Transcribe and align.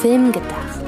Film 0.00 0.32
gedacht. 0.32 0.80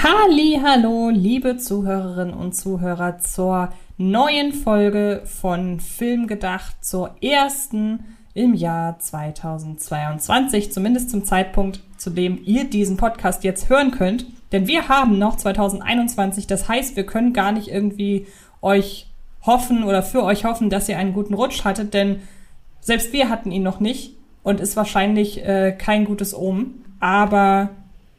Halli, 0.00 0.60
hallo, 0.62 1.10
liebe 1.10 1.56
Zuhörerinnen 1.56 2.32
und 2.32 2.54
Zuhörer 2.54 3.18
zur 3.18 3.70
neuen 3.96 4.52
Folge 4.52 5.22
von 5.24 5.80
Film 5.80 6.28
gedacht, 6.28 6.76
zur 6.84 7.16
ersten 7.20 8.04
im 8.34 8.54
Jahr 8.54 9.00
2022, 9.00 10.70
zumindest 10.72 11.10
zum 11.10 11.24
Zeitpunkt, 11.24 11.80
zu 11.96 12.10
dem 12.10 12.38
ihr 12.44 12.64
diesen 12.70 12.96
Podcast 12.96 13.42
jetzt 13.42 13.68
hören 13.68 13.90
könnt. 13.90 14.26
Denn 14.54 14.68
wir 14.68 14.86
haben 14.88 15.18
noch 15.18 15.34
2021, 15.36 16.46
das 16.46 16.68
heißt, 16.68 16.94
wir 16.94 17.04
können 17.04 17.32
gar 17.32 17.50
nicht 17.50 17.66
irgendwie 17.66 18.28
euch 18.62 19.08
hoffen 19.42 19.82
oder 19.82 20.00
für 20.00 20.22
euch 20.22 20.44
hoffen, 20.44 20.70
dass 20.70 20.88
ihr 20.88 20.96
einen 20.96 21.12
guten 21.12 21.34
Rutsch 21.34 21.64
hattet, 21.64 21.92
denn 21.92 22.20
selbst 22.80 23.12
wir 23.12 23.30
hatten 23.30 23.50
ihn 23.50 23.64
noch 23.64 23.80
nicht 23.80 24.14
und 24.44 24.60
ist 24.60 24.76
wahrscheinlich 24.76 25.44
äh, 25.44 25.72
kein 25.76 26.04
gutes 26.04 26.36
Omen. 26.36 26.84
Aber 27.00 27.70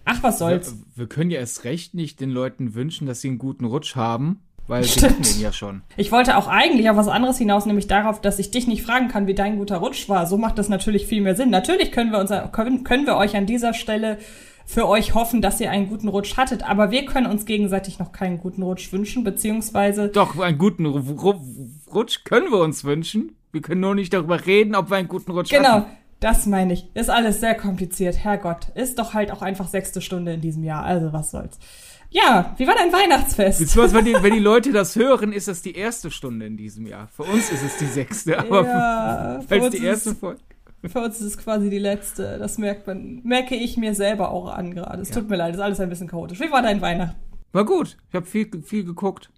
ach, 0.04 0.24
was 0.24 0.40
soll's. 0.40 0.76
Wir, 0.76 1.04
wir 1.04 1.08
können 1.08 1.32
ja 1.32 1.40
erst 1.40 1.64
recht 1.64 1.94
nicht 1.94 2.20
den 2.20 2.32
Leuten 2.32 2.76
wünschen, 2.76 3.08
dass 3.08 3.22
sie 3.22 3.30
einen 3.30 3.38
guten 3.38 3.64
Rutsch 3.64 3.96
haben, 3.96 4.42
weil 4.68 4.84
sie 4.84 5.06
hatten 5.06 5.24
den 5.24 5.40
ja 5.40 5.54
schon. 5.54 5.84
Ich 5.96 6.12
wollte 6.12 6.36
auch 6.36 6.50
eigentlich 6.50 6.90
auf 6.90 6.98
was 6.98 7.08
anderes 7.08 7.38
hinaus, 7.38 7.66
nämlich 7.66 7.88
darauf, 7.88 8.20
dass 8.20 8.40
ich 8.40 8.52
dich 8.52 8.68
nicht 8.68 8.84
fragen 8.84 9.08
kann, 9.08 9.26
wie 9.26 9.36
dein 9.36 9.58
guter 9.58 9.78
Rutsch 9.78 10.10
war. 10.10 10.28
So 10.28 10.38
macht 10.38 10.58
das 10.58 10.68
natürlich 10.68 11.08
viel 11.08 11.22
mehr 11.22 11.38
Sinn. 11.38 11.50
Natürlich 11.50 11.94
können 11.94 12.12
wir, 12.12 12.20
uns, 12.20 12.34
können, 12.52 12.84
können 12.84 13.06
wir 13.06 13.16
euch 13.16 13.38
an 13.38 13.46
dieser 13.46 13.74
Stelle 13.74 14.18
für 14.66 14.88
euch 14.88 15.14
hoffen, 15.14 15.42
dass 15.42 15.60
ihr 15.62 15.70
einen 15.70 15.90
guten 15.90 16.08
Rutsch 16.08 16.38
hattet, 16.38 16.64
aber 16.64 16.92
wir 16.92 17.06
können 17.06 17.28
uns 17.28 17.46
gegenseitig 17.46 18.00
noch 18.00 18.12
keinen 18.12 18.40
guten 18.40 18.64
Rutsch 18.64 18.92
wünschen, 18.92 19.24
beziehungsweise. 19.24 20.10
Doch, 20.10 20.38
einen 20.40 20.58
guten 20.58 20.86
Rutsch 20.86 22.24
können 22.24 22.52
wir 22.52 22.60
uns 22.60 22.84
wünschen. 22.84 23.36
Wir 23.52 23.62
können 23.62 23.82
nur 23.82 23.96
nicht 23.96 24.14
darüber 24.14 24.46
reden, 24.46 24.76
ob 24.76 24.90
wir 24.90 24.98
einen 24.98 25.08
guten 25.08 25.32
Rutsch 25.32 25.52
genau, 25.52 25.70
hatten. 25.70 25.84
Genau. 25.86 25.98
Das 26.20 26.46
meine 26.46 26.74
ich. 26.74 26.90
Ist 26.96 27.10
alles 27.10 27.40
sehr 27.40 27.56
kompliziert. 27.56 28.18
Herrgott. 28.18 28.70
Ist 28.74 29.00
doch 29.00 29.14
halt 29.14 29.32
auch 29.32 29.42
einfach 29.42 29.68
sechste 29.68 30.02
Stunde 30.02 30.34
in 30.34 30.42
diesem 30.42 30.64
Jahr. 30.64 30.84
Also 30.84 31.14
was 31.14 31.32
soll's. 31.32 31.60
Ja, 32.10 32.54
wie 32.58 32.66
war 32.66 32.76
dein 32.76 32.94
Weihnachtsfest? 32.94 33.60
Beziehungsweise, 33.60 33.96
wenn 33.96 34.06
die, 34.06 34.14
wenn 34.24 34.34
die 34.34 34.40
Leute 34.40 34.72
das 34.72 34.96
hören, 34.96 35.34
ist 35.34 35.48
das 35.48 35.62
die 35.62 35.76
erste 35.76 36.12
Stunde 36.12 36.46
in 36.46 36.58
diesem 36.58 36.88
Jahr. 36.88 37.08
Für 37.10 37.24
uns 37.24 37.52
ist 37.52 37.64
es 37.64 37.78
die 37.78 37.86
sechste, 37.86 38.40
aber 38.40 38.64
ja, 38.64 39.42
für, 39.48 39.62
für 39.62 39.70
die 39.70 39.84
erste 39.84 40.16
Folge. 40.16 40.40
Für 40.90 41.02
uns 41.02 41.20
ist 41.20 41.28
es 41.28 41.38
quasi 41.38 41.70
die 41.70 41.80
letzte. 41.80 42.38
Das 42.38 42.58
merkt 42.58 42.88
man, 42.88 43.22
merke 43.24 43.56
ich 43.56 43.78
mir 43.78 43.94
selber 43.96 44.32
auch 44.32 44.48
an 44.48 44.74
gerade. 44.74 45.02
Es 45.02 45.10
ja. 45.10 45.16
tut 45.16 45.30
mir 45.30 45.36
leid, 45.36 45.56
ist 45.56 45.62
alles 45.62 45.80
ein 45.80 45.90
bisschen 45.90 46.08
chaotisch. 46.08 46.40
Wie 46.40 46.52
war 46.52 46.62
dein 46.62 46.82
Weihnachten? 46.82 47.16
War 47.52 47.66
gut. 47.66 47.98
Ich 48.10 48.16
habe 48.16 48.26
viel, 48.26 48.50
viel 48.64 48.84
geguckt. 48.84 49.32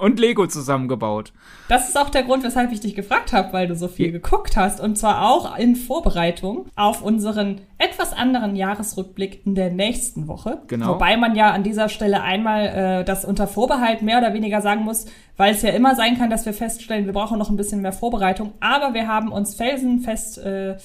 Und 0.00 0.20
Lego 0.20 0.46
zusammengebaut. 0.46 1.32
Das 1.68 1.88
ist 1.88 1.98
auch 1.98 2.10
der 2.10 2.22
Grund, 2.22 2.44
weshalb 2.44 2.72
ich 2.72 2.80
dich 2.80 2.94
gefragt 2.94 3.32
habe, 3.32 3.52
weil 3.52 3.66
du 3.66 3.74
so 3.74 3.88
viel 3.88 4.12
geguckt 4.12 4.56
hast. 4.56 4.80
Und 4.80 4.96
zwar 4.96 5.28
auch 5.28 5.56
in 5.58 5.76
Vorbereitung 5.76 6.66
auf 6.76 7.02
unseren 7.02 7.60
etwas 7.78 8.12
anderen 8.12 8.56
Jahresrückblick 8.56 9.44
in 9.46 9.54
der 9.54 9.70
nächsten 9.70 10.28
Woche. 10.28 10.62
Genau. 10.68 10.94
Wobei 10.94 11.16
man 11.16 11.34
ja 11.34 11.50
an 11.50 11.62
dieser 11.62 11.88
Stelle 11.88 12.22
einmal 12.22 12.66
äh, 12.66 13.04
das 13.04 13.24
unter 13.24 13.46
Vorbehalt 13.46 14.02
mehr 14.02 14.18
oder 14.18 14.32
weniger 14.34 14.60
sagen 14.60 14.84
muss, 14.84 15.06
weil 15.36 15.54
es 15.54 15.62
ja 15.62 15.70
immer 15.70 15.94
sein 15.94 16.16
kann, 16.18 16.30
dass 16.30 16.46
wir 16.46 16.54
feststellen, 16.54 17.06
wir 17.06 17.12
brauchen 17.12 17.38
noch 17.38 17.50
ein 17.50 17.56
bisschen 17.56 17.82
mehr 17.82 17.92
Vorbereitung. 17.92 18.52
Aber 18.60 18.94
wir 18.94 19.08
haben 19.08 19.32
uns 19.32 19.54
felsenfest 19.54 20.38
äh, 20.38 20.76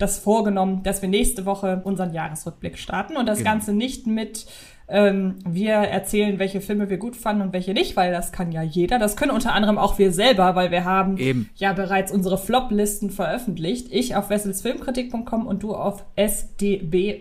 das 0.00 0.18
vorgenommen, 0.18 0.82
dass 0.82 1.02
wir 1.02 1.08
nächste 1.08 1.44
Woche 1.44 1.82
unseren 1.84 2.12
Jahresrückblick 2.12 2.78
starten 2.78 3.16
und 3.16 3.26
das 3.26 3.38
genau. 3.38 3.50
Ganze 3.50 3.72
nicht 3.72 4.06
mit 4.06 4.46
ähm, 4.90 5.36
wir 5.46 5.74
erzählen, 5.74 6.38
welche 6.40 6.60
Filme 6.60 6.90
wir 6.90 6.98
gut 6.98 7.14
fanden 7.14 7.42
und 7.42 7.52
welche 7.52 7.72
nicht, 7.72 7.96
weil 7.96 8.10
das 8.10 8.32
kann 8.32 8.50
ja 8.50 8.62
jeder. 8.62 8.98
Das 8.98 9.16
können 9.16 9.30
unter 9.30 9.52
anderem 9.52 9.78
auch 9.78 9.98
wir 9.98 10.12
selber, 10.12 10.56
weil 10.56 10.72
wir 10.72 10.84
haben 10.84 11.16
Eben. 11.16 11.48
ja 11.54 11.72
bereits 11.72 12.10
unsere 12.10 12.36
Flop-Listen 12.38 13.10
veröffentlicht. 13.10 13.86
Ich 13.90 14.16
auf 14.16 14.30
wesselsfilmkritik.com 14.30 15.46
und 15.46 15.62
du 15.62 15.74
auf 15.76 16.04
sdbfilm.de 16.16 17.18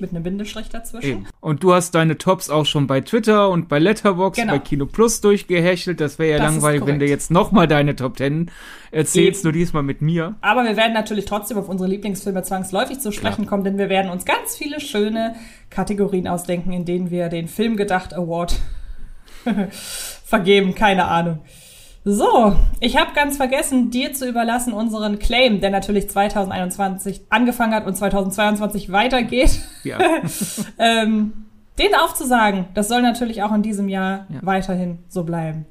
mit 0.00 0.10
einem 0.10 0.22
Bindestrich 0.22 0.68
dazwischen. 0.68 1.10
Eben. 1.10 1.26
Und 1.40 1.64
du 1.64 1.72
hast 1.72 1.94
deine 1.94 2.18
Tops 2.18 2.50
auch 2.50 2.66
schon 2.66 2.86
bei 2.86 3.00
Twitter 3.00 3.48
und 3.48 3.68
bei 3.68 3.78
Letterboxd, 3.78 4.42
genau. 4.42 4.52
bei 4.52 4.58
Kino 4.58 4.84
Plus 4.84 5.22
durchgehechelt. 5.22 6.00
Das 6.00 6.18
wäre 6.18 6.32
ja 6.32 6.38
das 6.38 6.52
langweilig, 6.52 6.84
wenn 6.84 6.98
du 6.98 7.06
jetzt 7.06 7.30
nochmal 7.30 7.66
deine 7.66 7.96
Top 7.96 8.18
Ten 8.18 8.50
erzählst, 8.90 9.40
Eben. 9.40 9.46
nur 9.48 9.52
diesmal 9.52 9.82
mit 9.82 10.02
mir. 10.02 10.36
Aber 10.42 10.64
wir 10.64 10.76
werden 10.76 10.92
natürlich 10.92 11.24
trotzdem 11.24 11.56
auf 11.56 11.68
unsere 11.68 11.88
Lieblingsfilme 11.88 12.42
zwangsläufig 12.42 13.00
zu 13.00 13.10
sprechen 13.10 13.42
Klar. 13.42 13.48
kommen, 13.48 13.64
denn 13.64 13.78
wir 13.78 13.88
werden 13.88 14.10
uns 14.10 14.26
ganz 14.26 14.54
viele 14.56 14.80
schöne 14.80 15.34
Kategorien 15.70 16.28
ausdenken, 16.42 16.72
in 16.72 16.84
denen 16.84 17.10
wir 17.10 17.28
den 17.28 17.46
Filmgedacht 17.46 18.14
Award 18.14 18.58
vergeben. 20.24 20.74
Keine 20.74 21.06
Ahnung. 21.06 21.38
So, 22.04 22.56
ich 22.80 22.96
habe 22.96 23.12
ganz 23.14 23.36
vergessen, 23.36 23.90
dir 23.90 24.12
zu 24.12 24.28
überlassen 24.28 24.72
unseren 24.72 25.20
Claim, 25.20 25.60
der 25.60 25.70
natürlich 25.70 26.10
2021 26.10 27.22
angefangen 27.28 27.74
hat 27.74 27.86
und 27.86 27.94
2022 27.94 28.90
weitergeht. 28.90 29.60
Ja. 29.84 29.98
ähm, 30.78 31.32
den 31.78 31.94
aufzusagen, 31.94 32.66
das 32.74 32.88
soll 32.88 33.02
natürlich 33.02 33.44
auch 33.44 33.54
in 33.54 33.62
diesem 33.62 33.88
Jahr 33.88 34.26
ja. 34.30 34.40
weiterhin 34.42 34.98
so 35.08 35.22
bleiben. 35.22 35.64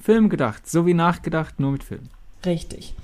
Film 0.00 0.28
gedacht, 0.28 0.68
so 0.68 0.86
wie 0.86 0.94
nachgedacht, 0.94 1.58
nur 1.58 1.72
mit 1.72 1.82
Film. 1.82 2.02
Richtig. 2.46 2.94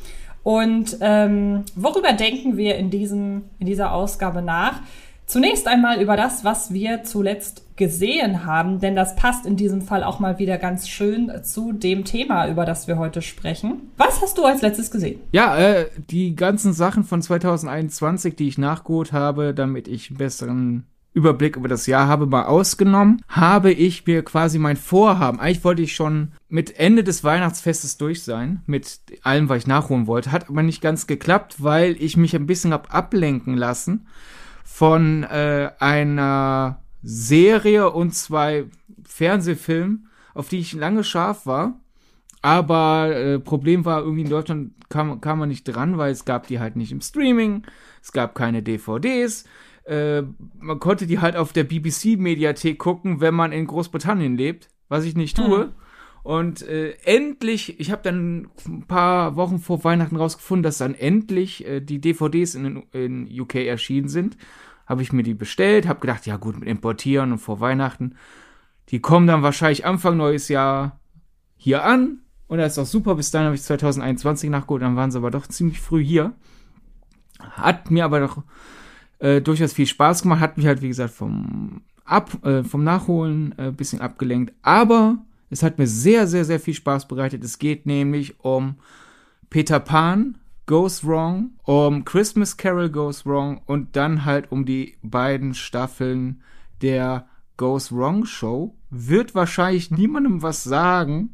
Und 0.45 0.99
ähm, 1.01 1.65
worüber 1.75 2.13
denken 2.13 2.57
wir 2.57 2.77
in, 2.77 2.91
diesem, 2.91 3.43
in 3.59 3.67
dieser 3.67 3.93
Ausgabe 3.93 4.41
nach? 4.41 4.81
Zunächst 5.29 5.69
einmal 5.69 6.01
über 6.01 6.17
das, 6.17 6.43
was 6.43 6.73
wir 6.73 7.03
zuletzt 7.05 7.77
gesehen 7.77 8.47
haben, 8.47 8.81
denn 8.81 8.97
das 8.97 9.15
passt 9.15 9.45
in 9.45 9.57
diesem 9.57 9.83
Fall 9.83 10.03
auch 10.03 10.21
mal 10.21 10.39
wieder 10.39 10.57
ganz 10.57 10.89
schön 10.89 11.31
zu 11.45 11.73
dem 11.73 12.07
Thema, 12.07 12.49
über 12.49 12.65
das 12.65 12.89
wir 12.89 12.97
heute 12.97 13.21
sprechen. 13.21 13.91
Was 13.99 14.23
hast 14.23 14.39
du 14.39 14.47
als 14.47 14.63
letztes 14.63 14.91
gesehen? 14.91 15.21
Ja, 15.33 15.59
äh, 15.59 15.91
die 16.11 16.35
ganzen 16.35 16.73
Sachen 16.73 17.05
von 17.05 17.21
2021, 17.21 18.37
die 18.37 18.49
ich 18.49 18.57
nachgeholt 18.57 19.13
habe, 19.13 19.53
damit 19.53 19.87
ich 19.87 20.09
einen 20.09 20.17
besseren 20.17 20.87
Überblick 21.13 21.57
über 21.57 21.69
das 21.69 21.87
Jahr 21.87 22.09
habe, 22.09 22.25
mal 22.25 22.47
ausgenommen, 22.47 23.21
habe 23.29 23.71
ich 23.71 24.07
mir 24.07 24.25
quasi 24.25 24.59
mein 24.59 24.79
Vorhaben, 24.79 25.41
eigentlich 25.41 25.63
wollte 25.63 25.83
ich 25.83 25.95
schon 25.95 26.33
mit 26.49 26.79
Ende 26.79 27.05
des 27.05 27.23
Weihnachtsfestes 27.23 27.99
durch 27.99 28.23
sein, 28.23 28.63
mit 28.65 29.01
allem, 29.25 29.51
was 29.51 29.59
ich 29.59 29.67
nachholen 29.67 30.07
wollte, 30.07 30.33
hat 30.33 30.49
aber 30.49 30.63
nicht 30.63 30.81
ganz 30.81 31.07
geklappt, 31.07 31.57
weil 31.59 31.97
ich 32.03 32.17
mich 32.17 32.35
ein 32.35 32.47
bisschen 32.47 32.73
hab 32.73 32.95
ablenken 32.95 33.59
lassen 33.59 34.07
von 34.71 35.25
äh, 35.25 35.71
einer 35.81 36.83
Serie 37.03 37.91
und 37.91 38.15
zwei 38.15 38.67
Fernsehfilmen, 39.03 40.09
auf 40.35 40.51
die 40.51 40.59
ich 40.59 40.75
lange 40.75 41.03
scharf 41.05 41.47
war. 41.47 41.81
Aber 42.43 43.17
äh, 43.17 43.39
Problem 43.41 43.87
war, 43.87 44.03
irgendwie 44.03 44.23
in 44.23 44.29
Deutschland 44.29 44.73
kam, 44.91 45.21
kam 45.23 45.41
man 45.41 45.49
nicht 45.49 45.65
dran, 45.65 45.97
weil 45.97 46.13
es 46.13 46.27
gab 46.27 46.47
die 46.47 46.61
halt 46.61 46.77
nicht 46.77 46.93
im 46.93 47.01
Streaming, 47.01 47.65
es 48.03 48.13
gab 48.13 48.35
keine 48.35 48.63
DVDs. 48.63 49.47
Äh, 49.85 50.23
man 50.61 50.79
konnte 50.79 51.07
die 51.07 51.19
halt 51.19 51.35
auf 51.35 51.53
der 51.53 51.65
BBC-Mediathek 51.65 52.79
gucken, 52.79 53.21
wenn 53.21 53.35
man 53.35 53.53
in 53.53 53.67
Großbritannien 53.67 54.37
lebt, 54.37 54.69
was 54.89 55.05
ich 55.05 55.17
nicht 55.17 55.39
tue. 55.39 55.65
Mhm. 55.65 55.73
Und 56.23 56.63
äh, 56.63 56.93
endlich, 57.05 57.81
ich 57.81 57.91
habe 57.91 58.03
dann 58.03 58.49
ein 58.67 58.85
paar 58.87 59.37
Wochen 59.37 59.59
vor 59.59 59.85
Weihnachten 59.85 60.17
rausgefunden, 60.17 60.63
dass 60.63 60.79
dann 60.79 60.95
endlich 60.95 61.67
äh, 61.67 61.81
die 61.81 62.01
DVDs 62.01 62.55
in, 62.55 62.83
in 62.93 63.41
UK 63.41 63.57
erschienen 63.57 64.09
sind 64.09 64.37
habe 64.89 65.03
ich 65.03 65.13
mir 65.13 65.23
die 65.23 65.35
bestellt, 65.35 65.87
habe 65.87 66.01
gedacht, 66.01 66.27
ja 66.27 66.39
gut, 66.39 66.59
mit 66.59 66.69
importieren 66.69 67.33
und 67.33 67.39
vor 67.39 67.61
Weihnachten. 67.61 68.15
Die 68.89 69.01
kommen 69.01 69.27
dann 69.27 69.43
wahrscheinlich 69.43 69.85
Anfang 69.85 70.17
neues 70.17 70.49
Jahr 70.49 70.99
hier 71.57 71.85
an. 71.85 72.21
Und 72.47 72.57
das 72.57 72.73
ist 72.73 72.79
auch 72.79 72.87
super. 72.87 73.15
Bis 73.15 73.31
dahin 73.31 73.47
habe 73.47 73.55
ich 73.55 73.63
2021 73.63 74.49
nachgeholt. 74.49 74.83
Dann 74.83 74.97
waren 74.97 75.11
sie 75.11 75.19
aber 75.19 75.31
doch 75.31 75.47
ziemlich 75.47 75.79
früh 75.79 76.03
hier. 76.03 76.33
Hat 77.39 77.91
mir 77.91 78.07
aber 78.07 78.21
doch 78.21 78.43
äh, 79.19 79.43
durchaus 79.43 79.75
viel 79.75 79.87
Spaß 79.87 80.23
gemacht. 80.23 80.41
Hat 80.41 80.57
mich 80.57 80.67
halt, 80.67 80.81
wie 80.81 80.89
gesagt, 80.89 81.13
vom, 81.13 81.83
Ab, 82.07 82.43
äh, 82.47 82.65
vom 82.65 82.83
Nachholen 82.83 83.55
äh, 83.59 83.71
bisschen 83.71 84.01
abgelenkt. 84.01 84.55
Aber 84.63 85.19
es 85.51 85.63
hat 85.63 85.79
mir 85.79 85.87
sehr, 85.87 86.27
sehr, 86.27 86.45
sehr 86.45 86.61
viel 86.61 86.75
Spaß 86.75 87.09
bereitet. 87.09 87.45
Es 87.45 87.59
geht 87.59 87.87
nämlich 87.87 88.41
um 88.41 88.77
Peter 89.51 89.81
Pan 89.81 90.39
Goes 90.67 91.07
Wrong, 91.07 91.53
um 91.63 92.05
Christmas 92.05 92.59
Carol 92.59 92.91
Goes 92.91 93.25
Wrong 93.25 93.63
und 93.65 93.97
dann 93.97 94.27
halt 94.27 94.53
um 94.53 94.67
die 94.67 94.97
beiden 95.03 95.55
Staffeln 95.55 96.43
der 96.83 97.27
Goes 97.57 97.91
Wrong 97.91 98.27
Show. 98.27 98.75
Wird 98.91 99.35
wahrscheinlich 99.35 99.91
niemandem 99.91 100.43
was 100.43 100.65
sagen, 100.65 101.31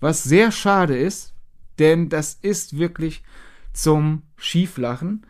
was 0.00 0.24
sehr 0.24 0.50
schade 0.50 0.96
ist, 0.96 1.34
denn 1.78 2.08
das 2.08 2.38
ist 2.40 2.78
wirklich 2.78 3.22
zum 3.74 4.22
Schieflachen. 4.36 5.26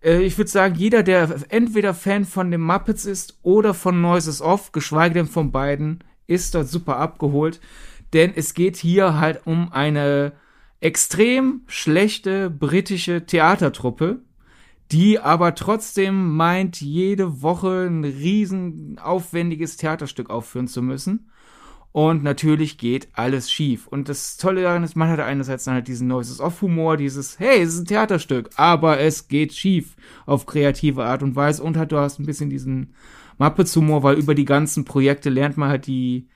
Äh, 0.00 0.22
ich 0.22 0.38
würde 0.38 0.50
sagen, 0.50 0.76
jeder, 0.76 1.02
der 1.02 1.28
entweder 1.48 1.94
Fan 1.94 2.24
von 2.24 2.52
den 2.52 2.60
Muppets 2.60 3.04
ist 3.04 3.38
oder 3.42 3.74
von 3.74 4.00
Noises 4.00 4.40
Off, 4.40 4.70
geschweige 4.70 5.14
denn 5.14 5.26
von 5.26 5.50
beiden, 5.50 6.04
ist 6.26 6.54
dort 6.54 6.68
super 6.68 6.96
abgeholt. 6.96 7.60
Denn 8.12 8.32
es 8.34 8.54
geht 8.54 8.76
hier 8.76 9.18
halt 9.18 9.46
um 9.46 9.72
eine 9.72 10.32
extrem 10.80 11.62
schlechte 11.66 12.50
britische 12.50 13.24
Theatertruppe, 13.24 14.20
die 14.90 15.18
aber 15.18 15.54
trotzdem 15.54 16.36
meint, 16.36 16.80
jede 16.80 17.40
Woche 17.40 17.86
ein 17.88 18.04
riesen 18.04 18.98
aufwendiges 19.02 19.76
Theaterstück 19.78 20.28
aufführen 20.28 20.68
zu 20.68 20.82
müssen. 20.82 21.30
Und 21.92 22.22
natürlich 22.22 22.78
geht 22.78 23.08
alles 23.12 23.52
schief. 23.52 23.86
Und 23.86 24.08
das 24.08 24.38
Tolle 24.38 24.62
daran 24.62 24.82
ist, 24.82 24.96
man 24.96 25.10
hat 25.10 25.20
einerseits 25.20 25.64
dann 25.64 25.74
halt 25.74 25.88
diesen 25.88 26.08
Noises 26.08 26.40
of 26.40 26.60
Humor, 26.62 26.96
dieses, 26.96 27.38
hey, 27.38 27.60
es 27.60 27.74
ist 27.74 27.80
ein 27.80 27.86
Theaterstück, 27.86 28.48
aber 28.56 28.98
es 28.98 29.28
geht 29.28 29.52
schief 29.52 29.94
auf 30.24 30.46
kreative 30.46 31.04
Art 31.04 31.22
und 31.22 31.36
Weise. 31.36 31.62
Und 31.62 31.76
halt, 31.76 31.92
du 31.92 31.98
hast 31.98 32.18
ein 32.18 32.26
bisschen 32.26 32.48
diesen 32.48 32.94
Muppets 33.38 33.74
Humor, 33.76 34.02
weil 34.02 34.16
über 34.16 34.34
die 34.34 34.44
ganzen 34.44 34.84
Projekte 34.84 35.30
lernt 35.30 35.56
man 35.56 35.68
halt 35.68 35.86
die 35.86 36.28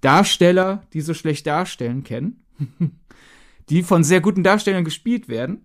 Darsteller, 0.00 0.82
die 0.92 1.00
so 1.00 1.14
schlecht 1.14 1.46
darstellen, 1.46 2.04
kennen. 2.04 2.44
die 3.68 3.82
von 3.82 4.04
sehr 4.04 4.20
guten 4.20 4.42
Darstellern 4.42 4.84
gespielt 4.84 5.28
werden. 5.28 5.64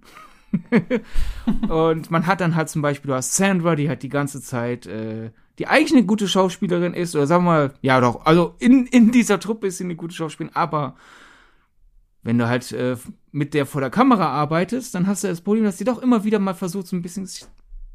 und 1.70 2.10
man 2.10 2.26
hat 2.26 2.42
dann 2.42 2.56
halt 2.56 2.70
zum 2.70 2.82
Beispiel, 2.82 3.10
du 3.10 3.16
hast 3.16 3.36
Sandra, 3.36 3.76
die 3.76 3.90
halt 3.90 4.04
die 4.04 4.10
ganze 4.10 4.42
Zeit, 4.42 4.88
äh, 4.88 5.32
die 5.60 5.68
eigentlich 5.68 5.94
eine 5.94 6.06
gute 6.06 6.28
Schauspielerin 6.28 6.94
ist, 6.94 7.16
oder 7.16 7.28
sagen 7.28 7.44
wir 7.44 7.52
mal, 7.52 7.74
ja 7.82 8.02
doch, 8.02 8.26
also 8.26 8.56
in, 8.60 8.88
in 8.88 9.12
dieser 9.12 9.40
Truppe 9.40 9.68
ist 9.68 9.78
sie 9.78 9.84
eine 9.84 9.96
gute 9.96 10.16
Schauspielerin, 10.16 10.56
aber 10.56 10.96
wenn 12.24 12.38
du 12.38 12.48
halt 12.48 12.72
äh, 12.72 12.98
mit 13.32 13.54
der 13.54 13.66
vor 13.66 13.82
der 13.82 13.90
Kamera 13.90 14.28
arbeitest, 14.28 14.96
dann 14.96 15.08
hast 15.08 15.24
du 15.24 15.28
das 15.28 15.42
Problem, 15.42 15.64
dass 15.64 15.78
sie 15.78 15.84
doch 15.84 16.02
immer 16.02 16.24
wieder 16.24 16.40
mal 16.40 16.54
versucht, 16.54 16.88
so 16.88 16.96
ein 16.96 17.02
bisschen 17.02 17.28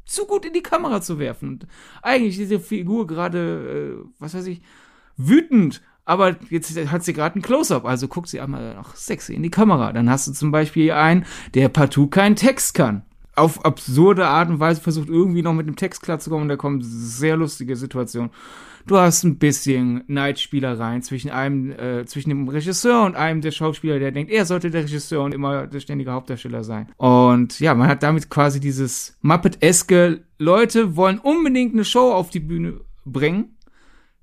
zu 0.05 0.25
gut 0.25 0.45
in 0.45 0.53
die 0.53 0.63
Kamera 0.63 1.01
zu 1.01 1.19
werfen. 1.19 1.49
Und 1.49 1.67
eigentlich 2.01 2.37
diese 2.37 2.59
Figur 2.59 3.07
gerade, 3.07 3.99
äh, 3.99 4.07
was 4.19 4.33
weiß 4.33 4.45
ich, 4.47 4.61
wütend 5.17 5.81
aber 6.05 6.35
jetzt 6.49 6.77
hat 6.91 7.03
sie 7.03 7.13
gerade 7.13 7.37
ein 7.37 7.41
Close-up, 7.41 7.83
also 7.83 8.07
guckt 8.07 8.29
sie 8.29 8.39
einmal 8.39 8.75
noch 8.75 8.95
sexy 8.95 9.33
in 9.33 9.41
die 9.41 9.49
Kamera. 9.49 9.91
Dann 9.91 10.09
hast 10.09 10.27
du 10.27 10.31
zum 10.33 10.51
Beispiel 10.51 10.91
einen, 10.91 11.25
der 11.55 11.67
partout 11.67 12.07
keinen 12.07 12.35
Text 12.35 12.75
kann. 12.75 13.03
Auf 13.35 13.65
absurde 13.65 14.27
Art 14.27 14.49
und 14.49 14.59
Weise 14.59 14.79
versucht 14.79 15.09
irgendwie 15.09 15.41
noch 15.41 15.53
mit 15.53 15.67
dem 15.67 15.75
Text 15.75 16.03
klarzukommen 16.03 16.43
und 16.43 16.49
da 16.49 16.55
kommen 16.55 16.81
sehr 16.81 17.35
lustige 17.35 17.75
Situationen. 17.75 18.29
Du 18.87 18.97
hast 18.97 19.23
ein 19.23 19.37
bisschen 19.37 20.03
Neidspielereien 20.07 21.01
zwischen 21.01 21.31
einem, 21.31 21.71
äh, 21.71 22.05
zwischen 22.05 22.29
dem 22.29 22.47
Regisseur 22.47 23.03
und 23.03 23.15
einem 23.15 23.41
der 23.41 23.51
Schauspieler, 23.51 23.99
der 23.99 24.11
denkt, 24.11 24.31
er 24.31 24.45
sollte 24.45 24.69
der 24.69 24.83
Regisseur 24.83 25.23
und 25.23 25.33
immer 25.33 25.67
der 25.67 25.79
ständige 25.79 26.11
Hauptdarsteller 26.11 26.63
sein. 26.63 26.91
Und 26.97 27.59
ja, 27.59 27.73
man 27.73 27.87
hat 27.87 28.03
damit 28.03 28.29
quasi 28.29 28.59
dieses 28.59 29.17
Muppet-eske 29.21 30.23
Leute 30.37 30.95
wollen 30.95 31.19
unbedingt 31.19 31.73
eine 31.73 31.85
Show 31.85 32.11
auf 32.11 32.29
die 32.29 32.39
Bühne 32.39 32.81
bringen 33.05 33.55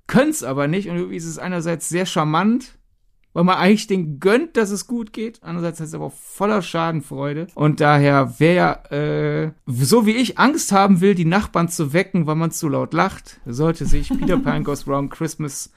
können 0.07 0.31
es 0.31 0.43
aber 0.43 0.67
nicht. 0.67 0.89
Und 0.89 0.97
irgendwie 0.97 1.15
ist 1.15 1.25
es 1.25 1.39
einerseits 1.39 1.89
sehr 1.89 2.05
charmant, 2.05 2.77
weil 3.33 3.43
man 3.43 3.57
eigentlich 3.57 3.87
den 3.87 4.19
gönnt, 4.19 4.57
dass 4.57 4.69
es 4.69 4.87
gut 4.87 5.11
geht. 5.11 5.39
Andererseits 5.41 5.79
ist 5.79 5.89
es 5.89 5.95
aber 5.95 6.11
voller 6.11 6.61
Schadenfreude. 6.61 7.47
Und 7.55 7.79
daher, 7.79 8.35
wer 8.37 8.91
äh, 8.91 9.51
so 9.65 10.05
wie 10.05 10.15
ich 10.15 10.37
Angst 10.37 10.71
haben 10.71 11.01
will, 11.01 11.15
die 11.15 11.25
Nachbarn 11.25 11.67
zu 11.67 11.93
wecken, 11.93 12.27
weil 12.27 12.35
man 12.35 12.51
zu 12.51 12.69
laut 12.69 12.93
lacht, 12.93 13.39
sollte 13.45 13.85
sich 13.85 14.09
Peter 14.19 14.37
Pan 14.37 14.63
Goes 14.63 14.87
Wrong, 14.87 15.09
Christmas 15.09 15.71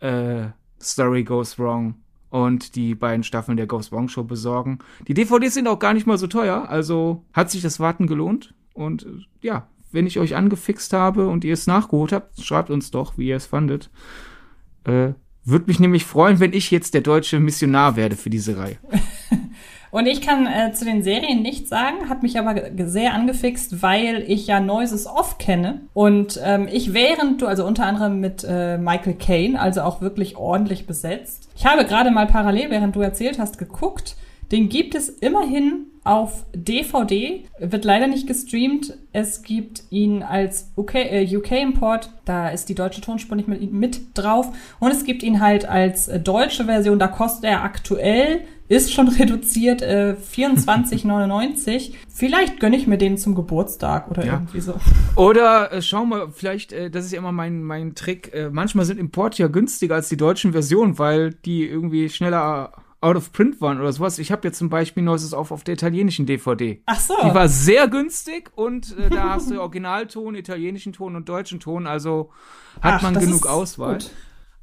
äh, 0.00 0.46
Story 0.80 1.24
Goes 1.24 1.58
Wrong 1.58 1.96
und 2.30 2.76
die 2.76 2.94
beiden 2.94 3.24
Staffeln 3.24 3.56
der 3.56 3.66
Goes 3.66 3.92
Wrong 3.92 4.08
Show 4.08 4.24
besorgen. 4.24 4.78
Die 5.06 5.14
DVDs 5.14 5.54
sind 5.54 5.68
auch 5.68 5.78
gar 5.78 5.94
nicht 5.94 6.06
mal 6.06 6.18
so 6.18 6.28
teuer, 6.28 6.68
also 6.68 7.24
hat 7.32 7.50
sich 7.50 7.62
das 7.62 7.78
Warten 7.78 8.06
gelohnt. 8.06 8.54
Und 8.74 9.04
äh, 9.04 9.08
ja, 9.42 9.68
wenn 9.90 10.06
ich 10.06 10.18
euch 10.18 10.34
angefixt 10.34 10.92
habe 10.92 11.28
und 11.28 11.44
ihr 11.44 11.52
es 11.52 11.66
nachgeholt 11.66 12.12
habt, 12.12 12.40
schreibt 12.40 12.70
uns 12.70 12.90
doch, 12.90 13.18
wie 13.18 13.28
ihr 13.28 13.36
es 13.36 13.46
fandet. 13.46 13.90
Äh, 14.84 15.12
Würde 15.44 15.64
mich 15.66 15.80
nämlich 15.80 16.04
freuen, 16.04 16.40
wenn 16.40 16.52
ich 16.52 16.70
jetzt 16.70 16.94
der 16.94 17.00
deutsche 17.00 17.40
Missionar 17.40 17.96
werde 17.96 18.16
für 18.16 18.30
diese 18.30 18.56
Reihe. 18.56 18.76
Und 19.92 20.06
ich 20.06 20.22
kann 20.22 20.46
äh, 20.46 20.72
zu 20.72 20.86
den 20.86 21.02
Serien 21.02 21.42
nichts 21.42 21.68
sagen, 21.68 22.08
hat 22.08 22.22
mich 22.22 22.38
aber 22.38 22.54
sehr 22.86 23.12
angefixt, 23.12 23.82
weil 23.82 24.24
ich 24.26 24.46
ja 24.46 24.58
Noises 24.58 25.06
Off 25.06 25.36
kenne. 25.36 25.82
Und 25.92 26.40
ähm, 26.42 26.66
ich 26.72 26.94
während 26.94 27.42
du, 27.42 27.46
also 27.46 27.66
unter 27.66 27.84
anderem 27.84 28.18
mit 28.18 28.42
äh, 28.48 28.78
Michael 28.78 29.12
Caine, 29.14 29.60
also 29.60 29.82
auch 29.82 30.00
wirklich 30.00 30.38
ordentlich 30.38 30.86
besetzt. 30.86 31.50
Ich 31.56 31.66
habe 31.66 31.84
gerade 31.84 32.10
mal 32.10 32.26
parallel, 32.26 32.70
während 32.70 32.96
du 32.96 33.00
erzählt 33.00 33.38
hast, 33.38 33.58
geguckt. 33.58 34.16
Den 34.52 34.68
gibt 34.68 34.94
es 34.94 35.08
immerhin 35.08 35.86
auf 36.04 36.44
DVD, 36.54 37.44
wird 37.58 37.84
leider 37.84 38.06
nicht 38.06 38.26
gestreamt. 38.26 38.98
Es 39.12 39.42
gibt 39.42 39.84
ihn 39.90 40.22
als 40.22 40.70
UK-Import, 40.76 42.06
UK 42.06 42.12
da 42.24 42.48
ist 42.48 42.68
die 42.68 42.74
deutsche 42.74 43.00
Tonspur 43.00 43.36
nicht 43.36 43.48
mit, 43.48 43.72
mit 43.72 44.00
drauf. 44.14 44.48
Und 44.78 44.90
es 44.90 45.04
gibt 45.04 45.22
ihn 45.22 45.40
halt 45.40 45.64
als 45.64 46.08
äh, 46.08 46.20
deutsche 46.20 46.66
Version, 46.66 46.98
da 46.98 47.08
kostet 47.08 47.44
er 47.44 47.62
aktuell 47.62 48.42
ist 48.68 48.92
schon 48.92 49.08
reduziert, 49.20 49.82
äh, 49.82 50.16
24,99. 50.34 51.92
Vielleicht 52.08 52.58
gönne 52.58 52.76
ich 52.76 52.86
mir 52.86 52.98
den 52.98 53.18
zum 53.18 53.34
Geburtstag 53.34 54.10
oder 54.10 54.24
ja. 54.24 54.34
irgendwie 54.34 54.60
so. 54.60 54.74
Oder 55.14 55.72
äh, 55.72 55.82
schau 55.82 56.04
mal, 56.04 56.28
vielleicht, 56.32 56.72
äh, 56.72 56.90
das 56.90 57.04
ist 57.04 57.12
ja 57.12 57.18
immer 57.18 57.32
mein, 57.32 57.62
mein 57.62 57.94
Trick, 57.94 58.32
äh, 58.34 58.50
manchmal 58.50 58.86
sind 58.86 58.98
Importe 58.98 59.42
ja 59.42 59.48
günstiger 59.48 59.96
als 59.96 60.08
die 60.08 60.16
deutschen 60.16 60.52
Versionen, 60.52 60.98
weil 60.98 61.34
die 61.44 61.66
irgendwie 61.66 62.08
schneller 62.08 62.72
out 63.02 63.16
of 63.16 63.32
print 63.32 63.60
waren 63.60 63.80
oder 63.80 63.92
sowas. 63.92 64.18
Ich 64.18 64.32
habe 64.32 64.48
jetzt 64.48 64.58
zum 64.58 64.70
Beispiel 64.70 65.02
Neues 65.02 65.34
auf 65.34 65.50
auf 65.50 65.64
der 65.64 65.74
italienischen 65.74 66.24
DVD. 66.24 66.80
Ach 66.86 66.98
so. 66.98 67.14
Die 67.24 67.34
war 67.34 67.48
sehr 67.48 67.88
günstig 67.88 68.50
und 68.54 68.96
äh, 68.96 69.10
da 69.10 69.30
hast 69.34 69.50
du 69.50 69.60
Originalton, 69.60 70.34
italienischen 70.34 70.92
Ton 70.92 71.16
und 71.16 71.28
deutschen 71.28 71.60
Ton, 71.60 71.86
also 71.86 72.30
hat 72.80 72.94
Ach, 72.94 73.02
man 73.02 73.14
genug 73.14 73.46
Auswahl. 73.46 73.94
Gut. 73.94 74.10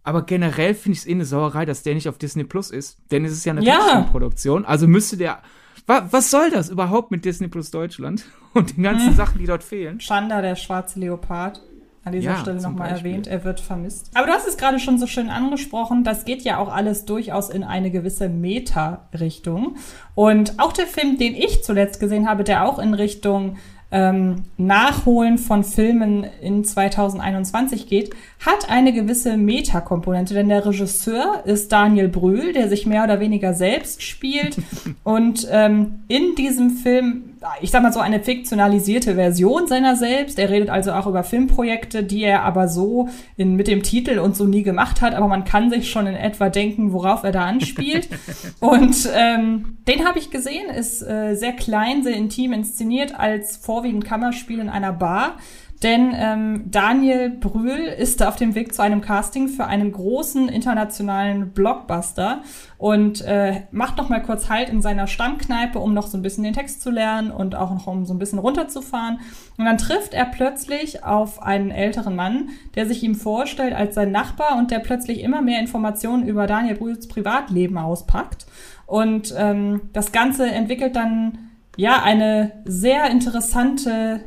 Aber 0.04 0.24
generell 0.24 0.74
finde 0.74 0.94
ich 0.94 1.00
es 1.00 1.08
eh 1.08 1.12
eine 1.12 1.26
Sauerei, 1.26 1.66
dass 1.66 1.84
der 1.84 1.94
nicht 1.94 2.08
auf 2.08 2.18
Disney 2.18 2.46
Plus 2.46 2.72
ist. 2.72 2.98
Denn 3.12 3.26
es 3.26 3.34
ist 3.34 3.46
ja 3.46 3.52
eine 3.52 3.64
ja. 3.64 4.08
Produktion. 4.10 4.66
Also 4.66 4.88
müsste 4.88 5.18
der. 5.18 5.40
Wa 5.86 6.08
was 6.12 6.32
soll 6.32 6.50
das 6.50 6.70
überhaupt 6.70 7.12
mit 7.12 7.26
Disney 7.26 7.48
Plus 7.48 7.72
Deutschland 7.72 8.26
und 8.54 8.78
den 8.78 8.84
ganzen 8.84 9.10
hm. 9.10 9.16
Sachen, 9.16 9.38
die 9.38 9.46
dort 9.46 9.64
fehlen? 9.64 10.00
Schanda, 10.00 10.42
der 10.42 10.56
schwarze 10.56 11.00
Leopard 11.00 11.62
an 12.10 12.14
dieser 12.14 12.32
ja, 12.32 12.38
Stelle 12.38 12.62
nochmal 12.62 12.90
erwähnt. 12.90 13.28
Er 13.28 13.44
wird 13.44 13.60
vermisst. 13.60 14.10
Aber 14.16 14.28
du 14.28 14.34
hast 14.34 14.48
es 14.48 14.58
gerade 14.58 14.80
schon 14.80 14.98
so 14.98 15.08
schön 15.08 15.30
angesprochen. 15.30 16.04
Das 16.04 16.26
geht 16.26 16.42
ja 16.42 16.58
auch 16.58 16.74
alles 16.74 17.06
durchaus 17.06 17.50
in 17.50 17.64
eine 17.64 17.92
gewisse 17.92 18.30
Meta-Richtung. 18.30 19.76
Und 20.16 20.60
auch 20.60 20.74
der 20.74 20.88
Film, 20.88 21.18
den 21.18 21.36
ich 21.36 21.64
zuletzt 21.64 22.00
gesehen 22.00 22.28
habe, 22.28 22.44
der 22.44 22.66
auch 22.66 22.80
in 22.80 22.94
Richtung 22.94 23.58
ähm, 23.92 24.44
Nachholen 24.58 25.38
von 25.38 25.64
Filmen 25.64 26.26
in 26.42 26.64
2021 26.64 27.88
geht, 27.88 28.12
hat 28.40 28.70
eine 28.70 28.94
gewisse 28.94 29.38
Metakomponente, 29.38 30.34
denn 30.34 30.50
der 30.50 30.66
Regisseur 30.66 31.44
ist 31.46 31.72
Daniel 31.72 32.08
Brühl, 32.08 32.54
der 32.54 32.70
sich 32.70 32.86
mehr 32.86 33.04
oder 33.04 33.20
weniger 33.20 33.54
selbst 33.54 34.04
spielt 34.04 34.58
und 35.04 35.48
ähm, 35.52 36.02
in 36.08 36.36
diesem 36.36 36.72
Film, 36.72 37.29
ich 37.62 37.72
sag 37.72 37.84
mal 37.84 37.94
so 37.94 38.00
eine 38.00 38.20
fiktionalisierte 38.20 39.16
Version 39.16 39.68
seiner 39.68 39.96
selbst. 39.96 40.40
Er 40.40 40.50
redet 40.50 40.70
also 40.70 40.92
auch 40.92 41.08
über 41.08 41.24
Filmprojekte, 41.24 42.04
die 42.04 42.24
er 42.24 42.44
aber 42.44 42.68
so 42.68 43.10
in, 43.38 43.56
mit 43.56 43.68
dem 43.68 43.84
Titel 43.84 44.20
und 44.20 44.36
so 44.36 44.46
nie 44.46 44.64
gemacht 44.64 45.02
hat, 45.02 45.14
aber 45.14 45.28
man 45.28 45.46
kann 45.46 45.70
sich 45.70 45.90
schon 45.90 46.08
in 46.08 46.16
etwa 46.16 46.50
denken, 46.50 46.92
worauf 46.92 47.24
er 47.24 47.32
da 47.32 47.46
anspielt. 47.46 48.10
und 48.60 49.10
ähm, 49.16 49.78
den 49.88 50.06
habe 50.06 50.20
ich 50.20 50.32
gesehen, 50.32 50.70
ist 50.70 51.02
äh, 51.02 51.36
sehr 51.36 51.54
klein, 51.54 52.04
sehr 52.04 52.16
intim 52.16 52.52
inszeniert 52.52 53.18
als 53.18 53.58
vorwiegend 53.58 54.04
Kammerspiel 54.04 54.60
in 54.60 54.70
einer 54.70 54.94
Bar. 54.94 55.38
Denn 55.84 56.14
ähm, 56.14 56.64
Daniel 56.66 57.30
Brühl 57.30 57.78
ist 57.78 58.22
auf 58.22 58.36
dem 58.36 58.54
Weg 58.54 58.74
zu 58.74 58.82
einem 58.82 59.00
Casting 59.00 59.48
für 59.48 59.66
einen 59.66 59.94
großen 59.94 60.50
internationalen 60.50 61.52
Blockbuster 61.52 62.42
und 62.78 63.22
äh, 63.22 63.62
macht 63.72 63.98
noch 63.98 64.10
mal 64.10 64.22
kurz 64.22 64.50
Halt 64.50 64.68
in 64.70 64.82
seiner 64.82 65.08
Stammkneipe, 65.08 65.80
um 65.80 65.94
noch 65.94 66.08
so 66.08 66.18
ein 66.18 66.22
bisschen 66.22 66.44
den 66.44 66.54
Text 66.54 66.82
zu 66.82 66.90
lernen 66.92 67.32
und 67.32 67.56
auch 67.56 67.72
noch 67.72 67.88
um 67.88 68.06
so 68.06 68.14
ein 68.14 68.20
bisschen 68.20 68.40
runterzufahren. 68.40 69.20
Und 69.58 69.66
dann 69.66 69.78
trifft 69.78 70.14
er 70.14 70.26
plötzlich 70.26 71.06
auf 71.06 71.42
einen 71.42 71.72
älteren 71.72 72.16
Mann, 72.16 72.50
der 72.76 72.86
sich 72.86 73.02
ihm 73.02 73.16
vorstellt 73.16 73.74
als 73.74 73.96
sein 73.96 74.12
Nachbar 74.12 74.58
und 74.58 74.72
der 74.72 74.80
plötzlich 74.80 75.22
immer 75.22 75.42
mehr 75.42 75.62
Informationen 75.62 76.28
über 76.28 76.46
Daniel 76.46 76.76
Brühls 76.76 77.08
Privatleben 77.08 77.78
auspackt. 77.78 78.48
Und 78.86 79.34
ähm, 79.38 79.82
das 79.94 80.12
Ganze 80.12 80.50
entwickelt 80.50 80.98
dann 80.98 81.38
ja 81.78 82.02
eine 82.02 82.52
sehr 82.66 83.10
interessante 83.10 84.22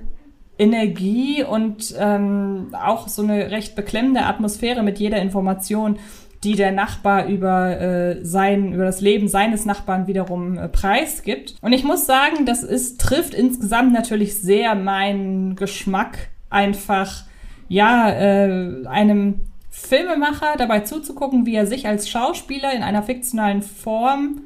Energie 0.62 1.42
und 1.42 1.92
ähm, 1.98 2.68
auch 2.72 3.08
so 3.08 3.22
eine 3.22 3.50
recht 3.50 3.74
beklemmende 3.74 4.22
Atmosphäre 4.22 4.84
mit 4.84 5.00
jeder 5.00 5.20
Information, 5.20 5.98
die 6.44 6.54
der 6.54 6.70
Nachbar 6.70 7.26
über 7.26 7.80
äh, 7.80 8.24
sein 8.24 8.72
über 8.72 8.84
das 8.84 9.00
Leben 9.00 9.28
seines 9.28 9.64
Nachbarn 9.64 10.06
wiederum 10.06 10.58
äh, 10.58 10.68
preisgibt. 10.68 11.56
Und 11.60 11.72
ich 11.72 11.84
muss 11.84 12.06
sagen, 12.06 12.46
das 12.46 12.62
ist 12.62 13.00
trifft 13.00 13.34
insgesamt 13.34 13.92
natürlich 13.92 14.40
sehr 14.40 14.74
meinen 14.74 15.56
Geschmack 15.56 16.30
einfach 16.48 17.24
ja 17.68 18.10
äh, 18.10 18.86
einem 18.86 19.40
Filmemacher 19.70 20.54
dabei 20.58 20.80
zuzugucken, 20.80 21.46
wie 21.46 21.56
er 21.56 21.66
sich 21.66 21.86
als 21.86 22.08
Schauspieler 22.08 22.72
in 22.72 22.82
einer 22.82 23.02
fiktionalen 23.02 23.62
Form 23.62 24.42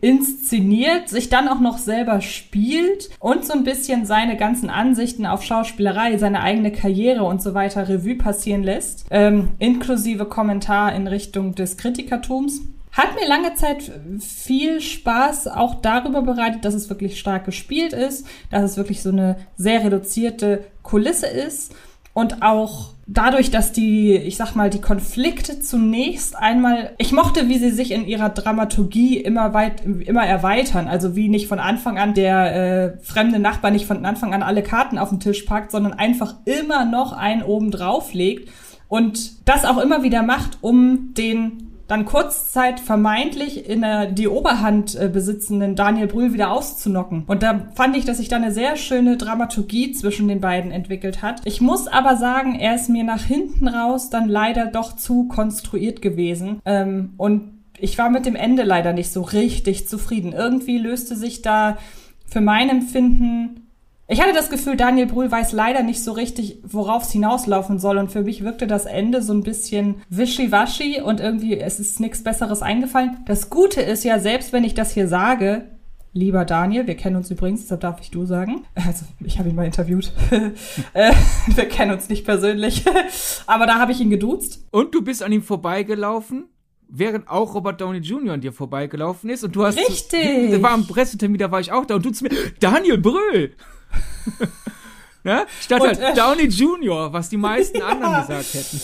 inszeniert, 0.00 1.08
sich 1.08 1.28
dann 1.28 1.48
auch 1.48 1.60
noch 1.60 1.78
selber 1.78 2.20
spielt 2.20 3.10
und 3.18 3.44
so 3.44 3.52
ein 3.52 3.64
bisschen 3.64 4.06
seine 4.06 4.36
ganzen 4.36 4.70
Ansichten 4.70 5.26
auf 5.26 5.42
Schauspielerei, 5.42 6.16
seine 6.18 6.40
eigene 6.40 6.72
Karriere 6.72 7.24
und 7.24 7.42
so 7.42 7.54
weiter 7.54 7.88
Revue 7.88 8.16
passieren 8.16 8.62
lässt, 8.62 9.06
ähm, 9.10 9.50
inklusive 9.58 10.26
Kommentar 10.26 10.94
in 10.94 11.06
Richtung 11.06 11.54
des 11.54 11.76
Kritikertums. 11.76 12.60
Hat 12.92 13.14
mir 13.14 13.28
lange 13.28 13.54
Zeit 13.54 13.92
viel 14.18 14.80
Spaß 14.80 15.48
auch 15.48 15.76
darüber 15.76 16.22
bereitet, 16.22 16.64
dass 16.64 16.74
es 16.74 16.88
wirklich 16.88 17.18
stark 17.18 17.44
gespielt 17.44 17.92
ist, 17.92 18.26
dass 18.50 18.62
es 18.62 18.76
wirklich 18.76 19.02
so 19.02 19.10
eine 19.10 19.36
sehr 19.56 19.84
reduzierte 19.84 20.64
Kulisse 20.82 21.26
ist 21.26 21.74
und 22.18 22.42
auch 22.42 22.94
dadurch, 23.06 23.52
dass 23.52 23.70
die, 23.70 24.12
ich 24.12 24.36
sag 24.36 24.56
mal, 24.56 24.70
die 24.70 24.80
Konflikte 24.80 25.60
zunächst 25.60 26.34
einmal, 26.36 26.90
ich 26.98 27.12
mochte, 27.12 27.48
wie 27.48 27.58
sie 27.58 27.70
sich 27.70 27.92
in 27.92 28.08
ihrer 28.08 28.30
Dramaturgie 28.30 29.18
immer 29.18 29.54
weit, 29.54 29.84
immer 29.84 30.26
erweitern. 30.26 30.88
Also 30.88 31.14
wie 31.14 31.28
nicht 31.28 31.46
von 31.46 31.60
Anfang 31.60 31.96
an 31.96 32.14
der 32.14 32.56
äh, 32.56 33.04
fremde 33.04 33.38
Nachbar 33.38 33.70
nicht 33.70 33.86
von 33.86 34.04
Anfang 34.04 34.34
an 34.34 34.42
alle 34.42 34.64
Karten 34.64 34.98
auf 34.98 35.10
den 35.10 35.20
Tisch 35.20 35.42
packt, 35.42 35.70
sondern 35.70 35.92
einfach 35.92 36.34
immer 36.44 36.84
noch 36.84 37.12
einen 37.12 37.44
oben 37.44 37.70
drauf 37.70 38.12
legt 38.14 38.50
und 38.88 39.48
das 39.48 39.64
auch 39.64 39.78
immer 39.78 40.02
wieder 40.02 40.24
macht, 40.24 40.58
um 40.60 41.14
den 41.14 41.67
dann 41.88 42.04
kurzzeit 42.04 42.80
vermeintlich 42.80 43.68
in 43.68 43.80
der, 43.80 44.06
die 44.06 44.28
Oberhand 44.28 44.94
äh, 44.94 45.08
besitzenden 45.08 45.74
Daniel 45.74 46.06
Brühl 46.06 46.34
wieder 46.34 46.52
auszunocken. 46.52 47.24
Und 47.26 47.42
da 47.42 47.68
fand 47.74 47.96
ich, 47.96 48.04
dass 48.04 48.18
sich 48.18 48.28
da 48.28 48.36
eine 48.36 48.52
sehr 48.52 48.76
schöne 48.76 49.16
Dramaturgie 49.16 49.92
zwischen 49.92 50.28
den 50.28 50.40
beiden 50.40 50.70
entwickelt 50.70 51.22
hat. 51.22 51.40
Ich 51.44 51.62
muss 51.62 51.88
aber 51.88 52.16
sagen, 52.16 52.54
er 52.54 52.74
ist 52.74 52.90
mir 52.90 53.04
nach 53.04 53.24
hinten 53.24 53.68
raus 53.68 54.10
dann 54.10 54.28
leider 54.28 54.66
doch 54.66 54.96
zu 54.96 55.28
konstruiert 55.28 56.02
gewesen. 56.02 56.60
Ähm, 56.66 57.14
und 57.16 57.54
ich 57.78 57.96
war 57.96 58.10
mit 58.10 58.26
dem 58.26 58.36
Ende 58.36 58.64
leider 58.64 58.92
nicht 58.92 59.10
so 59.10 59.22
richtig 59.22 59.88
zufrieden. 59.88 60.32
Irgendwie 60.32 60.78
löste 60.78 61.16
sich 61.16 61.40
da 61.40 61.78
für 62.26 62.42
mein 62.42 62.68
Empfinden 62.68 63.67
ich 64.10 64.22
hatte 64.22 64.32
das 64.32 64.48
Gefühl, 64.48 64.76
Daniel 64.76 65.06
Brühl 65.06 65.30
weiß 65.30 65.52
leider 65.52 65.82
nicht 65.82 66.02
so 66.02 66.12
richtig, 66.12 66.60
worauf 66.62 67.02
es 67.02 67.12
hinauslaufen 67.12 67.78
soll. 67.78 67.98
Und 67.98 68.10
für 68.10 68.22
mich 68.22 68.42
wirkte 68.42 68.66
das 68.66 68.86
Ende 68.86 69.20
so 69.20 69.34
ein 69.34 69.42
bisschen 69.42 69.96
wischiwaschi 70.08 71.02
und 71.02 71.20
irgendwie, 71.20 71.60
es 71.60 71.78
ist 71.78 72.00
nichts 72.00 72.24
Besseres 72.24 72.62
eingefallen. 72.62 73.18
Das 73.26 73.50
Gute 73.50 73.82
ist 73.82 74.04
ja, 74.04 74.18
selbst 74.18 74.54
wenn 74.54 74.64
ich 74.64 74.72
das 74.72 74.92
hier 74.92 75.08
sage, 75.08 75.66
lieber 76.14 76.46
Daniel, 76.46 76.86
wir 76.86 76.96
kennen 76.96 77.16
uns 77.16 77.30
übrigens, 77.30 77.60
deshalb 77.62 77.82
darf 77.82 78.00
ich 78.00 78.10
du 78.10 78.24
sagen. 78.24 78.64
Also, 78.74 79.04
ich 79.22 79.38
habe 79.38 79.50
ihn 79.50 79.54
mal 79.54 79.66
interviewt. 79.66 80.12
Äh, 80.94 81.12
wir 81.54 81.68
kennen 81.68 81.92
uns 81.92 82.08
nicht 82.08 82.24
persönlich. 82.24 82.84
Aber 83.46 83.66
da 83.66 83.78
habe 83.78 83.92
ich 83.92 84.00
ihn 84.00 84.10
geduzt. 84.10 84.66
Und 84.70 84.94
du 84.94 85.02
bist 85.02 85.22
an 85.22 85.32
ihm 85.32 85.42
vorbeigelaufen? 85.42 86.46
während 86.90 87.28
auch 87.28 87.54
Robert 87.54 87.82
Downey 87.82 87.98
Jr. 87.98 88.32
an 88.32 88.40
dir 88.40 88.50
vorbeigelaufen 88.50 89.28
ist 89.28 89.44
und 89.44 89.54
du 89.54 89.62
hast 89.62 89.78
richtig 89.78 90.50
da 90.50 90.62
war 90.62 90.70
am 90.70 90.86
Pressetermin 90.86 91.36
da 91.36 91.50
war 91.50 91.60
ich 91.60 91.70
auch 91.70 91.84
da 91.84 91.96
und 91.96 92.06
du 92.06 92.10
zu 92.10 92.24
mir 92.24 92.30
Daniel 92.60 92.96
Brüll 92.96 93.52
ne? 95.24 95.46
Statt 95.60 95.80
halt 95.80 95.98
äh, 95.98 96.14
Downey 96.14 96.46
Jr., 96.46 97.12
was 97.12 97.28
die 97.28 97.36
meisten 97.36 97.82
anderen 97.82 98.20
gesagt 98.20 98.54
hätten. 98.54 98.80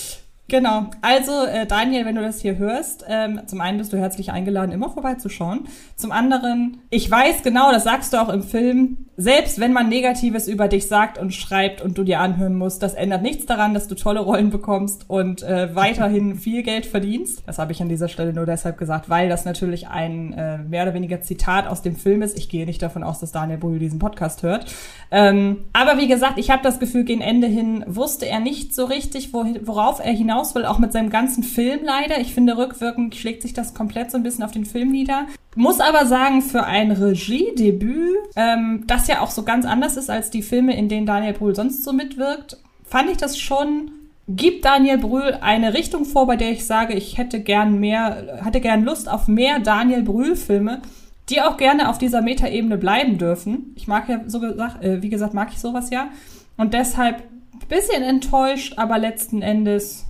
Genau. 0.48 0.90
Also, 1.00 1.46
äh, 1.46 1.66
Daniel, 1.66 2.04
wenn 2.04 2.16
du 2.16 2.20
das 2.20 2.40
hier 2.40 2.58
hörst, 2.58 3.04
ähm, 3.08 3.40
zum 3.46 3.62
einen 3.62 3.78
bist 3.78 3.94
du 3.94 3.96
herzlich 3.96 4.30
eingeladen, 4.30 4.72
immer 4.72 4.90
vorbeizuschauen. 4.90 5.68
Zum 5.96 6.12
anderen, 6.12 6.82
ich 6.90 7.10
weiß 7.10 7.42
genau, 7.42 7.72
das 7.72 7.84
sagst 7.84 8.12
du 8.12 8.18
auch 8.18 8.28
im 8.28 8.42
Film, 8.42 9.06
selbst 9.16 9.58
wenn 9.58 9.72
man 9.72 9.88
Negatives 9.88 10.46
über 10.46 10.68
dich 10.68 10.86
sagt 10.86 11.18
und 11.18 11.32
schreibt 11.32 11.80
und 11.80 11.96
du 11.96 12.04
dir 12.04 12.20
anhören 12.20 12.56
musst, 12.56 12.82
das 12.82 12.92
ändert 12.92 13.22
nichts 13.22 13.46
daran, 13.46 13.72
dass 13.72 13.88
du 13.88 13.94
tolle 13.94 14.20
Rollen 14.20 14.50
bekommst 14.50 15.08
und 15.08 15.42
äh, 15.42 15.74
weiterhin 15.74 16.34
viel 16.38 16.62
Geld 16.62 16.84
verdienst. 16.84 17.42
Das 17.46 17.58
habe 17.58 17.72
ich 17.72 17.80
an 17.80 17.88
dieser 17.88 18.08
Stelle 18.08 18.34
nur 18.34 18.44
deshalb 18.44 18.76
gesagt, 18.76 19.08
weil 19.08 19.30
das 19.30 19.46
natürlich 19.46 19.88
ein 19.88 20.34
äh, 20.34 20.58
mehr 20.58 20.82
oder 20.82 20.94
weniger 20.94 21.22
Zitat 21.22 21.66
aus 21.66 21.80
dem 21.80 21.96
Film 21.96 22.20
ist. 22.20 22.36
Ich 22.36 22.50
gehe 22.50 22.66
nicht 22.66 22.82
davon 22.82 23.02
aus, 23.02 23.18
dass 23.18 23.32
Daniel 23.32 23.58
Brühl 23.58 23.78
diesen 23.78 23.98
Podcast 23.98 24.42
hört. 24.42 24.66
Ähm, 25.10 25.64
aber 25.72 25.96
wie 25.96 26.08
gesagt, 26.08 26.38
ich 26.38 26.50
habe 26.50 26.62
das 26.62 26.80
Gefühl, 26.80 27.04
gegen 27.04 27.22
Ende 27.22 27.46
hin 27.46 27.82
wusste 27.86 28.26
er 28.26 28.40
nicht 28.40 28.74
so 28.74 28.84
richtig, 28.84 29.32
worauf 29.32 30.04
er 30.04 30.12
hinaus 30.12 30.33
will, 30.54 30.64
auch 30.64 30.78
mit 30.78 30.92
seinem 30.92 31.10
ganzen 31.10 31.42
Film 31.42 31.80
leider. 31.84 32.20
Ich 32.20 32.34
finde, 32.34 32.56
rückwirkend 32.56 33.14
schlägt 33.14 33.42
sich 33.42 33.52
das 33.52 33.74
komplett 33.74 34.10
so 34.10 34.16
ein 34.16 34.22
bisschen 34.22 34.44
auf 34.44 34.50
den 34.50 34.64
Film 34.64 34.90
nieder. 34.90 35.26
Muss 35.54 35.80
aber 35.80 36.06
sagen, 36.06 36.42
für 36.42 36.64
ein 36.64 36.90
Regiedebüt, 36.90 38.16
ähm, 38.36 38.84
das 38.86 39.06
ja 39.06 39.20
auch 39.20 39.30
so 39.30 39.44
ganz 39.44 39.64
anders 39.64 39.96
ist 39.96 40.10
als 40.10 40.30
die 40.30 40.42
Filme, 40.42 40.76
in 40.76 40.88
denen 40.88 41.06
Daniel 41.06 41.34
Brühl 41.34 41.54
sonst 41.54 41.84
so 41.84 41.92
mitwirkt, 41.92 42.58
fand 42.84 43.10
ich 43.10 43.16
das 43.16 43.38
schon 43.38 43.90
gibt 44.28 44.64
Daniel 44.64 44.98
Brühl 44.98 45.36
eine 45.40 45.74
Richtung 45.74 46.06
vor, 46.06 46.26
bei 46.26 46.36
der 46.36 46.50
ich 46.50 46.64
sage, 46.64 46.94
ich 46.94 47.18
hätte 47.18 47.40
gern 47.40 47.78
mehr, 47.78 48.40
hatte 48.42 48.60
gern 48.60 48.84
Lust 48.84 49.08
auf 49.08 49.28
mehr 49.28 49.58
Daniel 49.58 50.02
Brühl 50.02 50.34
Filme, 50.34 50.80
die 51.28 51.42
auch 51.42 51.56
gerne 51.56 51.90
auf 51.90 51.98
dieser 51.98 52.22
Metaebene 52.22 52.78
bleiben 52.78 53.18
dürfen. 53.18 53.74
Ich 53.76 53.86
mag 53.86 54.08
ja 54.08 54.20
so 54.26 54.40
gesagt, 54.40 54.82
äh, 54.82 55.02
wie 55.02 55.10
gesagt, 55.10 55.34
mag 55.34 55.50
ich 55.52 55.58
sowas 55.58 55.90
ja. 55.90 56.08
Und 56.56 56.72
deshalb 56.72 57.22
bisschen 57.68 58.02
enttäuscht, 58.02 58.74
aber 58.76 58.98
letzten 58.98 59.42
Endes 59.42 60.06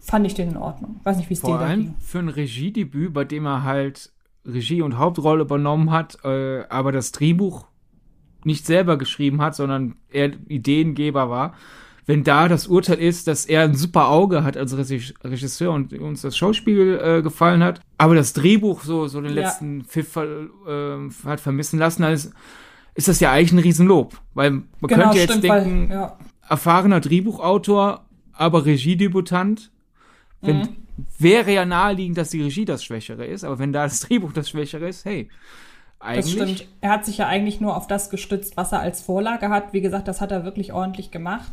fand 0.00 0.26
ich 0.26 0.34
den 0.34 0.50
in 0.50 0.56
Ordnung. 0.56 1.00
Weiß 1.04 1.16
nicht, 1.16 1.28
wie 1.30 1.34
es 1.34 1.40
dir 1.40 1.46
Vor 1.46 1.60
allem 1.60 1.94
für 2.00 2.18
ein 2.18 2.28
Regiedebüt, 2.28 3.12
bei 3.12 3.24
dem 3.24 3.46
er 3.46 3.62
halt 3.64 4.12
Regie 4.44 4.82
und 4.82 4.98
Hauptrolle 4.98 5.42
übernommen 5.42 5.90
hat, 5.90 6.18
äh, 6.24 6.64
aber 6.68 6.92
das 6.92 7.12
Drehbuch 7.12 7.66
nicht 8.44 8.66
selber 8.66 8.96
geschrieben 8.96 9.42
hat, 9.42 9.54
sondern 9.54 9.96
er 10.10 10.30
Ideengeber 10.48 11.28
war. 11.28 11.54
Wenn 12.06 12.24
da 12.24 12.48
das 12.48 12.66
Urteil 12.66 12.98
ist, 12.98 13.28
dass 13.28 13.44
er 13.44 13.62
ein 13.62 13.74
super 13.74 14.08
Auge 14.08 14.42
hat 14.42 14.56
als 14.56 14.76
Regisseur 14.76 15.72
und 15.72 15.92
uns 15.92 16.22
das 16.22 16.36
Schauspiel 16.36 16.98
äh, 17.00 17.22
gefallen 17.22 17.62
hat, 17.62 17.80
aber 17.98 18.14
das 18.14 18.32
Drehbuch 18.32 18.82
so, 18.82 19.06
so 19.06 19.20
den 19.20 19.32
letzten 19.32 19.80
ja. 19.80 19.84
Pfiff 19.84 20.16
äh, 20.16 20.96
hat 21.24 21.40
vermissen 21.40 21.78
lassen, 21.78 22.02
dann 22.02 22.12
ist, 22.14 22.32
ist 22.94 23.08
das 23.08 23.20
ja 23.20 23.30
eigentlich 23.30 23.52
ein 23.52 23.58
Riesenlob. 23.58 24.18
Weil 24.34 24.50
man 24.50 24.64
genau, 24.82 25.04
könnte 25.04 25.18
jetzt 25.18 25.42
denken, 25.42 25.90
weil, 25.90 25.96
ja. 25.96 26.18
erfahrener 26.48 27.00
Drehbuchautor, 27.00 28.06
aber 28.32 28.64
Regiedebütant, 28.64 29.70
wenn, 30.40 30.58
mhm 30.58 30.76
wäre 31.18 31.52
ja 31.52 31.64
naheliegend, 31.64 32.18
dass 32.18 32.30
die 32.30 32.42
Regie 32.42 32.64
das 32.64 32.84
Schwächere 32.84 33.24
ist, 33.24 33.44
aber 33.44 33.58
wenn 33.58 33.72
da 33.72 33.84
das 33.84 34.00
Drehbuch 34.00 34.32
das 34.32 34.50
Schwächere 34.50 34.88
ist, 34.88 35.04
hey, 35.04 35.28
eigentlich. 35.98 36.36
Das 36.36 36.50
stimmt. 36.50 36.68
Er 36.80 36.90
hat 36.90 37.04
sich 37.04 37.18
ja 37.18 37.26
eigentlich 37.26 37.60
nur 37.60 37.76
auf 37.76 37.86
das 37.86 38.10
gestützt, 38.10 38.56
was 38.56 38.72
er 38.72 38.80
als 38.80 39.02
Vorlage 39.02 39.50
hat. 39.50 39.72
Wie 39.72 39.82
gesagt, 39.82 40.08
das 40.08 40.20
hat 40.20 40.32
er 40.32 40.44
wirklich 40.44 40.72
ordentlich 40.72 41.10
gemacht. 41.10 41.52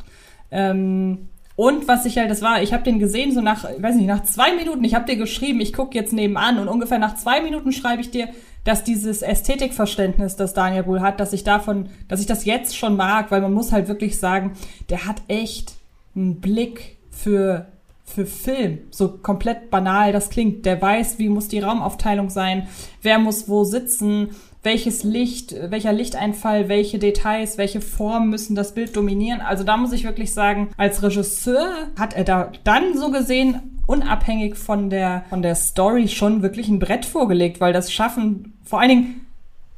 Ähm, 0.51 1.29
und 1.58 1.88
was 1.88 2.06
ich 2.06 2.17
halt, 2.17 2.29
das 2.29 2.41
war, 2.41 2.62
ich 2.62 2.72
habe 2.72 2.84
den 2.84 3.00
gesehen, 3.00 3.34
so 3.34 3.41
nach, 3.41 3.63
weiß 3.63 3.96
nicht, 3.96 4.06
nach 4.06 4.24
zwei 4.24 4.56
Minuten, 4.56 4.84
ich 4.84 4.94
habe 4.94 5.06
dir 5.06 5.17
geschrieben, 5.17 5.60
ich 5.60 5.74
gucke 5.74 5.98
jetzt 5.98 6.13
nebenan 6.13 6.60
und 6.60 6.67
ungefähr 6.67 7.00
nach 7.00 7.15
zwei 7.15 7.41
Minuten 7.41 7.72
schreibe 7.72 8.01
ich 8.01 8.12
dir, 8.12 8.29
dass 8.63 8.84
dieses 8.84 9.22
Ästhetikverständnis, 9.22 10.36
das 10.36 10.53
Daniel 10.53 10.86
wohl 10.86 11.01
hat, 11.01 11.20
dass 11.20 11.34
ich 11.34 11.44
davon, 11.44 11.89
dass 12.08 12.22
ich 12.22 12.27
das 12.27 12.46
jetzt 12.46 12.77
schon 12.77 12.96
mag, 12.96 13.32
weil 13.32 13.41
man 13.41 13.53
muss 13.53 13.72
halt 13.72 13.88
wirklich 13.88 14.20
sagen, 14.20 14.53
der 14.89 15.06
hat 15.06 15.24
echt 15.27 15.74
einen 16.15 16.39
Blick 16.39 16.98
für 17.10 17.65
für 18.07 18.25
Film. 18.25 18.79
So 18.89 19.09
komplett 19.09 19.69
banal 19.69 20.11
das 20.11 20.29
klingt. 20.29 20.65
Der 20.65 20.81
weiß, 20.81 21.19
wie 21.19 21.29
muss 21.29 21.49
die 21.49 21.59
Raumaufteilung 21.59 22.29
sein, 22.29 22.67
wer 23.01 23.19
muss 23.19 23.47
wo 23.47 23.63
sitzen, 23.63 24.29
welches 24.63 25.03
Licht, 25.03 25.55
welcher 25.69 25.93
Lichteinfall, 25.93 26.67
welche 26.67 26.99
Details, 26.99 27.57
welche 27.57 27.81
Formen 27.81 28.29
müssen 28.29 28.55
das 28.55 28.73
Bild 28.73 28.95
dominieren. 28.95 29.41
Also 29.41 29.63
da 29.63 29.77
muss 29.77 29.93
ich 29.93 30.03
wirklich 30.03 30.33
sagen, 30.33 30.69
als 30.77 31.03
Regisseur 31.03 31.89
hat 31.97 32.15
er 32.15 32.23
da 32.23 32.51
dann 32.63 32.97
so 32.97 33.11
gesehen 33.11 33.79
unabhängig 33.85 34.55
von 34.55 34.89
der 34.89 35.23
von 35.29 35.41
der 35.41 35.55
Story 35.55 36.07
schon 36.07 36.41
wirklich 36.41 36.67
ein 36.69 36.79
Brett 36.79 37.05
vorgelegt, 37.05 37.61
weil 37.61 37.71
das 37.71 37.91
schaffen 37.91 38.57
vor 38.63 38.79
allen 38.81 38.89
Dingen 38.89 39.26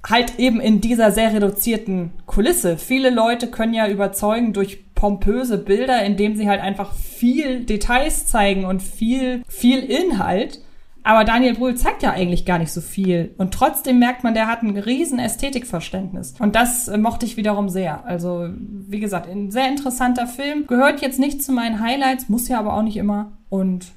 halt 0.08 0.40
eben 0.40 0.60
in 0.60 0.82
dieser 0.82 1.12
sehr 1.12 1.34
reduzierten 1.34 2.12
Kulisse. 2.26 2.78
Viele 2.78 3.10
Leute 3.10 3.48
können 3.48 3.74
ja 3.74 3.88
überzeugen 3.88 4.54
durch 4.54 4.94
pompöse 4.96 5.58
Bilder, 5.58 6.04
indem 6.04 6.36
sie 6.36 6.48
halt 6.48 6.62
einfach 6.62 6.94
viel 6.94 7.66
Details 7.66 8.28
zeigen 8.28 8.66
und 8.66 8.82
viel, 8.82 9.44
viel 9.48 9.80
Inhalt. 9.80 10.62
Aber 11.04 11.24
Daniel 11.24 11.56
Brühl 11.56 11.76
zeigt 11.76 12.04
ja 12.04 12.12
eigentlich 12.12 12.46
gar 12.46 12.60
nicht 12.60 12.72
so 12.72 12.82
viel. 12.82 13.34
Und 13.38 13.54
trotzdem 13.54 14.00
merkt 14.00 14.24
man, 14.24 14.34
der 14.34 14.48
hat 14.48 14.62
ein 14.62 14.78
riesen 14.78 15.18
Ästhetikverständnis. 15.18 16.36
Und 16.40 16.56
das 16.56 16.88
äh, 16.88 16.98
mochte 16.98 17.26
ich 17.26 17.38
wiederum 17.38 17.70
sehr. 17.70 18.06
Also, 18.06 18.50
wie 18.60 19.00
gesagt, 19.00 19.30
ein 19.30 19.50
sehr 19.50 19.70
interessanter 19.70 20.28
Film. 20.28 20.68
Gehört 20.68 21.02
jetzt 21.02 21.20
nicht 21.20 21.42
zu 21.42 21.52
meinen 21.52 21.80
Highlights, 21.80 22.30
muss 22.30 22.48
ja 22.48 22.60
aber 22.60 22.74
auch 22.74 22.84
nicht 22.84 22.98
immer. 22.98 23.32
Und 23.50 23.88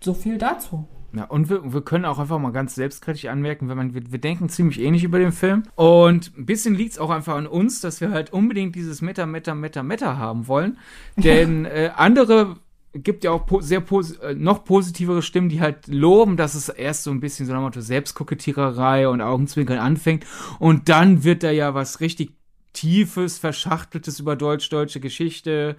so 0.00 0.14
viel 0.14 0.38
dazu. 0.38 0.86
Ja, 1.12 1.24
und 1.24 1.48
wir, 1.48 1.72
wir 1.72 1.80
können 1.82 2.04
auch 2.04 2.18
einfach 2.18 2.38
mal 2.38 2.52
ganz 2.52 2.74
selbstkritisch 2.74 3.26
anmerken, 3.26 3.68
wenn 3.68 3.76
man, 3.76 3.94
wir, 3.94 4.10
wir 4.10 4.18
denken 4.18 4.48
ziemlich 4.48 4.80
ähnlich 4.80 5.04
über 5.04 5.18
den 5.18 5.32
Film. 5.32 5.62
Und 5.74 6.36
ein 6.36 6.46
bisschen 6.46 6.74
liegt 6.74 6.92
es 6.92 6.98
auch 6.98 7.10
einfach 7.10 7.36
an 7.36 7.46
uns, 7.46 7.80
dass 7.80 8.00
wir 8.00 8.10
halt 8.10 8.32
unbedingt 8.32 8.74
dieses 8.74 9.00
Meta, 9.00 9.24
Meta, 9.24 9.54
Meta, 9.54 9.82
Meta 9.82 10.16
haben 10.16 10.48
wollen. 10.48 10.78
Denn 11.16 11.64
äh, 11.64 11.90
andere 11.96 12.56
gibt 13.02 13.24
ja 13.24 13.30
auch 13.30 13.46
po 13.46 13.60
sehr 13.60 13.80
pos 13.80 14.12
äh, 14.18 14.34
noch 14.34 14.64
positivere 14.64 15.22
Stimmen, 15.22 15.48
die 15.48 15.60
halt 15.60 15.86
loben, 15.86 16.36
dass 16.36 16.54
es 16.54 16.68
erst 16.68 17.04
so 17.04 17.10
ein 17.10 17.20
bisschen 17.20 17.46
so 17.46 17.52
eine 17.52 17.60
Motto 17.60 17.80
Selbstkokettiererei 17.80 19.08
und 19.08 19.20
Augenzwinkern 19.20 19.78
anfängt 19.78 20.24
und 20.58 20.88
dann 20.88 21.24
wird 21.24 21.42
da 21.42 21.50
ja 21.50 21.74
was 21.74 22.00
richtig 22.00 22.32
tiefes, 22.72 23.38
verschachteltes 23.38 24.20
über 24.20 24.36
deutsch-deutsche 24.36 25.00
Geschichte 25.00 25.76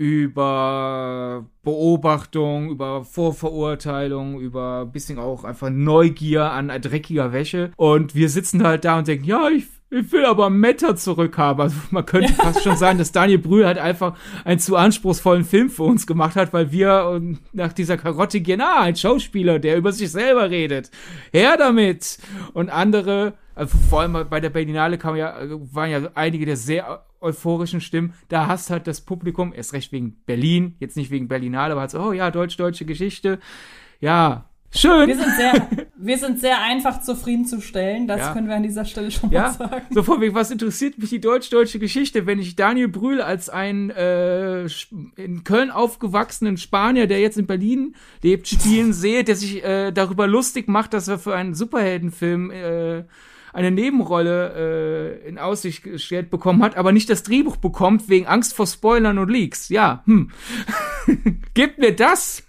über 0.00 1.44
Beobachtung, 1.62 2.70
über 2.70 3.04
Vorverurteilung, 3.04 4.40
über 4.40 4.86
ein 4.86 4.92
bisschen 4.92 5.18
auch 5.18 5.44
einfach 5.44 5.68
Neugier 5.68 6.52
an 6.52 6.68
dreckiger 6.80 7.34
Wäsche. 7.34 7.72
Und 7.76 8.14
wir 8.14 8.30
sitzen 8.30 8.64
halt 8.64 8.86
da 8.86 8.96
und 8.96 9.08
denken, 9.08 9.26
ja, 9.26 9.50
ich, 9.50 9.66
ich 9.90 10.12
will 10.12 10.24
aber 10.24 10.50
Meta 10.50 10.94
zurückhaben. 10.94 11.62
Also 11.62 11.76
man 11.90 12.06
könnte 12.06 12.32
fast 12.34 12.62
schon 12.62 12.76
sagen, 12.76 12.98
dass 12.98 13.12
Daniel 13.12 13.38
Brühl 13.38 13.66
halt 13.66 13.78
einfach 13.78 14.16
einen 14.44 14.60
zu 14.60 14.76
anspruchsvollen 14.76 15.44
Film 15.44 15.68
für 15.68 15.82
uns 15.82 16.06
gemacht 16.06 16.36
hat, 16.36 16.52
weil 16.52 16.70
wir 16.70 17.20
nach 17.52 17.72
dieser 17.72 17.96
Karotte 17.96 18.40
gehen, 18.40 18.60
ah, 18.60 18.82
ein 18.82 18.96
Schauspieler, 18.96 19.58
der 19.58 19.76
über 19.76 19.92
sich 19.92 20.10
selber 20.10 20.50
redet. 20.50 20.90
Her 21.32 21.56
damit! 21.56 22.18
Und 22.54 22.70
andere, 22.70 23.34
also 23.54 23.76
vor 23.88 24.02
allem 24.02 24.26
bei 24.30 24.40
der 24.40 24.50
Berlinale 24.50 24.96
kam 24.96 25.16
ja, 25.16 25.36
waren 25.72 25.90
ja 25.90 26.10
einige 26.14 26.46
der 26.46 26.56
sehr 26.56 27.04
euphorischen 27.20 27.80
Stimmen. 27.80 28.14
Da 28.28 28.46
hast 28.46 28.70
halt 28.70 28.86
das 28.86 29.00
Publikum, 29.00 29.52
erst 29.52 29.72
recht 29.72 29.92
wegen 29.92 30.16
Berlin, 30.24 30.76
jetzt 30.78 30.96
nicht 30.96 31.10
wegen 31.10 31.28
Berlinale, 31.28 31.72
aber 31.72 31.82
halt 31.82 31.90
so, 31.90 32.00
oh 32.00 32.12
ja, 32.12 32.30
deutsch-deutsche 32.30 32.84
Geschichte. 32.84 33.38
Ja, 34.00 34.49
Schön. 34.72 35.08
Wir 35.08 35.16
sind 35.16 35.34
sehr, 35.36 35.68
wir 35.96 36.18
sind 36.18 36.40
sehr 36.40 36.62
einfach 36.62 37.00
zufriedenzustellen. 37.00 38.06
Das 38.06 38.20
ja. 38.20 38.32
können 38.32 38.48
wir 38.48 38.54
an 38.54 38.62
dieser 38.62 38.84
Stelle 38.84 39.10
schon 39.10 39.30
ja. 39.30 39.42
mal 39.42 39.52
sagen. 39.52 39.86
So 39.90 40.02
von 40.02 40.20
wegen, 40.20 40.34
was 40.34 40.50
interessiert 40.50 40.98
mich 40.98 41.10
die 41.10 41.20
deutsch-deutsche 41.20 41.78
Geschichte, 41.78 42.26
wenn 42.26 42.38
ich 42.38 42.54
Daniel 42.54 42.88
Brühl 42.88 43.20
als 43.20 43.48
einen 43.48 43.90
äh, 43.90 44.66
in 45.16 45.42
Köln 45.44 45.70
aufgewachsenen 45.70 46.56
Spanier, 46.56 47.08
der 47.08 47.20
jetzt 47.20 47.36
in 47.36 47.46
Berlin 47.46 47.96
lebt, 48.22 48.46
spielen 48.46 48.92
sehe, 48.92 49.24
der 49.24 49.34
sich 49.34 49.64
äh, 49.64 49.90
darüber 49.90 50.28
lustig 50.28 50.68
macht, 50.68 50.94
dass 50.94 51.08
er 51.08 51.18
für 51.18 51.34
einen 51.34 51.54
Superheldenfilm 51.54 52.50
äh, 52.50 53.04
eine 53.52 53.72
Nebenrolle 53.72 55.18
äh, 55.24 55.28
in 55.28 55.38
Aussicht 55.38 55.82
gestellt 55.82 56.30
bekommen 56.30 56.62
hat, 56.62 56.76
aber 56.76 56.92
nicht 56.92 57.10
das 57.10 57.24
Drehbuch 57.24 57.56
bekommt 57.56 58.08
wegen 58.08 58.26
Angst 58.26 58.54
vor 58.54 58.68
Spoilern 58.68 59.18
und 59.18 59.28
Leaks. 59.28 59.68
Ja, 59.68 60.04
hm. 60.06 60.30
Gib 61.54 61.78
mir 61.78 61.94
das. 61.94 62.44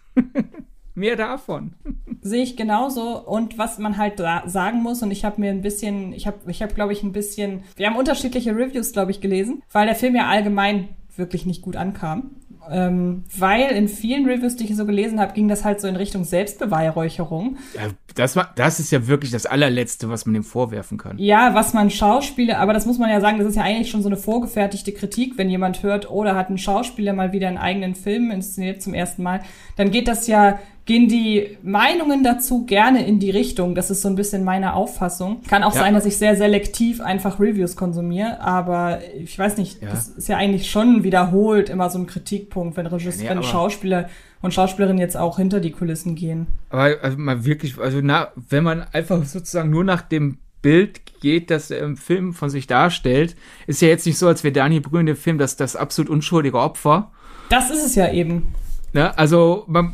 Mehr 1.01 1.15
davon. 1.15 1.73
Sehe 2.21 2.43
ich 2.43 2.55
genauso. 2.55 3.17
Und 3.17 3.57
was 3.57 3.79
man 3.79 3.97
halt 3.97 4.21
sagen 4.45 4.83
muss, 4.83 5.01
und 5.01 5.09
ich 5.09 5.25
habe 5.25 5.41
mir 5.41 5.49
ein 5.49 5.63
bisschen, 5.63 6.13
ich 6.13 6.27
habe, 6.27 6.37
ich 6.45 6.61
habe, 6.61 6.75
glaube 6.75 6.93
ich, 6.93 7.01
ein 7.01 7.11
bisschen, 7.11 7.63
wir 7.75 7.87
haben 7.87 7.95
unterschiedliche 7.95 8.55
Reviews, 8.55 8.93
glaube 8.93 9.09
ich, 9.09 9.19
gelesen, 9.19 9.63
weil 9.71 9.87
der 9.87 9.95
Film 9.95 10.15
ja 10.15 10.27
allgemein 10.27 10.89
wirklich 11.15 11.47
nicht 11.47 11.63
gut 11.63 11.75
ankam. 11.75 12.35
Ähm, 12.69 13.23
weil 13.35 13.71
in 13.71 13.87
vielen 13.87 14.27
Reviews, 14.27 14.55
die 14.57 14.65
ich 14.65 14.75
so 14.75 14.85
gelesen 14.85 15.19
habe, 15.19 15.33
ging 15.33 15.47
das 15.47 15.65
halt 15.65 15.81
so 15.81 15.87
in 15.87 15.95
Richtung 15.95 16.23
Selbstbeweihräucherung. 16.23 17.57
Ja, 17.73 17.89
das, 18.13 18.35
war, 18.35 18.51
das 18.55 18.79
ist 18.79 18.91
ja 18.91 19.07
wirklich 19.07 19.31
das 19.31 19.47
allerletzte, 19.47 20.07
was 20.09 20.27
man 20.27 20.35
dem 20.35 20.43
vorwerfen 20.43 20.99
kann. 20.99 21.17
Ja, 21.17 21.55
was 21.55 21.73
man 21.73 21.89
Schauspieler, 21.89 22.59
aber 22.59 22.73
das 22.73 22.85
muss 22.85 22.99
man 22.99 23.09
ja 23.09 23.19
sagen, 23.19 23.39
das 23.39 23.47
ist 23.47 23.55
ja 23.55 23.63
eigentlich 23.63 23.89
schon 23.89 24.03
so 24.03 24.09
eine 24.09 24.17
vorgefertigte 24.17 24.91
Kritik, 24.91 25.39
wenn 25.39 25.49
jemand 25.49 25.81
hört, 25.81 26.11
oh, 26.11 26.23
da 26.23 26.35
hat 26.35 26.51
ein 26.51 26.59
Schauspieler 26.59 27.13
mal 27.13 27.33
wieder 27.33 27.47
einen 27.47 27.57
eigenen 27.57 27.95
Film 27.95 28.29
inszeniert 28.29 28.83
zum 28.83 28.93
ersten 28.93 29.23
Mal, 29.23 29.41
dann 29.75 29.89
geht 29.89 30.07
das 30.07 30.27
ja 30.27 30.59
gehen 30.85 31.07
die 31.07 31.57
Meinungen 31.61 32.23
dazu 32.23 32.65
gerne 32.65 33.05
in 33.05 33.19
die 33.19 33.29
Richtung. 33.29 33.75
Das 33.75 33.91
ist 33.91 34.01
so 34.01 34.09
ein 34.09 34.15
bisschen 34.15 34.43
meine 34.43 34.73
Auffassung. 34.73 35.41
Kann 35.47 35.63
auch 35.63 35.75
ja. 35.75 35.81
sein, 35.81 35.93
dass 35.93 36.05
ich 36.05 36.17
sehr 36.17 36.35
selektiv 36.35 37.01
einfach 37.01 37.39
Reviews 37.39 37.75
konsumiere, 37.75 38.41
aber 38.41 38.99
ich 39.17 39.37
weiß 39.37 39.57
nicht, 39.57 39.81
ja. 39.81 39.89
das 39.89 40.07
ist 40.09 40.27
ja 40.27 40.37
eigentlich 40.37 40.69
schon 40.71 41.03
wiederholt 41.03 41.69
immer 41.69 41.89
so 41.89 41.99
ein 41.99 42.07
Kritikpunkt, 42.07 42.77
wenn 42.77 42.87
Regisseur, 42.87 43.25
ja, 43.25 43.29
wenn 43.31 43.43
Schauspieler 43.43 44.09
und 44.41 44.53
Schauspielerinnen 44.53 44.99
jetzt 44.99 45.17
auch 45.17 45.37
hinter 45.37 45.59
die 45.59 45.71
Kulissen 45.71 46.15
gehen. 46.15 46.47
Aber 46.69 46.95
also 47.01 47.17
mal 47.17 47.45
wirklich, 47.45 47.77
also 47.77 47.99
na, 48.01 48.29
wenn 48.35 48.63
man 48.63 48.81
einfach 48.91 49.23
sozusagen 49.23 49.69
nur 49.69 49.83
nach 49.83 50.01
dem 50.01 50.39
Bild 50.61 51.01
geht, 51.21 51.51
das 51.51 51.71
er 51.71 51.79
im 51.85 51.97
Film 51.97 52.33
von 52.33 52.49
sich 52.49 52.67
darstellt, 52.67 53.35
ist 53.67 53.81
ja 53.81 53.87
jetzt 53.87 54.05
nicht 54.05 54.17
so, 54.17 54.27
als 54.27 54.43
wäre 54.43 54.51
Daniel 54.51 54.81
Brühl 54.81 55.01
in 55.01 55.05
dem 55.05 55.15
Film 55.15 55.37
das, 55.37 55.55
das 55.55 55.75
absolut 55.75 56.09
unschuldige 56.09 56.57
Opfer. 56.57 57.11
Das 57.49 57.69
ist 57.69 57.85
es 57.85 57.95
ja 57.95 58.11
eben. 58.11 58.53
Ne? 58.93 59.17
Also 59.17 59.65
man, 59.67 59.93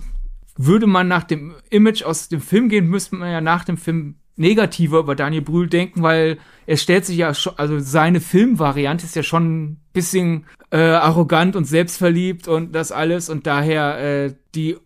würde 0.57 0.87
man 0.87 1.07
nach 1.07 1.23
dem 1.23 1.55
Image 1.69 2.03
aus 2.03 2.29
dem 2.29 2.41
Film 2.41 2.69
gehen, 2.69 2.87
müsste 2.87 3.15
man 3.15 3.31
ja 3.31 3.41
nach 3.41 3.63
dem 3.63 3.77
Film 3.77 4.15
negativer 4.35 4.99
über 4.99 5.15
Daniel 5.15 5.41
Brühl 5.41 5.67
denken, 5.67 6.03
weil 6.03 6.37
er 6.65 6.77
stellt 6.77 7.05
sich 7.05 7.17
ja 7.17 7.33
schon, 7.33 7.53
also 7.57 7.79
seine 7.79 8.21
Filmvariante 8.21 9.05
ist 9.05 9.15
ja 9.15 9.23
schon 9.23 9.63
ein 9.63 9.81
bisschen 9.93 10.45
äh, 10.69 10.77
arrogant 10.77 11.55
und 11.55 11.65
selbstverliebt 11.65 12.47
und 12.47 12.73
das 12.73 12.91
alles 12.91 13.29
und 13.29 13.47
daher 13.47 13.99
äh, 13.99 14.35
die 14.53 14.77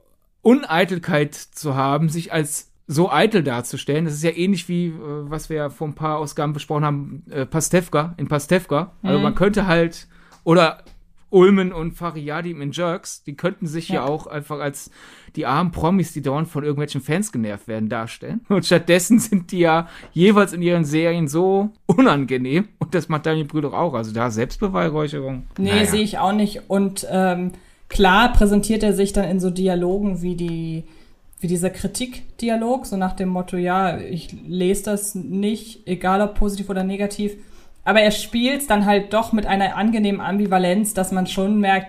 Uneitelkeit 0.41 1.35
zu 1.35 1.75
haben, 1.75 2.09
sich 2.09 2.31
als 2.31 2.71
so 2.87 3.11
eitel 3.11 3.43
darzustellen. 3.43 4.05
Das 4.05 4.13
ist 4.13 4.23
ja 4.23 4.31
ähnlich 4.31 4.67
wie, 4.69 4.87
äh, 4.87 4.93
was 4.97 5.49
wir 5.49 5.57
ja 5.57 5.69
vor 5.69 5.87
ein 5.87 5.95
paar 5.95 6.17
Ausgaben 6.17 6.53
besprochen 6.53 6.85
haben, 6.85 7.23
äh, 7.29 7.45
Pastewka, 7.45 8.13
in 8.17 8.27
Pastewka. 8.27 8.93
Also 9.03 9.17
mhm. 9.17 9.23
man 9.23 9.35
könnte 9.35 9.67
halt, 9.67 10.07
oder 10.43 10.83
Ulmen 11.31 11.73
und 11.73 11.93
Fariadim 11.93 12.61
in 12.61 12.71
Jerks, 12.71 13.23
die 13.23 13.35
könnten 13.35 13.65
sich 13.65 13.89
ja. 13.89 13.95
ja 13.95 14.05
auch 14.05 14.27
einfach 14.27 14.59
als 14.59 14.91
die 15.35 15.45
armen 15.45 15.71
Promis, 15.71 16.13
die 16.13 16.21
dauernd 16.21 16.47
von 16.47 16.63
irgendwelchen 16.63 17.01
Fans 17.01 17.31
genervt 17.31 17.67
werden, 17.67 17.89
darstellen. 17.89 18.41
Und 18.49 18.65
stattdessen 18.65 19.19
sind 19.19 19.51
die 19.51 19.59
ja 19.59 19.87
jeweils 20.11 20.53
in 20.53 20.61
ihren 20.61 20.85
Serien 20.85 21.27
so 21.27 21.71
unangenehm. 21.85 22.67
Und 22.79 22.93
das 22.93 23.09
macht 23.09 23.25
Daniel 23.25 23.45
Brüder 23.45 23.73
auch. 23.73 23.93
Also 23.93 24.13
da 24.13 24.29
Selbstbeweihräucherung. 24.29 25.47
Nee, 25.57 25.71
naja. 25.71 25.85
sehe 25.85 26.01
ich 26.01 26.19
auch 26.19 26.33
nicht. 26.33 26.69
Und 26.69 27.07
ähm, 27.09 27.53
klar 27.87 28.33
präsentiert 28.33 28.83
er 28.83 28.93
sich 28.93 29.13
dann 29.13 29.25
in 29.25 29.39
so 29.39 29.49
Dialogen 29.49 30.21
wie 30.21 30.35
die 30.35 30.83
wie 31.41 31.47
dieser 31.47 31.71
Kritikdialog, 31.71 32.85
so 32.85 32.97
nach 32.97 33.13
dem 33.13 33.29
Motto, 33.29 33.57
ja, 33.57 33.97
ich 33.97 34.31
lese 34.47 34.83
das 34.83 35.15
nicht, 35.15 35.87
egal 35.87 36.21
ob 36.21 36.35
positiv 36.35 36.69
oder 36.69 36.83
negativ 36.83 37.35
aber 37.83 38.01
er 38.01 38.11
spielt 38.11 38.69
dann 38.69 38.85
halt 38.85 39.13
doch 39.13 39.31
mit 39.31 39.45
einer 39.45 39.75
angenehmen 39.75 40.21
Ambivalenz, 40.21 40.93
dass 40.93 41.11
man 41.11 41.27
schon 41.27 41.59
merkt, 41.59 41.87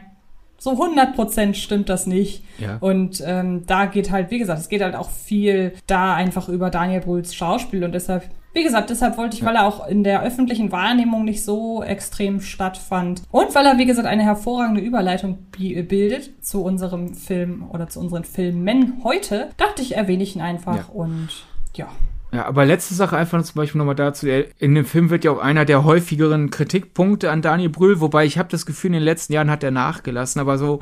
so 0.62 0.70
100% 0.80 1.54
stimmt 1.54 1.88
das 1.88 2.06
nicht. 2.06 2.44
Ja. 2.58 2.76
Und 2.78 3.20
ähm, 3.26 3.66
da 3.66 3.86
geht 3.86 4.12
halt, 4.12 4.30
wie 4.30 4.38
gesagt, 4.38 4.60
es 4.60 4.68
geht 4.68 4.80
halt 4.80 4.94
auch 4.94 5.10
viel 5.10 5.72
da 5.88 6.14
einfach 6.14 6.48
über 6.48 6.70
Daniel 6.70 7.00
Brühls 7.00 7.34
Schauspiel 7.34 7.82
und 7.82 7.90
deshalb, 7.92 8.30
wie 8.52 8.62
gesagt, 8.62 8.90
deshalb 8.90 9.18
wollte 9.18 9.34
ich, 9.34 9.40
ja. 9.40 9.48
weil 9.48 9.56
er 9.56 9.66
auch 9.66 9.88
in 9.88 10.04
der 10.04 10.22
öffentlichen 10.22 10.70
Wahrnehmung 10.70 11.24
nicht 11.24 11.44
so 11.44 11.82
extrem 11.82 12.40
stattfand 12.40 13.22
und 13.32 13.52
weil 13.56 13.66
er, 13.66 13.78
wie 13.78 13.86
gesagt, 13.86 14.06
eine 14.06 14.22
hervorragende 14.22 14.80
Überleitung 14.80 15.46
bildet 15.50 16.44
zu 16.44 16.62
unserem 16.62 17.14
Film 17.14 17.68
oder 17.68 17.88
zu 17.88 17.98
unseren 17.98 18.22
Filmen 18.22 19.00
heute, 19.02 19.50
dachte 19.56 19.82
ich, 19.82 19.96
erwähne 19.96 20.22
ich 20.22 20.36
ihn 20.36 20.42
einfach 20.42 20.76
ja. 20.76 20.94
und 20.94 21.28
ja. 21.74 21.88
Ja, 22.32 22.46
aber 22.46 22.64
letzte 22.64 22.94
Sache 22.94 23.16
einfach 23.16 23.42
zum 23.42 23.56
Beispiel 23.56 23.78
nochmal 23.78 23.94
dazu. 23.94 24.26
In 24.26 24.74
dem 24.74 24.86
Film 24.86 25.10
wird 25.10 25.24
ja 25.24 25.32
auch 25.32 25.38
einer 25.38 25.66
der 25.66 25.84
häufigeren 25.84 26.50
Kritikpunkte 26.50 27.30
an 27.30 27.42
Daniel 27.42 27.68
Brühl, 27.68 28.00
wobei 28.00 28.24
ich 28.24 28.38
habe 28.38 28.48
das 28.48 28.64
Gefühl, 28.64 28.88
in 28.88 28.94
den 28.94 29.02
letzten 29.02 29.34
Jahren 29.34 29.50
hat 29.50 29.62
er 29.62 29.70
nachgelassen, 29.70 30.40
aber 30.40 30.56
so 30.56 30.80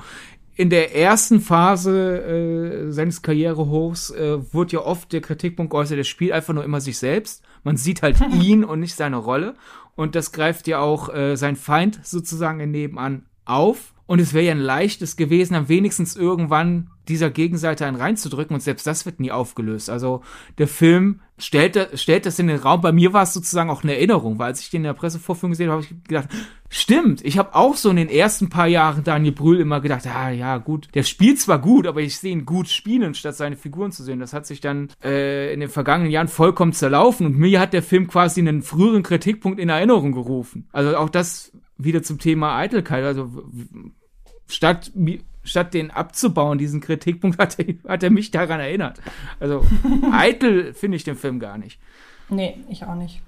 in 0.54 0.70
der 0.70 0.94
ersten 0.94 1.40
Phase 1.40 2.20
äh, 2.20 2.92
seines 2.92 3.22
Karrierehochs 3.22 4.10
äh, 4.10 4.52
wurde 4.52 4.72
ja 4.72 4.80
oft 4.80 5.12
der 5.12 5.22
Kritikpunkt 5.22 5.70
geäußert, 5.70 5.98
er 5.98 6.04
spielt 6.04 6.32
einfach 6.32 6.54
nur 6.54 6.64
immer 6.64 6.80
sich 6.80 6.98
selbst. 6.98 7.42
Man 7.64 7.76
sieht 7.76 8.02
halt 8.02 8.18
ihn 8.42 8.62
und 8.62 8.80
nicht 8.80 8.94
seine 8.94 9.16
Rolle. 9.16 9.54
Und 9.96 10.14
das 10.14 10.32
greift 10.32 10.68
ja 10.68 10.78
auch 10.78 11.12
äh, 11.12 11.36
sein 11.36 11.56
Feind 11.56 12.00
sozusagen 12.04 12.70
nebenan 12.70 13.26
auf. 13.44 13.94
Und 14.06 14.20
es 14.20 14.34
wäre 14.34 14.44
ja 14.44 14.52
ein 14.52 14.60
leichtes 14.60 15.16
gewesen, 15.16 15.54
am 15.54 15.68
wenigstens 15.68 16.14
irgendwann 16.14 16.90
dieser 17.10 17.30
Gegenseite 17.30 17.84
einen 17.84 17.96
reinzudrücken 17.96 18.54
und 18.54 18.60
selbst 18.60 18.86
das 18.86 19.04
wird 19.04 19.20
nie 19.20 19.30
aufgelöst. 19.30 19.90
Also 19.90 20.22
der 20.58 20.68
Film 20.68 21.20
stellt, 21.38 21.76
stellt 21.94 22.26
das 22.26 22.38
in 22.38 22.46
den 22.46 22.58
Raum. 22.58 22.80
Bei 22.80 22.92
mir 22.92 23.12
war 23.12 23.24
es 23.24 23.34
sozusagen 23.34 23.68
auch 23.68 23.82
eine 23.82 23.94
Erinnerung, 23.94 24.38
weil 24.38 24.46
als 24.46 24.60
ich 24.60 24.70
den 24.70 24.78
in 24.78 24.84
der 24.84 24.94
Pressevorführung 24.94 25.52
gesehen 25.52 25.70
habe, 25.70 25.82
habe 25.82 25.86
ich 25.92 26.04
gedacht, 26.04 26.28
stimmt, 26.68 27.24
ich 27.24 27.38
habe 27.38 27.54
auch 27.54 27.76
so 27.76 27.90
in 27.90 27.96
den 27.96 28.08
ersten 28.08 28.48
paar 28.48 28.66
Jahren 28.66 29.04
Daniel 29.04 29.32
Brühl 29.32 29.60
immer 29.60 29.80
gedacht, 29.80 30.06
ah 30.06 30.30
ja 30.30 30.58
gut, 30.58 30.88
der 30.94 31.02
spielt 31.02 31.40
zwar 31.40 31.60
gut, 31.60 31.86
aber 31.86 32.00
ich 32.00 32.16
sehe 32.16 32.32
ihn 32.32 32.46
gut 32.46 32.68
spielen, 32.68 33.14
statt 33.14 33.36
seine 33.36 33.56
Figuren 33.56 33.92
zu 33.92 34.02
sehen. 34.02 34.20
Das 34.20 34.32
hat 34.32 34.46
sich 34.46 34.60
dann 34.60 34.88
äh, 35.02 35.52
in 35.52 35.60
den 35.60 35.68
vergangenen 35.68 36.10
Jahren 36.10 36.28
vollkommen 36.28 36.72
zerlaufen 36.72 37.26
und 37.26 37.36
mir 37.36 37.60
hat 37.60 37.72
der 37.72 37.82
Film 37.82 38.06
quasi 38.06 38.40
einen 38.40 38.62
früheren 38.62 39.02
Kritikpunkt 39.02 39.58
in 39.58 39.68
Erinnerung 39.68 40.12
gerufen. 40.12 40.68
Also 40.72 40.96
auch 40.96 41.10
das 41.10 41.52
wieder 41.76 42.02
zum 42.02 42.18
Thema 42.18 42.56
Eitelkeit. 42.56 43.04
Also 43.04 43.30
statt, 44.46 44.92
statt 45.42 45.74
den 45.74 45.90
abzubauen, 45.90 46.58
diesen 46.58 46.80
Kritikpunkt, 46.80 47.38
hat 47.38 47.58
er, 47.58 47.74
hat 47.88 48.02
er 48.02 48.10
mich 48.10 48.30
daran 48.30 48.60
erinnert. 48.60 49.00
Also 49.38 49.64
eitel 50.12 50.74
finde 50.74 50.96
ich 50.96 51.04
den 51.04 51.16
Film 51.16 51.40
gar 51.40 51.58
nicht. 51.58 51.80
Nee, 52.28 52.58
ich 52.68 52.84
auch 52.84 52.94
nicht. 52.94 53.22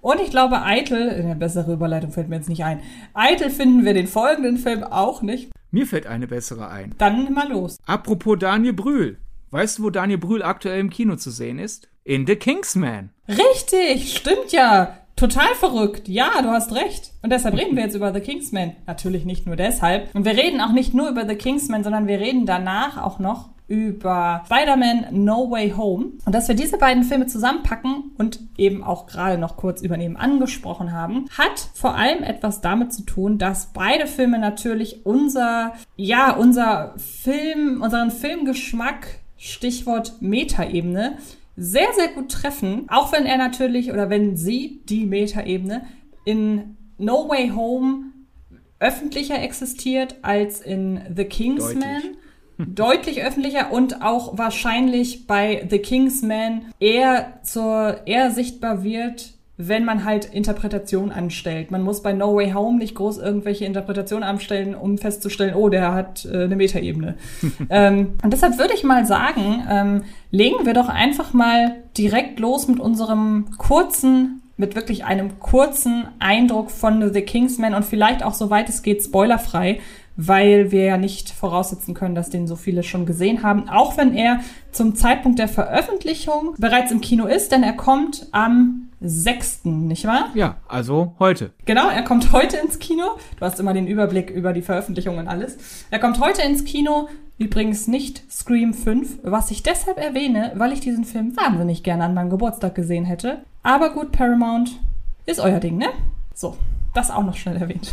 Und 0.00 0.20
ich 0.20 0.30
glaube, 0.30 0.62
eitel, 0.62 1.10
eine 1.10 1.34
bessere 1.34 1.72
Überleitung 1.72 2.12
fällt 2.12 2.28
mir 2.28 2.36
jetzt 2.36 2.48
nicht 2.48 2.64
ein. 2.64 2.80
Eitel 3.12 3.50
finden 3.50 3.84
wir 3.84 3.94
den 3.94 4.06
folgenden 4.06 4.56
Film 4.56 4.84
auch 4.84 5.22
nicht. 5.22 5.50
Mir 5.72 5.86
fällt 5.86 6.06
eine 6.06 6.28
bessere 6.28 6.68
ein. 6.68 6.94
Dann 6.98 7.32
mal 7.32 7.48
los. 7.48 7.78
Apropos 7.86 8.38
Daniel 8.38 8.72
Brühl. 8.72 9.18
Weißt 9.50 9.78
du, 9.78 9.84
wo 9.84 9.90
Daniel 9.90 10.18
Brühl 10.18 10.42
aktuell 10.42 10.80
im 10.80 10.90
Kino 10.90 11.16
zu 11.16 11.30
sehen 11.30 11.58
ist? 11.58 11.88
In 12.04 12.26
The 12.26 12.36
Kingsman. 12.36 13.10
Richtig, 13.28 14.16
stimmt 14.16 14.52
ja. 14.52 14.98
Total 15.16 15.54
verrückt. 15.54 16.08
Ja, 16.08 16.42
du 16.42 16.50
hast 16.50 16.74
recht. 16.74 17.12
Und 17.22 17.32
deshalb 17.32 17.56
reden 17.56 17.74
wir 17.74 17.84
jetzt 17.84 17.94
über 17.94 18.12
The 18.12 18.20
Kingsman. 18.20 18.72
Natürlich 18.86 19.24
nicht 19.24 19.46
nur 19.46 19.56
deshalb. 19.56 20.14
Und 20.14 20.26
wir 20.26 20.36
reden 20.36 20.60
auch 20.60 20.72
nicht 20.72 20.92
nur 20.92 21.08
über 21.08 21.26
The 21.26 21.36
Kingsman, 21.36 21.82
sondern 21.82 22.06
wir 22.06 22.20
reden 22.20 22.44
danach 22.44 23.02
auch 23.02 23.18
noch 23.18 23.48
über 23.66 24.44
Spider-Man 24.46 25.06
No 25.12 25.50
Way 25.50 25.70
Home. 25.70 26.12
Und 26.24 26.34
dass 26.34 26.48
wir 26.48 26.54
diese 26.54 26.78
beiden 26.78 27.02
Filme 27.02 27.26
zusammenpacken 27.26 28.12
und 28.18 28.40
eben 28.58 28.84
auch 28.84 29.06
gerade 29.06 29.38
noch 29.38 29.56
kurz 29.56 29.82
über 29.82 29.96
nebenan 29.96 30.38
gesprochen 30.38 30.92
haben, 30.92 31.24
hat 31.36 31.70
vor 31.74 31.96
allem 31.96 32.22
etwas 32.22 32.60
damit 32.60 32.92
zu 32.92 33.02
tun, 33.02 33.38
dass 33.38 33.72
beide 33.72 34.06
Filme 34.06 34.38
natürlich 34.38 35.04
unser, 35.04 35.72
ja, 35.96 36.32
unser 36.32 36.94
Film, 36.98 37.80
unseren 37.82 38.10
Filmgeschmack, 38.10 39.18
Stichwort 39.36 40.14
Metaebene, 40.20 41.18
sehr, 41.56 41.88
sehr 41.94 42.08
gut 42.08 42.30
treffen. 42.30 42.86
Auch 42.88 43.12
wenn 43.12 43.26
er 43.26 43.38
natürlich 43.38 43.92
oder 43.92 44.10
wenn 44.10 44.36
sie 44.36 44.82
die 44.84 45.06
Metaebene 45.06 45.86
in 46.24 46.76
No 46.98 47.28
Way 47.28 47.50
Home 47.50 48.12
öffentlicher 48.78 49.42
existiert 49.42 50.16
als 50.22 50.60
in 50.60 51.00
The 51.14 51.24
Kingsman. 51.24 51.82
Deutlich. 51.82 52.16
Deutlich 52.74 53.22
öffentlicher 53.22 53.70
und 53.70 54.02
auch 54.02 54.38
wahrscheinlich 54.38 55.26
bei 55.26 55.66
The 55.68 55.78
Kingsman 55.78 56.72
eher 56.80 57.40
zur, 57.42 58.06
eher 58.06 58.30
sichtbar 58.30 58.82
wird 58.82 59.35
wenn 59.58 59.84
man 59.84 60.04
halt 60.04 60.26
Interpretation 60.26 61.10
anstellt. 61.10 61.70
Man 61.70 61.82
muss 61.82 62.02
bei 62.02 62.12
No 62.12 62.34
Way 62.36 62.52
Home 62.52 62.78
nicht 62.78 62.94
groß 62.94 63.18
irgendwelche 63.18 63.64
Interpretationen 63.64 64.22
anstellen, 64.22 64.74
um 64.74 64.98
festzustellen, 64.98 65.54
oh, 65.54 65.70
der 65.70 65.94
hat 65.94 66.26
äh, 66.26 66.44
eine 66.44 66.56
Metaebene. 66.56 67.16
ähm, 67.70 68.14
und 68.22 68.32
deshalb 68.32 68.58
würde 68.58 68.74
ich 68.74 68.84
mal 68.84 69.06
sagen, 69.06 69.66
ähm, 69.70 70.02
legen 70.30 70.66
wir 70.66 70.74
doch 70.74 70.88
einfach 70.88 71.32
mal 71.32 71.76
direkt 71.96 72.38
los 72.38 72.68
mit 72.68 72.80
unserem 72.80 73.46
kurzen, 73.56 74.42
mit 74.58 74.74
wirklich 74.74 75.04
einem 75.06 75.38
kurzen 75.38 76.06
Eindruck 76.18 76.70
von 76.70 77.12
The 77.12 77.22
Kingsman 77.22 77.74
und 77.74 77.84
vielleicht 77.84 78.22
auch, 78.22 78.34
soweit 78.34 78.68
es 78.68 78.82
geht, 78.82 79.02
spoilerfrei, 79.02 79.80
weil 80.16 80.70
wir 80.70 80.84
ja 80.84 80.96
nicht 80.98 81.30
voraussetzen 81.30 81.94
können, 81.94 82.14
dass 82.14 82.30
den 82.30 82.46
so 82.46 82.56
viele 82.56 82.82
schon 82.82 83.06
gesehen 83.06 83.42
haben, 83.42 83.68
auch 83.68 83.96
wenn 83.96 84.14
er 84.14 84.40
zum 84.70 84.94
Zeitpunkt 84.94 85.38
der 85.38 85.48
Veröffentlichung 85.48 86.54
bereits 86.58 86.90
im 86.90 87.00
Kino 87.00 87.26
ist, 87.26 87.52
denn 87.52 87.62
er 87.62 87.74
kommt 87.74 88.26
am 88.32 88.85
6., 89.08 89.64
nicht 89.64 90.04
wahr? 90.06 90.30
Ja, 90.34 90.56
also 90.68 91.14
heute. 91.18 91.52
Genau, 91.64 91.88
er 91.88 92.02
kommt 92.02 92.32
heute 92.32 92.56
ins 92.56 92.78
Kino. 92.78 93.04
Du 93.38 93.44
hast 93.44 93.60
immer 93.60 93.72
den 93.72 93.86
Überblick 93.86 94.30
über 94.30 94.52
die 94.52 94.62
Veröffentlichung 94.62 95.18
und 95.18 95.28
alles. 95.28 95.56
Er 95.90 95.98
kommt 95.98 96.20
heute 96.20 96.42
ins 96.42 96.64
Kino, 96.64 97.08
übrigens 97.38 97.86
nicht 97.86 98.22
Scream 98.30 98.74
5, 98.74 99.20
was 99.22 99.50
ich 99.50 99.62
deshalb 99.62 99.98
erwähne, 99.98 100.52
weil 100.56 100.72
ich 100.72 100.80
diesen 100.80 101.04
Film 101.04 101.36
wahnsinnig 101.36 101.82
gerne 101.82 102.04
an 102.04 102.14
meinem 102.14 102.30
Geburtstag 102.30 102.74
gesehen 102.74 103.04
hätte. 103.04 103.42
Aber 103.62 103.90
gut, 103.90 104.12
Paramount 104.12 104.80
ist 105.24 105.40
euer 105.40 105.60
Ding, 105.60 105.78
ne? 105.78 105.88
So, 106.34 106.56
das 106.94 107.10
auch 107.10 107.24
noch 107.24 107.36
schnell 107.36 107.56
erwähnt. 107.56 107.92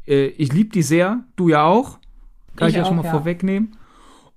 äh, 0.07 0.27
ich 0.27 0.53
liebe 0.53 0.69
die 0.69 0.81
sehr, 0.81 1.23
du 1.35 1.49
ja 1.49 1.65
auch. 1.65 1.99
Kann 2.55 2.69
ich, 2.69 2.75
ich 2.75 2.79
ja 2.79 2.85
schon 2.85 2.97
mal 2.97 3.05
ja. 3.05 3.11
vorwegnehmen. 3.11 3.77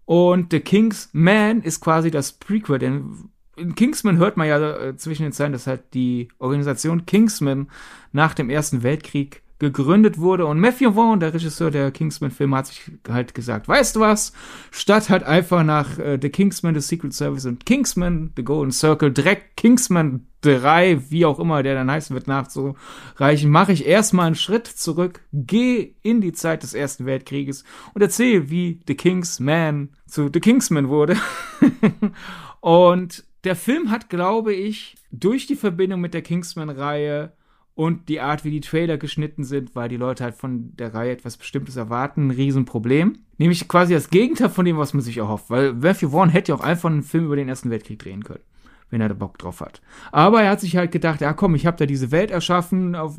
Und 0.04 0.52
The 0.52 0.60
King's 0.60 1.10
Man 1.12 1.62
ist 1.62 1.80
quasi 1.80 2.10
das 2.10 2.32
Prequel, 2.32 2.78
denn 2.78 3.30
in 3.56 3.74
Kingsman 3.74 4.16
hört 4.16 4.36
man 4.36 4.46
ja 4.46 4.76
äh, 4.76 4.96
zwischen 4.96 5.24
den 5.24 5.32
Zeilen, 5.32 5.52
dass 5.52 5.66
halt 5.66 5.92
die 5.94 6.28
Organisation 6.38 7.06
Kingsman 7.06 7.68
nach 8.12 8.34
dem 8.34 8.50
Ersten 8.50 8.82
Weltkrieg 8.82 9.42
gegründet 9.58 10.18
wurde. 10.18 10.46
Und 10.46 10.60
Matthew 10.60 10.92
Vaughn, 10.92 11.20
der 11.20 11.34
Regisseur 11.34 11.70
der 11.70 11.90
Kingsman-Filme, 11.90 12.56
hat 12.56 12.68
sich 12.68 12.90
halt 13.08 13.34
gesagt, 13.34 13.68
weißt 13.68 13.96
du 13.96 14.00
was, 14.00 14.32
statt 14.70 15.10
halt 15.10 15.24
einfach 15.24 15.64
nach 15.64 15.98
äh, 15.98 16.18
The 16.20 16.30
Kingsman, 16.30 16.74
The 16.74 16.80
Secret 16.80 17.12
Service 17.12 17.44
und 17.44 17.66
Kingsman, 17.66 18.32
The 18.36 18.44
Golden 18.44 18.70
Circle, 18.70 19.10
direkt 19.10 19.56
Kingsman 19.56 20.26
3, 20.42 21.10
wie 21.10 21.24
auch 21.24 21.40
immer 21.40 21.62
der 21.64 21.74
dann 21.74 21.90
heißen 21.90 22.14
wird, 22.14 22.28
nachzureichen, 22.28 23.50
mache 23.50 23.72
ich 23.72 23.86
erstmal 23.86 24.26
einen 24.26 24.36
Schritt 24.36 24.68
zurück, 24.68 25.22
gehe 25.32 25.94
in 26.02 26.20
die 26.20 26.32
Zeit 26.32 26.62
des 26.62 26.74
Ersten 26.74 27.06
Weltkrieges 27.06 27.64
und 27.94 28.02
erzähle, 28.02 28.48
wie 28.50 28.80
The 28.86 28.94
Kingsman 28.94 29.90
zu 30.06 30.30
The 30.32 30.40
Kingsman 30.40 30.88
wurde. 30.88 31.16
und 32.60 33.24
der 33.44 33.56
Film 33.56 33.90
hat, 33.90 34.08
glaube 34.08 34.52
ich, 34.52 34.96
durch 35.10 35.46
die 35.46 35.56
Verbindung 35.56 36.00
mit 36.00 36.14
der 36.14 36.22
Kingsman-Reihe 36.22 37.32
und 37.78 38.08
die 38.08 38.20
Art, 38.20 38.44
wie 38.44 38.50
die 38.50 38.60
Trailer 38.60 38.98
geschnitten 38.98 39.44
sind, 39.44 39.76
weil 39.76 39.88
die 39.88 39.96
Leute 39.96 40.24
halt 40.24 40.34
von 40.34 40.74
der 40.74 40.94
Reihe 40.94 41.12
etwas 41.12 41.36
Bestimmtes 41.36 41.76
erwarten, 41.76 42.26
ein 42.26 42.30
Riesenproblem. 42.32 43.20
Nämlich 43.36 43.68
quasi 43.68 43.94
das 43.94 44.10
Gegenteil 44.10 44.48
von 44.48 44.64
dem, 44.64 44.78
was 44.78 44.94
man 44.94 45.00
sich 45.00 45.18
erhofft. 45.18 45.48
Weil 45.48 45.74
Matthew 45.74 46.10
Vaughn 46.10 46.28
hätte 46.28 46.50
ja 46.50 46.58
auch 46.58 46.64
einfach 46.64 46.90
einen 46.90 47.04
Film 47.04 47.26
über 47.26 47.36
den 47.36 47.48
Ersten 47.48 47.70
Weltkrieg 47.70 48.00
drehen 48.00 48.24
können, 48.24 48.42
wenn 48.90 49.00
er 49.00 49.08
da 49.08 49.14
Bock 49.14 49.38
drauf 49.38 49.60
hat. 49.60 49.80
Aber 50.10 50.42
er 50.42 50.50
hat 50.50 50.60
sich 50.60 50.76
halt 50.76 50.90
gedacht, 50.90 51.20
ja 51.20 51.32
komm, 51.34 51.54
ich 51.54 51.66
habe 51.66 51.76
da 51.76 51.86
diese 51.86 52.10
Welt 52.10 52.32
erschaffen, 52.32 52.96
auf 52.96 53.16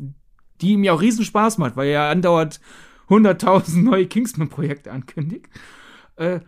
die 0.60 0.76
mir 0.76 0.92
auch 0.92 1.00
riesen 1.00 1.24
Spaß 1.24 1.56
macht, 1.56 1.78
weil 1.78 1.88
er 1.88 2.10
andauernd 2.10 2.60
100.000 3.08 3.82
neue 3.82 4.04
Kingsman-Projekte 4.08 4.92
ankündigt. 4.92 5.46
Äh, 6.16 6.40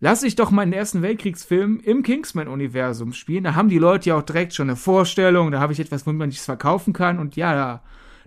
lass 0.00 0.22
ich 0.22 0.36
doch 0.36 0.50
mal 0.50 0.62
einen 0.62 0.72
Ersten 0.72 1.02
Weltkriegsfilm 1.02 1.80
im 1.80 2.02
Kingsman-Universum 2.02 3.12
spielen. 3.12 3.44
Da 3.44 3.54
haben 3.54 3.68
die 3.68 3.78
Leute 3.78 4.10
ja 4.10 4.18
auch 4.18 4.22
direkt 4.22 4.54
schon 4.54 4.68
eine 4.68 4.76
Vorstellung, 4.76 5.50
da 5.50 5.60
habe 5.60 5.72
ich 5.72 5.80
etwas, 5.80 6.06
womit 6.06 6.18
man 6.18 6.28
nichts 6.28 6.44
verkaufen 6.44 6.92
kann. 6.92 7.18
Und 7.18 7.36
ja, 7.36 7.82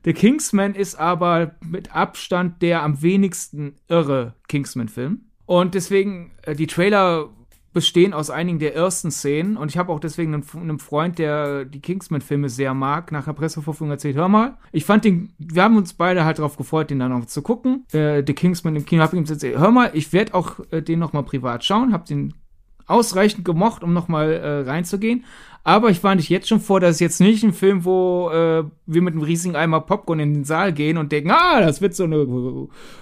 der 0.05 0.13
Kingsman 0.13 0.75
ist 0.75 0.95
aber 0.95 1.55
mit 1.61 1.93
Abstand 1.95 2.61
der 2.61 2.83
am 2.83 3.01
wenigsten 3.01 3.75
irre 3.87 4.35
Kingsman-Film. 4.47 5.21
Und 5.45 5.75
deswegen, 5.75 6.31
äh, 6.43 6.55
die 6.55 6.67
Trailer 6.67 7.29
bestehen 7.77 8.11
aus 8.11 8.31
einigen 8.31 8.57
der 8.57 8.73
ersten 8.73 9.11
Szenen. 9.11 9.55
Und 9.55 9.69
ich 9.69 9.77
habe 9.77 9.93
auch 9.93 9.99
deswegen 9.99 10.33
einem, 10.33 10.43
einem, 10.55 10.79
Freund, 10.79 11.19
der 11.19 11.63
die 11.63 11.79
Kingsman-Filme 11.79 12.49
sehr 12.49 12.73
mag, 12.73 13.11
nach 13.11 13.25
der 13.25 13.33
Pressevorführung 13.33 13.91
erzählt, 13.91 14.15
hör 14.15 14.29
mal, 14.29 14.57
ich 14.71 14.83
fand 14.83 15.05
den, 15.05 15.35
wir 15.37 15.61
haben 15.61 15.77
uns 15.77 15.93
beide 15.93 16.25
halt 16.25 16.39
darauf 16.39 16.57
gefreut, 16.57 16.89
den 16.89 16.97
dann 16.97 17.11
noch 17.11 17.27
zu 17.27 17.43
gucken. 17.43 17.85
Äh, 17.91 18.23
The 18.25 18.33
Kingsman 18.33 18.75
im 18.75 18.83
Kino, 18.83 19.03
habe 19.03 19.15
ihm 19.15 19.25
erzählt, 19.25 19.59
hör 19.59 19.69
mal, 19.69 19.91
ich 19.93 20.11
werde 20.11 20.33
auch 20.33 20.59
äh, 20.71 20.81
den 20.81 20.97
noch 20.97 21.13
mal 21.13 21.21
privat 21.21 21.63
schauen, 21.63 21.93
habe 21.93 22.07
den 22.07 22.33
ausreichend 22.87 23.45
gemocht, 23.45 23.83
um 23.83 23.93
noch 23.93 24.07
mal 24.07 24.31
äh, 24.31 24.61
reinzugehen. 24.67 25.23
Aber 25.67 25.89
ich 25.89 26.01
warne 26.01 26.21
dich 26.21 26.29
jetzt 26.29 26.47
schon 26.47 26.61
vor, 26.61 26.79
dass 26.79 26.95
es 26.95 26.99
jetzt 27.01 27.19
nicht 27.19 27.43
ein 27.43 27.51
Film, 27.51 27.83
wo 27.83 28.29
äh, 28.29 28.63
wir 28.85 29.01
mit 29.01 29.13
einem 29.13 29.23
riesigen 29.23 29.57
Eimer 29.57 29.81
Popcorn 29.81 30.21
in 30.21 30.33
den 30.33 30.43
Saal 30.45 30.71
gehen 30.71 30.97
und 30.97 31.11
denken, 31.11 31.31
ah, 31.31 31.59
das 31.59 31.81
wird 31.81 31.93
so 31.93 32.05
eine 32.05 32.25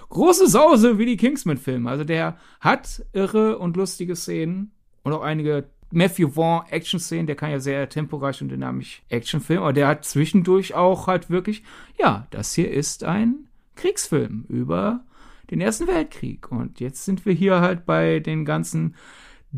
große 0.10 0.48
Sause 0.48 0.98
wie 0.98 1.06
die 1.06 1.16
Kingsman-Filme. 1.16 1.88
Also 1.88 2.04
der 2.04 2.40
hat 2.60 3.06
irre 3.14 3.60
und 3.60 3.78
lustige 3.78 4.16
Szenen 4.16 4.72
und 5.04 5.14
auch 5.14 5.22
einige 5.22 5.66
Matthew 5.92 6.30
Vaughn 6.30 6.64
Action-Szenen, 6.72 7.28
der 7.28 7.36
kann 7.36 7.52
ja 7.52 7.60
sehr 7.60 7.88
temporeich 7.88 8.42
und 8.42 8.50
dynamisch 8.50 9.04
Action 9.10 9.42
filmen, 9.42 9.62
aber 9.62 9.74
der 9.74 9.88
hat 9.88 10.04
zwischendurch 10.04 10.74
auch 10.74 11.06
halt 11.06 11.30
wirklich, 11.30 11.62
ja, 12.00 12.26
das 12.32 12.56
hier 12.56 12.72
ist 12.72 13.04
ein 13.04 13.48
Kriegsfilm 13.76 14.46
über 14.50 15.04
den 15.52 15.62
Ersten 15.62 15.86
Weltkrieg. 15.86 16.52
Und 16.52 16.80
jetzt 16.80 17.06
sind 17.06 17.28
wir 17.28 17.34
hier 17.34 17.62
halt 17.62 17.86
bei 17.86 18.22
den 18.22 18.44
ganzen 18.44 18.96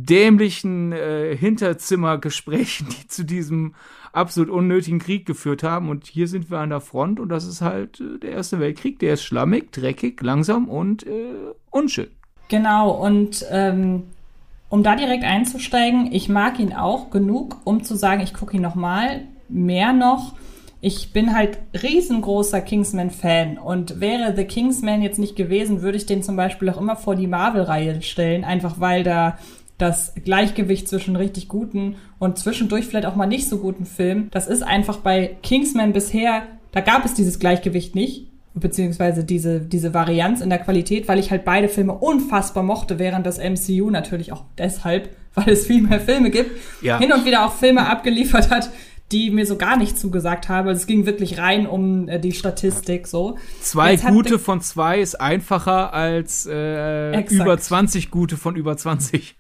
dämlichen 0.06 0.92
äh, 0.92 1.36
Hinterzimmergesprächen, 1.36 2.88
die 2.90 3.08
zu 3.08 3.24
diesem 3.24 3.74
absolut 4.14 4.50
unnötigen 4.50 5.00
Krieg 5.00 5.26
geführt 5.26 5.64
haben. 5.64 5.90
Und 5.90 6.08
hier 6.08 6.28
sind 6.28 6.50
wir 6.50 6.60
an 6.60 6.70
der 6.70 6.82
Front 6.82 7.20
und 7.20 7.30
das 7.30 7.46
ist 7.46 7.62
halt 7.62 8.00
äh, 8.00 8.20
der 8.20 8.32
Erste 8.32 8.60
Weltkrieg. 8.60 9.00
Der 9.00 9.14
ist 9.14 9.24
schlammig, 9.24 9.72
dreckig, 9.72 10.22
langsam 10.22 10.68
und 10.68 11.06
äh, 11.06 11.54
unschön. 11.72 12.08
Genau, 12.50 12.92
und 12.92 13.46
ähm, 13.52 14.04
um 14.70 14.84
da 14.84 14.96
direkt 14.96 15.24
einzusteigen, 15.24 16.12
ich 16.12 16.30
mag 16.30 16.60
ihn 16.60 16.74
auch 16.74 17.10
genug, 17.10 17.58
um 17.64 17.84
zu 17.84 17.96
sagen, 17.96 18.22
ich 18.22 18.34
gucke 18.34 18.56
ihn 18.56 18.62
nochmal, 18.62 19.22
mehr 19.50 19.94
noch. 19.94 20.34
Ich 20.80 21.12
bin 21.12 21.36
halt 21.36 21.58
riesengroßer 21.82 22.62
Kingsman-Fan 22.62 23.58
und 23.58 24.00
wäre 24.00 24.36
The 24.36 24.46
Kingsman 24.46 25.02
jetzt 25.02 25.18
nicht 25.18 25.36
gewesen, 25.36 25.82
würde 25.82 25.98
ich 25.98 26.06
den 26.06 26.22
zum 26.22 26.36
Beispiel 26.36 26.70
auch 26.70 26.80
immer 26.80 26.96
vor 26.96 27.16
die 27.16 27.28
Marvel-Reihe 27.28 28.02
stellen, 28.02 28.44
einfach 28.44 28.80
weil 28.80 29.04
da 29.04 29.38
das 29.78 30.14
Gleichgewicht 30.24 30.88
zwischen 30.88 31.16
richtig 31.16 31.48
guten 31.48 31.96
und 32.20 32.38
zwischendurch 32.40 32.86
vielleicht 32.86 33.06
auch 33.06 33.16
mal 33.16 33.28
nicht 33.28 33.48
so 33.48 33.60
guten 33.60 33.86
Filmen, 33.86 34.30
das 34.32 34.48
ist 34.48 34.64
einfach 34.64 34.98
bei 34.98 35.38
Kingsman 35.44 35.94
bisher, 35.94 36.44
da 36.72 36.82
gab 36.82 37.06
es 37.06 37.14
dieses 37.14 37.40
Gleichgewicht 37.40 37.96
nicht, 37.96 38.28
beziehungsweise 38.56 39.24
diese, 39.24 39.60
diese 39.60 39.94
Varianz 39.94 40.42
in 40.42 40.50
der 40.50 40.60
Qualität, 40.60 41.08
weil 41.08 41.20
ich 41.20 41.30
halt 41.30 41.46
beide 41.46 41.70
Filme 41.70 41.94
unfassbar 41.94 42.64
mochte, 42.64 42.98
während 42.98 43.26
das 43.26 43.38
MCU 43.38 43.90
natürlich 43.90 44.32
auch 44.32 44.46
deshalb, 44.58 45.10
weil 45.36 45.50
es 45.50 45.68
viel 45.68 45.84
mehr 45.84 46.00
Filme 46.00 46.32
gibt, 46.32 46.52
ja. 46.82 46.98
hin 46.98 47.12
und 47.14 47.26
wieder 47.26 47.46
auch 47.46 47.54
Filme 47.54 47.88
abgeliefert 47.88 48.50
hat, 48.50 48.72
die 49.12 49.30
mir 49.30 49.46
so 49.46 49.56
gar 49.56 49.78
nicht 49.78 49.98
zugesagt 49.98 50.50
haben. 50.50 50.68
Also 50.68 50.82
es 50.82 50.88
ging 50.88 51.06
wirklich 51.06 51.38
rein 51.38 51.66
um 51.68 52.10
äh, 52.10 52.20
die 52.20 52.34
Statistik 52.34 53.08
so. 53.08 53.38
Zwei 53.62 53.94
Jetzt 53.94 54.08
gute 54.08 54.38
von 54.38 54.60
zwei 54.60 55.00
ist 55.00 55.22
einfacher 55.22 55.94
als 55.94 56.46
äh, 56.46 57.22
über 57.30 57.58
20 57.58 58.12
gute 58.12 58.36
von 58.36 58.56
über 58.56 58.76
20. 58.76 59.36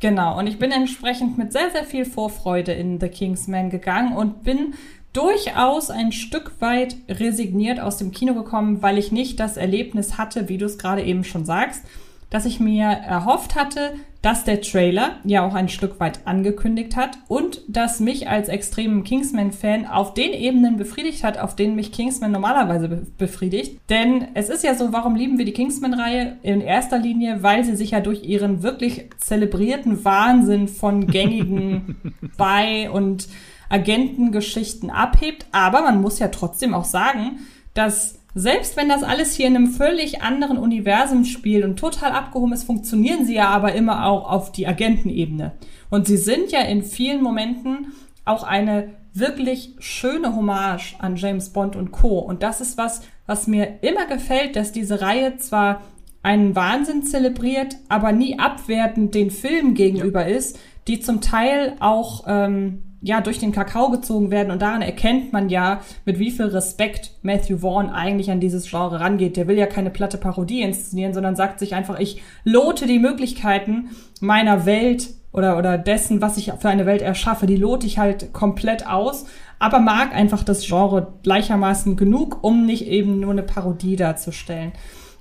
Genau, 0.00 0.38
und 0.38 0.46
ich 0.46 0.58
bin 0.58 0.70
entsprechend 0.70 1.38
mit 1.38 1.52
sehr, 1.52 1.70
sehr 1.70 1.84
viel 1.84 2.04
Vorfreude 2.04 2.72
in 2.72 3.00
The 3.00 3.08
Kingsman 3.08 3.68
gegangen 3.68 4.16
und 4.16 4.44
bin 4.44 4.74
durchaus 5.12 5.90
ein 5.90 6.12
Stück 6.12 6.60
weit 6.60 6.96
resigniert 7.08 7.80
aus 7.80 7.96
dem 7.96 8.12
Kino 8.12 8.34
gekommen, 8.34 8.82
weil 8.82 8.98
ich 8.98 9.10
nicht 9.10 9.40
das 9.40 9.56
Erlebnis 9.56 10.16
hatte, 10.16 10.48
wie 10.48 10.58
du 10.58 10.66
es 10.66 10.78
gerade 10.78 11.02
eben 11.02 11.24
schon 11.24 11.44
sagst, 11.44 11.84
dass 12.30 12.44
ich 12.44 12.60
mir 12.60 12.84
erhofft 12.84 13.56
hatte, 13.56 13.94
dass 14.22 14.44
der 14.44 14.60
Trailer 14.60 15.16
ja 15.24 15.46
auch 15.46 15.54
ein 15.54 15.68
Stück 15.68 16.00
weit 16.00 16.26
angekündigt 16.26 16.96
hat 16.96 17.18
und 17.28 17.62
dass 17.68 18.00
mich 18.00 18.28
als 18.28 18.48
extremen 18.48 19.04
Kingsman-Fan 19.04 19.86
auf 19.86 20.12
den 20.12 20.32
Ebenen 20.32 20.76
befriedigt 20.76 21.22
hat, 21.22 21.38
auf 21.38 21.54
denen 21.54 21.76
mich 21.76 21.92
Kingsman 21.92 22.32
normalerweise 22.32 22.88
be 22.88 23.06
befriedigt. 23.16 23.80
Denn 23.88 24.28
es 24.34 24.48
ist 24.48 24.64
ja 24.64 24.74
so, 24.74 24.92
warum 24.92 25.14
lieben 25.14 25.38
wir 25.38 25.44
die 25.44 25.52
Kingsman-Reihe? 25.52 26.36
In 26.42 26.60
erster 26.60 26.98
Linie, 26.98 27.42
weil 27.42 27.64
sie 27.64 27.76
sich 27.76 27.92
ja 27.92 28.00
durch 28.00 28.24
ihren 28.24 28.62
wirklich 28.62 29.10
zelebrierten 29.18 30.04
Wahnsinn 30.04 30.66
von 30.66 31.06
gängigen 31.10 32.14
Bei- 32.36 32.90
und 32.90 33.28
Agentengeschichten 33.68 34.90
abhebt. 34.90 35.46
Aber 35.52 35.82
man 35.82 36.00
muss 36.00 36.18
ja 36.18 36.28
trotzdem 36.28 36.74
auch 36.74 36.84
sagen, 36.84 37.38
dass 37.74 38.17
selbst 38.34 38.76
wenn 38.76 38.88
das 38.88 39.02
alles 39.02 39.34
hier 39.34 39.46
in 39.46 39.56
einem 39.56 39.68
völlig 39.68 40.22
anderen 40.22 40.58
Universum 40.58 41.24
spielt 41.24 41.64
und 41.64 41.78
total 41.78 42.12
abgehoben 42.12 42.52
ist, 42.52 42.64
funktionieren 42.64 43.24
sie 43.24 43.34
ja 43.34 43.48
aber 43.48 43.74
immer 43.74 44.06
auch 44.06 44.30
auf 44.30 44.52
die 44.52 44.66
Agentenebene. 44.66 45.52
Und 45.90 46.06
sie 46.06 46.18
sind 46.18 46.50
ja 46.50 46.60
in 46.60 46.82
vielen 46.82 47.22
Momenten 47.22 47.92
auch 48.24 48.42
eine 48.42 48.90
wirklich 49.14 49.74
schöne 49.78 50.36
Hommage 50.36 50.94
an 50.98 51.16
James 51.16 51.50
Bond 51.50 51.76
und 51.76 51.90
Co. 51.90 52.18
Und 52.18 52.42
das 52.42 52.60
ist 52.60 52.78
was, 52.78 53.02
was 53.26 53.46
mir 53.46 53.82
immer 53.82 54.06
gefällt, 54.06 54.56
dass 54.56 54.72
diese 54.72 55.00
Reihe 55.00 55.38
zwar 55.38 55.82
einen 56.22 56.54
Wahnsinn 56.54 57.02
zelebriert, 57.02 57.76
aber 57.88 58.12
nie 58.12 58.38
abwertend 58.38 59.14
den 59.14 59.30
Film 59.30 59.74
gegenüber 59.74 60.28
ja. 60.28 60.36
ist, 60.36 60.58
die 60.86 61.00
zum 61.00 61.20
Teil 61.20 61.76
auch 61.80 62.24
ähm, 62.26 62.82
ja, 63.00 63.20
durch 63.20 63.38
den 63.38 63.52
Kakao 63.52 63.90
gezogen 63.90 64.30
werden 64.30 64.50
und 64.50 64.60
daran 64.60 64.82
erkennt 64.82 65.32
man 65.32 65.48
ja, 65.48 65.80
mit 66.04 66.18
wie 66.18 66.30
viel 66.30 66.46
Respekt 66.46 67.12
Matthew 67.22 67.58
Vaughn 67.58 67.90
eigentlich 67.90 68.30
an 68.30 68.40
dieses 68.40 68.68
Genre 68.68 68.98
rangeht. 68.98 69.36
Der 69.36 69.46
will 69.46 69.56
ja 69.56 69.66
keine 69.66 69.90
platte 69.90 70.18
Parodie 70.18 70.62
inszenieren, 70.62 71.14
sondern 71.14 71.36
sagt 71.36 71.60
sich 71.60 71.74
einfach, 71.74 71.98
ich 72.00 72.22
lote 72.44 72.86
die 72.86 72.98
Möglichkeiten 72.98 73.90
meiner 74.20 74.66
Welt 74.66 75.10
oder, 75.32 75.58
oder 75.58 75.78
dessen, 75.78 76.20
was 76.20 76.38
ich 76.38 76.52
für 76.58 76.68
eine 76.68 76.86
Welt 76.86 77.02
erschaffe, 77.02 77.46
die 77.46 77.56
lote 77.56 77.86
ich 77.86 77.98
halt 77.98 78.32
komplett 78.32 78.86
aus, 78.86 79.26
aber 79.58 79.78
mag 79.78 80.14
einfach 80.14 80.42
das 80.42 80.66
Genre 80.66 81.14
gleichermaßen 81.22 81.96
genug, 81.96 82.42
um 82.42 82.66
nicht 82.66 82.86
eben 82.86 83.20
nur 83.20 83.32
eine 83.32 83.42
Parodie 83.42 83.96
darzustellen. 83.96 84.72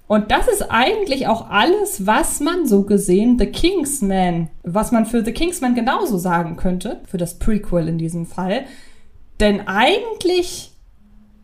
Und 0.08 0.32
das 0.32 0.48
ist 0.48 0.64
eigentlich 0.70 1.28
auch 1.28 1.50
alles, 1.50 2.06
was 2.06 2.40
man 2.40 2.66
so 2.66 2.84
gesehen 2.84 3.38
The 3.38 3.48
Kingsman, 3.48 4.50
was 4.64 4.92
man 4.92 5.06
für 5.06 5.24
The 5.24 5.34
Kingsman 5.34 5.76
genauso 5.76 6.18
sagen 6.18 6.56
könnte, 6.56 7.02
für 7.06 7.18
das 7.18 7.40
Prequel 7.40 7.90
in 7.90 7.98
diesem 7.98 8.26
Fall. 8.26 8.66
Denn 9.42 9.68
eigentlich 9.68 10.72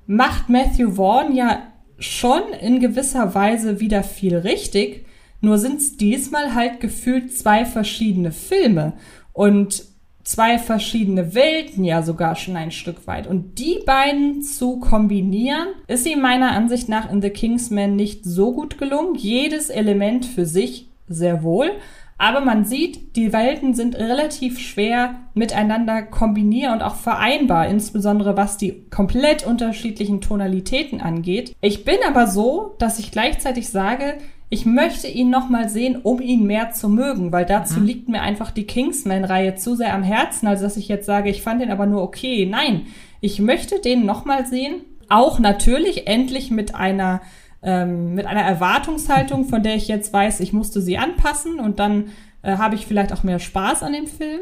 macht 0.07 0.49
Matthew 0.49 0.93
Vaughn 0.93 1.35
ja 1.35 1.63
schon 1.99 2.41
in 2.61 2.79
gewisser 2.79 3.35
Weise 3.35 3.79
wieder 3.79 4.03
viel 4.03 4.35
richtig, 4.37 5.05
nur 5.41 5.57
sind 5.57 5.81
es 5.81 5.97
diesmal 5.97 6.55
halt 6.55 6.79
gefühlt 6.79 7.35
zwei 7.37 7.65
verschiedene 7.65 8.31
Filme. 8.31 8.93
Und 9.33 9.83
zwei 10.23 10.57
verschiedene 10.57 11.35
Welten 11.35 11.83
ja 11.83 12.01
sogar 12.01 12.35
schon 12.35 12.55
ein 12.55 12.71
Stück 12.71 13.07
weit. 13.07 13.27
Und 13.27 13.59
die 13.59 13.79
beiden 13.85 14.41
zu 14.41 14.79
kombinieren, 14.79 15.67
ist 15.87 16.07
ihm 16.07 16.21
meiner 16.21 16.51
Ansicht 16.51 16.89
nach 16.89 17.11
in 17.11 17.21
The 17.21 17.29
Kingsman 17.29 17.95
nicht 17.95 18.25
so 18.25 18.53
gut 18.53 18.77
gelungen. 18.77 19.15
Jedes 19.15 19.69
Element 19.69 20.25
für 20.25 20.45
sich 20.45 20.89
sehr 21.07 21.43
wohl. 21.43 21.71
Aber 22.17 22.41
man 22.41 22.63
sieht, 22.63 23.15
die 23.17 23.33
Welten 23.33 23.73
sind 23.73 23.95
relativ 23.95 24.59
schwer 24.59 25.15
miteinander 25.33 26.03
kombinier 26.03 26.71
und 26.71 26.81
auch 26.81 26.95
vereinbar, 26.95 27.67
insbesondere 27.67 28.37
was 28.37 28.55
die 28.55 28.85
komplett 28.89 29.45
unterschiedlichen 29.45 30.21
Tonalitäten 30.21 31.01
angeht. 31.01 31.55
Ich 31.59 31.83
bin 31.83 31.97
aber 32.07 32.27
so, 32.27 32.75
dass 32.77 32.99
ich 32.99 33.11
gleichzeitig 33.11 33.67
sage, 33.67 34.19
ich 34.53 34.67
möchte 34.67 35.07
ihn 35.07 35.31
noch 35.31 35.49
mal 35.49 35.67
sehen, 35.67 35.99
um 36.03 36.21
ihn 36.21 36.45
mehr 36.45 36.69
zu 36.73 36.87
mögen, 36.87 37.31
weil 37.31 37.43
dazu 37.43 37.79
mhm. 37.79 37.85
liegt 37.87 38.07
mir 38.07 38.21
einfach 38.21 38.51
die 38.51 38.67
Kingsman-Reihe 38.67 39.55
zu 39.55 39.73
sehr 39.73 39.95
am 39.95 40.03
Herzen, 40.03 40.45
als 40.45 40.61
dass 40.61 40.77
ich 40.77 40.87
jetzt 40.87 41.07
sage, 41.07 41.31
ich 41.31 41.41
fand 41.41 41.59
den 41.59 41.71
aber 41.71 41.87
nur 41.87 42.03
okay. 42.03 42.45
Nein, 42.45 42.85
ich 43.19 43.39
möchte 43.39 43.79
den 43.79 44.05
noch 44.05 44.25
mal 44.25 44.45
sehen, 44.45 44.81
auch 45.09 45.39
natürlich 45.39 46.05
endlich 46.05 46.51
mit 46.51 46.75
einer 46.75 47.21
ähm, 47.63 48.13
mit 48.13 48.27
einer 48.27 48.43
Erwartungshaltung, 48.43 49.45
von 49.45 49.63
der 49.63 49.73
ich 49.73 49.87
jetzt 49.87 50.13
weiß, 50.13 50.39
ich 50.39 50.53
musste 50.53 50.81
sie 50.81 50.99
anpassen 50.99 51.59
und 51.59 51.79
dann 51.79 52.09
äh, 52.43 52.57
habe 52.57 52.75
ich 52.75 52.85
vielleicht 52.85 53.11
auch 53.11 53.23
mehr 53.23 53.39
Spaß 53.39 53.81
an 53.81 53.93
dem 53.93 54.05
Film. 54.05 54.41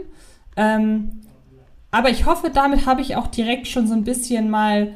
Ähm, 0.58 1.22
aber 1.90 2.10
ich 2.10 2.26
hoffe, 2.26 2.52
damit 2.54 2.86
habe 2.86 3.00
ich 3.00 3.16
auch 3.16 3.28
direkt 3.28 3.70
schon 3.70 3.88
so 3.88 3.94
ein 3.94 4.04
bisschen 4.04 4.50
mal 4.50 4.92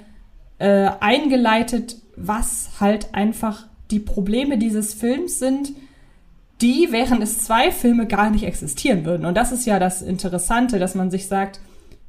äh, 0.60 0.90
eingeleitet, 1.00 1.96
was 2.18 2.72
halt 2.82 3.16
einfach 3.16 3.68
die 3.92 4.00
Probleme 4.00 4.58
dieses 4.58 4.94
Films 4.94 5.40
sind, 5.40 5.74
die, 6.62 6.88
während 6.92 7.22
es 7.22 7.40
zwei 7.40 7.72
Filme 7.72 8.08
gar 8.08 8.30
nicht 8.30 8.44
existieren 8.44 9.06
würden. 9.06 9.26
Und 9.26 9.36
das 9.36 9.52
ist 9.52 9.66
ja 9.66 9.80
das 9.80 10.02
Interessante, 10.02 10.80
dass 10.80 10.96
man 10.96 11.12
sich 11.12 11.28
sagt, 11.28 11.60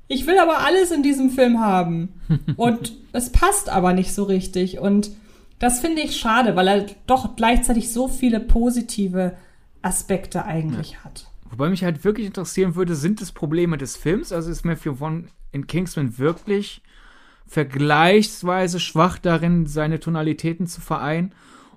ich 0.08 0.26
will 0.26 0.38
aber 0.38 0.60
alles 0.60 0.92
in 0.92 1.02
diesem 1.02 1.30
Film 1.30 1.60
haben. 1.60 2.20
Und 2.56 2.92
es 3.12 3.30
passt 3.30 3.68
aber 3.68 3.92
nicht 3.92 4.14
so 4.14 4.24
richtig. 4.24 4.78
Und 4.78 5.10
das 5.58 5.80
finde 5.80 6.02
ich 6.02 6.16
schade, 6.16 6.54
weil 6.54 6.68
er 6.68 6.86
doch 7.06 7.34
gleichzeitig 7.34 7.92
so 7.92 8.08
viele 8.08 8.40
positive 8.40 9.36
Aspekte 9.82 10.44
eigentlich 10.44 10.92
ja. 10.92 11.04
hat. 11.04 11.26
Wobei 11.50 11.68
mich 11.68 11.84
halt 11.84 12.04
wirklich 12.04 12.26
interessieren 12.26 12.74
würde, 12.74 12.94
sind 12.94 13.20
es 13.20 13.32
Probleme 13.32 13.78
des 13.78 13.96
Films? 13.96 14.32
Also 14.32 14.50
ist 14.50 14.64
Matthew 14.64 14.96
Vaughn 14.96 15.28
in 15.52 15.66
Kingsman 15.66 16.18
wirklich 16.18 16.82
vergleichsweise 17.46 18.80
schwach 18.80 19.18
darin, 19.18 19.66
seine 19.66 20.00
Tonalitäten 20.00 20.66
zu 20.66 20.80
vereinen? 20.80 21.32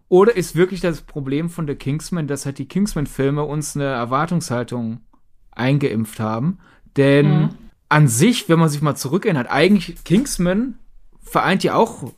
Oder 0.09 0.35
ist 0.35 0.55
wirklich 0.55 0.81
das 0.81 1.01
Problem 1.01 1.49
von 1.49 1.67
The 1.67 1.75
Kingsman, 1.75 2.27
dass 2.27 2.45
halt 2.45 2.57
die 2.57 2.67
Kingsman-Filme 2.67 3.43
uns 3.43 3.75
eine 3.75 3.85
Erwartungshaltung 3.85 5.01
eingeimpft 5.51 6.19
haben? 6.19 6.57
Denn 6.97 7.41
mhm. 7.41 7.49
an 7.89 8.07
sich, 8.07 8.49
wenn 8.49 8.59
man 8.59 8.69
sich 8.69 8.81
mal 8.81 8.95
zurückerinnert, 8.95 9.49
eigentlich 9.49 10.03
Kingsman 10.03 10.79
vereint 11.21 11.63
ja 11.63 11.75
auch 11.75 12.11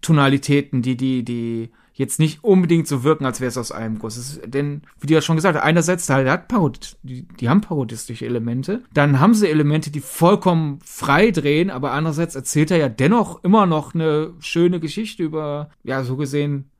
Tonalitäten, 0.00 0.82
die, 0.82 0.96
die, 0.96 1.24
die 1.24 1.70
jetzt 1.96 2.18
nicht 2.18 2.44
unbedingt 2.44 2.86
so 2.86 3.04
wirken, 3.04 3.24
als 3.24 3.40
wäre 3.40 3.48
es 3.48 3.56
aus 3.56 3.72
einem 3.72 3.98
Guss. 3.98 4.16
Ist, 4.18 4.40
denn, 4.44 4.82
wie 5.00 5.06
du 5.06 5.14
ja 5.14 5.22
schon 5.22 5.36
gesagt 5.36 5.56
hast, 5.56 5.64
einerseits 5.64 6.08
halt, 6.10 6.28
hat 6.28 6.48
Parod 6.48 6.96
die, 7.02 7.22
die 7.22 7.48
haben 7.48 7.62
parodistische 7.62 8.26
Elemente. 8.26 8.82
Dann 8.92 9.18
haben 9.18 9.32
sie 9.32 9.48
Elemente, 9.48 9.90
die 9.90 10.00
vollkommen 10.00 10.78
frei 10.84 11.30
drehen, 11.30 11.70
aber 11.70 11.92
andererseits 11.92 12.34
erzählt 12.34 12.70
er 12.70 12.76
ja 12.76 12.88
dennoch 12.88 13.42
immer 13.44 13.64
noch 13.64 13.94
eine 13.94 14.34
schöne 14.40 14.80
Geschichte 14.80 15.22
über, 15.22 15.70
ja, 15.84 16.04
so 16.04 16.16
gesehen, 16.16 16.70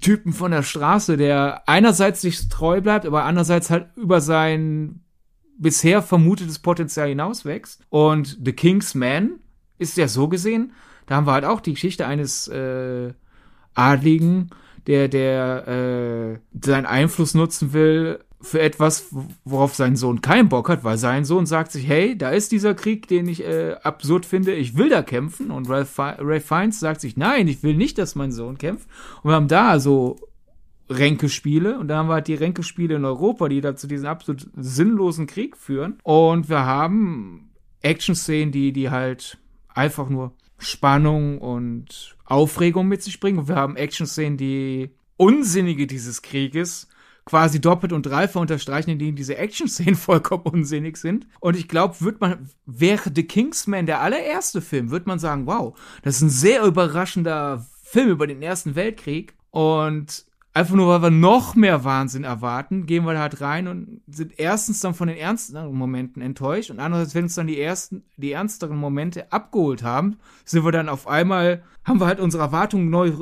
Typen 0.00 0.32
von 0.32 0.50
der 0.50 0.62
Straße, 0.62 1.16
der 1.16 1.68
einerseits 1.68 2.20
sich 2.20 2.48
treu 2.48 2.80
bleibt, 2.80 3.06
aber 3.06 3.24
andererseits 3.24 3.70
halt 3.70 3.88
über 3.96 4.20
sein 4.20 5.04
bisher 5.56 6.02
vermutetes 6.02 6.58
Potenzial 6.58 7.08
hinauswächst. 7.08 7.80
Und 7.90 8.38
The 8.44 8.52
King's 8.52 8.94
Man 8.94 9.38
ist 9.78 9.96
ja 9.96 10.08
so 10.08 10.28
gesehen, 10.28 10.72
da 11.06 11.16
haben 11.16 11.26
wir 11.26 11.32
halt 11.32 11.44
auch 11.44 11.60
die 11.60 11.74
Geschichte 11.74 12.06
eines 12.06 12.48
äh, 12.48 13.12
Adligen, 13.74 14.50
der, 14.86 15.08
der 15.08 15.68
äh, 15.68 16.38
seinen 16.60 16.86
Einfluss 16.86 17.34
nutzen 17.34 17.72
will, 17.72 18.20
für 18.44 18.60
etwas, 18.60 19.06
worauf 19.44 19.74
sein 19.74 19.96
Sohn 19.96 20.20
keinen 20.20 20.48
Bock 20.48 20.68
hat, 20.68 20.84
weil 20.84 20.98
sein 20.98 21.24
Sohn 21.24 21.46
sagt 21.46 21.72
sich, 21.72 21.88
hey, 21.88 22.16
da 22.16 22.30
ist 22.30 22.52
dieser 22.52 22.74
Krieg, 22.74 23.08
den 23.08 23.26
ich 23.26 23.44
äh, 23.44 23.74
absurd 23.82 24.26
finde, 24.26 24.54
ich 24.54 24.76
will 24.76 24.88
da 24.88 25.02
kämpfen. 25.02 25.50
Und 25.50 25.68
Ralph, 25.68 25.98
Ralph 25.98 26.44
Fiennes 26.44 26.80
sagt 26.80 27.00
sich, 27.00 27.16
nein, 27.16 27.48
ich 27.48 27.62
will 27.62 27.74
nicht, 27.74 27.98
dass 27.98 28.14
mein 28.14 28.32
Sohn 28.32 28.58
kämpft. 28.58 28.88
Und 29.22 29.30
wir 29.30 29.34
haben 29.34 29.48
da 29.48 29.80
so 29.80 30.16
Ränkespiele 30.90 31.78
und 31.78 31.88
da 31.88 31.96
haben 31.96 32.08
wir 32.08 32.14
halt 32.14 32.28
die 32.28 32.34
Ränkespiele 32.34 32.96
in 32.96 33.04
Europa, 33.04 33.48
die 33.48 33.60
da 33.60 33.74
zu 33.74 33.86
diesem 33.86 34.06
absolut 34.06 34.46
sinnlosen 34.56 35.26
Krieg 35.26 35.56
führen. 35.56 35.98
Und 36.02 36.48
wir 36.48 36.66
haben 36.66 37.50
Action-Szenen, 37.80 38.52
die, 38.52 38.72
die 38.72 38.90
halt 38.90 39.38
einfach 39.68 40.08
nur 40.08 40.32
Spannung 40.58 41.38
und 41.38 42.16
Aufregung 42.24 42.88
mit 42.88 43.02
sich 43.02 43.20
bringen. 43.20 43.38
Und 43.38 43.48
wir 43.48 43.56
haben 43.56 43.76
Action-Szenen, 43.76 44.36
die 44.36 44.90
Unsinnige 45.16 45.86
dieses 45.86 46.22
Krieges 46.22 46.88
quasi 47.24 47.60
doppelt 47.60 47.92
und 47.92 48.06
dreifach 48.06 48.40
unterstreichen, 48.40 48.90
in 48.90 48.98
denen 48.98 49.16
diese 49.16 49.36
Action-Szenen 49.36 49.94
vollkommen 49.96 50.44
unsinnig 50.44 50.96
sind. 50.96 51.26
Und 51.40 51.56
ich 51.56 51.68
glaube, 51.68 52.00
wird 52.00 52.20
man, 52.20 52.50
wäre 52.66 53.10
The 53.14 53.24
Kingsman 53.24 53.86
der 53.86 54.00
allererste 54.00 54.60
Film, 54.60 54.90
wird 54.90 55.06
man 55.06 55.18
sagen, 55.18 55.46
wow, 55.46 55.76
das 56.02 56.16
ist 56.16 56.22
ein 56.22 56.30
sehr 56.30 56.64
überraschender 56.64 57.66
Film 57.82 58.10
über 58.10 58.26
den 58.26 58.42
Ersten 58.42 58.74
Weltkrieg. 58.74 59.34
Und 59.50 60.26
einfach 60.54 60.74
nur, 60.74 60.88
weil 60.88 61.02
wir 61.02 61.10
noch 61.10 61.54
mehr 61.56 61.84
Wahnsinn 61.84 62.24
erwarten, 62.24 62.86
gehen 62.86 63.04
wir 63.04 63.12
da 63.12 63.20
halt 63.20 63.40
rein 63.40 63.68
und 63.68 64.00
sind 64.06 64.38
erstens 64.38 64.80
dann 64.80 64.94
von 64.94 65.08
den 65.08 65.16
ernsten 65.16 65.72
Momenten 65.72 66.22
enttäuscht 66.22 66.70
und 66.70 66.78
andererseits, 66.78 67.14
wenn 67.14 67.24
uns 67.24 67.34
dann 67.34 67.48
die 67.48 67.60
ersten, 67.60 68.04
die 68.16 68.32
ernsteren 68.32 68.76
Momente 68.76 69.30
abgeholt 69.32 69.82
haben, 69.82 70.16
sind 70.44 70.64
wir 70.64 70.72
dann 70.72 70.88
auf 70.88 71.08
einmal, 71.08 71.64
haben 71.84 72.00
wir 72.00 72.06
halt 72.06 72.20
unsere 72.20 72.44
Erwartungen 72.44 72.88
neu 72.88 73.12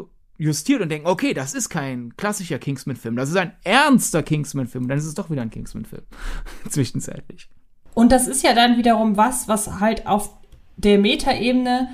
justiert 0.43 0.83
und 0.83 0.89
denken, 0.89 1.07
okay, 1.07 1.35
das 1.35 1.55
ist 1.55 1.69
kein 1.69 2.17
klassischer 2.17 2.59
Kingsman-Film, 2.59 3.17
das 3.17 3.31
ist 3.31 3.37
ein 3.37 3.53
ernster 3.65 4.23
Kingsman-Film, 4.23 4.89
dann 4.89 4.99
ist 4.99 5.07
es 5.07 5.15
doch 5.15 5.31
wieder 5.31 5.43
ein 5.43 5.51
Kingsman-Film. 5.51 6.03
Zwischenzeitlich. 6.69 7.49
Und 7.95 8.11
das 8.11 8.27
ist 8.27 8.43
ja 8.43 8.55
dann 8.55 8.77
wiederum 8.77 9.17
was, 9.17 9.49
was 9.49 9.81
halt 9.81 10.07
auf 10.07 10.31
der 10.77 10.99
Metaebene 10.99 11.89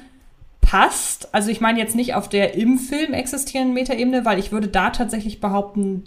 passt. 0.61 1.34
Also 1.34 1.50
ich 1.50 1.61
meine 1.61 1.78
jetzt 1.78 1.96
nicht 1.96 2.14
auf 2.14 2.28
der 2.28 2.54
im 2.54 2.78
Film 2.78 3.12
existierenden 3.12 3.74
Metaebene, 3.74 4.24
weil 4.24 4.38
ich 4.38 4.52
würde 4.52 4.68
da 4.68 4.90
tatsächlich 4.90 5.40
behaupten, 5.40 6.04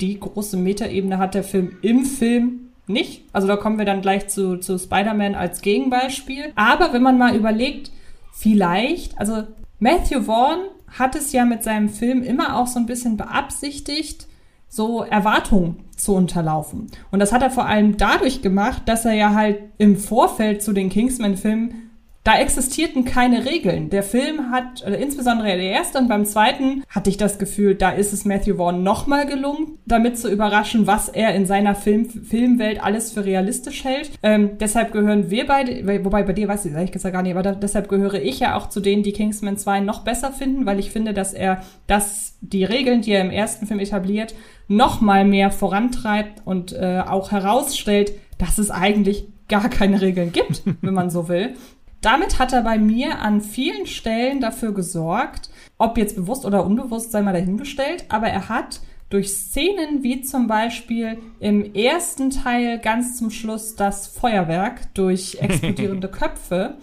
die 0.00 0.18
große 0.18 0.56
Metaebene 0.56 1.18
hat 1.18 1.34
der 1.34 1.44
Film 1.44 1.76
im 1.82 2.04
Film 2.04 2.70
nicht. 2.86 3.24
Also 3.32 3.46
da 3.46 3.56
kommen 3.56 3.78
wir 3.78 3.84
dann 3.84 4.02
gleich 4.02 4.28
zu, 4.28 4.58
zu 4.58 4.78
Spider-Man 4.78 5.34
als 5.34 5.60
Gegenbeispiel. 5.62 6.52
Aber 6.54 6.92
wenn 6.92 7.02
man 7.02 7.18
mal 7.18 7.36
überlegt, 7.36 7.92
vielleicht, 8.32 9.18
also 9.18 9.44
Matthew 9.78 10.22
Vaughn 10.22 10.58
hat 10.96 11.14
es 11.14 11.32
ja 11.32 11.44
mit 11.44 11.62
seinem 11.62 11.88
Film 11.88 12.22
immer 12.22 12.56
auch 12.56 12.66
so 12.66 12.78
ein 12.78 12.86
bisschen 12.86 13.16
beabsichtigt, 13.16 14.26
so 14.68 15.02
Erwartungen 15.02 15.84
zu 15.96 16.14
unterlaufen. 16.14 16.86
Und 17.10 17.20
das 17.20 17.32
hat 17.32 17.42
er 17.42 17.50
vor 17.50 17.66
allem 17.66 17.96
dadurch 17.96 18.42
gemacht, 18.42 18.82
dass 18.86 19.04
er 19.04 19.14
ja 19.14 19.34
halt 19.34 19.58
im 19.78 19.96
Vorfeld 19.96 20.62
zu 20.62 20.72
den 20.72 20.90
Kingsman-Filmen 20.90 21.87
da 22.24 22.38
existierten 22.38 23.04
keine 23.04 23.46
Regeln. 23.46 23.88
Der 23.90 24.02
Film 24.02 24.50
hat, 24.50 24.84
oder 24.86 24.98
insbesondere 24.98 25.46
der 25.48 25.70
erste 25.70 25.98
und 25.98 26.08
beim 26.08 26.26
zweiten, 26.26 26.84
hatte 26.88 27.08
ich 27.08 27.16
das 27.16 27.38
Gefühl, 27.38 27.74
da 27.74 27.90
ist 27.90 28.12
es 28.12 28.24
Matthew 28.24 28.56
Vaughn 28.56 28.82
nochmal 28.82 29.26
gelungen, 29.26 29.78
damit 29.86 30.18
zu 30.18 30.30
überraschen, 30.30 30.86
was 30.86 31.08
er 31.08 31.34
in 31.34 31.46
seiner 31.46 31.74
Film, 31.74 32.08
Filmwelt 32.08 32.82
alles 32.82 33.12
für 33.12 33.24
realistisch 33.24 33.84
hält. 33.84 34.10
Ähm, 34.22 34.58
deshalb 34.58 34.92
gehören 34.92 35.30
wir 35.30 35.46
beide, 35.46 36.04
wobei 36.04 36.22
bei 36.22 36.34
dir 36.34 36.48
weiß 36.48 36.66
ich, 36.66 36.74
ich 36.76 37.02
ja 37.02 37.10
gar 37.10 37.22
nicht, 37.22 37.32
aber 37.32 37.42
da, 37.42 37.52
deshalb 37.52 37.88
gehöre 37.88 38.22
ich 38.22 38.40
ja 38.40 38.56
auch 38.56 38.68
zu 38.68 38.80
denen, 38.80 39.02
die 39.02 39.12
Kingsman 39.12 39.56
2 39.56 39.80
noch 39.80 40.04
besser 40.04 40.32
finden, 40.32 40.66
weil 40.66 40.78
ich 40.78 40.90
finde, 40.90 41.14
dass 41.14 41.32
er 41.32 41.62
das, 41.86 42.36
die 42.42 42.64
Regeln, 42.64 43.00
die 43.00 43.12
er 43.12 43.22
im 43.22 43.30
ersten 43.30 43.66
Film 43.66 43.80
etabliert, 43.80 44.34
nochmal 44.66 45.24
mehr 45.24 45.50
vorantreibt 45.50 46.42
und 46.44 46.72
äh, 46.72 47.02
auch 47.06 47.30
herausstellt, 47.30 48.12
dass 48.36 48.58
es 48.58 48.70
eigentlich 48.70 49.26
gar 49.48 49.68
keine 49.70 50.00
Regeln 50.00 50.32
gibt, 50.32 50.62
wenn 50.82 50.94
man 50.94 51.10
so 51.10 51.28
will. 51.28 51.54
Damit 52.00 52.38
hat 52.38 52.52
er 52.52 52.62
bei 52.62 52.78
mir 52.78 53.18
an 53.20 53.40
vielen 53.40 53.86
Stellen 53.86 54.40
dafür 54.40 54.72
gesorgt, 54.72 55.50
ob 55.78 55.98
jetzt 55.98 56.16
bewusst 56.16 56.44
oder 56.44 56.64
unbewusst, 56.64 57.10
sei 57.10 57.22
mal 57.22 57.32
dahingestellt, 57.32 58.04
aber 58.08 58.28
er 58.28 58.48
hat 58.48 58.80
durch 59.10 59.30
Szenen 59.30 60.02
wie 60.02 60.20
zum 60.20 60.46
Beispiel 60.46 61.18
im 61.40 61.74
ersten 61.74 62.30
Teil 62.30 62.78
ganz 62.78 63.16
zum 63.16 63.30
Schluss 63.30 63.74
das 63.74 64.06
Feuerwerk 64.06 64.94
durch 64.94 65.36
explodierende 65.40 66.08
Köpfe, 66.08 66.76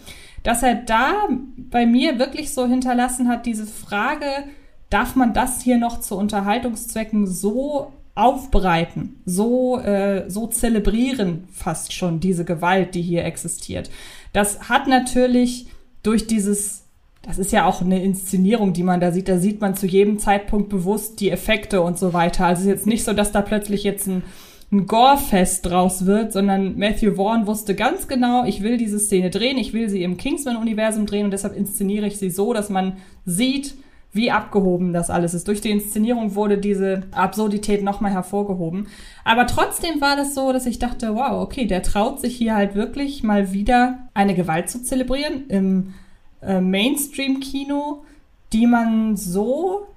dass 0.44 0.64
er 0.64 0.76
da 0.76 1.28
bei 1.58 1.86
mir 1.86 2.20
wirklich 2.20 2.54
so 2.54 2.68
hinterlassen 2.68 3.28
hat, 3.30 3.46
diese 3.46 3.66
Frage, 3.66 4.28
darf 4.90 5.16
man 5.16 5.34
das 5.34 5.62
hier 5.62 5.78
noch 5.78 6.00
zu 6.00 6.18
Unterhaltungszwecken 6.18 7.26
so 7.28 7.94
aufbereiten, 8.16 9.22
so, 9.26 9.78
äh, 9.80 10.30
so 10.30 10.48
zelebrieren 10.48 11.48
fast 11.52 11.92
schon 11.92 12.22
diese 12.22 12.46
Gewalt, 12.46 12.96
die 12.96 13.02
hier 13.02 13.26
existiert. 13.26 13.90
Das 14.36 14.68
hat 14.68 14.88
natürlich 14.88 15.68
durch 16.04 16.28
dieses 16.28 16.84
das 17.22 17.40
ist 17.40 17.52
ja 17.52 17.66
auch 17.66 17.82
eine 17.82 18.04
Inszenierung, 18.04 18.74
die 18.74 18.84
man 18.84 19.00
da 19.00 19.12
sieht. 19.12 19.28
Da 19.28 19.40
sieht 19.40 19.60
man 19.60 19.76
zu 19.76 19.88
jedem 19.88 20.20
Zeitpunkt 20.20 20.70
bewusst 20.70 21.20
die 21.20 21.32
Effekte 21.32 21.82
und 21.82 21.98
so 21.98 22.14
weiter. 22.14 22.46
Also 22.46 22.60
es 22.60 22.68
ist 22.68 22.72
jetzt 22.72 22.88
nicht 22.88 23.04
so, 23.04 23.14
dass 23.14 23.32
da 23.32 23.42
plötzlich 23.42 23.84
jetzt 23.84 24.08
ein, 24.08 24.22
ein 24.72 24.86
Gore-Fest 24.86 25.66
draus 25.66 26.06
wird, 26.06 26.34
sondern 26.34 26.78
Matthew 26.78 27.16
Vaughn 27.16 27.48
wusste 27.48 27.74
ganz 27.74 28.08
genau, 28.08 28.46
ich 28.46 28.62
will 28.62 28.78
diese 28.78 29.00
Szene 29.00 29.32
drehen, 29.32 29.58
ich 29.58 29.74
will 29.74 29.90
sie 29.90 30.04
im 30.04 30.18
Kingsman-Universum 30.18 31.08
drehen 31.08 31.26
und 31.26 31.32
deshalb 31.32 31.58
inszeniere 31.58 32.06
ich 32.06 32.18
sie 32.18 32.30
so, 32.30 32.54
dass 32.54 32.70
man 32.70 32.98
sieht, 33.26 33.74
wie 34.16 34.32
abgehoben 34.32 34.94
das 34.94 35.10
alles 35.10 35.34
ist. 35.34 35.48
Durch 35.48 35.62
die 35.62 35.72
Inszenierung 35.72 36.36
wurde 36.36 36.58
diese 36.58 37.04
Absurdität 37.12 37.84
nochmal 37.84 38.12
hervorgehoben. 38.12 38.88
Aber 39.26 39.46
trotzdem 39.46 40.00
war 40.00 40.16
das 40.16 40.34
so, 40.34 40.54
dass 40.54 40.66
ich 40.66 40.80
dachte, 40.80 41.16
wow, 41.16 41.44
okay, 41.44 41.66
der 41.66 41.84
traut 41.84 42.22
sich 42.22 42.36
hier 42.36 42.56
halt 42.56 42.76
wirklich 42.76 43.24
mal 43.24 43.52
wieder 43.52 44.08
eine 44.14 44.34
Gewalt 44.34 44.70
zu 44.70 44.82
zelebrieren 44.82 45.48
im 45.50 45.94
äh, 46.42 46.62
Mainstream-Kino, 46.62 48.04
die 48.54 48.68
man 48.68 49.18
so 49.18 49.88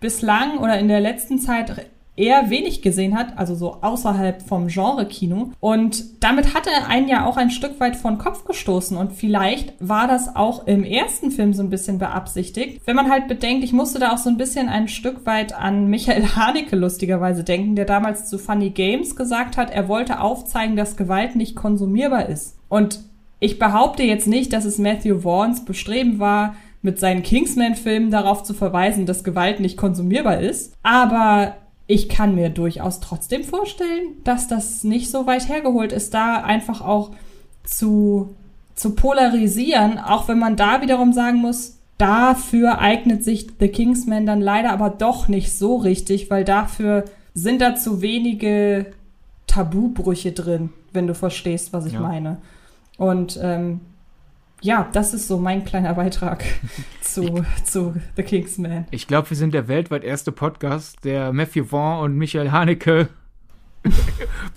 bislang 0.00 0.58
oder 0.58 0.78
in 0.78 0.88
der 0.88 1.00
letzten 1.00 1.38
Zeit 1.38 1.86
eher 2.16 2.50
wenig 2.50 2.82
gesehen 2.82 3.18
hat, 3.18 3.38
also 3.38 3.54
so 3.54 3.78
außerhalb 3.80 4.42
vom 4.42 4.68
Genre-Kino. 4.68 5.52
Und 5.60 6.22
damit 6.22 6.54
hat 6.54 6.66
er 6.66 6.88
einen 6.88 7.08
ja 7.08 7.26
auch 7.26 7.36
ein 7.36 7.50
Stück 7.50 7.80
weit 7.80 7.96
von 7.96 8.18
Kopf 8.18 8.44
gestoßen. 8.44 8.96
Und 8.96 9.12
vielleicht 9.12 9.74
war 9.80 10.06
das 10.06 10.36
auch 10.36 10.66
im 10.66 10.84
ersten 10.84 11.30
Film 11.30 11.54
so 11.54 11.62
ein 11.62 11.70
bisschen 11.70 11.98
beabsichtigt. 11.98 12.82
Wenn 12.84 12.96
man 12.96 13.10
halt 13.10 13.28
bedenkt, 13.28 13.64
ich 13.64 13.72
musste 13.72 13.98
da 13.98 14.12
auch 14.12 14.18
so 14.18 14.28
ein 14.28 14.36
bisschen 14.36 14.68
ein 14.68 14.88
Stück 14.88 15.24
weit 15.26 15.54
an 15.54 15.86
Michael 15.86 16.24
Haneke 16.36 16.76
lustigerweise 16.76 17.44
denken, 17.44 17.76
der 17.76 17.86
damals 17.86 18.28
zu 18.28 18.38
Funny 18.38 18.70
Games 18.70 19.16
gesagt 19.16 19.56
hat, 19.56 19.70
er 19.70 19.88
wollte 19.88 20.20
aufzeigen, 20.20 20.76
dass 20.76 20.96
Gewalt 20.96 21.36
nicht 21.36 21.56
konsumierbar 21.56 22.28
ist. 22.28 22.56
Und 22.68 23.00
ich 23.38 23.58
behaupte 23.58 24.02
jetzt 24.02 24.26
nicht, 24.26 24.52
dass 24.52 24.66
es 24.66 24.78
Matthew 24.78 25.20
Vaughns 25.20 25.64
Bestreben 25.64 26.18
war, 26.18 26.54
mit 26.82 26.98
seinen 26.98 27.22
Kingsman-Filmen 27.22 28.10
darauf 28.10 28.42
zu 28.42 28.54
verweisen, 28.54 29.06
dass 29.06 29.24
Gewalt 29.24 29.60
nicht 29.60 29.76
konsumierbar 29.76 30.40
ist. 30.40 30.74
Aber 30.82 31.56
ich 31.90 32.08
kann 32.08 32.36
mir 32.36 32.50
durchaus 32.50 33.00
trotzdem 33.00 33.42
vorstellen, 33.42 34.12
dass 34.22 34.46
das 34.46 34.84
nicht 34.84 35.10
so 35.10 35.26
weit 35.26 35.48
hergeholt 35.48 35.92
ist, 35.92 36.14
da 36.14 36.36
einfach 36.36 36.82
auch 36.82 37.10
zu, 37.64 38.36
zu 38.76 38.94
polarisieren, 38.94 39.98
auch 39.98 40.28
wenn 40.28 40.38
man 40.38 40.54
da 40.54 40.82
wiederum 40.82 41.12
sagen 41.12 41.38
muss, 41.38 41.78
dafür 41.98 42.78
eignet 42.78 43.24
sich 43.24 43.48
The 43.58 43.66
Kingsman 43.66 44.24
dann 44.24 44.40
leider 44.40 44.70
aber 44.70 44.88
doch 44.88 45.26
nicht 45.26 45.52
so 45.58 45.76
richtig, 45.78 46.30
weil 46.30 46.44
dafür 46.44 47.06
sind 47.34 47.60
da 47.60 47.74
zu 47.74 48.00
wenige 48.00 48.86
Tabubrüche 49.48 50.30
drin, 50.30 50.70
wenn 50.92 51.08
du 51.08 51.14
verstehst, 51.16 51.72
was 51.72 51.86
ich 51.86 51.94
ja. 51.94 52.00
meine. 52.00 52.36
Und 52.98 53.36
ähm, 53.42 53.80
ja, 54.60 54.88
das 54.92 55.14
ist 55.14 55.28
so 55.28 55.38
mein 55.38 55.64
kleiner 55.64 55.94
Beitrag 55.94 56.44
zu, 57.00 57.44
zu 57.64 57.94
The 58.16 58.22
Kingsman. 58.22 58.86
Ich 58.90 59.06
glaube, 59.06 59.30
wir 59.30 59.36
sind 59.36 59.54
der 59.54 59.68
weltweit 59.68 60.04
erste 60.04 60.32
Podcast, 60.32 61.04
der 61.04 61.32
Matthew 61.32 61.64
Vaughn 61.66 62.04
und 62.04 62.16
Michael 62.16 62.50
Haneke 62.50 63.08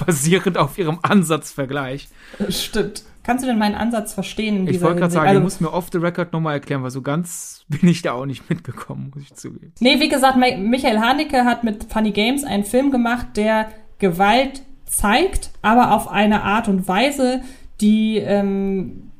basierend 0.05 0.57
auf 0.57 0.77
ihrem 0.77 0.99
Ansatzvergleich. 1.01 2.09
Stimmt. 2.49 3.03
Kannst 3.23 3.45
du 3.45 3.47
denn 3.47 3.57
meinen 3.57 3.75
Ansatz 3.75 4.13
verstehen? 4.13 4.67
ich 4.67 4.81
wollte 4.81 4.99
gerade 4.99 5.13
sagen, 5.13 5.29
also, 5.29 5.39
du 5.39 5.43
musst 5.45 5.61
mir 5.61 5.71
off 5.71 5.87
the 5.93 5.97
record 5.97 6.33
nochmal 6.33 6.55
erklären, 6.55 6.83
weil 6.83 6.91
so 6.91 7.01
ganz 7.01 7.63
bin 7.69 7.87
ich 7.87 8.01
da 8.01 8.11
auch 8.11 8.25
nicht 8.25 8.49
mitgekommen, 8.49 9.13
muss 9.15 9.23
ich 9.23 9.33
zugeben. 9.33 9.71
Nee, 9.79 10.01
wie 10.01 10.09
gesagt, 10.09 10.35
Michael 10.37 10.99
Haneke 10.99 11.45
hat 11.45 11.63
mit 11.63 11.85
Funny 11.85 12.11
Games 12.11 12.43
einen 12.43 12.65
Film 12.65 12.91
gemacht, 12.91 13.27
der 13.37 13.69
Gewalt 13.99 14.63
zeigt, 14.85 15.51
aber 15.61 15.93
auf 15.93 16.09
eine 16.09 16.43
Art 16.43 16.67
und 16.67 16.89
Weise, 16.89 17.41
die 17.79 18.17
ähm, 18.17 19.12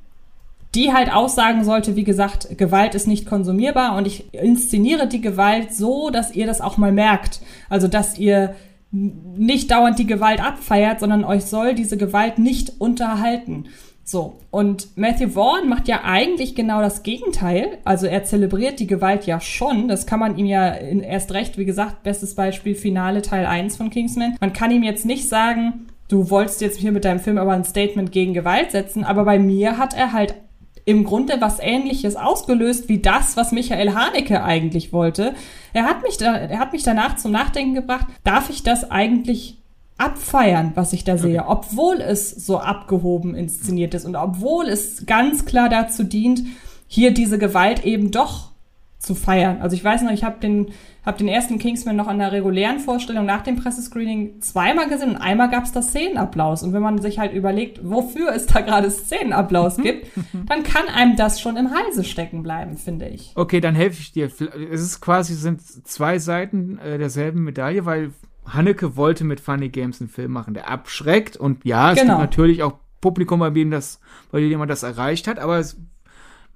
die 0.76 0.92
halt 0.92 1.14
aussagen 1.14 1.64
sollte, 1.64 1.96
wie 1.96 2.04
gesagt, 2.04 2.58
Gewalt 2.58 2.96
ist 2.96 3.08
nicht 3.08 3.26
konsumierbar 3.26 3.96
und 3.96 4.08
ich 4.08 4.34
inszeniere 4.34 5.08
die 5.08 5.22
Gewalt 5.22 5.74
so, 5.74 6.10
dass 6.10 6.34
ihr 6.34 6.48
das 6.48 6.62
auch 6.62 6.78
mal 6.78 6.92
merkt. 6.92 7.42
Also, 7.70 7.88
dass 7.88 8.18
ihr 8.18 8.56
nicht 8.92 9.72
dauernd 9.72 9.98
die 9.98 10.08
Gewalt 10.08 10.44
abfeiert, 10.44 11.00
sondern 11.00 11.24
euch 11.24 11.46
soll 11.46 11.74
diese 11.74 11.98
Gewalt 11.98 12.38
nicht 12.38 12.80
unterhalten. 12.80 13.66
So. 14.04 14.38
Und 14.52 14.98
Matthew 14.98 15.30
Vaughn 15.30 15.70
macht 15.70 15.88
ja 15.88 16.02
eigentlich 16.04 16.56
genau 16.56 16.82
das 16.82 17.04
Gegenteil. 17.04 17.80
Also 17.86 18.06
er 18.06 18.24
zelebriert 18.24 18.80
die 18.80 18.88
Gewalt 18.88 19.26
ja 19.26 19.40
schon. 19.40 19.88
Das 19.88 20.06
kann 20.06 20.20
man 20.20 20.38
ihm 20.38 20.46
ja 20.46 20.68
in, 20.70 21.00
erst 21.00 21.34
recht, 21.34 21.58
wie 21.58 21.66
gesagt, 21.66 22.04
bestes 22.04 22.36
Beispiel 22.36 22.76
Finale 22.76 23.22
Teil 23.22 23.46
1 23.46 23.78
von 23.78 23.90
Kingsman. 23.90 24.36
Man 24.42 24.54
kann 24.54 24.72
ihm 24.72 24.84
jetzt 24.84 25.06
nicht 25.06 25.30
sagen, 25.30 25.88
du 26.10 26.30
wolltest 26.30 26.62
jetzt 26.62 26.78
hier 26.78 26.92
mit 26.92 27.06
deinem 27.06 27.20
Film 27.20 27.38
aber 27.38 27.54
ein 27.54 27.64
Statement 27.64 28.12
gegen 28.12 28.34
Gewalt 28.34 28.72
setzen, 28.72 29.04
aber 29.06 29.24
bei 29.24 29.40
mir 29.40 29.78
hat 29.78 29.96
er 29.96 30.12
halt 30.12 30.36
im 30.86 31.04
Grunde 31.04 31.38
was 31.40 31.60
ähnliches 31.60 32.16
ausgelöst 32.16 32.90
wie 32.90 33.00
das, 33.00 33.38
was 33.38 33.52
Michael 33.52 33.94
Haneke 33.94 34.44
eigentlich 34.44 34.92
wollte. 34.92 35.34
Er 35.72 35.86
hat 35.86 36.04
mich 36.04 36.18
da, 36.18 36.36
er 36.36 36.60
hat 36.60 36.74
mich 36.74 36.84
danach 36.84 37.16
zum 37.16 37.32
Nachdenken 37.32 37.74
gebracht, 37.74 38.08
darf 38.24 38.50
ich 38.50 38.64
das 38.64 38.92
eigentlich 38.92 39.58
abfeiern, 39.98 40.72
was 40.76 40.92
ich 40.92 41.04
da 41.04 41.18
sehe, 41.18 41.42
okay. 41.42 41.50
obwohl 41.50 42.02
es 42.02 42.32
so 42.32 42.60
abgehoben 42.60 43.36
inszeniert 43.36 43.94
ist 43.94 44.06
und 44.06 44.16
obwohl 44.16 44.68
es 44.68 45.06
ganz 45.06 45.46
klar 45.46 45.70
dazu 45.70 46.04
dient, 46.04 46.44
hier 46.88 47.12
diese 47.12 47.38
Gewalt 47.38 47.86
eben 47.86 48.12
doch 48.12 48.52
zu 49.00 49.16
feiern. 49.16 49.62
Also 49.62 49.76
ich 49.76 49.84
weiß 49.84 50.02
noch, 50.02 50.12
ich 50.12 50.24
habe 50.24 50.40
den 50.40 50.72
habe 51.06 51.18
den 51.18 51.28
ersten 51.28 51.60
Kingsman 51.60 51.96
noch 51.96 52.08
an 52.08 52.20
der 52.20 52.32
regulären 52.32 52.80
Vorstellung 52.80 53.26
nach 53.26 53.42
dem 53.42 53.58
Pressescreening 53.58 54.42
zweimal 54.42 54.88
gesehen 54.88 55.12
und 55.12 55.18
einmal 55.18 55.50
gab 55.50 55.66
es 55.66 55.72
da 55.72 55.82
Szenenapplaus. 55.82 56.64
Und 56.64 56.74
wenn 56.74 56.82
man 56.82 57.02
sich 57.02 57.20
halt 57.20 57.34
überlegt, 57.34 57.80
wofür 57.84 58.34
es 58.34 58.46
da 58.46 58.62
gerade 58.62 58.90
Szenenapplaus 58.90 59.78
gibt, 59.84 60.08
dann 60.48 60.64
kann 60.64 60.88
einem 60.94 61.16
das 61.16 61.42
schon 61.42 61.58
im 61.58 61.72
Halse 61.72 62.04
stecken 62.04 62.44
bleiben, 62.44 62.78
finde 62.78 63.08
ich. 63.10 63.32
Okay, 63.36 63.60
dann 63.60 63.76
helfe 63.76 64.00
ich 64.00 64.12
dir. 64.14 64.26
Es 64.26 64.82
ist 64.82 65.02
quasi 65.02 65.34
sind 65.34 65.62
zwei 65.62 66.20
Seiten 66.20 66.78
äh, 66.80 66.98
derselben 66.98 67.44
Medaille, 67.44 67.86
weil 67.86 68.12
Hanneke 68.46 68.96
wollte 68.96 69.24
mit 69.24 69.40
Funny 69.40 69.70
Games 69.70 70.02
einen 70.02 70.10
Film 70.10 70.32
machen, 70.32 70.54
der 70.54 70.70
abschreckt 70.70 71.38
und 71.38 71.64
ja, 71.66 71.92
es 71.92 72.00
genau. 72.00 72.14
gibt 72.14 72.32
natürlich 72.32 72.64
auch 72.64 72.74
Publikum, 73.02 73.40
bei 73.40 73.50
dem 73.50 73.72
das, 73.72 74.00
bei 74.32 74.40
dem 74.40 74.60
man 74.60 74.68
das 74.68 74.84
erreicht 74.84 75.28
hat, 75.28 75.40
aber 75.40 75.60
es 75.60 75.78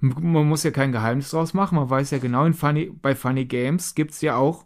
man 0.00 0.48
muss 0.48 0.62
ja 0.62 0.70
kein 0.70 0.92
Geheimnis 0.92 1.30
draus 1.30 1.54
machen. 1.54 1.76
Man 1.76 1.90
weiß 1.90 2.10
ja 2.10 2.18
genau, 2.18 2.44
in 2.44 2.54
Funny, 2.54 2.92
bei 3.02 3.14
Funny 3.14 3.44
Games 3.44 3.94
gibt's 3.94 4.20
ja 4.20 4.36
auch 4.36 4.64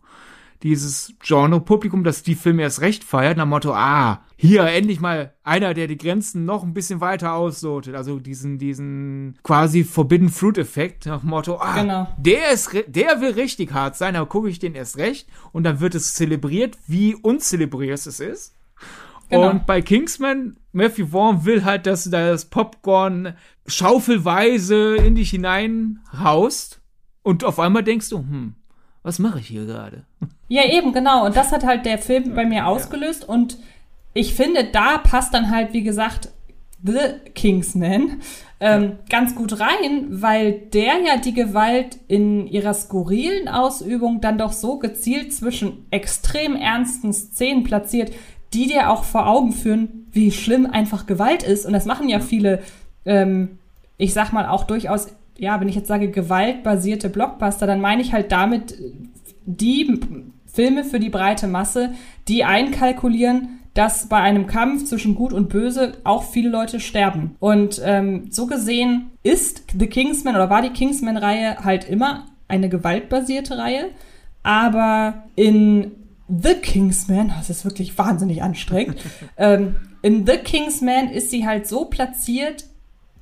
dieses 0.63 1.15
Genre-Publikum, 1.21 2.05
das 2.05 2.23
die 2.23 2.37
Filme 2.37 2.63
erst 2.63 2.81
recht 2.81 3.03
feiert, 3.03 3.37
nach 3.37 3.45
dem 3.45 3.51
Motto, 3.51 3.73
ah, 3.75 4.23
hier 4.37 4.63
endlich 4.65 5.01
mal 5.01 5.35
einer, 5.43 5.75
der 5.75 5.89
die 5.89 5.99
Grenzen 5.99 6.45
noch 6.45 6.63
ein 6.63 6.75
bisschen 6.75 7.01
weiter 7.01 7.35
auslotet. 7.35 7.95
Also 7.95 8.21
diesen, 8.21 8.59
diesen 8.59 9.39
quasi 9.43 9.83
Forbidden 9.83 10.29
Fruit-Effekt 10.29 11.07
nach 11.07 11.21
dem 11.21 11.31
Motto, 11.31 11.59
ah, 11.61 11.75
genau. 11.75 12.09
der 12.17 12.53
ist, 12.53 12.73
der 12.87 13.21
will 13.21 13.33
richtig 13.33 13.73
hart 13.73 13.97
sein, 13.97 14.15
aber 14.15 14.29
gucke 14.29 14.49
ich 14.49 14.59
den 14.59 14.75
erst 14.75 14.99
recht 14.99 15.29
und 15.53 15.65
dann 15.65 15.81
wird 15.81 15.95
es 15.95 16.15
zelebriert, 16.15 16.79
wie 16.87 17.15
unzelebriert 17.17 18.07
es 18.07 18.21
ist. 18.21 18.55
Genau. 19.29 19.51
Und 19.51 19.67
bei 19.67 19.81
Kingsman, 19.81 20.57
Matthew 20.73 21.07
Vaughn 21.07 21.45
will 21.45 21.65
halt, 21.65 21.87
dass 21.87 22.05
das 22.05 22.45
Popcorn 22.45 23.35
schaufelweise 23.67 24.97
in 24.97 25.15
dich 25.15 25.31
hineinhaust. 25.31 26.81
Und 27.23 27.45
auf 27.45 27.59
einmal 27.59 27.85
denkst 27.85 28.09
du, 28.09 28.19
hm, 28.19 28.55
was 29.03 29.19
mache 29.19 29.41
ich 29.41 29.47
hier 29.47 29.67
gerade? 29.67 30.05
Ja, 30.49 30.65
eben, 30.71 30.93
genau. 30.93 31.25
Und 31.25 31.37
das 31.37 31.53
hat 31.53 31.65
halt 31.65 31.87
der 31.87 31.99
Film 31.99 32.35
bei 32.35 32.45
mir 32.45 32.67
ausgelöst. 32.67 33.23
Ja. 33.23 33.29
Und 33.29 33.59
ich 34.15 34.35
finde, 34.35 34.65
da 34.65 34.99
passt 34.99 35.33
dann 35.33 35.51
halt, 35.51 35.73
wie 35.73 35.83
gesagt, 35.83 36.31
The 36.85 37.31
Kingsman 37.35 38.21
ähm, 38.59 38.99
ganz 39.09 39.35
gut 39.35 39.61
rein, 39.61 40.07
weil 40.11 40.53
der 40.53 41.01
ja 41.05 41.17
die 41.17 41.35
Gewalt 41.35 41.99
in 42.09 42.47
ihrer 42.47 42.75
skurrilen 42.75 43.49
Ausübung 43.49 44.21
dann 44.21 44.39
doch 44.39 44.53
so 44.53 44.79
gezielt 44.79 45.33
zwischen 45.33 45.87
extrem 45.91 46.55
ernsten 46.57 47.13
Szenen 47.13 47.65
platziert, 47.65 48.13
die 48.53 48.67
dir 48.67 48.91
auch 48.91 49.05
vor 49.05 49.27
Augen 49.27 49.53
führen, 49.53 50.07
wie 50.13 50.31
schlimm 50.31 50.67
einfach 50.67 51.07
Gewalt 51.07 51.43
ist. 51.43 51.67
Und 51.67 51.73
das 51.73 51.87
machen 51.87 52.09
ja 52.09 52.21
viele, 52.21 52.63
ähm, 53.05 53.59
ich 53.97 54.13
sag 54.13 54.33
mal 54.33 54.47
auch 54.47 54.65
durchaus, 54.65 55.09
ja, 55.39 55.61
wenn 55.61 55.69
ich 55.69 55.75
jetzt 55.75 55.89
sage 55.89 56.11
gewaltbasierte 56.11 57.09
Blockbuster, 57.09 57.67
dann 57.67 57.81
meine 57.81 58.03
ich 58.03 58.13
halt 58.13 58.33
damit 58.33 58.77
die 59.45 60.01
Filme 60.47 60.85
für 60.85 61.01
die 61.01 61.11
breite 61.11 61.47
Masse, 61.47 61.91
die 62.29 62.45
einkalkulieren, 62.45 63.61
dass 63.75 64.09
bei 64.09 64.19
einem 64.19 64.47
Kampf 64.47 64.85
zwischen 64.85 65.15
Gut 65.15 65.33
und 65.33 65.49
Böse 65.49 65.93
auch 66.05 66.25
viele 66.25 66.51
Leute 66.51 66.79
sterben. 66.79 67.37
Und 67.41 67.81
ähm, 67.85 68.27
so 68.31 68.47
gesehen 68.47 69.11
ist 69.23 69.65
The 69.79 69.87
Kingsman 69.87 70.35
oder 70.35 70.51
war 70.51 70.61
die 70.61 70.71
Kingsman-Reihe 70.71 71.65
halt 71.65 71.89
immer 71.89 72.27
eine 72.49 72.69
gewaltbasierte 72.69 73.57
Reihe. 73.57 73.87
Aber 74.43 75.25
in 75.37 75.93
The 76.29 76.55
Kingsman, 76.55 77.33
das 77.39 77.49
ist 77.49 77.65
wirklich 77.65 77.97
wahnsinnig 77.97 78.43
anstrengend, 78.43 79.01
ähm, 79.39 79.77
in 80.03 80.27
The 80.27 80.37
Kingsman 80.39 81.11
ist 81.11 81.31
sie 81.31 81.47
halt 81.47 81.67
so 81.67 81.87
platziert, 81.87 82.67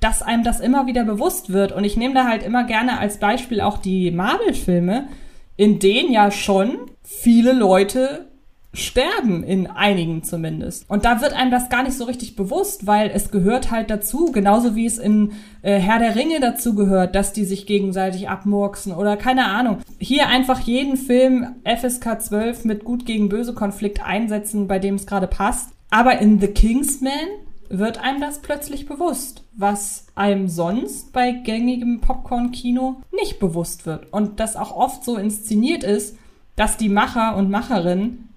dass 0.01 0.21
einem 0.21 0.43
das 0.43 0.59
immer 0.59 0.87
wieder 0.87 1.05
bewusst 1.05 1.53
wird. 1.53 1.71
Und 1.71 1.85
ich 1.85 1.95
nehme 1.95 2.13
da 2.13 2.25
halt 2.25 2.43
immer 2.43 2.65
gerne 2.65 2.99
als 2.99 3.17
Beispiel 3.17 3.61
auch 3.61 3.77
die 3.77 4.11
Marvel-Filme, 4.11 5.07
in 5.55 5.79
denen 5.79 6.11
ja 6.11 6.31
schon 6.31 6.77
viele 7.03 7.53
Leute 7.53 8.27
sterben, 8.73 9.43
in 9.43 9.67
einigen 9.67 10.23
zumindest. 10.23 10.89
Und 10.89 11.05
da 11.05 11.21
wird 11.21 11.33
einem 11.33 11.51
das 11.51 11.69
gar 11.69 11.83
nicht 11.83 11.97
so 11.97 12.05
richtig 12.05 12.35
bewusst, 12.35 12.87
weil 12.87 13.11
es 13.13 13.29
gehört 13.29 13.69
halt 13.69 13.89
dazu, 13.89 14.31
genauso 14.31 14.75
wie 14.75 14.85
es 14.85 14.97
in 14.97 15.33
äh, 15.61 15.77
Herr 15.77 15.99
der 15.99 16.15
Ringe 16.15 16.39
dazu 16.39 16.73
gehört, 16.73 17.13
dass 17.13 17.33
die 17.33 17.43
sich 17.43 17.65
gegenseitig 17.65 18.29
abmurksen 18.29 18.93
oder 18.93 19.17
keine 19.17 19.45
Ahnung. 19.45 19.79
Hier 19.99 20.29
einfach 20.29 20.61
jeden 20.61 20.95
Film 20.95 21.55
FSK 21.65 22.21
12 22.21 22.65
mit 22.65 22.85
gut 22.85 23.05
gegen 23.05 23.29
böse 23.29 23.53
Konflikt 23.53 24.03
einsetzen, 24.03 24.67
bei 24.67 24.79
dem 24.79 24.95
es 24.95 25.05
gerade 25.05 25.27
passt. 25.27 25.71
Aber 25.89 26.19
in 26.19 26.39
The 26.39 26.47
Kingsman 26.47 27.27
wird 27.71 27.99
einem 27.99 28.21
das 28.21 28.41
plötzlich 28.41 28.85
bewusst, 28.85 29.43
was 29.53 30.07
einem 30.15 30.47
sonst 30.47 31.13
bei 31.13 31.31
gängigem 31.31 32.01
Popcorn-Kino 32.01 33.01
nicht 33.11 33.39
bewusst 33.39 33.85
wird. 33.85 34.11
Und 34.11 34.39
das 34.39 34.55
auch 34.55 34.75
oft 34.75 35.03
so 35.03 35.17
inszeniert 35.17 35.83
ist, 35.83 36.17
dass 36.55 36.77
die 36.77 36.89
Macher 36.89 37.35
und 37.35 37.49
Macherinnen 37.49 38.29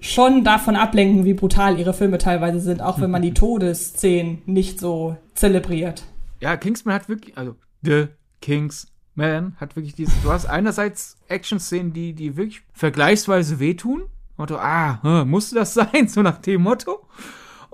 schon 0.00 0.44
davon 0.44 0.76
ablenken, 0.76 1.24
wie 1.24 1.34
brutal 1.34 1.78
ihre 1.78 1.94
Filme 1.94 2.18
teilweise 2.18 2.60
sind, 2.60 2.82
auch 2.82 3.00
wenn 3.00 3.10
man 3.10 3.22
die 3.22 3.34
Todesszenen 3.34 4.42
nicht 4.46 4.78
so 4.78 5.16
zelebriert. 5.34 6.04
Ja, 6.40 6.56
Kingsman 6.56 6.94
hat 6.94 7.08
wirklich, 7.08 7.38
also 7.38 7.56
The 7.82 8.08
Kingsman 8.42 9.56
hat 9.56 9.76
wirklich 9.76 9.94
dieses, 9.94 10.20
du 10.22 10.30
hast 10.30 10.46
einerseits 10.46 11.16
Action-Szenen, 11.28 11.92
die, 11.92 12.12
die 12.12 12.36
wirklich 12.36 12.62
vergleichsweise 12.74 13.60
wehtun. 13.60 14.02
Motto, 14.36 14.56
ah, 14.56 15.24
musste 15.24 15.54
das 15.54 15.74
sein? 15.74 16.08
So 16.08 16.22
nach 16.22 16.38
dem 16.38 16.62
Motto. 16.62 17.06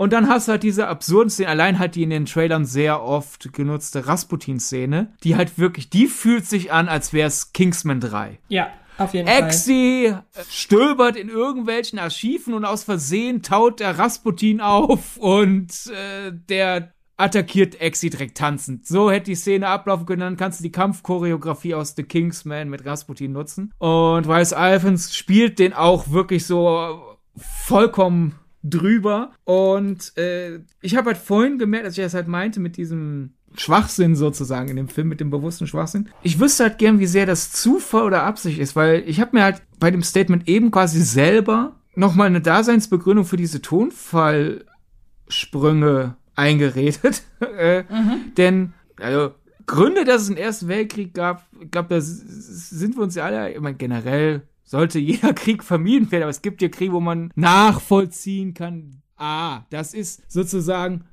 Und 0.01 0.14
dann 0.14 0.30
hast 0.30 0.48
du 0.48 0.53
halt 0.53 0.62
diese 0.62 0.88
absurden 0.88 1.28
Szenen, 1.28 1.51
allein 1.51 1.78
halt 1.78 1.94
die 1.94 2.03
in 2.03 2.09
den 2.09 2.24
Trailern 2.24 2.64
sehr 2.64 3.03
oft 3.03 3.53
genutzte 3.53 4.07
Rasputin-Szene, 4.07 5.12
die 5.22 5.36
halt 5.36 5.59
wirklich, 5.59 5.90
die 5.90 6.07
fühlt 6.07 6.46
sich 6.46 6.72
an, 6.72 6.88
als 6.88 7.12
wäre 7.12 7.28
es 7.28 7.53
Kingsman 7.53 8.01
3. 8.01 8.38
Ja. 8.48 8.68
Auf 8.96 9.12
jeden 9.12 9.28
Exi 9.28 10.09
Fall. 10.11 10.44
stöbert 10.48 11.16
in 11.16 11.28
irgendwelchen 11.28 11.98
Archiven 11.98 12.55
und 12.55 12.64
aus 12.64 12.82
Versehen 12.82 13.42
taut 13.42 13.80
der 13.80 13.98
Rasputin 13.98 14.62
auf 14.62 15.18
und 15.18 15.70
äh, 15.88 16.32
der 16.32 16.94
attackiert 17.18 17.78
Exi 17.82 18.09
direkt 18.09 18.38
tanzend. 18.38 18.86
So 18.86 19.11
hätte 19.11 19.26
die 19.26 19.34
Szene 19.34 19.68
ablaufen 19.68 20.07
können, 20.07 20.20
dann 20.20 20.36
kannst 20.38 20.61
du 20.61 20.62
die 20.62 20.72
Kampfchoreografie 20.72 21.74
aus 21.74 21.94
The 21.94 22.05
Kingsman 22.05 22.70
mit 22.70 22.86
Rasputin 22.86 23.32
nutzen. 23.32 23.74
Und 23.76 24.26
Weiss 24.26 24.55
Alphons 24.55 25.14
spielt 25.14 25.59
den 25.59 25.74
auch 25.74 26.09
wirklich 26.11 26.46
so 26.46 27.18
vollkommen 27.36 28.39
drüber. 28.62 29.32
Und 29.44 30.16
äh, 30.16 30.61
ich 30.80 30.96
habe 30.96 31.11
halt 31.11 31.18
vorhin 31.18 31.58
gemerkt, 31.58 31.86
als 31.86 31.98
ich 31.98 32.04
das 32.04 32.14
halt 32.14 32.28
meinte 32.28 32.61
mit 32.61 32.76
diesem 32.76 33.34
Schwachsinn 33.56 34.14
sozusagen 34.14 34.68
in 34.68 34.76
dem 34.76 34.88
Film 34.88 35.08
mit 35.08 35.20
dem 35.20 35.30
bewussten 35.30 35.66
Schwachsinn. 35.66 36.08
Ich 36.22 36.38
wüsste 36.38 36.64
halt 36.64 36.78
gern, 36.78 37.00
wie 37.00 37.06
sehr 37.06 37.26
das 37.26 37.52
Zufall 37.52 38.04
oder 38.04 38.22
Absicht 38.22 38.58
ist, 38.58 38.76
weil 38.76 39.02
ich 39.06 39.20
habe 39.20 39.36
mir 39.36 39.42
halt 39.42 39.62
bei 39.78 39.90
dem 39.90 40.02
Statement 40.02 40.48
eben 40.48 40.70
quasi 40.70 41.00
selber 41.00 41.76
nochmal 41.94 42.28
eine 42.28 42.40
Daseinsbegründung 42.40 43.24
für 43.24 43.36
diese 43.36 43.61
Tonfallsprünge 43.61 46.16
eingeredet. 46.36 47.22
äh, 47.58 47.82
mhm. 47.82 48.32
Denn, 48.36 48.72
also, 48.98 49.34
Gründe, 49.66 50.04
dass 50.04 50.22
es 50.22 50.28
einen 50.28 50.36
Ersten 50.36 50.68
Weltkrieg 50.68 51.14
gab, 51.14 51.46
ich 51.61 51.70
glaube, 51.70 51.88
da 51.90 52.00
sind 52.00 52.96
wir 52.96 53.02
uns 53.02 53.14
ja 53.14 53.24
alle, 53.24 53.52
ich 53.52 53.61
meine, 53.61 53.76
generell 53.76 54.42
sollte 54.70 55.00
jeder 55.00 55.32
Krieg 55.34 55.64
vermieden 55.64 56.12
werden, 56.12 56.22
aber 56.22 56.30
es 56.30 56.42
gibt 56.42 56.62
ja 56.62 56.68
Kriege, 56.68 56.92
wo 56.92 57.00
man 57.00 57.32
nachvollziehen 57.34 58.54
kann, 58.54 59.02
ah, 59.16 59.64
das 59.70 59.94
ist 59.94 60.30
sozusagen, 60.30 61.06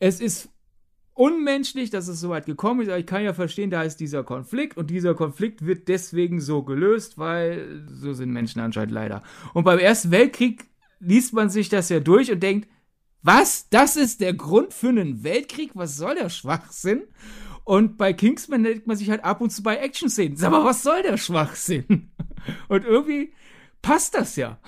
es 0.00 0.20
ist 0.20 0.48
unmenschlich, 1.12 1.90
dass 1.90 2.08
es 2.08 2.18
so 2.18 2.30
weit 2.30 2.44
gekommen 2.44 2.80
ist, 2.80 2.88
aber 2.88 2.98
ich 2.98 3.06
kann 3.06 3.22
ja 3.22 3.32
verstehen, 3.32 3.70
da 3.70 3.84
ist 3.84 4.00
dieser 4.00 4.24
Konflikt 4.24 4.76
und 4.76 4.90
dieser 4.90 5.14
Konflikt 5.14 5.64
wird 5.64 5.86
deswegen 5.86 6.40
so 6.40 6.64
gelöst, 6.64 7.16
weil 7.16 7.86
so 7.86 8.12
sind 8.14 8.32
Menschen 8.32 8.60
anscheinend 8.60 8.90
leider. 8.90 9.22
Und 9.52 9.62
beim 9.62 9.78
Ersten 9.78 10.10
Weltkrieg 10.10 10.66
liest 10.98 11.32
man 11.34 11.50
sich 11.50 11.68
das 11.68 11.90
ja 11.90 12.00
durch 12.00 12.32
und 12.32 12.42
denkt, 12.42 12.68
was? 13.22 13.68
Das 13.70 13.96
ist 13.96 14.22
der 14.22 14.34
Grund 14.34 14.74
für 14.74 14.88
einen 14.88 15.22
Weltkrieg? 15.22 15.70
Was 15.74 15.96
soll 15.96 16.16
der 16.16 16.30
Schwachsinn? 16.30 17.04
Und 17.64 17.96
bei 17.96 18.12
Kingsman 18.12 18.62
denkt 18.62 18.86
man 18.86 18.96
sich 18.96 19.10
halt 19.10 19.24
ab 19.24 19.40
und 19.40 19.50
zu 19.50 19.62
bei 19.62 19.76
Action-Szenen. 19.76 20.42
Aber 20.44 20.64
was 20.64 20.82
soll 20.82 21.02
der 21.02 21.16
Schwachsinn? 21.16 22.10
Und 22.68 22.84
irgendwie 22.84 23.32
passt 23.80 24.14
das 24.14 24.36
ja. 24.36 24.58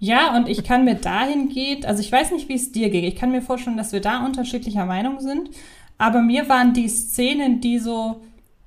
Ja, 0.00 0.36
und 0.36 0.48
ich 0.48 0.62
kann 0.62 0.84
mir 0.84 0.94
dahingehend, 0.94 1.84
also 1.84 2.00
ich 2.00 2.10
weiß 2.10 2.30
nicht, 2.30 2.48
wie 2.48 2.54
es 2.54 2.70
dir 2.70 2.88
geht. 2.90 3.04
Ich 3.04 3.16
kann 3.16 3.32
mir 3.32 3.42
vorstellen, 3.42 3.76
dass 3.76 3.92
wir 3.92 4.00
da 4.00 4.24
unterschiedlicher 4.24 4.86
Meinung 4.86 5.18
sind. 5.20 5.50
Aber 5.96 6.22
mir 6.22 6.48
waren 6.48 6.72
die 6.72 6.88
Szenen, 6.88 7.60
die 7.60 7.80
so 7.80 8.22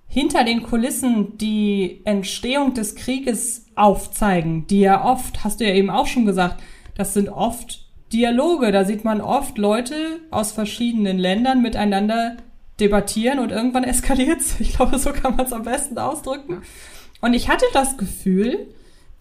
hinter 0.08 0.44
den 0.44 0.62
Kulissen 0.64 1.38
die 1.38 2.02
Entstehung 2.04 2.74
des 2.74 2.96
Krieges 2.96 3.68
aufzeigen, 3.76 4.68
die 4.68 4.82
ja 4.82 5.06
oft, 5.06 5.46
hast 5.46 5.62
du 5.62 5.66
ja 5.66 5.74
eben 5.74 5.90
auch 5.90 6.08
schon 6.08 6.26
gesagt, 6.26 6.62
das 6.96 7.14
sind 7.14 7.30
oft 7.30 7.88
Dialoge. 8.12 8.74
Da 8.74 8.84
sieht 8.84 9.06
man 9.06 9.22
oft 9.22 9.58
Leute 9.58 10.20
aus 10.32 10.52
verschiedenen 10.52 11.18
Ländern 11.18 11.62
miteinander 11.62 12.36
debattieren 12.82 13.40
und 13.40 13.52
irgendwann 13.52 13.84
eskaliert's. 13.84 14.56
Ich 14.60 14.76
glaube, 14.76 14.98
so 14.98 15.12
kann 15.12 15.36
man 15.36 15.46
es 15.46 15.54
am 15.54 15.64
besten 15.64 15.98
ausdrücken. 15.98 16.64
Und 17.22 17.34
ich 17.34 17.50
hatte 17.50 17.66
das 17.74 17.98
Gefühl, 17.98 18.68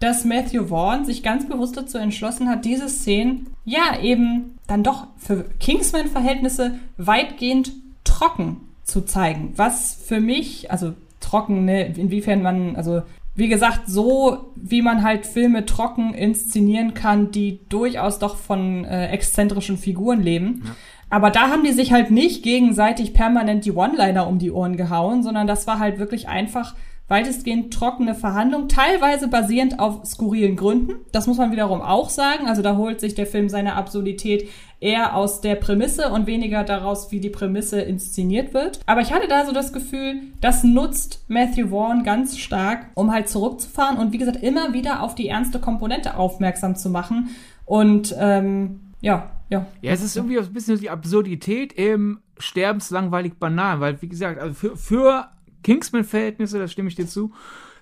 dass 0.01 0.25
Matthew 0.25 0.69
Vaughn 0.69 1.05
sich 1.05 1.23
ganz 1.23 1.47
bewusst 1.47 1.77
dazu 1.77 1.99
entschlossen 1.99 2.49
hat, 2.49 2.65
diese 2.65 2.89
Szenen 2.89 3.49
ja 3.65 4.01
eben 4.01 4.59
dann 4.67 4.83
doch 4.83 5.07
für 5.19 5.45
Kingsman-Verhältnisse 5.61 6.79
weitgehend 6.97 7.73
trocken 8.05 8.57
zu 8.83 9.03
zeigen. 9.03 9.53
Was 9.57 9.95
für 9.95 10.21
mich, 10.21 10.71
also 10.71 10.95
trocken, 11.21 11.67
ne, 11.67 11.87
inwiefern 11.87 12.43
man, 12.43 12.77
also 12.77 13.03
wie 13.35 13.49
gesagt, 13.49 13.83
so 13.87 14.53
wie 14.57 14.83
man 14.83 15.03
halt 15.03 15.27
Filme 15.27 15.65
trocken 15.67 16.15
inszenieren 16.15 16.95
kann, 16.95 17.31
die 17.31 17.61
durchaus 17.69 18.19
doch 18.19 18.37
von 18.37 18.85
äh, 18.85 19.09
exzentrischen 19.09 19.79
Figuren 19.79 20.23
leben. 20.23 20.63
Ja. 20.65 20.71
Aber 21.11 21.31
da 21.31 21.51
haben 21.51 21.65
die 21.65 21.73
sich 21.73 21.93
halt 21.93 22.11
nicht 22.11 22.43
gegenseitig 22.43 23.13
permanent 23.13 23.65
die 23.65 23.73
One-Liner 23.73 24.27
um 24.27 24.39
die 24.39 24.53
Ohren 24.53 24.77
gehauen, 24.77 25.23
sondern 25.23 25.47
das 25.47 25.67
war 25.67 25.81
halt 25.81 25.99
wirklich 25.99 26.29
einfach 26.29 26.75
weitestgehend 27.11 27.75
trockene 27.75 28.15
Verhandlung, 28.15 28.69
teilweise 28.69 29.27
basierend 29.27 29.81
auf 29.81 30.07
skurrilen 30.07 30.55
Gründen. 30.55 30.93
Das 31.11 31.27
muss 31.27 31.39
man 31.39 31.51
wiederum 31.51 31.83
auch 31.83 32.09
sagen. 32.09 32.47
Also 32.47 32.63
da 32.63 32.77
holt 32.77 33.01
sich 33.01 33.17
der 33.17 33.27
Film 33.27 33.49
seine 33.49 33.75
Absurdität 33.75 34.49
eher 34.79 35.17
aus 35.17 35.41
der 35.41 35.57
Prämisse 35.57 36.11
und 36.11 36.29
weniger 36.29 36.63
daraus, 36.63 37.11
wie 37.11 37.19
die 37.19 37.29
Prämisse 37.29 37.81
inszeniert 37.81 38.55
wird. 38.55 38.79
Aber 38.87 39.01
ich 39.01 39.13
hatte 39.13 39.27
da 39.27 39.45
so 39.45 39.53
das 39.53 39.73
Gefühl, 39.73 40.23
das 40.41 40.63
nutzt 40.63 41.25
Matthew 41.27 41.71
Vaughn 41.71 42.05
ganz 42.05 42.39
stark, 42.39 42.87
um 42.95 43.13
halt 43.13 43.29
zurückzufahren 43.29 43.99
und 43.99 44.13
wie 44.13 44.19
gesagt 44.19 44.41
immer 44.41 44.73
wieder 44.73 45.03
auf 45.03 45.17
die 45.17 45.29
ernste 45.29 45.59
Komponente 45.59 46.17
aufmerksam 46.17 46.77
zu 46.77 46.91
machen. 46.91 47.31
Und 47.67 48.15
ähm, 48.21 48.93
ja, 49.01 49.33
ja. 49.51 49.67
Ja, 49.83 49.93
es 49.93 50.03
ist 50.03 50.17
irgendwie 50.17 50.39
ein 50.39 50.53
bisschen 50.53 50.79
die 50.79 50.91
Absurdität 50.91 51.73
im 51.73 52.21
sterbenslangweilig 52.39 53.35
banal, 53.35 53.81
weil 53.81 54.01
wie 54.01 54.09
gesagt, 54.09 54.41
also 54.41 54.55
für, 54.55 54.77
für 54.77 55.29
Kingsman-Verhältnisse, 55.63 56.59
da 56.59 56.69
stimme 56.69 56.89
ich 56.89 56.95
dir 56.95 57.07
zu, 57.07 57.33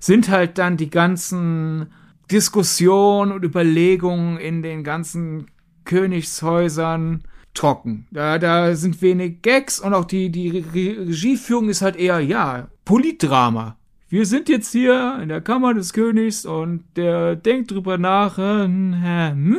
sind 0.01 0.29
halt 0.29 0.59
dann 0.59 0.77
die 0.77 0.91
ganzen 0.91 1.93
Diskussionen 2.31 3.33
und 3.33 3.45
Überlegungen 3.45 4.39
in 4.39 4.63
den 4.63 4.85
ganzen 4.85 5.47
Königshäusern 5.85 7.23
trocken. 7.55 8.07
Da, 8.11 8.39
da 8.39 8.75
sind 8.75 9.01
wenig 9.03 9.43
Gags 9.43 9.81
und 9.81 9.95
auch 9.95 10.05
die, 10.05 10.31
die 10.31 10.51
Regieführung 10.51 11.69
ist 11.69 11.83
halt 11.83 11.97
eher, 11.97 12.21
ja, 12.21 12.69
Politdrama. 12.85 13.77
Wir 14.11 14.25
sind 14.25 14.49
jetzt 14.49 14.73
hier 14.73 15.19
in 15.23 15.29
der 15.29 15.43
Kammer 15.43 15.75
des 15.75 15.93
Königs 15.93 16.47
und 16.47 16.85
der 16.97 17.37
denkt 17.37 17.71
drüber 17.71 17.99
nach. 17.99 18.39
Äh, 18.39 18.65
hm? 18.65 19.59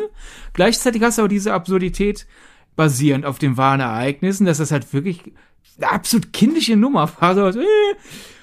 Gleichzeitig 0.53 1.03
hast 1.03 1.19
du 1.19 1.21
aber 1.21 1.29
diese 1.29 1.53
Absurdität 1.53 2.25
basierend 2.75 3.25
auf 3.25 3.37
den 3.37 3.57
wahren 3.57 3.79
Ereignissen, 3.79 4.45
dass 4.45 4.57
das 4.57 4.71
halt 4.71 4.91
wirklich 4.91 5.33
eine 5.77 5.91
absolut 5.91 6.33
kindische 6.33 6.75
Nummer 6.75 7.09
war. 7.19 7.35
So, 7.53 7.59
äh, 7.59 7.65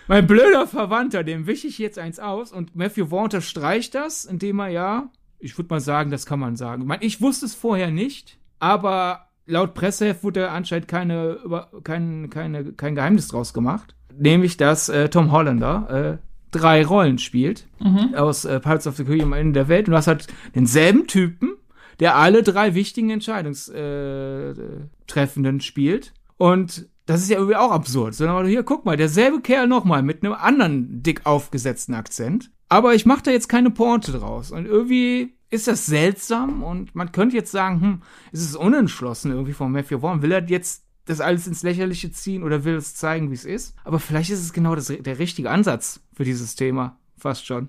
mein 0.07 0.28
blöder 0.28 0.68
Verwandter, 0.68 1.24
dem 1.24 1.48
wische 1.48 1.66
ich 1.66 1.78
jetzt 1.78 1.98
eins 1.98 2.20
aus. 2.20 2.52
Und 2.52 2.76
Matthew 2.76 3.07
Vaughn 3.07 3.24
unterstreicht 3.24 3.96
das, 3.96 4.24
indem 4.24 4.61
er 4.61 4.68
ja, 4.68 5.11
ich 5.40 5.59
würde 5.59 5.70
mal 5.70 5.80
sagen, 5.80 6.12
das 6.12 6.26
kann 6.26 6.38
man 6.38 6.54
sagen. 6.54 6.82
Ich, 6.82 6.88
meine, 6.88 7.02
ich 7.02 7.20
wusste 7.20 7.46
es 7.46 7.57
vorher 7.57 7.90
nicht, 7.90 8.38
aber 8.61 9.26
laut 9.46 9.74
Presseheft 9.74 10.22
wurde 10.22 10.50
anscheinend 10.50 10.86
keine, 10.86 11.64
kein, 11.82 12.30
keine, 12.30 12.72
kein 12.74 12.94
Geheimnis 12.94 13.26
draus 13.26 13.52
gemacht. 13.52 13.95
Nämlich, 14.19 14.57
dass 14.57 14.89
äh, 14.89 15.09
Tom 15.09 15.33
Hollander 15.33 15.91
äh, 15.91 16.19
drei 16.51 16.85
Rollen 16.85 17.19
spielt 17.19 17.67
mhm. 17.81 18.14
aus 18.14 18.45
äh, 18.45 18.61
Pirates 18.61 18.87
of 18.87 18.97
the 18.97 19.05
Caribbean 19.05 19.33
am 19.33 19.39
Ende 19.39 19.53
der 19.53 19.69
Welt. 19.69 19.89
Und 19.89 19.93
du 19.93 19.97
hast 19.97 20.07
halt 20.07 20.27
denselben 20.55 21.07
Typen, 21.07 21.55
der 22.01 22.17
alle 22.17 22.43
drei 22.43 22.75
wichtigen 22.75 23.11
Entscheidungstreffenden 23.11 25.59
äh, 25.59 25.62
spielt. 25.62 26.12
Und 26.37 26.89
das 27.07 27.23
ist 27.23 27.31
ja 27.31 27.37
irgendwie 27.37 27.57
auch 27.57 27.71
absurd. 27.71 28.14
Sondern 28.14 28.47
hier, 28.47 28.62
guck 28.62 28.85
mal, 28.85 28.97
derselbe 28.97 29.41
Kerl 29.41 29.67
nochmal 29.67 30.03
mit 30.03 30.23
einem 30.23 30.35
anderen 30.35 31.03
dick 31.03 31.25
aufgesetzten 31.25 31.95
Akzent. 31.95 32.51
Aber 32.69 32.95
ich 32.95 33.07
mache 33.07 33.23
da 33.25 33.31
jetzt 33.31 33.49
keine 33.49 33.71
Pointe 33.71 34.12
draus. 34.12 34.51
Und 34.51 34.67
irgendwie 34.67 35.37
ist 35.51 35.69
das 35.69 35.87
seltsam 35.87 36.62
und 36.62 36.95
man 36.95 37.12
könnte 37.12 37.37
jetzt 37.37 37.53
sagen, 37.53 37.81
hm, 37.81 38.03
ist 38.33 38.43
es 38.43 38.57
unentschlossen 38.57 39.31
irgendwie 39.31 39.53
von 39.53 39.71
Matthew 39.71 40.01
Vaughn. 40.01 40.23
Will 40.23 40.33
er 40.33 40.45
jetzt 40.45 40.85
das 41.07 41.20
alles 41.20 41.46
ins 41.46 41.62
Lächerliche 41.62 42.11
ziehen 42.11 42.42
oder 42.42 42.64
will 42.64 42.74
es 42.74 42.94
zeigen, 42.94 43.30
wie 43.30 43.34
es 43.34 43.44
ist? 43.44 43.74
Aber 43.84 43.98
vielleicht 43.98 44.30
ist 44.30 44.40
es 44.40 44.52
genau 44.52 44.74
das, 44.74 44.88
der 44.88 45.18
richtige 45.18 45.50
Ansatz 45.50 46.00
für 46.12 46.24
dieses 46.24 46.54
Thema. 46.57 46.98
Fast 47.16 47.46
schon. 47.46 47.68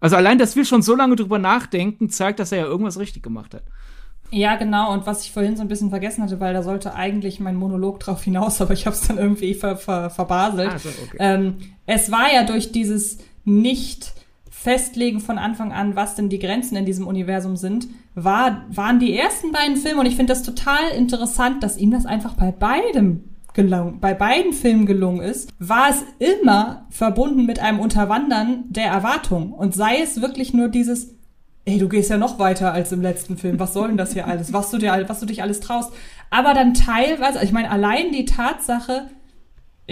Also 0.00 0.16
allein, 0.16 0.38
dass 0.38 0.56
wir 0.56 0.64
schon 0.64 0.82
so 0.82 0.96
lange 0.96 1.16
drüber 1.16 1.38
nachdenken, 1.38 2.08
zeigt, 2.08 2.40
dass 2.40 2.50
er 2.50 2.58
ja 2.58 2.64
irgendwas 2.64 2.98
richtig 2.98 3.22
gemacht 3.22 3.54
hat. 3.54 3.62
Ja, 4.30 4.56
genau. 4.56 4.92
Und 4.92 5.06
was 5.06 5.24
ich 5.24 5.32
vorhin 5.32 5.56
so 5.56 5.62
ein 5.62 5.68
bisschen 5.68 5.90
vergessen 5.90 6.24
hatte, 6.24 6.40
weil 6.40 6.54
da 6.54 6.62
sollte 6.62 6.94
eigentlich 6.94 7.38
mein 7.38 7.54
Monolog 7.54 8.00
drauf 8.00 8.22
hinaus, 8.22 8.60
aber 8.62 8.72
ich 8.72 8.86
habe 8.86 8.96
es 8.96 9.06
dann 9.06 9.18
irgendwie 9.18 9.54
ver, 9.54 9.76
ver, 9.76 10.08
verbaselt. 10.08 10.72
Ah, 10.72 10.78
so, 10.78 10.88
okay. 10.88 11.16
ähm, 11.18 11.58
es 11.86 12.10
war 12.10 12.32
ja 12.32 12.44
durch 12.44 12.72
dieses 12.72 13.18
nicht 13.44 14.14
festlegen 14.62 15.20
von 15.20 15.38
Anfang 15.38 15.72
an, 15.72 15.96
was 15.96 16.14
denn 16.14 16.28
die 16.28 16.38
Grenzen 16.38 16.76
in 16.76 16.86
diesem 16.86 17.06
Universum 17.06 17.56
sind, 17.56 17.88
war, 18.14 18.64
waren 18.70 19.00
die 19.00 19.16
ersten 19.16 19.50
beiden 19.50 19.76
Filme 19.76 20.00
und 20.00 20.06
ich 20.06 20.14
finde 20.14 20.32
das 20.32 20.44
total 20.44 20.90
interessant, 20.96 21.62
dass 21.62 21.76
ihm 21.76 21.90
das 21.90 22.06
einfach 22.06 22.34
bei 22.34 22.52
beidem 22.52 23.24
gelungen, 23.54 23.98
bei 24.00 24.14
beiden 24.14 24.52
Filmen 24.52 24.86
gelungen 24.86 25.20
ist, 25.20 25.50
war 25.58 25.90
es 25.90 26.04
immer 26.18 26.86
verbunden 26.90 27.44
mit 27.44 27.58
einem 27.58 27.80
Unterwandern 27.80 28.64
der 28.68 28.86
Erwartung 28.86 29.52
und 29.52 29.74
sei 29.74 30.00
es 30.00 30.22
wirklich 30.22 30.54
nur 30.54 30.68
dieses 30.68 31.10
ey, 31.64 31.78
du 31.78 31.88
gehst 31.88 32.10
ja 32.10 32.16
noch 32.16 32.38
weiter 32.38 32.72
als 32.72 32.92
im 32.92 33.02
letzten 33.02 33.36
Film. 33.36 33.60
Was 33.60 33.72
soll 33.72 33.88
denn 33.88 33.96
das 33.96 34.12
hier 34.12 34.26
alles? 34.26 34.52
Was 34.52 34.70
du 34.70 34.78
dir, 34.78 35.04
was 35.06 35.20
du 35.20 35.26
dich 35.26 35.42
alles 35.42 35.60
traust. 35.60 35.92
Aber 36.30 36.54
dann 36.54 36.74
teilweise, 36.74 37.42
ich 37.44 37.52
meine, 37.52 37.70
allein 37.70 38.10
die 38.10 38.24
Tatsache, 38.24 39.08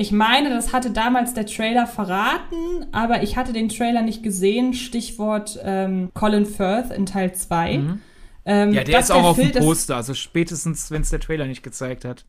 ich 0.00 0.12
meine, 0.12 0.50
das 0.50 0.72
hatte 0.72 0.90
damals 0.90 1.34
der 1.34 1.46
Trailer 1.46 1.86
verraten, 1.86 2.86
aber 2.92 3.22
ich 3.22 3.36
hatte 3.36 3.52
den 3.52 3.68
Trailer 3.68 4.02
nicht 4.02 4.22
gesehen. 4.22 4.74
Stichwort 4.74 5.58
ähm, 5.62 6.10
Colin 6.14 6.46
Firth 6.46 6.90
in 6.90 7.06
Teil 7.06 7.34
2. 7.34 7.78
Mhm. 7.78 8.00
Ähm, 8.46 8.72
ja, 8.72 8.84
der 8.84 9.00
ist 9.00 9.12
auch 9.12 9.24
auf 9.24 9.36
dem 9.36 9.52
Poster, 9.52 9.96
also 9.96 10.14
spätestens, 10.14 10.90
wenn 10.90 11.02
es 11.02 11.10
der 11.10 11.20
Trailer 11.20 11.46
nicht 11.46 11.62
gezeigt 11.62 12.04
hat. 12.04 12.24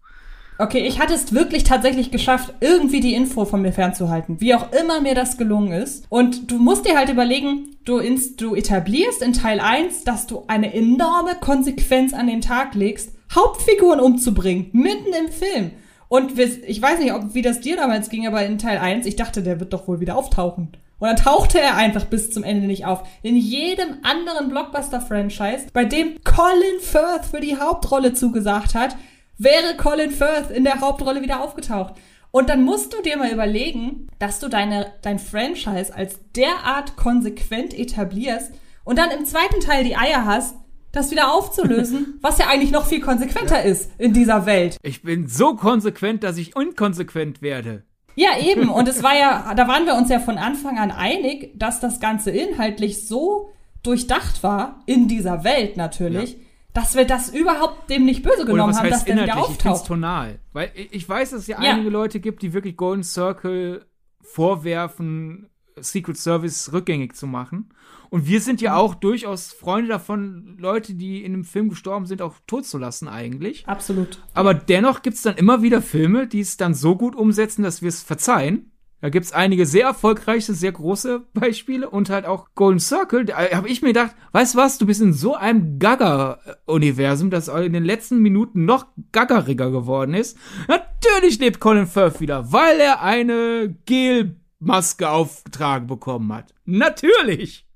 Okay, 0.57 0.85
ich 0.85 0.99
hatte 0.99 1.13
es 1.13 1.33
wirklich 1.33 1.63
tatsächlich 1.63 2.11
geschafft, 2.11 2.53
irgendwie 2.59 2.99
die 2.99 3.15
Info 3.15 3.45
von 3.45 3.61
mir 3.61 3.71
fernzuhalten. 3.71 4.41
Wie 4.41 4.53
auch 4.53 4.71
immer 4.73 5.01
mir 5.01 5.15
das 5.15 5.37
gelungen 5.37 5.71
ist. 5.71 6.05
Und 6.09 6.51
du 6.51 6.59
musst 6.59 6.85
dir 6.85 6.95
halt 6.95 7.09
überlegen, 7.09 7.77
du, 7.85 7.97
ins, 7.97 8.35
du 8.35 8.53
etablierst 8.53 9.23
in 9.23 9.33
Teil 9.33 9.59
1, 9.59 10.03
dass 10.03 10.27
du 10.27 10.43
eine 10.47 10.73
enorme 10.73 11.35
Konsequenz 11.39 12.13
an 12.13 12.27
den 12.27 12.41
Tag 12.41 12.75
legst, 12.75 13.11
Hauptfiguren 13.33 13.99
umzubringen, 13.99 14.69
mitten 14.73 15.13
im 15.13 15.31
Film. 15.31 15.71
Und 16.11 16.37
ich 16.37 16.81
weiß 16.81 16.99
nicht, 16.99 17.13
ob, 17.13 17.35
wie 17.35 17.41
das 17.41 17.61
dir 17.61 17.77
damals 17.77 18.09
ging, 18.09 18.27
aber 18.27 18.45
in 18.45 18.57
Teil 18.57 18.79
1, 18.79 19.05
ich 19.05 19.15
dachte, 19.15 19.41
der 19.41 19.61
wird 19.61 19.71
doch 19.71 19.87
wohl 19.87 20.01
wieder 20.01 20.17
auftauchen. 20.17 20.73
Und 20.99 21.07
dann 21.07 21.15
tauchte 21.15 21.57
er 21.57 21.77
einfach 21.77 22.03
bis 22.03 22.31
zum 22.31 22.43
Ende 22.43 22.67
nicht 22.67 22.85
auf. 22.85 23.07
In 23.21 23.37
jedem 23.37 23.99
anderen 24.03 24.49
Blockbuster-Franchise, 24.49 25.67
bei 25.71 25.85
dem 25.85 26.21
Colin 26.25 26.81
Firth 26.81 27.27
für 27.31 27.39
die 27.39 27.55
Hauptrolle 27.55 28.11
zugesagt 28.11 28.75
hat, 28.75 28.97
wäre 29.37 29.77
Colin 29.77 30.11
Firth 30.11 30.51
in 30.51 30.65
der 30.65 30.81
Hauptrolle 30.81 31.21
wieder 31.21 31.41
aufgetaucht. 31.41 31.93
Und 32.31 32.49
dann 32.49 32.65
musst 32.65 32.91
du 32.91 33.01
dir 33.01 33.15
mal 33.15 33.31
überlegen, 33.31 34.09
dass 34.19 34.41
du 34.41 34.49
deine, 34.49 34.91
dein 35.03 35.17
Franchise 35.17 35.95
als 35.95 36.19
derart 36.35 36.97
konsequent 36.97 37.73
etablierst 37.73 38.51
und 38.83 38.97
dann 38.97 39.11
im 39.11 39.25
zweiten 39.25 39.61
Teil 39.61 39.85
die 39.85 39.95
Eier 39.95 40.25
hast, 40.25 40.57
das 40.91 41.11
wieder 41.11 41.33
aufzulösen, 41.33 42.17
was 42.21 42.37
ja 42.37 42.47
eigentlich 42.47 42.71
noch 42.71 42.85
viel 42.85 43.01
konsequenter 43.01 43.57
ja. 43.57 43.71
ist 43.71 43.91
in 43.97 44.13
dieser 44.13 44.45
Welt. 44.45 44.77
Ich 44.83 45.01
bin 45.01 45.27
so 45.27 45.55
konsequent, 45.55 46.23
dass 46.23 46.37
ich 46.37 46.55
unkonsequent 46.55 47.41
werde. 47.41 47.83
Ja, 48.15 48.37
eben. 48.39 48.69
Und 48.69 48.87
es 48.87 49.03
war 49.03 49.17
ja, 49.17 49.53
da 49.55 49.67
waren 49.67 49.85
wir 49.85 49.95
uns 49.95 50.09
ja 50.09 50.19
von 50.19 50.37
Anfang 50.37 50.77
an 50.77 50.91
einig, 50.91 51.57
dass 51.57 51.79
das 51.79 51.99
Ganze 51.99 52.31
inhaltlich 52.31 53.07
so 53.07 53.51
durchdacht 53.83 54.43
war, 54.43 54.83
in 54.85 55.07
dieser 55.07 55.43
Welt 55.43 55.75
natürlich, 55.75 56.33
ja 56.33 56.37
dass 56.73 56.95
wir 56.95 57.05
das 57.05 57.29
überhaupt 57.29 57.89
dem 57.89 58.05
nicht 58.05 58.23
böse 58.23 58.45
genommen 58.45 58.75
haben, 58.75 58.89
dass 58.89 59.05
der 59.05 59.21
wieder 59.21 59.37
auftaucht. 59.37 59.81
Ich 59.81 59.87
tonal. 59.87 60.39
Weil 60.53 60.71
ich 60.73 61.07
weiß, 61.07 61.31
dass 61.31 61.41
es 61.41 61.47
ja, 61.47 61.61
ja 61.61 61.73
einige 61.73 61.89
Leute 61.89 62.19
gibt, 62.19 62.41
die 62.41 62.53
wirklich 62.53 62.77
Golden 62.77 63.03
Circle 63.03 63.85
vorwerfen, 64.21 65.49
Secret 65.79 66.17
Service 66.17 66.71
rückgängig 66.71 67.15
zu 67.15 67.27
machen. 67.27 67.73
Und 68.11 68.27
wir 68.27 68.41
sind 68.41 68.59
ja 68.59 68.73
mhm. 68.73 68.77
auch 68.77 68.93
durchaus 68.93 69.53
Freunde 69.53 69.87
davon, 69.87 70.57
Leute, 70.59 70.95
die 70.95 71.23
in 71.23 71.33
einem 71.33 71.45
Film 71.45 71.69
gestorben 71.69 72.05
sind, 72.05 72.21
auch 72.21 72.35
tot 72.45 72.65
zu 72.65 72.77
lassen 72.77 73.07
eigentlich. 73.07 73.65
Absolut. 73.67 74.21
Aber 74.33 74.53
dennoch 74.53 75.01
gibt 75.01 75.15
es 75.15 75.21
dann 75.21 75.37
immer 75.37 75.61
wieder 75.61 75.81
Filme, 75.81 76.27
die 76.27 76.41
es 76.41 76.57
dann 76.57 76.73
so 76.73 76.97
gut 76.97 77.15
umsetzen, 77.15 77.63
dass 77.63 77.81
wir 77.81 77.87
es 77.87 78.03
verzeihen. 78.03 78.73
Da 78.99 79.07
gibt's 79.07 79.31
einige 79.31 79.65
sehr 79.65 79.85
erfolgreiche, 79.85 80.53
sehr 80.53 80.73
große 80.73 81.25
Beispiele 81.33 81.89
und 81.89 82.09
halt 82.09 82.25
auch 82.25 82.49
Golden 82.53 82.81
Circle. 82.81 83.23
Da 83.23 83.49
habe 83.53 83.69
ich 83.69 83.81
mir 83.81 83.89
gedacht, 83.93 84.13
weißt 84.33 84.55
du 84.55 84.57
was, 84.57 84.77
du 84.77 84.85
bist 84.85 84.99
in 84.99 85.13
so 85.13 85.35
einem 85.35 85.79
Gaga-Universum, 85.79 87.29
das 87.29 87.47
in 87.47 87.71
den 87.71 87.85
letzten 87.85 88.19
Minuten 88.19 88.65
noch 88.65 88.87
gaggeriger 89.13 89.71
geworden 89.71 90.15
ist. 90.15 90.37
Natürlich 90.67 91.39
lebt 91.39 91.61
Colin 91.61 91.87
Firth 91.87 92.19
wieder, 92.19 92.51
weil 92.51 92.77
er 92.81 93.01
eine 93.01 93.73
Gelmaske 93.85 95.09
aufgetragen 95.09 95.87
bekommen 95.87 96.33
hat. 96.33 96.53
Natürlich! 96.65 97.70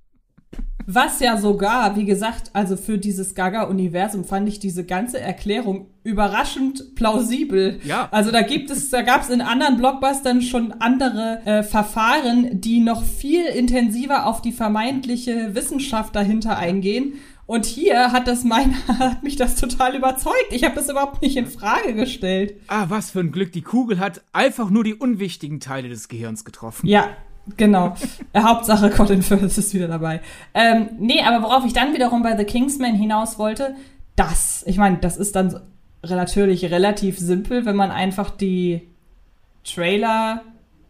Was 0.87 1.19
ja 1.19 1.37
sogar, 1.37 1.95
wie 1.95 2.05
gesagt, 2.05 2.51
also 2.53 2.77
für 2.77 2.97
dieses 2.97 3.33
Gaga-Universum 3.33 4.23
fand 4.23 4.47
ich 4.47 4.59
diese 4.59 4.85
ganze 4.85 5.19
Erklärung 5.19 5.87
überraschend 6.03 6.95
plausibel. 6.95 7.79
Ja. 7.83 8.07
Also 8.11 8.31
da 8.31 8.41
gibt 8.41 8.69
es, 8.69 8.91
da 8.91 9.01
gab 9.01 9.23
es 9.23 9.29
in 9.29 9.41
anderen 9.41 9.77
Blockbustern 9.77 10.43
schon 10.43 10.73
andere 10.73 11.41
äh, 11.45 11.63
Verfahren, 11.63 12.61
die 12.61 12.79
noch 12.79 13.03
viel 13.03 13.45
intensiver 13.45 14.27
auf 14.27 14.41
die 14.41 14.51
vermeintliche 14.51 15.55
Wissenschaft 15.55 16.15
dahinter 16.15 16.57
eingehen. 16.57 17.13
Und 17.47 17.65
hier 17.65 18.11
hat 18.11 18.27
das 18.27 18.43
mein, 18.43 18.75
hat 18.99 19.23
mich 19.23 19.35
das 19.35 19.55
total 19.55 19.95
überzeugt. 19.95 20.47
Ich 20.51 20.63
habe 20.63 20.75
das 20.75 20.89
überhaupt 20.89 21.21
nicht 21.21 21.35
in 21.35 21.47
Frage 21.47 21.95
gestellt. 21.95 22.55
Ah, 22.67 22.85
was 22.89 23.11
für 23.11 23.19
ein 23.19 23.31
Glück. 23.31 23.51
Die 23.51 23.61
Kugel 23.61 23.99
hat 23.99 24.21
einfach 24.33 24.69
nur 24.69 24.83
die 24.83 24.93
unwichtigen 24.93 25.59
Teile 25.59 25.89
des 25.89 26.07
Gehirns 26.07 26.45
getroffen. 26.45 26.87
Ja, 26.87 27.09
Genau. 27.57 27.95
Äh, 28.33 28.41
Hauptsache 28.41 28.89
Colin 28.89 29.21
Firth 29.21 29.57
ist 29.57 29.73
wieder 29.73 29.87
dabei. 29.87 30.21
Ähm, 30.53 30.89
nee, 30.99 31.21
aber 31.21 31.45
worauf 31.45 31.65
ich 31.65 31.73
dann 31.73 31.93
wiederum 31.93 32.23
bei 32.23 32.35
The 32.35 32.43
Kingsman 32.43 32.95
hinaus 32.95 33.37
wollte, 33.37 33.75
das, 34.15 34.63
ich 34.65 34.77
meine, 34.77 34.97
das 34.97 35.17
ist 35.17 35.35
dann 35.35 35.59
natürlich 36.01 36.71
relativ 36.71 37.19
simpel, 37.19 37.65
wenn 37.65 37.75
man 37.75 37.91
einfach 37.91 38.29
die 38.29 38.87
Trailer 39.63 40.41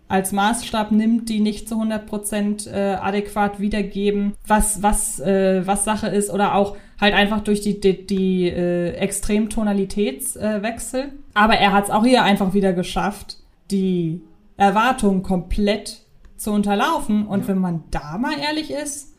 als 0.08 0.32
Maßstab 0.32 0.92
nimmt, 0.92 1.30
die 1.30 1.40
nicht 1.40 1.68
zu 1.68 1.82
100% 1.82 2.70
äh, 2.70 2.96
adäquat 2.96 3.60
wiedergeben, 3.60 4.34
was, 4.46 4.84
was, 4.84 5.20
äh, 5.20 5.66
was 5.66 5.84
Sache 5.84 6.08
ist 6.08 6.30
oder 6.30 6.54
auch 6.54 6.78
halt 7.02 7.16
einfach 7.16 7.42
durch 7.42 7.62
die, 7.62 7.80
die, 7.80 8.06
die 8.06 8.48
äh, 8.48 8.92
Extremtonalitätswechsel. 8.92 11.02
Äh, 11.02 11.10
Aber 11.34 11.56
er 11.56 11.74
hat 11.74 11.86
es 11.86 11.90
auch 11.90 12.06
hier 12.06 12.24
einfach 12.24 12.54
wieder 12.54 12.74
geschafft, 12.74 13.38
die 13.72 14.22
Erwartungen 14.58 15.24
komplett 15.24 16.05
zu 16.38 16.52
unterlaufen. 16.52 17.28
Und 17.28 17.42
ja. 17.42 17.48
wenn 17.50 17.60
man 17.60 17.84
da 17.92 18.18
mal 18.18 18.38
ehrlich 18.38 18.72
ist, 18.72 19.16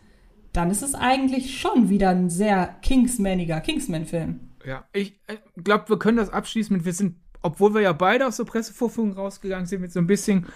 dann 0.53 0.71
ist 0.71 0.83
es 0.83 0.95
eigentlich 0.95 1.59
schon 1.59 1.89
wieder 1.89 2.11
ein 2.11 2.31
sehr 2.31 2.77
Kingsmaniger 2.83 3.61
Kingsman-Film. 3.61 4.41
Ja, 4.65 4.85
ich 4.93 5.21
äh, 5.27 5.37
glaube, 5.63 5.89
wir 5.89 5.99
können 5.99 6.17
das 6.17 6.31
abschließen 6.31 6.75
mit, 6.77 6.85
wir 6.85 6.93
sind, 6.93 7.17
obwohl 7.43 7.75
wir 7.75 7.83
ja 7.83 7.93
beide 7.93 8.27
aus 8.27 8.39
der 8.39 8.45
Pressevorführung 8.45 9.13
rausgegangen 9.13 9.67
sind, 9.67 9.81
mit 9.81 9.93
so 9.93 10.01
ein 10.01 10.07
bisschen 10.07 10.47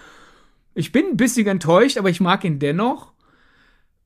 ich 0.73 0.91
bin 0.91 1.05
ein 1.05 1.17
bisschen 1.17 1.47
enttäuscht, 1.47 1.97
aber 1.97 2.09
ich 2.09 2.21
mag 2.21 2.43
ihn 2.43 2.59
dennoch. 2.59 3.11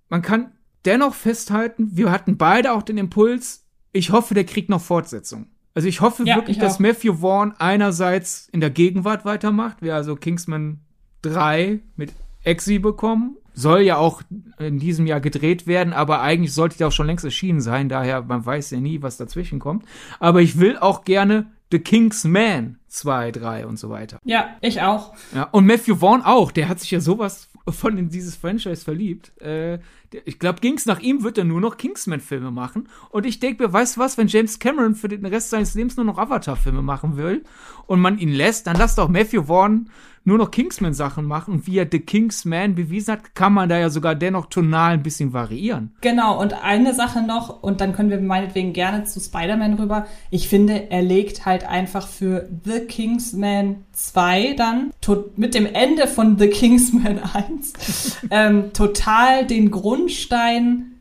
Man 0.09 0.21
kann 0.21 0.53
dennoch 0.83 1.13
festhalten, 1.13 1.89
wir 1.93 2.11
hatten 2.11 2.37
beide 2.37 2.73
auch 2.73 2.83
den 2.83 2.97
Impuls, 2.97 3.65
ich 3.91 4.11
hoffe, 4.11 4.33
der 4.33 4.45
kriegt 4.45 4.69
noch 4.69 4.81
Fortsetzung. 4.81 5.47
Also 5.73 5.87
ich 5.87 6.01
hoffe 6.01 6.23
ja, 6.25 6.35
wirklich, 6.35 6.57
ich 6.57 6.61
dass 6.61 6.79
Matthew 6.79 7.15
Vaughn 7.15 7.53
einerseits 7.57 8.47
in 8.51 8.61
der 8.61 8.69
Gegenwart 8.69 9.25
weitermacht, 9.25 9.81
wir 9.81 9.95
also 9.95 10.15
Kingsman 10.15 10.79
3 11.21 11.79
mit 11.95 12.13
Exi 12.45 12.79
bekommen. 12.79 13.37
Soll 13.53 13.81
ja 13.81 13.97
auch 13.97 14.21
in 14.59 14.79
diesem 14.79 15.07
Jahr 15.07 15.21
gedreht 15.21 15.65
werden, 15.65 15.93
aber 15.93 16.21
eigentlich 16.21 16.53
sollte 16.53 16.77
der 16.77 16.87
auch 16.87 16.91
schon 16.91 17.07
längst 17.07 17.23
erschienen 17.23 17.61
sein, 17.61 17.87
daher 17.87 18.21
man 18.21 18.45
weiß 18.45 18.71
ja 18.71 18.81
nie, 18.81 19.01
was 19.01 19.15
dazwischen 19.15 19.59
kommt. 19.59 19.85
Aber 20.19 20.41
ich 20.41 20.59
will 20.59 20.77
auch 20.77 21.05
gerne 21.05 21.47
The 21.71 21.79
King's 21.79 22.25
Man 22.25 22.77
2, 22.89 23.31
3 23.31 23.65
und 23.65 23.79
so 23.79 23.89
weiter. 23.89 24.19
Ja, 24.23 24.55
ich 24.61 24.81
auch. 24.81 25.13
Ja, 25.33 25.43
und 25.51 25.65
Matthew 25.65 25.95
Vaughn 25.95 26.21
auch, 26.21 26.51
der 26.51 26.69
hat 26.69 26.79
sich 26.79 26.91
ja 26.91 26.99
sowas 26.99 27.49
von 27.67 27.97
in 27.97 28.09
dieses 28.09 28.35
Franchise 28.35 28.83
verliebt. 28.83 29.35
Äh, 29.41 29.79
ich 30.23 30.39
glaube, 30.39 30.61
ging's 30.61 30.85
nach 30.85 30.99
ihm, 30.99 31.23
wird 31.23 31.37
er 31.37 31.43
nur 31.43 31.59
noch 31.59 31.77
Kingsman-Filme 31.77 32.51
machen. 32.51 32.87
Und 33.09 33.25
ich 33.25 33.39
denke 33.39 33.63
mir, 33.63 33.73
weißt 33.73 33.97
du 33.97 34.01
was, 34.01 34.17
wenn 34.17 34.27
James 34.27 34.59
Cameron 34.59 34.95
für 34.95 35.07
den 35.07 35.25
Rest 35.25 35.49
seines 35.49 35.73
Lebens 35.73 35.97
nur 35.97 36.05
noch 36.05 36.17
Avatar-Filme 36.17 36.81
machen 36.81 37.17
will 37.17 37.43
und 37.87 37.99
man 37.99 38.19
ihn 38.19 38.31
lässt, 38.31 38.67
dann 38.67 38.77
lasst 38.77 38.97
doch 38.97 39.09
Matthew 39.09 39.43
Vaughn 39.45 39.89
nur 40.25 40.39
noch 40.39 40.51
Kingsman-Sachen 40.51 41.25
machen 41.25 41.53
und 41.53 41.67
wie 41.67 41.77
er 41.77 41.87
The 41.89 41.99
Kingsman 41.99 42.75
bewiesen 42.75 43.13
hat, 43.13 43.35
kann 43.35 43.53
man 43.53 43.69
da 43.69 43.77
ja 43.77 43.89
sogar 43.89 44.15
dennoch 44.15 44.47
tonal 44.47 44.93
ein 44.93 45.03
bisschen 45.03 45.33
variieren. 45.33 45.91
Genau, 46.01 46.39
und 46.41 46.53
eine 46.63 46.93
Sache 46.93 47.21
noch, 47.21 47.61
und 47.61 47.79
dann 47.79 47.93
können 47.93 48.09
wir 48.09 48.19
meinetwegen 48.19 48.73
gerne 48.73 49.05
zu 49.05 49.19
Spider-Man 49.19 49.75
rüber. 49.75 50.07
Ich 50.31 50.49
finde, 50.49 50.89
er 50.89 51.03
legt 51.03 51.45
halt 51.45 51.65
einfach 51.67 52.07
für 52.07 52.49
The 52.63 52.81
Kingsman 52.81 53.85
2 53.93 54.53
dann, 54.53 54.91
mit 55.35 55.53
dem 55.53 55.67
Ende 55.67 56.07
von 56.07 56.37
The 56.39 56.49
Kingsman 56.49 57.19
1, 57.33 58.17
ähm, 58.31 58.73
total 58.73 59.45
den 59.45 59.69
Grundstein 59.69 60.91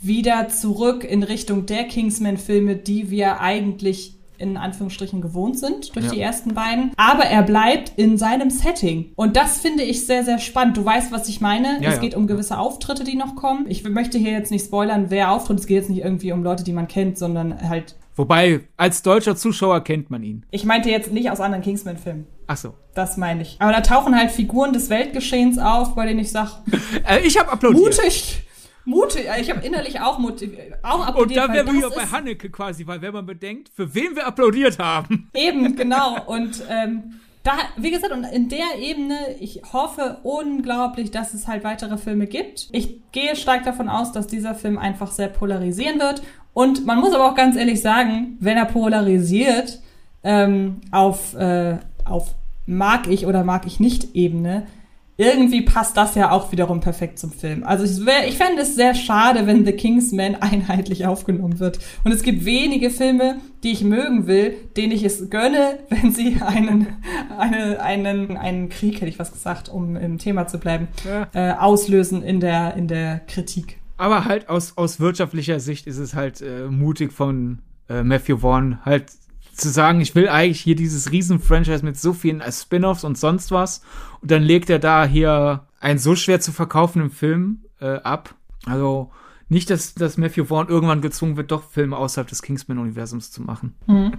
wieder 0.00 0.48
zurück 0.48 1.04
in 1.04 1.22
Richtung 1.22 1.66
der 1.66 1.84
Kingsman-Filme, 1.84 2.76
die 2.76 3.10
wir 3.10 3.40
eigentlich 3.40 4.15
in 4.38 4.56
Anführungsstrichen 4.56 5.20
gewohnt 5.20 5.58
sind 5.58 5.94
durch 5.94 6.06
ja. 6.06 6.12
die 6.12 6.20
ersten 6.20 6.54
beiden. 6.54 6.92
Aber 6.96 7.24
er 7.24 7.42
bleibt 7.42 7.92
in 7.96 8.18
seinem 8.18 8.50
Setting. 8.50 9.12
Und 9.16 9.36
das 9.36 9.58
finde 9.58 9.82
ich 9.82 10.06
sehr, 10.06 10.24
sehr 10.24 10.38
spannend. 10.38 10.76
Du 10.76 10.84
weißt, 10.84 11.12
was 11.12 11.28
ich 11.28 11.40
meine. 11.40 11.82
Ja, 11.82 11.90
es 11.90 12.00
geht 12.00 12.14
um 12.14 12.26
gewisse 12.26 12.58
Auftritte, 12.58 13.04
die 13.04 13.16
noch 13.16 13.36
kommen. 13.36 13.66
Ich 13.68 13.84
möchte 13.88 14.18
hier 14.18 14.32
jetzt 14.32 14.50
nicht 14.50 14.66
spoilern, 14.66 15.06
wer 15.08 15.32
auftritt. 15.32 15.60
Es 15.60 15.66
geht 15.66 15.76
jetzt 15.76 15.90
nicht 15.90 16.02
irgendwie 16.02 16.32
um 16.32 16.42
Leute, 16.42 16.64
die 16.64 16.72
man 16.72 16.88
kennt, 16.88 17.18
sondern 17.18 17.68
halt. 17.68 17.96
Wobei, 18.14 18.60
als 18.76 19.02
deutscher 19.02 19.36
Zuschauer 19.36 19.84
kennt 19.84 20.10
man 20.10 20.22
ihn. 20.22 20.46
Ich 20.50 20.64
meinte 20.64 20.90
jetzt 20.90 21.12
nicht 21.12 21.30
aus 21.30 21.40
anderen 21.40 21.62
Kingsman-Filmen. 21.62 22.26
Ach 22.46 22.56
so. 22.56 22.74
Das 22.94 23.16
meine 23.16 23.42
ich. 23.42 23.56
Aber 23.58 23.72
da 23.72 23.80
tauchen 23.80 24.16
halt 24.16 24.30
Figuren 24.30 24.72
des 24.72 24.88
Weltgeschehens 24.88 25.58
auf, 25.58 25.94
bei 25.94 26.06
denen 26.06 26.20
ich 26.20 26.30
sage. 26.30 26.52
äh, 27.08 27.20
ich 27.26 27.38
habe 27.38 27.52
applaudiert. 27.52 27.84
Mutig! 27.84 28.45
Mutig. 28.86 29.26
Ich 29.40 29.50
habe 29.50 29.64
innerlich 29.64 30.00
auch 30.00 30.18
motiviert. 30.18 30.74
Auch 30.82 31.06
applaudiert. 31.06 31.42
Und 31.42 31.48
da 31.48 31.54
wären 31.54 31.66
wir 31.66 31.74
wieder 31.74 31.90
bei 31.90 32.06
Hanneke 32.06 32.50
quasi, 32.50 32.86
weil 32.86 33.02
wenn 33.02 33.12
man 33.12 33.26
bedenkt, 33.26 33.70
für 33.74 33.94
wen 33.94 34.16
wir 34.16 34.26
applaudiert 34.26 34.78
haben. 34.78 35.30
Eben, 35.34 35.76
genau. 35.76 36.24
Und 36.26 36.62
ähm, 36.70 37.20
da, 37.42 37.52
wie 37.76 37.90
gesagt, 37.90 38.12
und 38.12 38.24
in 38.24 38.48
der 38.48 38.78
Ebene, 38.78 39.36
ich 39.38 39.62
hoffe 39.72 40.18
unglaublich, 40.22 41.10
dass 41.10 41.34
es 41.34 41.46
halt 41.46 41.62
weitere 41.62 41.96
Filme 41.98 42.26
gibt. 42.26 42.68
Ich 42.72 43.00
gehe 43.12 43.36
stark 43.36 43.64
davon 43.64 43.88
aus, 43.88 44.12
dass 44.12 44.26
dieser 44.26 44.54
Film 44.54 44.78
einfach 44.78 45.12
sehr 45.12 45.28
polarisieren 45.28 46.00
wird. 46.00 46.22
Und 46.54 46.86
man 46.86 46.98
muss 46.98 47.14
aber 47.14 47.30
auch 47.30 47.34
ganz 47.34 47.56
ehrlich 47.56 47.80
sagen, 47.82 48.36
wenn 48.40 48.56
er 48.56 48.64
polarisiert 48.64 49.80
ähm, 50.24 50.80
auf, 50.90 51.34
äh, 51.34 51.78
auf 52.04 52.34
mag 52.66 53.06
ich 53.08 53.26
oder 53.26 53.44
mag 53.44 53.66
ich 53.66 53.78
nicht 53.78 54.14
Ebene, 54.16 54.66
irgendwie 55.18 55.62
passt 55.62 55.96
das 55.96 56.14
ja 56.14 56.30
auch 56.30 56.52
wiederum 56.52 56.80
perfekt 56.80 57.18
zum 57.18 57.32
Film. 57.32 57.64
Also 57.64 57.84
ich, 57.84 58.04
wär, 58.04 58.28
ich 58.28 58.36
fände 58.36 58.62
es 58.62 58.74
sehr 58.74 58.94
schade, 58.94 59.46
wenn 59.46 59.64
The 59.64 59.72
Kingsman 59.72 60.34
einheitlich 60.40 61.06
aufgenommen 61.06 61.58
wird. 61.58 61.78
Und 62.04 62.12
es 62.12 62.22
gibt 62.22 62.44
wenige 62.44 62.90
Filme, 62.90 63.36
die 63.62 63.72
ich 63.72 63.82
mögen 63.82 64.26
will, 64.26 64.54
denen 64.76 64.92
ich 64.92 65.04
es 65.04 65.30
gönne, 65.30 65.78
wenn 65.88 66.12
sie 66.12 66.38
einen, 66.40 66.88
eine, 67.38 67.80
einen, 67.80 68.36
einen 68.36 68.68
Krieg, 68.68 68.96
hätte 68.96 69.08
ich 69.08 69.18
was 69.18 69.32
gesagt, 69.32 69.68
um 69.68 69.96
im 69.96 70.18
Thema 70.18 70.46
zu 70.46 70.58
bleiben, 70.58 70.88
ja. 71.04 71.28
äh, 71.32 71.54
auslösen 71.54 72.22
in 72.22 72.40
der, 72.40 72.74
in 72.74 72.88
der 72.88 73.20
Kritik. 73.20 73.78
Aber 73.96 74.26
halt 74.26 74.50
aus, 74.50 74.76
aus 74.76 75.00
wirtschaftlicher 75.00 75.58
Sicht 75.60 75.86
ist 75.86 75.98
es 75.98 76.14
halt 76.14 76.42
äh, 76.42 76.66
mutig 76.68 77.12
von 77.12 77.60
äh, 77.88 78.02
Matthew 78.02 78.38
Vaughn 78.38 78.84
halt 78.84 79.06
zu 79.56 79.70
sagen, 79.70 80.00
ich 80.00 80.14
will 80.14 80.28
eigentlich 80.28 80.60
hier 80.60 80.76
dieses 80.76 81.10
Riesen-Franchise 81.12 81.84
mit 81.84 81.98
so 81.98 82.12
vielen 82.12 82.42
Spin-offs 82.50 83.04
und 83.04 83.18
sonst 83.18 83.50
was. 83.50 83.82
Und 84.20 84.30
dann 84.30 84.42
legt 84.42 84.70
er 84.70 84.78
da 84.78 85.04
hier 85.04 85.66
einen 85.80 85.98
so 85.98 86.14
schwer 86.14 86.40
zu 86.40 86.52
verkaufenden 86.52 87.10
Film 87.10 87.64
äh, 87.80 87.96
ab. 87.98 88.34
Also 88.66 89.10
nicht, 89.48 89.70
dass, 89.70 89.94
dass 89.94 90.16
Matthew 90.16 90.46
Vaughn 90.46 90.68
irgendwann 90.68 91.00
gezwungen 91.00 91.36
wird, 91.36 91.50
doch 91.50 91.62
Filme 91.70 91.96
außerhalb 91.96 92.28
des 92.28 92.42
Kingsman-Universums 92.42 93.30
zu 93.30 93.42
machen. 93.42 93.74
Mhm. 93.86 94.12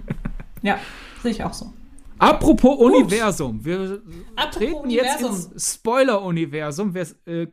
Ja, 0.62 0.78
sehe 1.22 1.30
ich 1.30 1.44
auch 1.44 1.52
so. 1.52 1.72
Apropos 2.18 2.78
Gut. 2.78 2.94
Universum. 2.94 3.64
Wir 3.64 4.02
Apropos 4.34 4.58
treten 4.58 4.74
Universum. 4.74 5.32
jetzt 5.32 5.52
ins 5.52 5.74
Spoiler-Universum. 5.74 6.94
Wer 6.94 7.06
äh, 7.26 7.46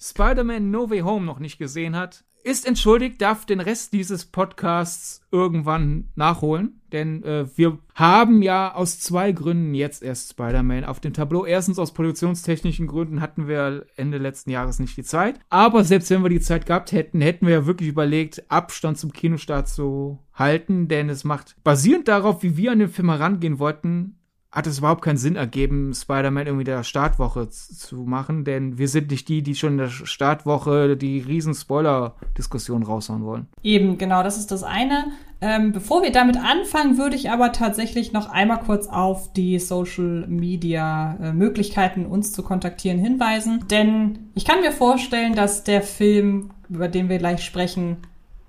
Spider-Man 0.00 0.70
No 0.70 0.88
Way 0.88 1.00
Home 1.00 1.26
noch 1.26 1.40
nicht 1.40 1.58
gesehen 1.58 1.96
hat, 1.96 2.24
ist 2.44 2.66
entschuldigt, 2.66 3.20
darf 3.20 3.44
den 3.44 3.60
Rest 3.60 3.92
dieses 3.92 4.24
Podcasts 4.24 5.20
irgendwann 5.30 6.08
nachholen. 6.14 6.77
Denn 6.92 7.22
äh, 7.22 7.46
wir 7.56 7.78
haben 7.94 8.42
ja 8.42 8.74
aus 8.74 9.00
zwei 9.00 9.32
Gründen 9.32 9.74
jetzt 9.74 10.02
erst 10.02 10.30
Spider-Man 10.30 10.84
auf 10.84 11.00
dem 11.00 11.12
Tableau. 11.12 11.44
Erstens 11.44 11.78
aus 11.78 11.92
produktionstechnischen 11.92 12.86
Gründen 12.86 13.20
hatten 13.20 13.48
wir 13.48 13.86
Ende 13.96 14.18
letzten 14.18 14.50
Jahres 14.50 14.78
nicht 14.78 14.96
die 14.96 15.04
Zeit. 15.04 15.40
Aber 15.50 15.84
selbst 15.84 16.10
wenn 16.10 16.22
wir 16.22 16.30
die 16.30 16.40
Zeit 16.40 16.66
gehabt 16.66 16.92
hätten, 16.92 17.20
hätten 17.20 17.46
wir 17.46 17.54
ja 17.54 17.66
wirklich 17.66 17.88
überlegt, 17.88 18.50
Abstand 18.50 18.98
zum 18.98 19.12
Kinostart 19.12 19.68
zu 19.68 20.18
halten. 20.34 20.88
Denn 20.88 21.08
es 21.08 21.24
macht, 21.24 21.56
basierend 21.64 22.08
darauf, 22.08 22.42
wie 22.42 22.56
wir 22.56 22.72
an 22.72 22.78
den 22.78 22.88
Film 22.88 23.10
herangehen 23.10 23.58
wollten, 23.58 24.17
hat 24.50 24.66
es 24.66 24.78
überhaupt 24.78 25.02
keinen 25.02 25.18
Sinn 25.18 25.36
ergeben, 25.36 25.92
Spider-Man 25.94 26.46
irgendwie 26.46 26.64
der 26.64 26.82
Startwoche 26.82 27.50
zu 27.50 27.96
machen, 28.04 28.44
denn 28.44 28.78
wir 28.78 28.88
sind 28.88 29.10
nicht 29.10 29.28
die, 29.28 29.42
die 29.42 29.54
schon 29.54 29.72
in 29.72 29.78
der 29.78 29.88
Startwoche 29.88 30.96
die 30.96 31.20
riesen 31.20 31.54
Spoiler-Diskussion 31.54 32.82
raushauen 32.82 33.24
wollen. 33.24 33.46
Eben, 33.62 33.98
genau, 33.98 34.22
das 34.22 34.38
ist 34.38 34.50
das 34.50 34.62
eine. 34.62 35.12
Ähm, 35.40 35.72
bevor 35.72 36.02
wir 36.02 36.10
damit 36.10 36.36
anfangen, 36.36 36.98
würde 36.98 37.14
ich 37.14 37.30
aber 37.30 37.52
tatsächlich 37.52 38.12
noch 38.12 38.28
einmal 38.30 38.60
kurz 38.60 38.88
auf 38.88 39.32
die 39.34 39.58
Social 39.58 40.26
Media 40.26 41.16
äh, 41.22 41.32
Möglichkeiten, 41.32 42.06
uns 42.06 42.32
zu 42.32 42.42
kontaktieren, 42.42 42.98
hinweisen. 42.98 43.64
Denn 43.70 44.30
ich 44.34 44.44
kann 44.44 44.60
mir 44.60 44.72
vorstellen, 44.72 45.34
dass 45.34 45.62
der 45.62 45.82
Film, 45.82 46.50
über 46.68 46.88
den 46.88 47.08
wir 47.08 47.18
gleich 47.18 47.44
sprechen, 47.44 47.98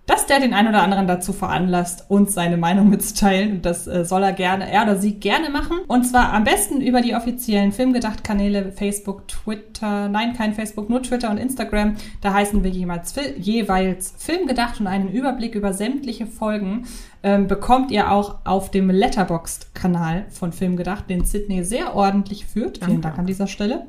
dass 0.09 0.25
der 0.25 0.39
den 0.39 0.55
einen 0.55 0.69
oder 0.69 0.81
anderen 0.81 1.05
dazu 1.05 1.33
veranlasst, 1.33 2.05
uns 2.09 2.33
seine 2.33 2.57
Meinung 2.57 2.89
mitzuteilen. 2.89 3.51
Und 3.51 3.65
das 3.65 3.85
äh, 3.85 4.03
soll 4.05 4.23
er 4.23 4.33
gerne, 4.33 4.69
er 4.71 4.81
oder 4.81 4.95
sie 4.95 5.13
gerne 5.13 5.51
machen. 5.51 5.77
Und 5.87 6.03
zwar 6.03 6.33
am 6.33 6.43
besten 6.43 6.81
über 6.81 7.01
die 7.01 7.13
offiziellen 7.13 7.71
Filmgedacht-Kanäle 7.71 8.71
Facebook, 8.71 9.27
Twitter, 9.27 10.09
nein, 10.09 10.33
kein 10.33 10.55
Facebook, 10.55 10.89
nur 10.89 11.03
Twitter 11.03 11.29
und 11.29 11.37
Instagram. 11.37 11.95
Da 12.21 12.33
heißen 12.33 12.63
wir 12.63 12.71
jeweils, 12.71 13.13
jeweils 13.37 14.15
Filmgedacht 14.17 14.79
und 14.79 14.87
einen 14.87 15.09
Überblick 15.09 15.53
über 15.53 15.73
sämtliche 15.73 16.25
Folgen 16.25 16.87
ähm, 17.21 17.47
bekommt 17.47 17.91
ihr 17.91 18.11
auch 18.11 18.37
auf 18.45 18.71
dem 18.71 18.89
Letterboxd-Kanal 18.89 20.25
von 20.29 20.53
Filmgedacht, 20.53 21.07
den 21.07 21.23
Sydney 21.23 21.63
sehr 21.63 21.95
ordentlich 21.95 22.47
führt. 22.47 22.83
Vielen 22.83 23.01
Dank 23.01 23.19
an 23.19 23.27
dieser 23.27 23.45
Stelle. 23.45 23.85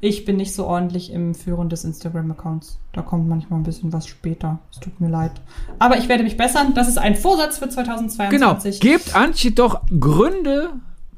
Ich 0.00 0.24
bin 0.24 0.36
nicht 0.36 0.54
so 0.54 0.66
ordentlich 0.66 1.12
im 1.12 1.34
Führen 1.34 1.68
des 1.68 1.84
Instagram-Accounts. 1.84 2.78
Da 2.92 3.02
kommt 3.02 3.28
manchmal 3.28 3.60
ein 3.60 3.64
bisschen 3.64 3.92
was 3.92 4.06
später. 4.06 4.60
Es 4.70 4.78
tut 4.78 5.00
mir 5.00 5.08
leid. 5.08 5.32
Aber 5.78 5.98
ich 5.98 6.08
werde 6.08 6.22
mich 6.22 6.36
bessern. 6.36 6.74
Das 6.74 6.88
ist 6.88 6.98
ein 6.98 7.16
Vorsatz 7.16 7.58
für 7.58 7.68
2022. 7.68 8.80
Genau. 8.80 8.96
Gebt 8.98 9.16
Antje 9.16 9.50
doch 9.50 9.82
Gründe, 9.98 10.70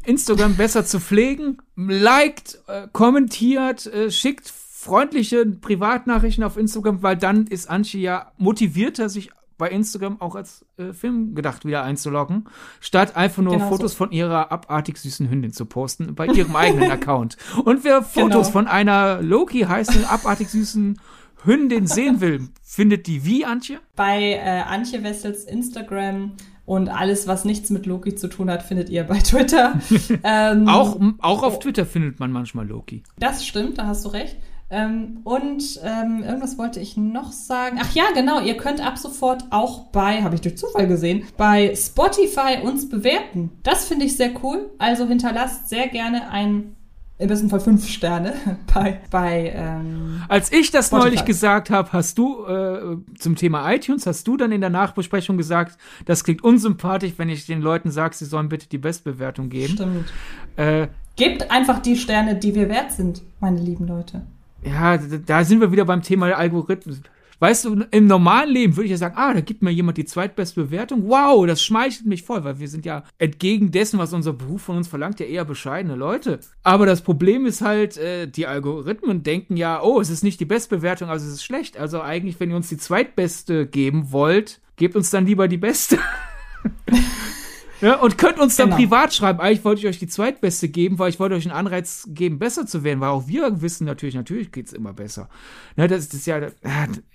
Instagram 0.05 0.57
besser 0.57 0.85
zu 0.87 0.99
pflegen. 0.99 1.59
Liked, 1.77 2.59
äh, 2.69 2.89
kommentiert, 2.93 3.87
äh, 3.87 4.11
schickt 4.11 4.49
freundliche 4.49 5.45
Privatnachrichten 5.45 6.43
auf 6.43 6.57
Instagram, 6.57 7.03
weil 7.03 7.17
dann 7.17 7.47
ist 7.47 7.69
Antje 7.69 8.01
ja 8.01 8.33
motivierter, 8.39 9.11
sich 9.11 9.31
bei 9.61 9.71
Instagram 9.71 10.21
auch 10.21 10.35
als 10.35 10.67
äh, 10.79 10.93
Film 10.93 11.37
gedacht 11.37 11.65
wieder 11.65 11.85
einzuloggen, 11.85 12.49
statt 12.81 13.15
einfach 13.15 13.43
nur 13.43 13.55
Genau 13.55 13.69
Fotos 13.69 13.93
so. 13.93 13.99
von 13.99 14.11
ihrer 14.11 14.51
abartig 14.51 14.99
süßen 14.99 15.31
Hündin 15.31 15.53
zu 15.53 15.67
posten 15.67 16.17
bei 16.17 16.27
ihrem 16.27 16.57
eigenen 16.57 16.91
Account. 16.91 17.37
Und 17.65 17.85
wer 17.85 18.03
Fotos 18.03 18.49
Genau. 18.49 18.51
von 18.51 18.67
einer 18.67 19.23
Loki 19.23 19.61
heißen 19.61 20.05
abartig 20.07 20.49
süßen 20.49 20.99
Hündin 21.45 21.87
sehen 21.87 22.21
will, 22.21 22.49
findet 22.63 23.07
die 23.07 23.25
wie, 23.25 23.45
Antje? 23.45 23.79
Bei 23.97 24.33
äh, 24.35 24.63
Antje 24.67 25.03
Wessels 25.03 25.45
Instagram 25.45 26.33
und 26.67 26.89
alles, 26.89 27.27
was 27.27 27.45
nichts 27.45 27.71
mit 27.71 27.87
Loki 27.87 28.15
zu 28.15 28.29
tun 28.29 28.51
hat, 28.51 28.63
findet 28.63 28.91
ihr 28.91 29.05
bei 29.05 29.19
Twitter. 29.19 29.81
ähm, 30.25 30.69
Auch, 30.69 31.01
auch 31.19 31.43
auf 31.43 31.57
oh. 31.57 31.61
Twitter 31.61 31.85
findet 31.87 32.21
man 32.21 32.31
manchmal 32.33 32.67
Loki. 32.67 33.03
Das 33.19 33.47
stimmt, 33.47 33.79
da 33.79 33.87
hast 33.87 34.05
du 34.05 34.11
recht. 34.11 34.37
Ähm, 34.73 35.19
und 35.25 35.81
ähm, 35.83 36.23
irgendwas 36.23 36.57
wollte 36.57 36.79
ich 36.79 36.97
noch 36.97 37.33
sagen. 37.33 37.79
Ach 37.83 37.93
ja, 37.93 38.05
genau, 38.15 38.41
ihr 38.41 38.57
könnt 38.57 38.85
ab 38.85 38.99
sofort 38.99 39.45
auch 39.51 39.87
bei, 39.87 40.23
habe 40.23 40.37
ich 40.37 40.41
durch 40.43 40.57
Zufall 40.57 40.87
gesehen, 40.87 41.25
bei 41.37 41.75
Spotify 41.75 42.59
uns 42.63 42.89
bewerten. 42.89 43.51
Das 43.65 43.87
finde 43.87 44.07
ich 44.07 44.17
sehr 44.17 44.31
cool. 44.45 44.71
Also 44.79 45.07
hinterlasst 45.09 45.69
sehr 45.69 45.89
gerne 45.89 46.31
ein, 46.31 46.77
im 47.19 47.29
besten 47.29 47.51
Fall 47.51 47.59
fünf 47.59 47.89
Sterne 47.89 48.33
bei, 48.73 49.01
bei 49.11 49.53
ähm, 49.57 50.23
Als 50.29 50.53
ich 50.53 50.71
das 50.71 50.87
Spotify. 50.87 51.09
neulich 51.09 51.25
gesagt 51.25 51.69
habe, 51.71 51.93
hast 51.93 52.17
du 52.17 52.45
äh, 52.47 52.97
zum 53.19 53.35
Thema 53.35 53.73
iTunes, 53.73 54.07
hast 54.07 54.27
du 54.29 54.37
dann 54.37 54.53
in 54.53 54.61
der 54.61 54.71
Nachbesprechung 54.71 55.37
gesagt, 55.37 55.79
das 56.07 56.23
klingt 56.23 56.45
unsympathisch, 56.45 57.15
wenn 57.17 57.29
ich 57.29 57.45
den 57.45 57.61
Leuten 57.61 57.91
sage, 57.91 58.15
sie 58.15 58.25
sollen 58.25 58.49
bitte 58.49 58.69
die 58.69 58.79
Bestbewertung 58.79 59.49
geben. 59.51 59.75
Stimmt. 59.75 60.13
Äh, 60.57 60.87
Gebt 61.17 61.51
einfach 61.51 61.81
die 61.81 61.97
Sterne, 61.97 62.37
die 62.37 62.55
wir 62.55 62.69
wert 62.69 62.93
sind, 62.93 63.23
meine 63.41 63.61
lieben 63.61 63.89
Leute. 63.89 64.23
Ja, 64.65 64.97
da 64.99 65.45
sind 65.45 65.61
wir 65.61 65.73
wieder 65.73 65.85
beim 65.85 66.03
Thema 66.03 66.35
Algorithmus. 66.35 67.01
Weißt 67.41 67.65
du, 67.65 67.87
im 67.91 68.07
normalen 68.07 68.51
Leben 68.51 68.77
würde 68.77 68.85
ich 68.85 68.91
ja 68.91 68.99
sagen, 68.99 69.15
ah, 69.17 69.33
da 69.33 69.41
gibt 69.41 69.63
mir 69.63 69.71
jemand 69.71 69.97
die 69.97 70.05
zweitbeste 70.05 70.63
Bewertung. 70.63 71.09
Wow, 71.09 71.47
das 71.47 71.63
schmeichelt 71.63 72.05
mich 72.05 72.23
voll, 72.23 72.45
weil 72.45 72.61
wir 72.61 72.69
sind 72.69 72.85
ja 72.85 73.03
entgegen 73.17 73.71
dessen, 73.71 73.99
was 73.99 74.13
unser 74.13 74.35
Beruf 74.35 74.61
von 74.61 74.77
uns 74.77 74.89
verlangt, 74.89 75.21
ja 75.21 75.27
eher 75.27 75.47
bescheidene 75.47 75.95
Leute. 75.95 76.41
Aber 76.63 76.85
das 76.85 77.01
Problem 77.01 77.47
ist 77.47 77.63
halt, 77.63 77.97
äh, 77.97 78.27
die 78.27 78.47
Algorithmen 78.47 79.23
denken 79.23 79.57
ja, 79.57 79.83
oh, 79.83 80.03
es 80.03 80.11
ist 80.11 80.23
nicht 80.23 80.39
die 80.39 80.45
Bestbewertung, 80.45 81.09
also 81.09 81.27
es 81.27 81.33
ist 81.33 81.45
schlecht. 81.45 81.79
Also 81.79 82.03
eigentlich, 82.03 82.39
wenn 82.41 82.51
ihr 82.51 82.57
uns 82.57 82.69
die 82.69 82.77
zweitbeste 82.77 83.67
geben 83.67 84.13
wollt, 84.13 84.61
gebt 84.77 84.95
uns 84.95 85.09
dann 85.09 85.25
lieber 85.25 85.49
die 85.49 85.57
beste. 85.57 85.99
Ja, 87.81 87.95
und 88.01 88.19
könnt 88.19 88.39
uns 88.39 88.57
dann 88.57 88.67
Genau. 88.67 88.77
privat 88.77 89.15
schreiben, 89.15 89.41
eigentlich 89.41 89.65
wollte 89.65 89.81
ich 89.81 89.87
euch 89.87 89.99
die 89.99 90.07
zweitbeste 90.07 90.69
geben, 90.69 90.99
weil 90.99 91.09
ich 91.11 91.19
wollte 91.19 91.35
euch 91.35 91.47
einen 91.47 91.57
Anreiz 91.57 92.07
geben, 92.09 92.39
besser 92.39 92.67
zu 92.67 92.85
werden, 92.85 93.01
weil 93.01 93.09
auch 93.11 93.27
wir 93.27 93.63
wissen 93.63 93.87
natürlich, 93.87 94.15
natürlich 94.15 94.53
geht's 94.53 94.73
immer 94.73 94.93
besser. 94.93 95.29
Ne, 95.77 95.89
das, 95.89 96.09
das 96.09 96.21
ist 96.21 96.27
ja, 96.27 96.39
äh, 96.39 96.51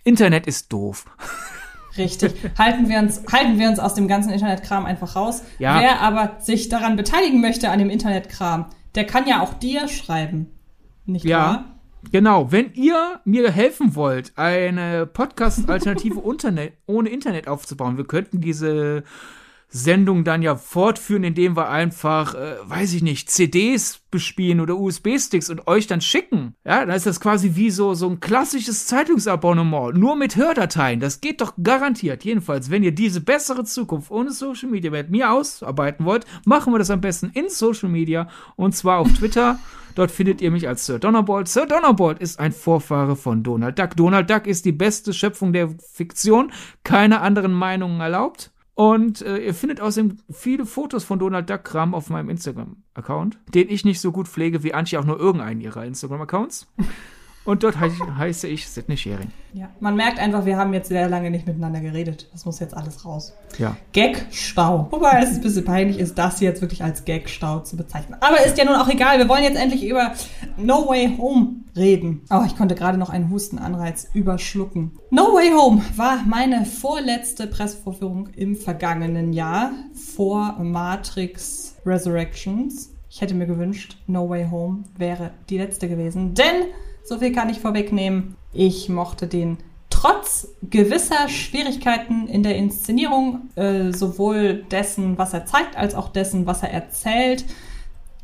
Internet 0.03 0.47
ist 0.47 0.71
doof. 0.73 1.05
Richtig. 1.97 2.33
halten 2.57 2.89
wir 2.89 2.99
uns, 2.99 3.21
halten 3.31 3.57
wir 3.57 3.69
uns 3.69 3.79
aus 3.79 3.93
dem 3.93 4.07
ganzen 4.07 4.31
Internetkram 4.33 4.85
einfach 4.85 5.15
raus. 5.15 5.43
Ja. 5.59 5.79
Wer 5.79 6.01
aber 6.01 6.37
sich 6.41 6.67
daran 6.67 6.97
beteiligen 6.97 7.39
möchte 7.41 7.69
an 7.69 7.79
dem 7.79 7.89
Internetkram, 7.89 8.65
der 8.95 9.05
kann 9.05 9.27
ja 9.27 9.41
auch 9.41 9.53
dir 9.53 9.87
schreiben. 9.87 10.47
Nicht 11.05 11.25
Ja. 11.25 11.39
wahr? 11.39 11.65
Genau, 12.11 12.51
wenn 12.51 12.71
ihr 12.73 13.19
mir 13.23 13.49
helfen 13.51 13.95
wollt, 13.95 14.33
eine 14.35 15.05
Podcast-Alternative 15.07 16.21
ohne 16.85 17.09
Internet 17.09 17.47
aufzubauen, 17.47 17.97
wir 17.97 18.05
könnten 18.05 18.41
diese 18.41 19.03
Sendung 19.75 20.23
dann 20.23 20.41
ja 20.41 20.55
fortführen, 20.55 21.25
indem 21.25 21.57
wir 21.57 21.69
einfach, 21.69 22.33
äh, 22.33 22.55
weiß 22.63 22.93
ich 22.93 23.03
nicht, 23.03 23.29
CDs 23.29 23.99
bespielen 24.09 24.61
oder 24.61 24.77
USB-Sticks 24.77 25.49
und 25.49 25.67
euch 25.67 25.85
dann 25.85 25.99
schicken. 25.99 26.55
Ja, 26.63 26.85
dann 26.85 26.95
ist 26.95 27.05
das 27.05 27.19
quasi 27.19 27.55
wie 27.55 27.69
so, 27.69 27.93
so 27.93 28.09
ein 28.09 28.21
klassisches 28.21 28.87
Zeitungsabonnement, 28.87 29.97
nur 29.97 30.15
mit 30.15 30.37
Hördateien. 30.37 31.01
Das 31.01 31.19
geht 31.19 31.41
doch 31.41 31.55
garantiert. 31.61 32.23
Jedenfalls, 32.23 32.71
wenn 32.71 32.83
ihr 32.83 32.93
diese 32.93 33.19
bessere 33.19 33.65
Zukunft 33.65 34.11
ohne 34.11 34.31
Social 34.31 34.69
Media 34.69 34.91
mit 34.91 35.09
mir 35.09 35.31
ausarbeiten 35.31 36.05
wollt, 36.05 36.25
machen 36.45 36.73
wir 36.73 36.79
das 36.79 36.89
am 36.89 37.01
besten 37.01 37.31
in 37.33 37.49
Social 37.49 37.89
Media 37.89 38.29
und 38.55 38.75
zwar 38.77 38.99
auf 38.99 39.11
Twitter. 39.11 39.59
Dort 39.95 40.11
findet 40.11 40.41
ihr 40.41 40.51
mich 40.51 40.69
als 40.69 40.85
Sir 40.85 40.99
Donnerbolt. 40.99 41.49
Sir 41.49 41.65
Donnerbolt 41.65 42.19
ist 42.19 42.39
ein 42.39 42.53
Vorfahre 42.53 43.17
von 43.17 43.43
Donald 43.43 43.77
Duck. 43.77 43.97
Donald 43.97 44.29
Duck 44.29 44.47
ist 44.47 44.63
die 44.63 44.71
beste 44.71 45.11
Schöpfung 45.13 45.51
der 45.51 45.69
Fiktion. 45.69 46.53
Keine 46.83 47.19
anderen 47.19 47.51
Meinungen 47.51 47.99
erlaubt. 47.99 48.51
Und 48.75 49.21
äh, 49.21 49.37
ihr 49.37 49.53
findet 49.53 49.79
außerdem 49.79 50.17
viele 50.29 50.65
Fotos 50.65 51.05
von 51.05 51.17
Donald 51.17 51.49
Duck 51.49 51.63
Kram 51.63 51.95
auf 51.95 52.09
meinem 52.09 52.29
Instagram-Account, 52.29 53.39
den 53.53 53.69
ich 53.69 53.85
nicht 53.85 54.01
so 54.01 54.11
gut 54.11 54.27
pflege 54.27 54.63
wie 54.63 54.73
Antje 54.73 54.99
auch 54.99 55.05
nur 55.05 55.17
irgendeinen 55.17 55.61
ihrer 55.61 55.85
Instagram-Accounts. 55.85 56.67
Und 57.45 57.63
dort 57.63 57.79
hei 57.79 57.89
heiße 57.89 58.47
ich 58.47 58.67
Sidney 58.67 58.97
Schering. 58.97 59.31
Ja. 59.53 59.69
Man 59.79 59.95
merkt 59.95 60.19
einfach, 60.19 60.45
wir 60.45 60.57
haben 60.57 60.73
jetzt 60.73 60.89
sehr 60.89 61.07
lange 61.07 61.29
nicht 61.31 61.47
miteinander 61.47 61.79
geredet. 61.79 62.27
Das 62.33 62.45
muss 62.45 62.59
jetzt 62.59 62.75
alles 62.75 63.05
raus. 63.05 63.33
Ja. 63.57 63.77
Gag-Stau. 63.93 64.87
Wobei 64.89 65.21
es 65.21 65.35
ein 65.35 65.41
bisschen 65.41 65.63
peinlich 65.63 65.99
ist, 65.99 66.17
das 66.17 66.39
jetzt 66.41 66.61
wirklich 66.61 66.83
als 66.83 67.05
Gag-Stau 67.05 67.59
zu 67.59 67.77
bezeichnen. 67.77 68.17
Aber 68.19 68.43
ist 68.43 68.57
ja 68.57 68.65
nun 68.65 68.75
auch 68.75 68.89
egal. 68.89 69.19
Wir 69.19 69.29
wollen 69.29 69.43
jetzt 69.43 69.57
endlich 69.57 69.87
über 69.87 70.11
No 70.57 70.87
Way 70.87 71.17
Home 71.17 71.55
reden. 71.75 72.21
Oh, 72.29 72.41
ich 72.45 72.57
konnte 72.57 72.75
gerade 72.75 72.97
noch 72.97 73.09
einen 73.09 73.29
Hustenanreiz 73.29 74.09
überschlucken. 74.13 74.91
No 75.11 75.33
Way 75.33 75.51
Home 75.51 75.81
war 75.95 76.23
meine 76.25 76.65
vorletzte 76.65 77.47
Pressevorführung 77.47 78.29
im 78.35 78.55
vergangenen 78.55 79.33
Jahr 79.33 79.71
vor 79.93 80.57
Matrix 80.59 81.75
Resurrections. 81.85 82.91
Ich 83.09 83.21
hätte 83.21 83.35
mir 83.35 83.45
gewünscht, 83.45 83.97
No 84.07 84.27
Way 84.27 84.47
Home 84.51 84.83
wäre 84.97 85.31
die 85.49 85.57
letzte 85.57 85.87
gewesen. 85.87 86.33
Denn, 86.33 86.65
so 87.05 87.19
viel 87.19 87.31
kann 87.31 87.49
ich 87.49 87.59
vorwegnehmen, 87.59 88.35
ich 88.53 88.89
mochte 88.89 89.27
den 89.27 89.57
trotz 89.89 90.49
gewisser 90.61 91.29
Schwierigkeiten 91.29 92.27
in 92.27 92.43
der 92.43 92.55
Inszenierung, 92.57 93.49
äh, 93.55 93.91
sowohl 93.91 94.65
dessen, 94.69 95.17
was 95.17 95.33
er 95.33 95.45
zeigt, 95.45 95.77
als 95.77 95.95
auch 95.95 96.09
dessen, 96.09 96.45
was 96.45 96.63
er 96.63 96.71
erzählt, 96.71 97.45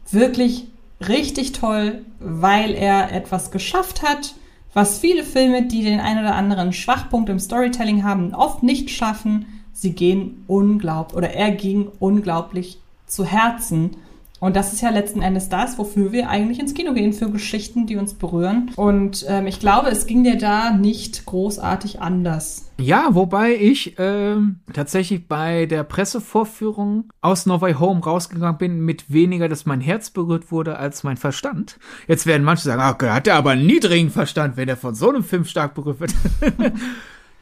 wirklich 0.09 0.67
richtig 1.07 1.53
toll, 1.53 2.03
weil 2.19 2.73
er 2.73 3.11
etwas 3.13 3.51
geschafft 3.51 4.03
hat, 4.03 4.35
was 4.73 4.99
viele 4.99 5.23
Filme, 5.23 5.63
die 5.63 5.83
den 5.83 5.99
ein 5.99 6.19
oder 6.19 6.35
anderen 6.35 6.73
Schwachpunkt 6.73 7.29
im 7.29 7.39
Storytelling 7.39 8.03
haben, 8.03 8.33
oft 8.33 8.63
nicht 8.63 8.89
schaffen. 8.89 9.45
Sie 9.73 9.93
gehen 9.93 10.43
unglaublich, 10.47 11.17
oder 11.17 11.31
er 11.31 11.51
ging 11.51 11.89
unglaublich 11.99 12.79
zu 13.05 13.25
Herzen. 13.25 13.97
Und 14.41 14.55
das 14.55 14.73
ist 14.73 14.81
ja 14.81 14.89
letzten 14.89 15.21
Endes 15.21 15.49
das, 15.49 15.77
wofür 15.77 16.11
wir 16.11 16.27
eigentlich 16.27 16.59
ins 16.59 16.73
Kino 16.73 16.93
gehen, 16.93 17.13
für 17.13 17.29
Geschichten, 17.29 17.85
die 17.85 17.95
uns 17.95 18.15
berühren. 18.15 18.71
Und 18.75 19.23
ähm, 19.29 19.45
ich 19.45 19.59
glaube, 19.59 19.89
es 19.89 20.07
ging 20.07 20.23
dir 20.23 20.35
da 20.35 20.71
nicht 20.71 21.27
großartig 21.27 22.01
anders. 22.01 22.71
Ja, 22.79 23.09
wobei 23.11 23.55
ich 23.55 23.95
ähm, 23.99 24.61
tatsächlich 24.73 25.27
bei 25.27 25.67
der 25.67 25.83
Pressevorführung 25.83 27.11
aus 27.21 27.45
No 27.45 27.61
Way 27.61 27.75
Home 27.75 28.01
rausgegangen 28.01 28.57
bin 28.57 28.79
mit 28.79 29.13
weniger, 29.13 29.47
dass 29.47 29.67
mein 29.67 29.79
Herz 29.79 30.09
berührt 30.09 30.51
wurde, 30.51 30.77
als 30.77 31.03
mein 31.03 31.17
Verstand. 31.17 31.77
Jetzt 32.07 32.25
werden 32.25 32.43
manche 32.43 32.63
sagen, 32.63 32.81
ah, 32.81 33.13
hat 33.13 33.27
er 33.27 33.35
aber 33.35 33.51
einen 33.51 33.67
niedrigen 33.67 34.09
Verstand, 34.09 34.57
wenn 34.57 34.67
er 34.67 34.77
von 34.77 34.95
so 34.95 35.09
einem 35.09 35.23
Film 35.23 35.45
stark 35.45 35.75
berührt 35.75 35.99
wird. 35.99 36.15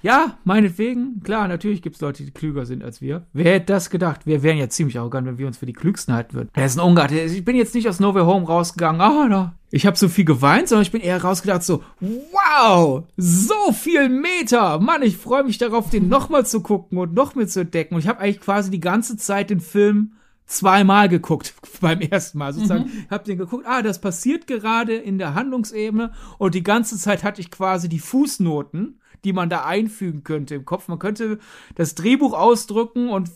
ja, 0.01 0.37
meinetwegen, 0.43 1.21
klar, 1.23 1.47
natürlich 1.47 1.81
gibt's 1.81 2.01
Leute, 2.01 2.23
die 2.23 2.31
klüger 2.31 2.65
sind 2.65 2.83
als 2.83 3.01
wir. 3.01 3.27
Wer 3.33 3.53
hätte 3.53 3.73
das 3.73 3.89
gedacht? 3.89 4.25
Wir 4.25 4.43
wären 4.43 4.57
ja 4.57 4.69
ziemlich 4.69 4.97
arrogant, 4.97 5.27
wenn 5.27 5.37
wir 5.37 5.47
uns 5.47 5.57
für 5.57 5.65
die 5.65 5.73
Klügsten 5.73 6.13
halten 6.13 6.33
würden. 6.33 6.49
Er 6.53 6.65
ist 6.65 6.77
ein 6.77 6.85
Ungar. 6.85 7.11
Ich 7.11 7.43
bin 7.43 7.55
jetzt 7.55 7.75
nicht 7.75 7.87
aus 7.89 7.99
No 7.99 8.13
Way 8.13 8.23
Home 8.23 8.45
rausgegangen, 8.45 9.01
ah, 9.01 9.27
da. 9.27 9.53
Ich 9.71 9.85
habe 9.85 9.97
so 9.97 10.07
viel 10.07 10.25
geweint, 10.25 10.67
sondern 10.67 10.83
ich 10.83 10.91
bin 10.91 11.01
eher 11.01 11.21
rausgedacht 11.21 11.63
so, 11.63 11.83
wow, 11.99 13.03
so 13.17 13.71
viel 13.71 14.09
Meter. 14.09 14.79
Mann, 14.79 15.03
ich 15.03 15.17
freue 15.17 15.43
mich 15.43 15.57
darauf, 15.57 15.89
den 15.89 16.07
nochmal 16.09 16.45
zu 16.45 16.61
gucken 16.61 16.97
und 16.97 17.13
noch 17.13 17.35
mit 17.35 17.51
zu 17.51 17.61
entdecken. 17.61 17.95
Und 17.95 18.01
ich 18.01 18.07
habe 18.07 18.19
eigentlich 18.19 18.41
quasi 18.41 18.71
die 18.71 18.79
ganze 18.79 19.17
Zeit 19.17 19.49
den 19.49 19.59
Film 19.59 20.13
zweimal 20.49 21.07
geguckt 21.07 21.53
beim 21.81 22.01
ersten 22.01 22.39
Mal 22.39 22.53
sozusagen. 22.53 22.85
Mhm. 22.85 23.05
Hab 23.09 23.23
den 23.23 23.37
geguckt, 23.37 23.65
ah, 23.67 23.81
das 23.81 24.01
passiert 24.01 24.47
gerade 24.47 24.95
in 24.95 25.17
der 25.17 25.35
Handlungsebene 25.35 26.11
und 26.37 26.55
die 26.55 26.63
ganze 26.63 26.97
Zeit 26.97 27.23
hatte 27.23 27.39
ich 27.39 27.51
quasi 27.51 27.87
die 27.87 27.99
Fußnoten, 27.99 28.98
die 29.23 29.33
man 29.33 29.49
da 29.49 29.65
einfügen 29.65 30.23
könnte 30.23 30.55
im 30.55 30.65
Kopf. 30.65 30.87
Man 30.87 30.99
könnte 30.99 31.39
das 31.75 31.95
Drehbuch 31.95 32.33
ausdrücken 32.33 33.09
und 33.09 33.29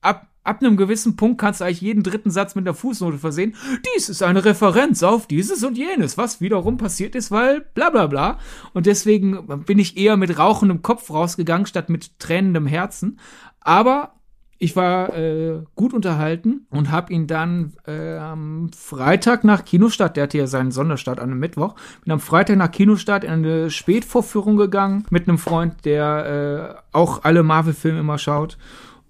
ab 0.00 0.28
ab 0.44 0.60
einem 0.60 0.76
gewissen 0.76 1.16
Punkt 1.16 1.40
kannst 1.40 1.60
du 1.60 1.64
eigentlich 1.64 1.80
jeden 1.80 2.02
dritten 2.02 2.30
Satz 2.30 2.54
mit 2.54 2.66
einer 2.66 2.74
Fußnote 2.74 3.18
versehen. 3.18 3.54
Dies 3.94 4.08
ist 4.08 4.22
eine 4.22 4.44
Referenz 4.44 5.02
auf 5.02 5.26
dieses 5.26 5.62
und 5.62 5.78
jenes, 5.78 6.18
was 6.18 6.40
wiederum 6.40 6.76
passiert 6.76 7.14
ist, 7.14 7.30
weil 7.30 7.60
bla 7.74 7.90
bla 7.90 8.06
bla. 8.06 8.38
Und 8.72 8.86
deswegen 8.86 9.64
bin 9.64 9.78
ich 9.78 9.96
eher 9.96 10.16
mit 10.16 10.38
rauchendem 10.38 10.82
Kopf 10.82 11.10
rausgegangen, 11.10 11.66
statt 11.66 11.88
mit 11.88 12.18
tränendem 12.18 12.66
Herzen. 12.66 13.20
Aber 13.60 14.14
ich 14.62 14.76
war 14.76 15.12
äh, 15.16 15.58
gut 15.74 15.92
unterhalten 15.92 16.66
und 16.70 16.92
habe 16.92 17.12
ihn 17.12 17.26
dann 17.26 17.72
äh, 17.84 18.16
am 18.16 18.70
Freitag 18.72 19.42
nach 19.42 19.64
Kinostart, 19.64 20.16
der 20.16 20.22
hatte 20.22 20.38
ja 20.38 20.46
seinen 20.46 20.70
Sonderstart 20.70 21.18
an 21.18 21.30
einem 21.30 21.40
Mittwoch, 21.40 21.74
bin 22.04 22.12
am 22.12 22.20
Freitag 22.20 22.58
nach 22.58 22.70
Kinostart 22.70 23.24
in 23.24 23.30
eine 23.30 23.70
Spätvorführung 23.70 24.56
gegangen 24.56 25.04
mit 25.10 25.28
einem 25.28 25.38
Freund, 25.38 25.84
der 25.84 26.78
äh, 26.94 26.96
auch 26.96 27.24
alle 27.24 27.42
Marvel-Filme 27.42 27.98
immer 27.98 28.18
schaut. 28.18 28.56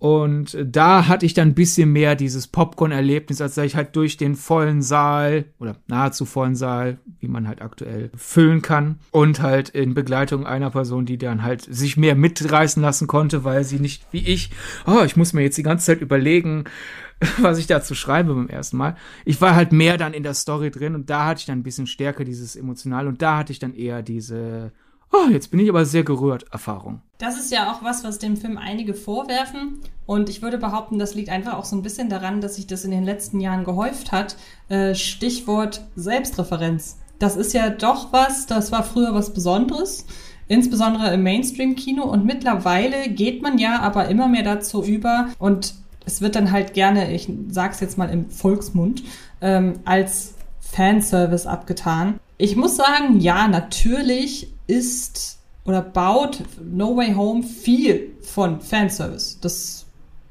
Und 0.02 0.58
da 0.60 1.06
hatte 1.06 1.26
ich 1.26 1.32
dann 1.32 1.50
ein 1.50 1.54
bisschen 1.54 1.92
mehr 1.92 2.16
dieses 2.16 2.48
Popcorn-Erlebnis, 2.48 3.40
als 3.40 3.54
sei 3.54 3.66
ich 3.66 3.76
halt 3.76 3.94
durch 3.94 4.16
den 4.16 4.34
vollen 4.34 4.82
Saal 4.82 5.44
oder 5.60 5.76
nahezu 5.86 6.24
vollen 6.24 6.56
Saal, 6.56 6.98
wie 7.20 7.28
man 7.28 7.46
halt 7.46 7.62
aktuell 7.62 8.10
füllen 8.16 8.62
kann. 8.62 8.98
Und 9.12 9.42
halt 9.42 9.68
in 9.68 9.94
Begleitung 9.94 10.44
einer 10.44 10.70
Person, 10.70 11.06
die 11.06 11.18
dann 11.18 11.44
halt 11.44 11.62
sich 11.62 11.96
mehr 11.96 12.16
mitreißen 12.16 12.82
lassen 12.82 13.06
konnte, 13.06 13.44
weil 13.44 13.62
sie 13.62 13.78
nicht 13.78 14.04
wie 14.10 14.26
ich, 14.26 14.50
oh, 14.86 15.04
ich 15.04 15.16
muss 15.16 15.34
mir 15.34 15.42
jetzt 15.42 15.56
die 15.56 15.62
ganze 15.62 15.86
Zeit 15.86 16.00
überlegen, 16.00 16.64
was 17.40 17.58
ich 17.58 17.68
dazu 17.68 17.94
schreibe 17.94 18.34
beim 18.34 18.48
ersten 18.48 18.78
Mal. 18.78 18.96
Ich 19.24 19.40
war 19.40 19.54
halt 19.54 19.70
mehr 19.70 19.98
dann 19.98 20.14
in 20.14 20.24
der 20.24 20.34
Story 20.34 20.72
drin 20.72 20.96
und 20.96 21.10
da 21.10 21.26
hatte 21.26 21.38
ich 21.38 21.46
dann 21.46 21.60
ein 21.60 21.62
bisschen 21.62 21.86
stärker 21.86 22.24
dieses 22.24 22.56
Emotional 22.56 23.06
und 23.06 23.22
da 23.22 23.38
hatte 23.38 23.52
ich 23.52 23.60
dann 23.60 23.72
eher 23.72 24.02
diese 24.02 24.72
oh, 25.12 25.30
jetzt 25.30 25.50
bin 25.50 25.60
ich 25.60 25.68
aber 25.68 25.84
sehr 25.84 26.04
gerührt, 26.04 26.46
Erfahrung. 26.52 27.00
Das 27.18 27.38
ist 27.38 27.52
ja 27.52 27.72
auch 27.72 27.82
was, 27.82 28.04
was 28.04 28.18
dem 28.18 28.36
Film 28.36 28.58
einige 28.58 28.94
vorwerfen. 28.94 29.80
Und 30.06 30.28
ich 30.28 30.42
würde 30.42 30.58
behaupten, 30.58 30.98
das 30.98 31.14
liegt 31.14 31.28
einfach 31.28 31.54
auch 31.54 31.64
so 31.64 31.76
ein 31.76 31.82
bisschen 31.82 32.08
daran, 32.08 32.40
dass 32.40 32.56
sich 32.56 32.66
das 32.66 32.84
in 32.84 32.90
den 32.90 33.04
letzten 33.04 33.40
Jahren 33.40 33.64
gehäuft 33.64 34.12
hat. 34.12 34.36
Äh, 34.68 34.94
Stichwort 34.94 35.86
Selbstreferenz. 35.94 36.98
Das 37.18 37.36
ist 37.36 37.52
ja 37.52 37.70
doch 37.70 38.12
was, 38.12 38.46
das 38.46 38.72
war 38.72 38.82
früher 38.82 39.14
was 39.14 39.32
Besonderes 39.32 40.06
insbesondere 40.48 41.14
im 41.14 41.22
Mainstream-Kino. 41.22 42.04
Und 42.04 42.24
mittlerweile 42.24 43.08
geht 43.08 43.42
man 43.42 43.58
ja 43.58 43.80
aber 43.80 44.08
immer 44.08 44.28
mehr 44.28 44.42
dazu 44.42 44.84
über 44.84 45.28
und 45.38 45.74
es 46.04 46.20
wird 46.20 46.34
dann 46.34 46.50
halt 46.50 46.74
gerne, 46.74 47.12
ich 47.14 47.30
sag's 47.48 47.80
jetzt 47.80 47.96
mal 47.96 48.10
im 48.10 48.28
Volksmund, 48.28 49.02
ähm, 49.40 49.74
als 49.84 50.34
Fanservice 50.60 51.46
abgetan. 51.46 52.18
Ich 52.38 52.56
muss 52.56 52.76
sagen, 52.76 53.20
ja, 53.20 53.46
natürlich 53.46 54.51
ist 54.66 55.38
oder 55.64 55.82
baut 55.82 56.42
No 56.62 56.96
Way 56.96 57.14
Home 57.14 57.42
viel 57.42 58.16
von 58.22 58.60
Fanservice. 58.60 59.38
Das 59.40 59.86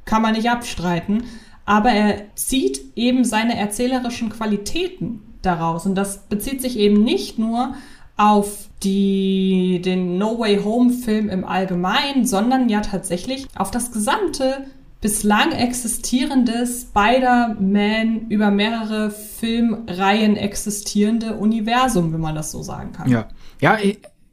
kann 0.05 0.21
man 0.21 0.33
nicht 0.33 0.49
abstreiten. 0.49 1.23
Aber 1.65 1.91
er 1.91 2.23
zieht 2.35 2.81
eben 2.95 3.23
seine 3.23 3.57
erzählerischen 3.57 4.29
Qualitäten 4.29 5.21
daraus. 5.41 5.85
Und 5.85 5.95
das 5.95 6.17
bezieht 6.27 6.61
sich 6.61 6.77
eben 6.77 7.03
nicht 7.03 7.39
nur 7.39 7.75
auf 8.17 8.69
die, 8.83 9.81
den 9.83 10.17
No 10.17 10.37
Way 10.37 10.63
Home 10.63 10.91
Film 10.91 11.29
im 11.29 11.45
Allgemeinen, 11.45 12.25
sondern 12.25 12.67
ja 12.67 12.81
tatsächlich 12.81 13.47
auf 13.55 13.71
das 13.71 13.91
gesamte 13.91 14.65
bislang 15.01 15.51
existierende 15.51 16.67
Spider-Man 16.67 18.27
über 18.29 18.51
mehrere 18.51 19.09
Filmreihen 19.09 20.37
existierende 20.37 21.37
Universum, 21.37 22.13
wenn 22.13 22.21
man 22.21 22.35
das 22.35 22.51
so 22.51 22.61
sagen 22.61 22.91
kann. 22.91 23.09
Ja, 23.09 23.27
ja, 23.59 23.77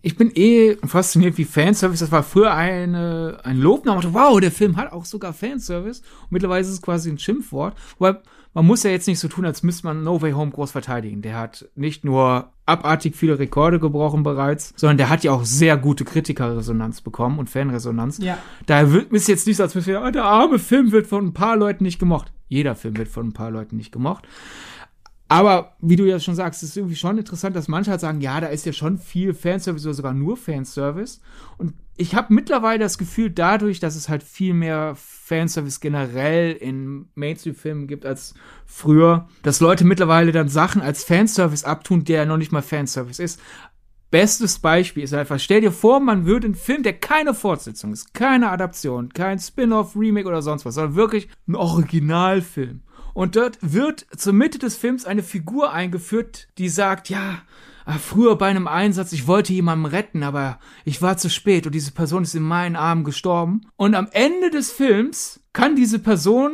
ich, 0.02 0.16
bin 0.16 0.30
eh 0.34 0.76
fasziniert 0.86 1.38
wie 1.38 1.44
Fanservice. 1.44 2.00
Das 2.00 2.12
war 2.12 2.22
früher 2.22 2.54
eine, 2.54 3.38
ein 3.42 3.56
Lobname. 3.58 4.02
Wow, 4.12 4.40
der 4.40 4.52
Film 4.52 4.76
hat 4.76 4.92
auch 4.92 5.04
sogar 5.04 5.32
Fanservice. 5.32 6.02
Und 6.22 6.32
mittlerweile 6.32 6.60
ist 6.60 6.68
es 6.68 6.82
quasi 6.82 7.10
ein 7.10 7.18
Schimpfwort. 7.18 7.76
Wobei, 7.98 8.18
man 8.54 8.66
muss 8.66 8.82
ja 8.82 8.90
jetzt 8.90 9.06
nicht 9.06 9.18
so 9.18 9.28
tun, 9.28 9.44
als 9.44 9.62
müsste 9.62 9.86
man 9.86 10.02
No 10.02 10.20
Way 10.20 10.32
Home 10.32 10.50
groß 10.50 10.72
verteidigen. 10.72 11.22
Der 11.22 11.36
hat 11.36 11.68
nicht 11.74 12.04
nur 12.04 12.52
abartig 12.66 13.14
viele 13.16 13.38
Rekorde 13.38 13.78
gebrochen 13.78 14.22
bereits, 14.22 14.72
sondern 14.76 14.96
der 14.96 15.08
hat 15.10 15.24
ja 15.24 15.32
auch 15.32 15.44
sehr 15.44 15.76
gute 15.76 16.04
Kritikerresonanz 16.04 17.00
bekommen 17.00 17.38
und 17.38 17.50
Fanresonanz. 17.50 18.18
Ja. 18.18 18.38
Da 18.66 18.92
wird 18.92 19.12
es 19.12 19.26
jetzt 19.26 19.46
nicht 19.46 19.56
so, 19.56 19.62
als 19.62 19.74
müsste 19.74 20.00
ah, 20.00 20.10
der 20.10 20.24
arme 20.24 20.58
Film 20.58 20.92
wird 20.92 21.06
von 21.06 21.26
ein 21.26 21.34
paar 21.34 21.56
Leuten 21.56 21.84
nicht 21.84 21.98
gemocht. 21.98 22.32
Jeder 22.48 22.74
Film 22.74 22.96
wird 22.96 23.08
von 23.08 23.28
ein 23.28 23.32
paar 23.32 23.50
Leuten 23.50 23.76
nicht 23.76 23.92
gemocht. 23.92 24.26
Aber 25.28 25.76
wie 25.80 25.96
du 25.96 26.06
ja 26.06 26.18
schon 26.20 26.34
sagst, 26.34 26.62
ist 26.62 26.76
irgendwie 26.76 26.96
schon 26.96 27.18
interessant, 27.18 27.54
dass 27.54 27.68
manche 27.68 27.90
halt 27.90 28.00
sagen, 28.00 28.22
ja, 28.22 28.40
da 28.40 28.46
ist 28.46 28.64
ja 28.64 28.72
schon 28.72 28.96
viel 28.96 29.34
Fanservice 29.34 29.84
oder 29.84 29.94
sogar 29.94 30.14
nur 30.14 30.38
Fanservice. 30.38 31.20
Und 31.58 31.74
ich 31.98 32.14
habe 32.14 32.32
mittlerweile 32.32 32.78
das 32.78 32.96
Gefühl, 32.96 33.28
dadurch, 33.28 33.78
dass 33.78 33.94
es 33.94 34.08
halt 34.08 34.22
viel 34.22 34.54
mehr 34.54 34.94
Fanservice 34.96 35.80
generell 35.80 36.52
in 36.52 37.08
Mainstream-Filmen 37.14 37.88
gibt 37.88 38.06
als 38.06 38.34
früher, 38.64 39.28
dass 39.42 39.60
Leute 39.60 39.84
mittlerweile 39.84 40.32
dann 40.32 40.48
Sachen 40.48 40.80
als 40.80 41.04
Fanservice 41.04 41.64
abtun, 41.64 42.04
der 42.04 42.24
noch 42.24 42.38
nicht 42.38 42.52
mal 42.52 42.62
Fanservice 42.62 43.22
ist. 43.22 43.38
Bestes 44.10 44.60
Beispiel 44.60 45.02
ist 45.02 45.12
einfach, 45.12 45.38
stell 45.38 45.60
dir 45.60 45.72
vor, 45.72 46.00
man 46.00 46.24
würde 46.24 46.46
einen 46.46 46.54
Film, 46.54 46.82
der 46.82 46.94
keine 46.94 47.34
Fortsetzung 47.34 47.92
ist, 47.92 48.14
keine 48.14 48.48
Adaption, 48.48 49.12
kein 49.12 49.38
Spin-off, 49.38 49.94
Remake 49.94 50.26
oder 50.26 50.40
sonst 50.40 50.64
was, 50.64 50.76
sondern 50.76 50.94
wirklich 50.94 51.28
ein 51.46 51.54
Originalfilm 51.54 52.80
und 53.14 53.36
dort 53.36 53.58
wird 53.60 54.06
zur 54.16 54.32
Mitte 54.32 54.58
des 54.58 54.76
Films 54.76 55.04
eine 55.04 55.22
Figur 55.22 55.72
eingeführt, 55.72 56.48
die 56.58 56.68
sagt, 56.68 57.08
ja, 57.08 57.42
ah, 57.84 57.98
früher 57.98 58.36
bei 58.36 58.48
einem 58.48 58.68
Einsatz, 58.68 59.12
ich 59.12 59.26
wollte 59.26 59.52
jemanden 59.52 59.86
retten, 59.86 60.22
aber 60.22 60.60
ich 60.84 61.00
war 61.02 61.16
zu 61.16 61.30
spät 61.30 61.66
und 61.66 61.74
diese 61.74 61.92
Person 61.92 62.22
ist 62.22 62.34
in 62.34 62.42
meinen 62.42 62.76
Armen 62.76 63.04
gestorben. 63.04 63.62
Und 63.76 63.94
am 63.94 64.08
Ende 64.12 64.50
des 64.50 64.70
Films 64.70 65.40
kann 65.52 65.74
diese 65.74 65.98
Person 65.98 66.52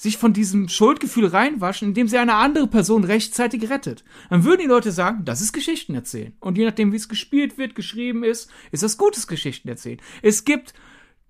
sich 0.00 0.16
von 0.16 0.32
diesem 0.32 0.68
Schuldgefühl 0.68 1.26
reinwaschen, 1.26 1.88
indem 1.88 2.08
sie 2.08 2.16
eine 2.16 2.36
andere 2.36 2.66
Person 2.66 3.04
rechtzeitig 3.04 3.68
rettet. 3.68 4.02
Dann 4.30 4.44
würden 4.44 4.62
die 4.62 4.66
Leute 4.66 4.92
sagen, 4.92 5.26
das 5.26 5.42
ist 5.42 5.52
Geschichten 5.52 5.94
erzählen. 5.94 6.32
Und 6.40 6.56
je 6.56 6.64
nachdem, 6.64 6.90
wie 6.90 6.96
es 6.96 7.10
gespielt 7.10 7.58
wird, 7.58 7.74
geschrieben 7.74 8.24
ist, 8.24 8.50
ist 8.72 8.82
das 8.82 8.96
gutes 8.96 9.26
Geschichten 9.26 9.68
erzählen. 9.68 10.00
Es 10.22 10.46
gibt 10.46 10.72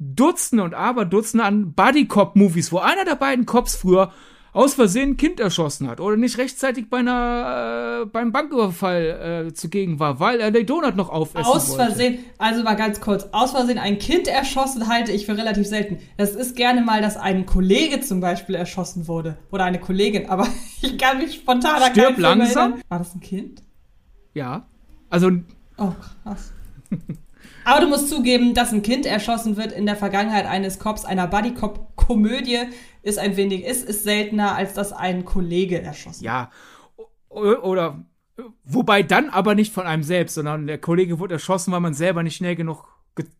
Dutzende 0.01 0.64
und 0.64 0.74
Aberdutzende 0.74 1.44
an 1.44 1.74
Buddy-Cop-Movies, 1.74 2.72
wo 2.72 2.78
einer 2.78 3.05
der 3.05 3.16
beiden 3.16 3.44
Cops 3.44 3.76
früher 3.76 4.11
aus 4.53 4.74
Versehen 4.74 5.11
ein 5.11 5.16
Kind 5.16 5.38
erschossen 5.38 5.88
hat 5.88 6.01
oder 6.01 6.16
nicht 6.16 6.38
rechtzeitig 6.38 6.88
bei 6.90 6.98
einer, 6.98 8.03
äh, 8.03 8.07
beim 8.07 8.32
Banküberfall 8.32 9.46
äh, 9.48 9.55
zugegen 9.55 10.01
war, 10.01 10.18
weil 10.18 10.40
er 10.40 10.51
den 10.51 10.66
Donut 10.66 10.96
noch 10.96 11.11
aufessen 11.11 11.46
aus 11.46 11.68
wollte. 11.68 11.82
Aus 11.82 11.88
Versehen, 11.88 12.18
also 12.38 12.64
mal 12.64 12.74
ganz 12.74 13.01
kurz, 13.01 13.28
aus 13.30 13.53
Versehen 13.53 13.78
ein 13.78 13.98
Kind 13.98 14.26
erschossen 14.26 14.88
halte 14.88 15.12
ich 15.12 15.26
für 15.26 15.36
relativ 15.36 15.66
selten. 15.68 15.98
Das 16.16 16.34
ist 16.34 16.57
gerne 16.57 16.80
mal, 16.80 17.03
dass 17.03 17.16
ein 17.16 17.46
Kollege 17.46 18.01
zum 18.01 18.20
Beispiel 18.20 18.55
erschossen 18.55 19.07
wurde 19.07 19.36
oder 19.53 19.64
eine 19.64 19.78
Kollegin, 19.78 20.28
aber 20.28 20.48
ich 20.82 20.98
kann 20.98 21.18
mich 21.18 21.34
spontan 21.34 21.82
an 21.82 21.92
Stirb 21.92 22.18
langsam. 22.18 22.82
War 22.88 22.98
das 22.98 23.14
ein 23.14 23.20
Kind? 23.20 23.62
Ja. 24.34 24.66
Also. 25.11 25.30
Oh, 25.76 25.92
krass. 26.24 26.53
Aber 27.64 27.80
du 27.80 27.88
musst 27.88 28.08
zugeben, 28.08 28.54
dass 28.54 28.72
ein 28.72 28.82
Kind 28.82 29.06
erschossen 29.06 29.56
wird 29.56 29.72
in 29.72 29.86
der 29.86 29.96
Vergangenheit 29.96 30.46
eines 30.46 30.78
Cops, 30.78 31.04
einer 31.04 31.26
Buddy-Cop-Komödie, 31.26 32.61
ist 33.02 33.18
ein 33.18 33.36
wenig, 33.36 33.64
ist, 33.64 33.88
ist 33.88 34.04
seltener, 34.04 34.54
als 34.54 34.74
dass 34.74 34.92
ein 34.92 35.24
Kollege 35.24 35.82
erschossen 35.82 36.22
wird. 36.22 36.26
Ja. 36.26 36.50
Oder, 37.28 38.04
wobei 38.64 39.02
dann 39.02 39.30
aber 39.30 39.54
nicht 39.54 39.72
von 39.72 39.86
einem 39.86 40.02
selbst, 40.02 40.34
sondern 40.34 40.66
der 40.66 40.78
Kollege 40.78 41.18
wurde 41.18 41.34
erschossen, 41.34 41.72
weil 41.72 41.80
man 41.80 41.94
selber 41.94 42.22
nicht 42.22 42.36
schnell 42.36 42.56
genug 42.56 42.84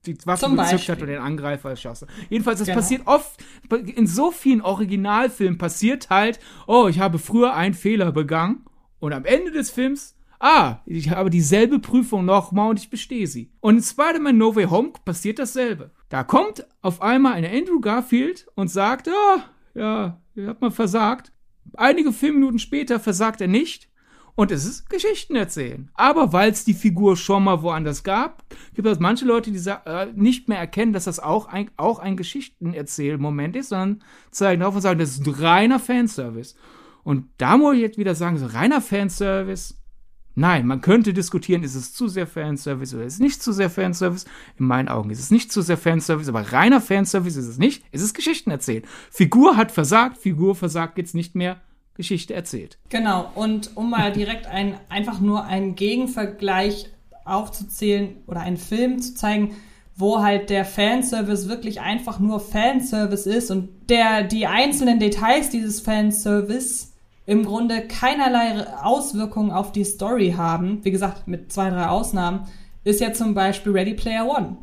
die 0.05 0.19
Waffe 0.27 0.47
Zum 0.47 0.57
gezückt 0.57 0.73
Beispiel. 0.73 0.95
hat 0.95 1.03
und 1.03 1.09
den 1.09 1.19
Angreifer 1.19 1.71
erschossen. 1.71 2.09
Jedenfalls, 2.29 2.59
das 2.59 2.67
genau. 2.67 2.81
passiert 2.81 3.07
oft, 3.07 3.43
in 3.71 4.07
so 4.07 4.31
vielen 4.31 4.61
Originalfilmen 4.61 5.59
passiert 5.59 6.11
halt, 6.11 6.39
oh, 6.67 6.89
ich 6.89 6.99
habe 6.99 7.19
früher 7.19 7.55
einen 7.55 7.75
Fehler 7.75 8.13
begangen 8.13 8.67
und 8.99 9.13
am 9.13 9.25
Ende 9.25 9.53
des 9.53 9.71
Films 9.71 10.17
ah, 10.41 10.81
ich 10.87 11.11
habe 11.11 11.31
dieselbe 11.31 11.79
Prüfung 11.79 12.25
nochmal 12.25 12.71
und 12.71 12.81
ich 12.81 12.91
bestehe 12.91 13.27
sie. 13.27 13.53
Und 13.61 13.77
in 13.77 13.83
Spider-Man 13.83 14.37
No 14.37 14.57
Way 14.57 14.65
Home 14.67 14.93
passiert 15.05 15.39
dasselbe. 15.39 15.93
Da 16.09 16.25
kommt 16.25 16.67
auf 16.83 17.03
einmal 17.03 17.35
eine 17.35 17.51
Andrew 17.51 17.81
Garfield 17.81 18.47
und 18.57 18.69
sagt, 18.69 19.09
ah, 19.09 19.45
ja, 19.75 20.21
ihr 20.35 20.49
habt 20.49 20.61
mal 20.61 20.71
versagt. 20.71 21.33
Einige 21.75 22.13
Filmminuten 22.13 22.59
später 22.59 22.99
versagt 22.99 23.41
er 23.41 23.49
nicht. 23.49 23.89
Und 24.35 24.51
es 24.51 24.65
ist 24.65 24.89
Geschichten 24.89 25.37
erzählen. 25.37 25.91
Aber 25.95 26.33
weil 26.33 26.51
es 26.51 26.65
die 26.65 26.75
Figur 26.75 27.17
schon 27.17 27.45
mal 27.45 27.63
woanders 27.63 28.03
gab, 28.05 28.43
gibt 28.75 28.89
es 28.89 28.99
manche 28.99 29.27
Leute, 29.27 29.51
die 29.51 29.59
äh, 29.69 30.07
nicht 30.15 30.49
mehr 30.49 30.59
erkennen, 30.59 30.95
dass 30.95 31.05
das 31.05 31.21
auch 31.21 31.47
ein, 31.47 31.71
auch 31.77 31.99
ein 31.99 32.17
Geschichtenerzählmoment 32.17 33.57
ist, 33.57 33.69
sondern 33.69 34.03
zeigen 34.31 34.63
auf 34.63 34.75
und 34.75 34.81
sagen, 34.81 34.99
das 34.99 35.11
ist 35.11 35.27
ein 35.27 35.35
reiner 35.35 35.79
Fanservice. 35.79 36.55
Und 37.03 37.27
da 37.39 37.57
muss 37.57 37.75
ich 37.75 37.81
jetzt 37.81 37.99
wieder 37.99 38.15
sagen, 38.15 38.39
so 38.39 38.47
reiner 38.47 38.81
Fanservice 38.81 39.80
Nein, 40.41 40.67
man 40.67 40.81
könnte 40.81 41.13
diskutieren, 41.13 41.63
ist 41.63 41.75
es 41.75 41.93
zu 41.93 42.09
sehr 42.09 42.27
Fanservice 42.27 42.95
oder 42.95 43.05
ist 43.05 43.13
es 43.13 43.21
nicht 43.21 43.43
zu 43.43 43.53
sehr 43.53 43.69
Fanservice? 43.69 44.25
In 44.59 44.65
meinen 44.65 44.89
Augen 44.89 45.11
ist 45.11 45.19
es 45.19 45.31
nicht 45.31 45.53
zu 45.53 45.61
sehr 45.61 45.77
Fanservice, 45.77 46.31
aber 46.31 46.51
reiner 46.51 46.81
Fanservice 46.81 47.37
ist 47.37 47.47
es 47.47 47.59
nicht. 47.59 47.85
Es 47.93 48.01
ist 48.01 48.15
Geschichten 48.15 48.51
erzählt. 48.51 48.87
Figur 49.11 49.59
hat 49.59 49.71
versagt, 49.71 50.17
Figur 50.17 50.55
versagt 50.55 50.97
jetzt 50.97 51.15
nicht 51.15 51.35
mehr. 51.35 51.61
Geschichte 51.93 52.33
erzählt. 52.33 52.79
Genau, 52.89 53.31
und 53.35 53.77
um 53.77 53.91
mal 53.91 54.13
direkt 54.13 54.47
ein, 54.47 54.81
einfach 54.89 55.21
nur 55.21 55.45
einen 55.45 55.75
Gegenvergleich 55.75 56.89
aufzuzählen 57.27 58.17
oder 58.27 58.41
einen 58.41 58.57
Film 58.57 59.03
zu 59.03 59.15
zeigen, 59.15 59.57
wo 59.95 60.23
halt 60.23 60.49
der 60.49 60.65
Fanservice 60.65 61.51
wirklich 61.51 61.83
einfach 61.83 62.19
nur 62.19 62.41
Fanservice 62.41 63.27
ist 63.27 63.51
und 63.51 63.69
der 63.91 64.23
die 64.23 64.47
einzelnen 64.47 65.01
Details 65.01 65.51
dieses 65.51 65.83
Fanservice 65.83 66.90
im 67.27 67.45
Grunde 67.45 67.87
keinerlei 67.87 68.67
Auswirkungen 68.83 69.51
auf 69.51 69.73
die 69.73 69.85
Story 69.85 70.35
haben, 70.37 70.85
wie 70.85 70.91
gesagt, 70.91 71.29
mit 71.29 71.53
zwei, 71.53 71.71
drei 71.71 71.87
Ausnahmen, 71.87 72.47
ist 72.85 73.01
ja 73.01 73.13
zum 73.13 73.35
Beispiel 73.35 73.73
Ready 73.73 73.95
Player 73.95 74.27
One. 74.27 74.57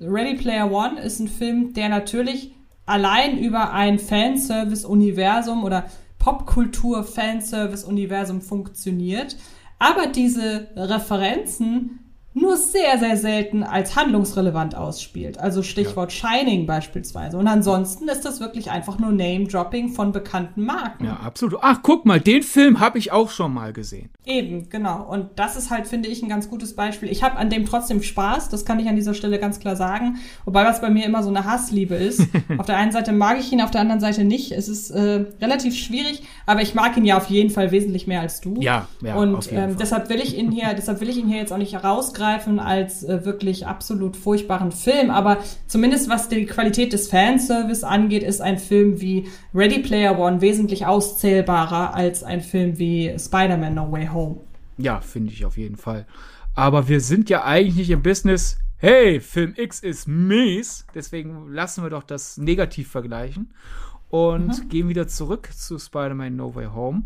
Ready 0.00 0.36
Player 0.36 0.70
One 0.70 1.00
ist 1.00 1.20
ein 1.20 1.28
Film, 1.28 1.72
der 1.74 1.88
natürlich 1.88 2.54
allein 2.86 3.38
über 3.38 3.72
ein 3.72 3.98
Fanservice-Universum 3.98 5.64
oder 5.64 5.86
Popkultur-Fanservice-Universum 6.18 8.40
funktioniert, 8.40 9.36
aber 9.78 10.06
diese 10.06 10.68
Referenzen 10.76 11.98
nur 12.34 12.56
sehr, 12.56 12.98
sehr 12.98 13.16
selten 13.16 13.62
als 13.62 13.94
handlungsrelevant 13.94 14.74
ausspielt. 14.74 15.38
Also 15.38 15.62
Stichwort 15.62 16.12
ja. 16.12 16.28
Shining 16.28 16.66
beispielsweise. 16.66 17.38
Und 17.38 17.46
ansonsten 17.46 18.08
ist 18.08 18.24
das 18.24 18.40
wirklich 18.40 18.72
einfach 18.72 18.98
nur 18.98 19.12
Name-Dropping 19.12 19.90
von 19.90 20.10
bekannten 20.10 20.64
Marken. 20.64 21.04
Ja, 21.04 21.20
absolut. 21.20 21.60
Ach, 21.62 21.78
guck 21.82 22.04
mal, 22.04 22.20
den 22.20 22.42
Film 22.42 22.80
habe 22.80 22.98
ich 22.98 23.12
auch 23.12 23.30
schon 23.30 23.54
mal 23.54 23.72
gesehen. 23.72 24.10
Eben, 24.26 24.68
genau. 24.68 25.04
Und 25.08 25.30
das 25.36 25.56
ist 25.56 25.70
halt, 25.70 25.86
finde 25.86 26.08
ich, 26.08 26.22
ein 26.22 26.28
ganz 26.28 26.50
gutes 26.50 26.74
Beispiel. 26.74 27.08
Ich 27.08 27.22
habe 27.22 27.36
an 27.36 27.50
dem 27.50 27.66
trotzdem 27.66 28.02
Spaß, 28.02 28.48
das 28.48 28.64
kann 28.64 28.80
ich 28.80 28.88
an 28.88 28.96
dieser 28.96 29.14
Stelle 29.14 29.38
ganz 29.38 29.60
klar 29.60 29.76
sagen. 29.76 30.16
Wobei 30.44 30.64
was 30.64 30.80
bei 30.80 30.90
mir 30.90 31.06
immer 31.06 31.22
so 31.22 31.28
eine 31.28 31.44
Hassliebe 31.44 31.94
ist. 31.94 32.20
auf 32.58 32.66
der 32.66 32.76
einen 32.78 32.90
Seite 32.90 33.12
mag 33.12 33.38
ich 33.38 33.52
ihn, 33.52 33.60
auf 33.60 33.70
der 33.70 33.80
anderen 33.80 34.00
Seite 34.00 34.24
nicht. 34.24 34.50
Es 34.50 34.68
ist 34.68 34.90
äh, 34.90 35.24
relativ 35.40 35.76
schwierig, 35.76 36.24
aber 36.46 36.62
ich 36.62 36.74
mag 36.74 36.96
ihn 36.96 37.04
ja 37.04 37.16
auf 37.16 37.26
jeden 37.26 37.50
Fall 37.50 37.70
wesentlich 37.70 38.08
mehr 38.08 38.22
als 38.22 38.40
du. 38.40 38.56
Ja, 38.60 38.88
ja. 39.02 39.14
Und 39.14 39.52
ähm, 39.52 39.76
deshalb 39.78 40.08
will 40.08 40.20
ich 40.20 40.36
ihn 40.36 40.50
hier, 40.50 40.74
deshalb 40.76 41.00
will 41.00 41.08
ich 41.08 41.16
ihn 41.16 41.28
hier 41.28 41.38
jetzt 41.38 41.52
auch 41.52 41.58
nicht 41.58 41.74
herausgreifen 41.74 42.23
rausgreifen 42.24 42.58
als 42.58 43.04
äh, 43.04 43.24
wirklich 43.24 43.66
absolut 43.66 44.16
furchtbaren 44.16 44.72
Film, 44.72 45.10
aber 45.10 45.38
zumindest 45.66 46.08
was 46.08 46.28
die 46.28 46.46
Qualität 46.46 46.92
des 46.92 47.08
Fanservice 47.08 47.84
angeht, 47.84 48.22
ist 48.22 48.40
ein 48.40 48.58
Film 48.58 49.00
wie 49.00 49.28
Ready 49.54 49.80
Player 49.80 50.18
One 50.18 50.40
wesentlich 50.40 50.86
auszählbarer 50.86 51.94
als 51.94 52.22
ein 52.22 52.40
Film 52.40 52.78
wie 52.78 53.14
Spider-Man 53.18 53.74
No 53.74 53.90
Way 53.90 54.08
Home. 54.08 54.36
Ja, 54.78 55.00
finde 55.00 55.32
ich 55.32 55.44
auf 55.44 55.56
jeden 55.56 55.76
Fall. 55.76 56.06
Aber 56.54 56.88
wir 56.88 57.00
sind 57.00 57.30
ja 57.30 57.44
eigentlich 57.44 57.76
nicht 57.76 57.90
im 57.90 58.02
Business, 58.02 58.58
hey, 58.76 59.20
Film 59.20 59.54
X 59.56 59.80
ist 59.80 60.08
mies, 60.08 60.86
deswegen 60.94 61.52
lassen 61.52 61.82
wir 61.82 61.90
doch 61.90 62.04
das 62.04 62.38
negativ 62.38 62.90
vergleichen 62.90 63.52
und 64.08 64.64
mhm. 64.64 64.68
gehen 64.68 64.88
wieder 64.88 65.08
zurück 65.08 65.50
zu 65.52 65.78
Spider-Man 65.78 66.36
No 66.36 66.54
Way 66.54 66.66
Home. 66.66 67.02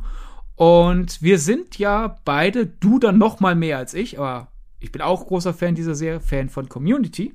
Und 0.57 1.23
wir 1.23 1.39
sind 1.39 1.79
ja 1.79 2.17
beide, 2.25 2.67
du 2.67 2.99
dann 2.99 3.17
noch 3.17 3.39
mal 3.39 3.55
mehr 3.55 3.79
als 3.79 3.95
ich, 3.95 4.19
aber 4.19 4.49
ich 4.81 4.93
bin 4.93 5.03
auch 5.03 5.27
großer 5.27 5.55
Fan 5.55 5.75
dieser 5.75 5.95
Serie, 5.95 6.21
Fan 6.21 6.49
von 6.49 6.69
Community. 6.69 7.33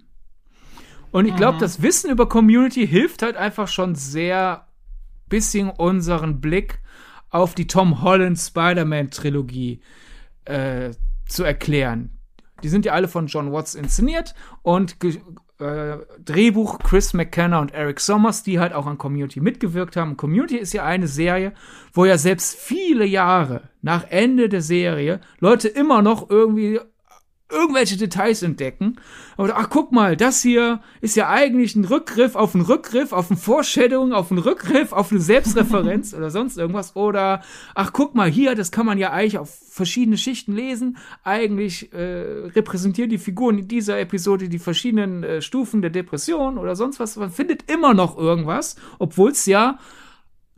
Und 1.11 1.27
ich 1.27 1.35
glaube, 1.35 1.57
mhm. 1.57 1.61
das 1.61 1.81
Wissen 1.81 2.09
über 2.09 2.27
Community 2.27 2.87
hilft 2.87 3.21
halt 3.21 3.37
einfach 3.37 3.67
schon 3.67 3.95
sehr 3.95 4.67
bisschen 5.29 5.69
unseren 5.69 6.41
Blick 6.41 6.79
auf 7.29 7.55
die 7.55 7.67
Tom 7.67 8.01
Holland 8.01 8.37
Spider-Man-Trilogie 8.37 9.81
äh, 10.45 10.91
zu 11.27 11.43
erklären. 11.43 12.19
Die 12.63 12.69
sind 12.69 12.85
ja 12.85 12.93
alle 12.93 13.07
von 13.07 13.27
John 13.27 13.51
Watts 13.51 13.75
inszeniert 13.75 14.35
und 14.61 14.97
äh, 15.59 15.97
Drehbuch 16.23 16.79
Chris 16.79 17.13
McKenna 17.13 17.59
und 17.59 17.73
Eric 17.73 17.99
Sommers, 17.99 18.43
die 18.43 18.59
halt 18.59 18.73
auch 18.73 18.85
an 18.85 18.97
Community 18.97 19.39
mitgewirkt 19.39 19.95
haben. 19.95 20.17
Community 20.17 20.57
ist 20.57 20.73
ja 20.73 20.85
eine 20.85 21.07
Serie, 21.07 21.53
wo 21.93 22.05
ja 22.05 22.17
selbst 22.17 22.55
viele 22.55 23.05
Jahre 23.05 23.69
nach 23.81 24.05
Ende 24.09 24.49
der 24.49 24.61
Serie 24.61 25.19
Leute 25.39 25.67
immer 25.67 26.01
noch 26.01 26.29
irgendwie 26.29 26.79
irgendwelche 27.53 27.97
Details 27.97 28.41
entdecken. 28.43 28.97
Aber 29.37 29.55
ach, 29.55 29.69
guck 29.69 29.91
mal, 29.91 30.17
das 30.17 30.41
hier 30.41 30.81
ist 31.01 31.15
ja 31.15 31.29
eigentlich 31.29 31.75
ein 31.75 31.85
Rückgriff 31.85 32.35
auf 32.35 32.55
einen 32.55 32.65
Rückgriff, 32.65 33.13
auf 33.13 33.29
ein 33.29 33.37
Foreshadowing, 33.37 34.11
auf 34.11 34.31
einen 34.31 34.39
Rückgriff, 34.39 34.91
auf 34.91 35.11
eine 35.11 35.21
Selbstreferenz 35.21 36.13
oder 36.17 36.29
sonst 36.29 36.57
irgendwas. 36.57 36.95
Oder 36.95 37.41
ach, 37.75 37.93
guck 37.93 38.15
mal, 38.15 38.29
hier, 38.29 38.55
das 38.55 38.71
kann 38.71 38.85
man 38.85 38.97
ja 38.97 39.11
eigentlich 39.11 39.37
auf 39.37 39.49
verschiedene 39.69 40.17
Schichten 40.17 40.53
lesen. 40.53 40.97
Eigentlich 41.23 41.93
äh, 41.93 42.47
repräsentieren 42.55 43.09
die 43.09 43.17
Figuren 43.17 43.59
in 43.59 43.67
dieser 43.67 43.99
Episode 43.99 44.49
die 44.49 44.59
verschiedenen 44.59 45.23
äh, 45.23 45.41
Stufen 45.41 45.81
der 45.81 45.91
Depression 45.91 46.57
oder 46.57 46.75
sonst 46.75 46.99
was. 46.99 47.15
Man 47.15 47.31
findet 47.31 47.71
immer 47.71 47.93
noch 47.93 48.17
irgendwas, 48.17 48.75
obwohl 48.99 49.31
es 49.31 49.45
ja 49.45 49.79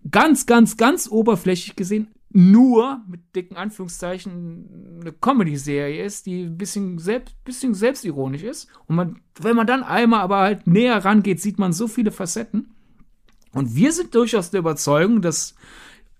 ganz, 0.09 0.45
ganz, 0.45 0.77
ganz 0.77 1.09
oberflächlich 1.09 1.75
gesehen 1.75 2.14
nur 2.35 3.01
mit 3.07 3.33
dicken 3.33 3.55
Anführungszeichen 3.55 4.99
eine 4.99 5.13
Comedy-Serie 5.13 6.03
ist, 6.03 6.25
die 6.25 6.43
ein 6.43 6.57
bisschen, 6.57 6.99
selbst, 6.99 7.41
bisschen 7.45 7.73
selbstironisch 7.73 8.43
ist. 8.43 8.67
Und 8.87 8.97
man, 8.97 9.21
wenn 9.39 9.55
man 9.55 9.65
dann 9.65 9.83
einmal 9.83 10.19
aber 10.19 10.39
halt 10.39 10.67
näher 10.67 11.05
rangeht, 11.05 11.39
sieht 11.39 11.59
man 11.59 11.71
so 11.71 11.87
viele 11.87 12.11
Facetten. 12.11 12.75
Und 13.53 13.75
wir 13.75 13.93
sind 13.93 14.13
durchaus 14.15 14.51
der 14.51 14.59
Überzeugung, 14.59 15.21
dass 15.21 15.55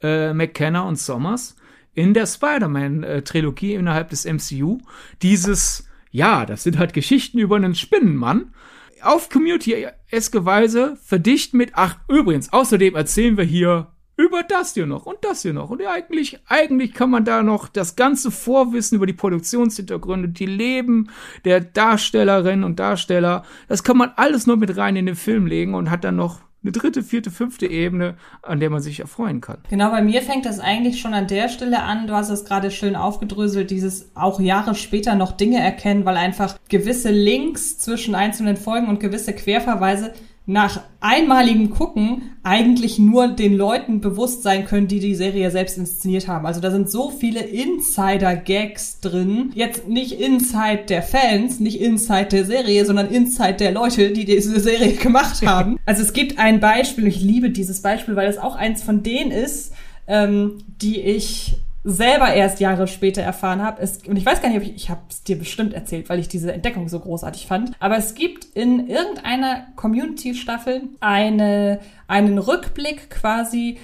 äh, 0.02 0.34
McKenna 0.34 0.88
und 0.88 0.98
Sommers 0.98 1.58
in 1.94 2.14
der 2.14 2.28
Spider-Man-Trilogie 2.28 3.74
innerhalb 3.74 4.10
des 4.10 4.24
MCU 4.24 4.78
dieses, 5.22 5.86
ja, 6.12 6.46
das 6.46 6.64
sind 6.64 6.78
halt 6.78 6.94
Geschichten 6.94 7.40
über 7.40 7.58
einen 7.58 7.76
Spinnenmann, 7.76 8.54
auf 9.02 9.30
Community-eske 9.30 10.46
Weise 10.46 10.98
verdicht 11.04 11.54
mit, 11.54 11.72
ach, 11.74 12.00
übrigens, 12.08 12.54
außerdem 12.54 12.96
erzählen 12.96 13.36
wir 13.36 13.44
hier 13.44 13.92
über 14.18 14.44
das 14.44 14.74
hier 14.74 14.86
noch 14.86 15.06
und 15.06 15.18
das 15.22 15.42
hier 15.42 15.54
noch. 15.54 15.70
Und 15.70 15.86
eigentlich, 15.86 16.40
eigentlich 16.48 16.94
kann 16.94 17.10
man 17.10 17.26
da 17.26 17.44
noch 17.44 17.68
das 17.68 17.96
ganze 17.96 18.32
Vorwissen 18.32 18.96
über 18.96 19.06
die 19.06 19.14
Produktionshintergründe, 19.14 20.30
die 20.30 20.46
Leben 20.46 21.10
der 21.44 21.62
Darstellerinnen 21.62 22.64
und 22.64 22.80
Darsteller, 22.80 23.44
das 23.68 23.84
kann 23.84 23.98
man 23.98 24.12
alles 24.16 24.48
nur 24.48 24.58
mit 24.58 24.78
rein 24.78 24.96
in 24.96 25.06
den 25.06 25.16
Film 25.16 25.46
legen 25.46 25.74
und 25.74 25.92
hat 25.92 26.04
dann 26.04 26.16
noch 26.16 26.40
eine 26.66 26.72
dritte, 26.72 27.04
vierte, 27.04 27.30
fünfte 27.30 27.68
Ebene, 27.68 28.16
an 28.42 28.60
der 28.60 28.72
man 28.72 28.82
sich 28.82 29.00
erfreuen 29.00 29.40
kann. 29.40 29.60
Genau, 29.70 29.92
bei 29.92 30.02
mir 30.02 30.24
fängt 30.24 30.48
das 30.48 30.60
eigentlich 30.60 31.00
schon 31.00 31.14
an 31.14 31.28
der 31.28 31.48
Stelle 31.48 31.84
an. 31.84 32.08
Du 32.08 32.14
hast 32.14 32.30
es 32.30 32.44
gerade 32.44 32.72
schön 32.72 32.96
aufgedröselt, 32.96 33.70
dieses 33.70 34.10
auch 34.16 34.40
Jahre 34.40 34.74
später 34.74 35.14
noch 35.14 35.34
Dinge 35.34 35.60
erkennen, 35.60 36.06
weil 36.06 36.18
einfach 36.18 36.58
gewisse 36.68 37.12
Links 37.12 37.78
zwischen 37.78 38.16
einzelnen 38.16 38.58
Folgen 38.58 38.88
und 38.88 39.00
gewisse 39.00 39.34
Querverweise 39.34 40.14
nach 40.48 40.82
einmaligem 41.00 41.72
Gucken 41.72 42.34
eigentlich 42.44 43.00
nur 43.00 43.30
den 43.30 43.56
Leuten 43.56 44.00
bewusst 44.00 44.44
sein 44.44 44.66
können, 44.66 44.88
die 44.88 45.00
die 45.00 45.16
Serie 45.16 45.50
selbst 45.50 45.78
inszeniert 45.78 46.28
haben. 46.28 46.46
Also 46.46 46.62
da 46.62 46.70
sind 46.70 46.90
so 46.90 47.10
viele 47.10 47.42
Insider-Gags 47.42 49.00
drin. 49.00 49.52
Jetzt 49.56 49.88
nicht 49.88 50.20
Inside 50.20 50.84
der 50.88 51.02
Fans, 51.02 51.60
nicht 51.60 51.82
Inside 51.82 52.28
der 52.28 52.46
Serie, 52.46 52.86
sondern 52.86 53.10
Inside 53.10 53.56
der 53.56 53.72
Leute, 53.72 54.12
die 54.12 54.26
diese 54.26 54.60
Serie 54.60 54.94
gemacht 55.02 55.46
haben. 55.46 55.80
Also 55.88 56.02
es 56.02 56.14
gibt 56.14 56.40
ein 56.40 56.60
Beispiel, 56.60 57.06
ich 57.08 57.22
liebe 57.22 57.52
dieses 57.52 57.82
Beispiel, 57.82 58.16
weil 58.16 58.28
es 58.28 58.38
auch 58.38 58.56
eins 58.56 58.82
von 58.82 59.04
denen 59.04 59.32
ist, 59.32 59.72
ähm, 60.08 60.58
die 60.82 61.00
ich 61.00 61.58
selber 61.86 62.34
erst 62.34 62.60
Jahre 62.60 62.88
später 62.88 63.22
erfahren 63.22 63.62
habe. 63.62 63.88
Und 64.08 64.18
ich 64.18 64.26
weiß 64.26 64.42
gar 64.42 64.50
nicht, 64.50 64.58
ob 64.58 64.64
ich, 64.64 64.76
ich 64.76 64.90
habe 64.90 65.02
es 65.08 65.24
dir 65.24 65.38
bestimmt 65.38 65.74
erzählt, 65.74 66.10
weil 66.10 66.20
ich 66.20 66.28
diese 66.28 66.52
Entdeckung 66.52 66.90
so 66.90 67.00
großartig 67.00 67.46
fand. 67.46 67.72
Aber 67.80 67.96
es 67.96 68.16
gibt 68.16 68.46
in 68.56 68.90
irgendeiner 68.90 69.68
Community-Staffel 69.76 70.82
eine, 71.00 71.80
einen 72.08 72.40
Rückblick 72.40 73.12
quasi 73.12 73.78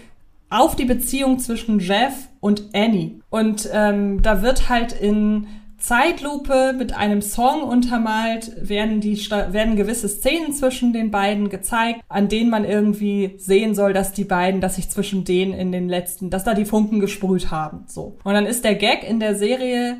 auf 0.49 0.75
die 0.75 0.85
Beziehung 0.85 1.37
zwischen 1.37 1.79
Jeff 1.79 2.27
und 2.39 2.63
Annie. 2.73 3.21
Und 3.29 3.69
ähm, 3.71 4.21
da 4.23 4.41
wird 4.41 4.67
halt 4.67 4.93
in 4.93 5.47
Zeitlupe 5.81 6.73
mit 6.77 6.95
einem 6.95 7.21
Song 7.21 7.63
untermalt 7.63 8.51
werden 8.57 9.01
die 9.01 9.17
werden 9.29 9.75
gewisse 9.75 10.07
Szenen 10.07 10.53
zwischen 10.53 10.93
den 10.93 11.11
beiden 11.11 11.49
gezeigt, 11.49 12.01
an 12.07 12.29
denen 12.29 12.49
man 12.49 12.65
irgendwie 12.65 13.35
sehen 13.37 13.75
soll, 13.75 13.91
dass 13.91 14.13
die 14.13 14.23
beiden, 14.23 14.61
dass 14.61 14.75
sich 14.75 14.89
zwischen 14.89 15.25
denen 15.25 15.53
in 15.53 15.71
den 15.71 15.89
letzten, 15.89 16.29
dass 16.29 16.43
da 16.43 16.53
die 16.53 16.65
Funken 16.65 16.99
gesprüht 16.99 17.51
haben, 17.51 17.85
so. 17.87 18.17
Und 18.23 18.33
dann 18.33 18.45
ist 18.45 18.63
der 18.63 18.75
Gag 18.75 19.03
in 19.07 19.19
der 19.19 19.35
Serie 19.35 19.97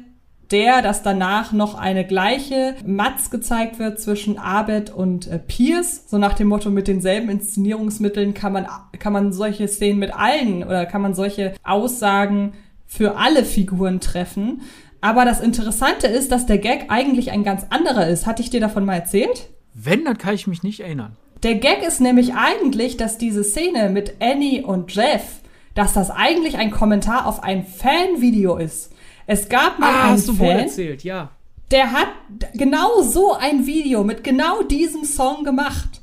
der, 0.52 0.82
dass 0.82 1.02
danach 1.02 1.54
noch 1.54 1.76
eine 1.76 2.06
gleiche 2.06 2.76
Matz 2.86 3.30
gezeigt 3.30 3.80
wird 3.80 4.00
zwischen 4.00 4.38
Abed 4.38 4.90
und 4.90 5.28
äh, 5.28 5.40
Pierce, 5.40 6.04
so 6.08 6.18
nach 6.18 6.34
dem 6.34 6.48
Motto, 6.48 6.70
mit 6.70 6.88
denselben 6.88 7.30
Inszenierungsmitteln 7.30 8.34
kann 8.34 8.54
man, 8.54 8.68
kann 9.00 9.14
man 9.14 9.34
solche 9.34 9.68
Szenen 9.68 10.00
mit 10.00 10.14
allen 10.14 10.64
oder 10.64 10.86
kann 10.86 11.02
man 11.02 11.14
solche 11.14 11.54
Aussagen 11.64 12.54
für 12.86 13.18
alle 13.18 13.46
Figuren 13.46 14.02
treffen. 14.02 14.62
Aber 15.02 15.26
das 15.26 15.42
Interessante 15.42 16.08
ist, 16.08 16.32
dass 16.32 16.46
der 16.46 16.60
Gag 16.60 16.86
eigentlich 16.90 17.32
ein 17.32 17.44
ganz 17.44 17.66
anderer 17.70 18.08
ist. 18.08 18.28
Hatte 18.28 18.42
ich 18.42 18.52
dir 18.52 18.60
davon 18.60 18.86
mal 18.86 18.96
erzählt? 18.96 19.50
Wenn, 19.74 20.06
dann 20.06 20.18
kann 20.18 20.36
ich 20.36 20.48
mich 20.48 20.64
nicht 20.64 20.82
erinnern. 20.82 21.18
Der 21.44 21.56
Gag 21.56 21.82
ist 21.86 22.02
nämlich 22.02 22.36
eigentlich, 22.36 22.98
dass 22.98 23.18
diese 23.18 23.44
Szene 23.44 23.90
mit 23.90 24.16
Annie 24.22 24.64
und 24.64 24.94
Jeff, 24.94 25.42
dass 25.74 25.94
das 25.94 26.12
eigentlich 26.12 26.58
ein 26.58 26.70
Kommentar 26.70 27.26
auf 27.26 27.42
ein 27.42 27.66
Fanvideo 27.66 28.58
ist. 28.58 28.92
Es 29.26 29.50
gab 29.50 29.80
mal 29.80 29.92
ah, 29.92 30.04
einen 30.04 30.12
hast 30.14 30.28
du 30.28 30.34
Fan, 30.36 30.60
erzählt, 30.60 31.04
ja. 31.04 31.32
Der 31.72 31.94
hat 31.94 32.10
genau 32.54 33.02
so 33.02 33.34
ein 33.34 33.66
Video 33.66 34.04
mit 34.04 34.24
genau 34.24 34.62
diesem 34.62 35.04
Song 35.04 35.44
gemacht. 35.44 36.02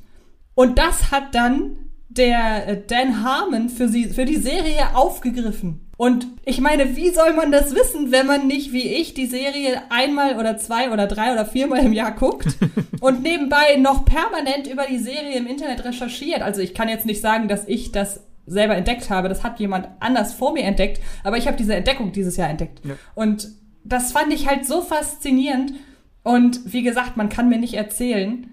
Und 0.54 0.78
das 0.78 1.12
hat 1.12 1.34
dann 1.34 1.87
der 2.08 2.68
äh, 2.68 2.82
Dan 2.86 3.22
Harmon 3.22 3.68
für, 3.68 3.88
sie, 3.88 4.06
für 4.06 4.24
die 4.24 4.36
Serie 4.36 4.94
aufgegriffen. 4.94 5.88
Und 5.96 6.28
ich 6.44 6.60
meine, 6.60 6.96
wie 6.96 7.10
soll 7.10 7.34
man 7.34 7.50
das 7.50 7.74
wissen, 7.74 8.12
wenn 8.12 8.26
man 8.26 8.46
nicht 8.46 8.72
wie 8.72 8.86
ich 8.86 9.14
die 9.14 9.26
Serie 9.26 9.82
einmal 9.90 10.38
oder 10.38 10.56
zwei 10.56 10.92
oder 10.92 11.08
drei 11.08 11.32
oder 11.32 11.44
viermal 11.44 11.84
im 11.84 11.92
Jahr 11.92 12.12
guckt 12.12 12.56
und 13.00 13.22
nebenbei 13.22 13.76
noch 13.78 14.04
permanent 14.04 14.68
über 14.68 14.84
die 14.86 14.98
Serie 14.98 15.36
im 15.36 15.48
Internet 15.48 15.84
recherchiert? 15.84 16.40
Also 16.40 16.60
ich 16.60 16.72
kann 16.72 16.88
jetzt 16.88 17.04
nicht 17.04 17.20
sagen, 17.20 17.48
dass 17.48 17.66
ich 17.66 17.90
das 17.90 18.20
selber 18.46 18.76
entdeckt 18.76 19.10
habe. 19.10 19.28
Das 19.28 19.42
hat 19.42 19.60
jemand 19.60 19.88
anders 20.00 20.34
vor 20.34 20.52
mir 20.52 20.62
entdeckt. 20.62 21.00
Aber 21.24 21.36
ich 21.36 21.46
habe 21.46 21.56
diese 21.56 21.74
Entdeckung 21.74 22.12
dieses 22.12 22.36
Jahr 22.36 22.48
entdeckt. 22.48 22.80
Ja. 22.84 22.94
Und 23.14 23.48
das 23.84 24.12
fand 24.12 24.32
ich 24.32 24.48
halt 24.48 24.66
so 24.66 24.82
faszinierend. 24.82 25.74
Und 26.22 26.72
wie 26.72 26.82
gesagt, 26.82 27.16
man 27.16 27.28
kann 27.28 27.48
mir 27.48 27.58
nicht 27.58 27.74
erzählen, 27.74 28.48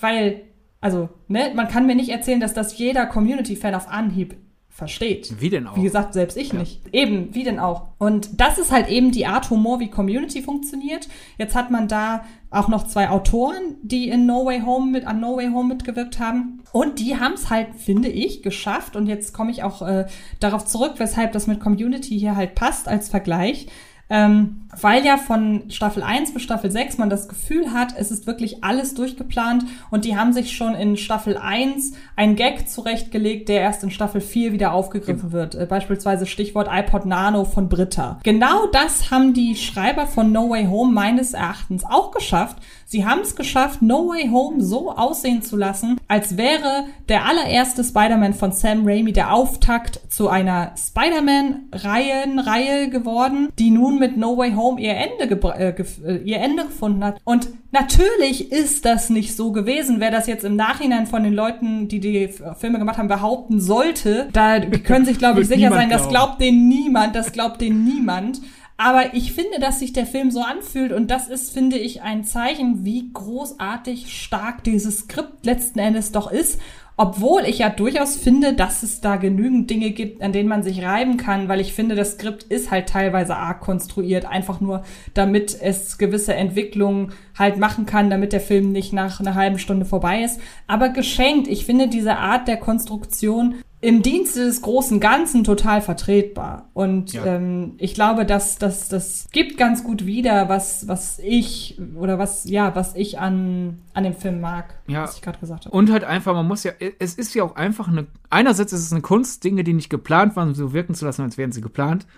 weil, 0.00 0.42
also, 0.80 1.08
ne, 1.28 1.52
man 1.54 1.68
kann 1.68 1.86
mir 1.86 1.94
nicht 1.94 2.10
erzählen, 2.10 2.40
dass 2.40 2.54
das 2.54 2.78
jeder 2.78 3.06
Community-Fan 3.06 3.74
auf 3.74 3.88
Anhieb 3.88 4.36
versteht. 4.76 5.40
Wie 5.40 5.48
denn 5.48 5.66
auch? 5.66 5.76
Wie 5.76 5.82
gesagt, 5.82 6.12
selbst 6.12 6.36
ich 6.36 6.52
ja. 6.52 6.58
nicht. 6.58 6.82
Eben, 6.92 7.34
wie 7.34 7.44
denn 7.44 7.58
auch? 7.58 7.88
Und 7.96 8.38
das 8.38 8.58
ist 8.58 8.70
halt 8.70 8.88
eben 8.88 9.10
die 9.10 9.24
Art 9.24 9.48
Humor, 9.48 9.80
wie 9.80 9.88
Community 9.88 10.42
funktioniert. 10.42 11.08
Jetzt 11.38 11.54
hat 11.54 11.70
man 11.70 11.88
da 11.88 12.24
auch 12.50 12.68
noch 12.68 12.86
zwei 12.86 13.08
Autoren, 13.08 13.76
die 13.82 14.10
in 14.10 14.26
No 14.26 14.44
Way 14.44 14.60
Home 14.66 14.90
mit 14.90 15.06
an 15.06 15.18
No 15.18 15.38
Way 15.38 15.48
Home 15.48 15.68
mitgewirkt 15.74 16.18
haben. 16.18 16.62
Und 16.72 16.98
die 16.98 17.18
haben 17.18 17.32
es 17.32 17.48
halt, 17.48 17.68
finde 17.76 18.08
ich, 18.08 18.42
geschafft. 18.42 18.96
Und 18.96 19.06
jetzt 19.06 19.32
komme 19.32 19.50
ich 19.50 19.62
auch 19.62 19.80
äh, 19.80 20.06
darauf 20.40 20.66
zurück, 20.66 20.94
weshalb 20.98 21.32
das 21.32 21.46
mit 21.46 21.58
Community 21.58 22.18
hier 22.18 22.36
halt 22.36 22.54
passt 22.54 22.86
als 22.86 23.08
Vergleich. 23.08 23.68
Ähm, 24.08 24.66
weil 24.80 25.04
ja 25.04 25.16
von 25.16 25.64
Staffel 25.68 26.02
1 26.02 26.32
bis 26.32 26.42
Staffel 26.42 26.70
6 26.70 26.98
man 26.98 27.10
das 27.10 27.28
Gefühl 27.28 27.72
hat, 27.72 27.94
es 27.96 28.10
ist 28.12 28.26
wirklich 28.26 28.62
alles 28.62 28.94
durchgeplant 28.94 29.64
und 29.90 30.04
die 30.04 30.16
haben 30.16 30.32
sich 30.32 30.56
schon 30.56 30.74
in 30.74 30.96
Staffel 30.96 31.36
1 31.36 31.92
einen 32.14 32.36
Gag 32.36 32.68
zurechtgelegt, 32.68 33.48
der 33.48 33.62
erst 33.62 33.82
in 33.82 33.90
Staffel 33.90 34.20
4 34.20 34.52
wieder 34.52 34.72
aufgegriffen 34.72 35.32
wird. 35.32 35.56
Äh, 35.56 35.66
beispielsweise 35.66 36.26
Stichwort 36.26 36.68
iPod 36.70 37.04
Nano 37.04 37.44
von 37.44 37.68
Britta. 37.68 38.20
Genau 38.22 38.66
das 38.66 39.10
haben 39.10 39.34
die 39.34 39.56
Schreiber 39.56 40.06
von 40.06 40.30
No 40.30 40.50
Way 40.50 40.66
Home 40.66 40.92
meines 40.92 41.32
Erachtens 41.32 41.84
auch 41.84 42.12
geschafft. 42.12 42.58
Sie 42.88 43.04
haben 43.04 43.22
es 43.22 43.34
geschafft, 43.34 43.82
No 43.82 44.10
Way 44.10 44.28
Home 44.30 44.62
so 44.62 44.92
aussehen 44.92 45.42
zu 45.42 45.56
lassen, 45.56 45.96
als 46.06 46.36
wäre 46.36 46.84
der 47.08 47.26
allererste 47.26 47.82
Spider-Man 47.82 48.32
von 48.32 48.52
Sam 48.52 48.86
Raimi 48.86 49.12
der 49.12 49.34
Auftakt 49.34 49.98
zu 50.08 50.28
einer 50.28 50.72
Spider-Man-Reihenreihe 50.76 52.88
geworden, 52.88 53.48
die 53.58 53.72
nun 53.72 53.98
mit 53.98 54.16
No 54.16 54.36
Way 54.36 54.52
Home 54.52 54.80
ihr 54.80 54.94
Ende, 54.94 55.24
äh, 55.58 55.74
äh, 56.04 56.18
ihr 56.18 56.38
Ende 56.38 56.66
gefunden 56.66 57.02
hat. 57.02 57.20
Und 57.24 57.48
natürlich 57.72 58.52
ist 58.52 58.84
das 58.84 59.10
nicht 59.10 59.34
so 59.34 59.50
gewesen. 59.50 59.98
Wer 59.98 60.12
das 60.12 60.28
jetzt 60.28 60.44
im 60.44 60.54
Nachhinein 60.54 61.08
von 61.08 61.24
den 61.24 61.34
Leuten, 61.34 61.88
die 61.88 61.98
die 61.98 62.28
Filme 62.56 62.78
gemacht 62.78 62.98
haben, 62.98 63.08
behaupten 63.08 63.58
sollte, 63.58 64.28
da 64.32 64.60
können 64.60 65.06
sich, 65.06 65.18
glaube 65.18 65.40
ich, 65.40 65.48
sicher 65.48 65.70
sein, 65.70 65.90
das 65.90 66.08
glaubt 66.08 66.40
denen 66.40 66.68
niemand, 66.68 67.16
das 67.16 67.32
glaubt 67.32 67.60
denen 67.60 67.82
niemand. 67.82 68.40
Aber 68.78 69.14
ich 69.14 69.32
finde, 69.32 69.58
dass 69.58 69.78
sich 69.78 69.92
der 69.92 70.06
Film 70.06 70.30
so 70.30 70.40
anfühlt 70.40 70.92
und 70.92 71.10
das 71.10 71.28
ist, 71.28 71.52
finde 71.52 71.78
ich, 71.78 72.02
ein 72.02 72.24
Zeichen, 72.24 72.84
wie 72.84 73.10
großartig 73.12 74.12
stark 74.22 74.64
dieses 74.64 74.98
Skript 74.98 75.46
letzten 75.46 75.78
Endes 75.78 76.12
doch 76.12 76.30
ist 76.30 76.58
obwohl 76.98 77.42
ich 77.42 77.58
ja 77.58 77.68
durchaus 77.68 78.16
finde, 78.16 78.54
dass 78.54 78.82
es 78.82 79.02
da 79.02 79.16
genügend 79.16 79.68
Dinge 79.68 79.90
gibt, 79.90 80.22
an 80.22 80.32
denen 80.32 80.48
man 80.48 80.62
sich 80.62 80.82
reiben 80.82 81.18
kann, 81.18 81.46
weil 81.48 81.60
ich 81.60 81.74
finde, 81.74 81.94
das 81.94 82.12
Skript 82.12 82.44
ist 82.44 82.70
halt 82.70 82.88
teilweise 82.88 83.36
arg 83.36 83.60
konstruiert, 83.60 84.24
einfach 84.24 84.60
nur, 84.62 84.82
damit 85.12 85.56
es 85.60 85.98
gewisse 85.98 86.34
Entwicklungen 86.34 87.12
halt 87.38 87.58
machen 87.58 87.84
kann, 87.84 88.08
damit 88.08 88.32
der 88.32 88.40
Film 88.40 88.72
nicht 88.72 88.94
nach 88.94 89.20
einer 89.20 89.34
halben 89.34 89.58
Stunde 89.58 89.84
vorbei 89.84 90.22
ist. 90.22 90.40
Aber 90.66 90.88
geschenkt, 90.88 91.48
ich 91.48 91.66
finde 91.66 91.88
diese 91.88 92.16
Art 92.16 92.48
der 92.48 92.56
Konstruktion 92.56 93.56
im 93.86 94.02
Dienste 94.02 94.44
des 94.44 94.62
großen 94.62 94.98
Ganzen 94.98 95.44
total 95.44 95.80
vertretbar. 95.80 96.68
Und 96.74 97.12
ja. 97.12 97.24
ähm, 97.24 97.74
ich 97.78 97.94
glaube, 97.94 98.26
dass 98.26 98.58
das, 98.58 98.88
das 98.88 99.28
gibt 99.30 99.56
ganz 99.58 99.84
gut 99.84 100.04
wieder, 100.04 100.48
was, 100.48 100.88
was 100.88 101.20
ich 101.20 101.78
oder 101.94 102.18
was, 102.18 102.50
ja, 102.50 102.74
was 102.74 102.96
ich 102.96 103.20
an, 103.20 103.78
an 103.94 104.02
dem 104.02 104.14
Film 104.14 104.40
mag, 104.40 104.74
ja. 104.88 105.04
was 105.04 105.14
ich 105.14 105.22
gerade 105.22 105.38
gesagt 105.38 105.66
habe. 105.66 105.76
Und 105.76 105.92
halt 105.92 106.02
einfach, 106.02 106.34
man 106.34 106.48
muss 106.48 106.64
ja, 106.64 106.72
es 106.98 107.14
ist 107.14 107.32
ja 107.36 107.44
auch 107.44 107.54
einfach 107.54 107.86
eine, 107.86 108.08
einerseits 108.28 108.72
ist 108.72 108.80
es 108.80 108.92
eine 108.92 109.02
Kunst, 109.02 109.44
Dinge, 109.44 109.62
die 109.62 109.72
nicht 109.72 109.88
geplant 109.88 110.34
waren, 110.34 110.52
so 110.56 110.72
wirken 110.72 110.96
zu 110.96 111.04
lassen, 111.04 111.22
als 111.22 111.38
wären 111.38 111.52
sie 111.52 111.60
geplant. 111.60 112.08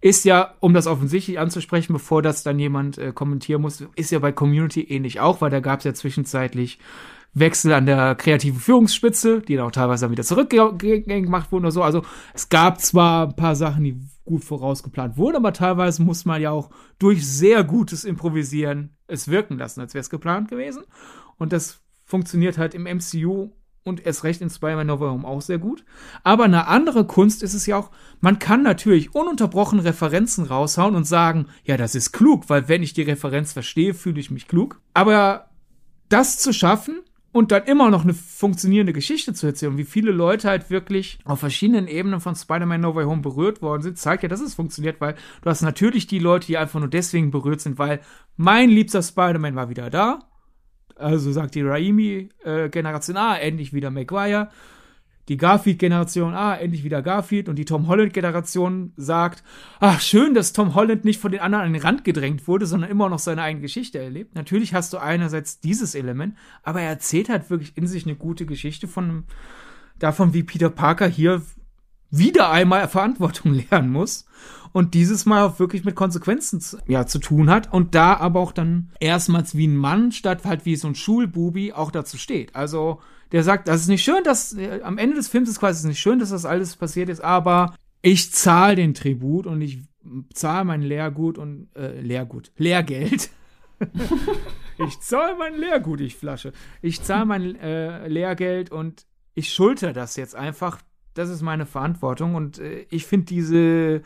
Ist 0.00 0.24
ja, 0.24 0.54
um 0.60 0.72
das 0.72 0.86
offensichtlich 0.86 1.38
anzusprechen, 1.38 1.92
bevor 1.92 2.22
das 2.22 2.42
dann 2.42 2.58
jemand 2.58 2.96
äh, 2.96 3.12
kommentieren 3.12 3.60
muss, 3.60 3.84
ist 3.96 4.10
ja 4.12 4.18
bei 4.18 4.32
Community 4.32 4.80
ähnlich 4.80 5.20
auch, 5.20 5.42
weil 5.42 5.50
da 5.50 5.60
gab 5.60 5.80
es 5.80 5.84
ja 5.84 5.92
zwischenzeitlich 5.92 6.78
Wechsel 7.34 7.72
an 7.72 7.86
der 7.86 8.14
kreativen 8.14 8.58
Führungsspitze, 8.58 9.40
die 9.40 9.56
dann 9.56 9.66
auch 9.66 9.70
teilweise 9.70 10.06
dann 10.06 10.12
wieder 10.12 10.24
zurückgemacht 10.24 11.52
wurden 11.52 11.64
oder 11.64 11.72
so. 11.72 11.82
Also 11.82 12.02
es 12.34 12.48
gab 12.48 12.80
zwar 12.80 13.28
ein 13.28 13.36
paar 13.36 13.54
Sachen, 13.54 13.84
die 13.84 14.00
gut 14.24 14.44
vorausgeplant 14.44 15.16
wurden, 15.16 15.36
aber 15.36 15.52
teilweise 15.52 16.02
muss 16.02 16.24
man 16.24 16.42
ja 16.42 16.50
auch 16.50 16.70
durch 16.98 17.26
sehr 17.26 17.64
gutes 17.64 18.04
Improvisieren 18.04 18.96
es 19.06 19.28
wirken 19.28 19.58
lassen, 19.58 19.80
als 19.80 19.94
wäre 19.94 20.00
es 20.00 20.10
geplant 20.10 20.48
gewesen. 20.48 20.82
Und 21.36 21.52
das 21.52 21.80
funktioniert 22.04 22.58
halt 22.58 22.74
im 22.74 22.84
MCU 22.84 23.50
und 23.84 24.04
erst 24.04 24.24
recht 24.24 24.42
in 24.42 24.50
Spider-Man 24.50 24.86
No 24.86 25.00
Way 25.00 25.08
Home 25.08 25.26
auch 25.26 25.40
sehr 25.40 25.58
gut. 25.58 25.84
Aber 26.24 26.44
eine 26.44 26.66
andere 26.66 27.06
Kunst 27.06 27.42
ist 27.42 27.54
es 27.54 27.66
ja 27.66 27.76
auch, 27.78 27.90
man 28.20 28.38
kann 28.38 28.62
natürlich 28.62 29.14
ununterbrochen 29.14 29.80
Referenzen 29.80 30.44
raushauen 30.44 30.94
und 30.94 31.04
sagen, 31.04 31.46
ja, 31.64 31.76
das 31.76 31.94
ist 31.94 32.12
klug, 32.12 32.48
weil 32.48 32.68
wenn 32.68 32.82
ich 32.82 32.92
die 32.92 33.02
Referenz 33.02 33.52
verstehe, 33.52 33.94
fühle 33.94 34.20
ich 34.20 34.30
mich 34.30 34.46
klug. 34.46 34.80
Aber 34.92 35.48
das 36.10 36.38
zu 36.38 36.52
schaffen, 36.52 37.00
und 37.38 37.52
dann 37.52 37.62
immer 37.66 37.88
noch 37.88 38.02
eine 38.02 38.14
funktionierende 38.14 38.92
Geschichte 38.92 39.32
zu 39.32 39.46
erzählen. 39.46 39.78
Wie 39.78 39.84
viele 39.84 40.10
Leute 40.10 40.48
halt 40.48 40.70
wirklich 40.70 41.20
auf 41.24 41.38
verschiedenen 41.38 41.86
Ebenen 41.86 42.18
von 42.18 42.34
Spider-Man 42.34 42.80
No 42.80 42.96
Way 42.96 43.04
Home 43.04 43.22
berührt 43.22 43.62
worden 43.62 43.82
sind, 43.82 43.96
zeigt 43.96 44.24
ja, 44.24 44.28
dass 44.28 44.40
es 44.40 44.54
funktioniert, 44.54 45.00
weil 45.00 45.14
du 45.42 45.48
hast 45.48 45.62
natürlich 45.62 46.08
die 46.08 46.18
Leute, 46.18 46.48
die 46.48 46.58
einfach 46.58 46.80
nur 46.80 46.88
deswegen 46.88 47.30
berührt 47.30 47.60
sind, 47.60 47.78
weil 47.78 48.00
mein 48.36 48.70
liebster 48.70 49.02
Spider-Man 49.02 49.54
war 49.54 49.70
wieder 49.70 49.88
da. 49.88 50.18
Also 50.96 51.30
sagt 51.30 51.54
die 51.54 51.62
Raimi-Generation, 51.62 53.16
äh, 53.16 53.20
ah, 53.20 53.36
endlich 53.36 53.72
wieder 53.72 53.92
Maguire 53.92 54.48
die 55.28 55.36
Garfield-Generation, 55.36 56.34
ah, 56.34 56.56
endlich 56.56 56.84
wieder 56.84 57.02
Garfield, 57.02 57.48
und 57.48 57.56
die 57.56 57.64
Tom 57.64 57.86
Holland-Generation 57.86 58.92
sagt, 58.96 59.42
ach, 59.78 60.00
schön, 60.00 60.34
dass 60.34 60.52
Tom 60.52 60.74
Holland 60.74 61.04
nicht 61.04 61.20
von 61.20 61.32
den 61.32 61.40
anderen 61.40 61.66
an 61.66 61.72
den 61.72 61.82
Rand 61.82 62.04
gedrängt 62.04 62.48
wurde, 62.48 62.66
sondern 62.66 62.90
immer 62.90 63.08
noch 63.08 63.18
seine 63.18 63.42
eigene 63.42 63.62
Geschichte 63.62 63.98
erlebt. 63.98 64.34
Natürlich 64.34 64.74
hast 64.74 64.92
du 64.92 64.98
einerseits 64.98 65.60
dieses 65.60 65.94
Element, 65.94 66.34
aber 66.62 66.80
er 66.80 66.88
erzählt 66.88 67.28
halt 67.28 67.50
wirklich 67.50 67.76
in 67.76 67.86
sich 67.86 68.06
eine 68.06 68.16
gute 68.16 68.46
Geschichte 68.46 68.88
von 68.88 69.24
davon, 69.98 70.32
wie 70.32 70.42
Peter 70.42 70.70
Parker 70.70 71.06
hier 71.06 71.42
wieder 72.10 72.50
einmal 72.50 72.88
Verantwortung 72.88 73.52
lernen 73.70 73.90
muss 73.90 74.26
und 74.72 74.94
dieses 74.94 75.26
Mal 75.26 75.42
auch 75.42 75.58
wirklich 75.58 75.84
mit 75.84 75.94
Konsequenzen 75.94 76.60
zu, 76.60 76.78
ja, 76.86 77.06
zu 77.06 77.18
tun 77.18 77.50
hat 77.50 77.72
und 77.72 77.94
da 77.94 78.16
aber 78.16 78.40
auch 78.40 78.52
dann 78.52 78.92
erstmals 79.00 79.56
wie 79.56 79.66
ein 79.66 79.76
Mann 79.76 80.12
statt 80.12 80.44
halt 80.44 80.64
wie 80.64 80.76
so 80.76 80.88
ein 80.88 80.94
Schulbubi 80.94 81.72
auch 81.72 81.90
dazu 81.90 82.16
steht. 82.16 82.54
Also 82.54 83.00
der 83.32 83.42
sagt, 83.42 83.68
das 83.68 83.82
ist 83.82 83.88
nicht 83.88 84.04
schön, 84.04 84.22
dass 84.24 84.56
äh, 84.56 84.80
am 84.82 84.98
Ende 84.98 85.16
des 85.16 85.28
Films 85.28 85.48
ist 85.48 85.60
quasi 85.60 85.86
nicht 85.86 86.00
schön, 86.00 86.18
dass 86.18 86.30
das 86.30 86.44
alles 86.44 86.76
passiert 86.76 87.08
ist, 87.08 87.20
aber 87.20 87.74
ich 88.02 88.32
zahle 88.32 88.76
den 88.76 88.94
Tribut 88.94 89.46
und 89.46 89.60
ich 89.60 89.80
zahle 90.32 90.64
mein 90.64 90.82
Lehrgut 90.82 91.38
und 91.38 91.68
äh, 91.76 92.00
Lehrgut, 92.00 92.52
Lehrgeld. 92.56 93.30
ich 94.86 95.00
zahle 95.00 95.36
mein 95.36 95.56
Lehrgut, 95.56 96.00
ich 96.00 96.16
Flasche. 96.16 96.52
Ich 96.82 97.02
zahle 97.02 97.26
mein 97.26 97.56
äh, 97.56 98.08
Lehrgeld 98.08 98.70
und 98.70 99.06
ich 99.34 99.52
schulter 99.52 99.92
das 99.92 100.16
jetzt 100.16 100.34
einfach. 100.34 100.80
Das 101.14 101.28
ist 101.30 101.42
meine 101.42 101.66
Verantwortung 101.66 102.34
und 102.34 102.58
äh, 102.58 102.86
ich 102.90 103.06
finde 103.06 103.26
diese 103.26 104.02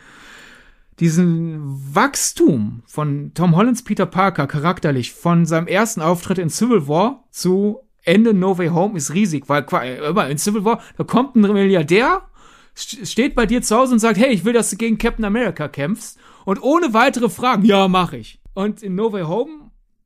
diesen 0.99 1.95
Wachstum 1.95 2.83
von 2.87 3.33
Tom 3.35 3.57
Hollands 3.57 3.83
Peter 3.83 4.07
Parker 4.07 4.47
charakterlich 4.47 5.13
von 5.13 5.47
seinem 5.47 5.67
ersten 5.67 6.03
Auftritt 6.03 6.39
in 6.39 6.51
Civil 6.51 6.87
War 6.87 7.25
zu 7.31 7.81
Ende 8.05 8.35
No 8.35 8.59
Way 8.59 8.69
Home 8.69 8.97
ist 8.97 9.15
riesig, 9.15 9.49
weil 9.49 9.65
immer 10.09 10.29
in 10.29 10.39
Civil 10.39 10.65
War, 10.65 10.81
da 10.97 11.05
kommt 11.05 11.37
ein 11.37 11.43
Milliardär, 11.43 12.23
steht 12.75 13.35
bei 13.35 13.47
dir 13.47 13.63
zu 13.63 13.77
Hause 13.77 13.95
und 13.95 13.99
sagt, 13.99 14.19
hey, 14.19 14.33
ich 14.33 14.45
will, 14.45 14.53
dass 14.53 14.71
du 14.71 14.77
gegen 14.77 14.99
Captain 14.99 15.25
America 15.25 15.69
kämpfst. 15.69 16.19
Und 16.45 16.63
ohne 16.63 16.93
weitere 16.95 17.29
Fragen, 17.29 17.65
ja, 17.65 17.87
mach 17.89 18.13
ich. 18.13 18.41
Und 18.55 18.83
in 18.83 18.95
No 18.95 19.13
Way 19.13 19.23
Home 19.23 19.62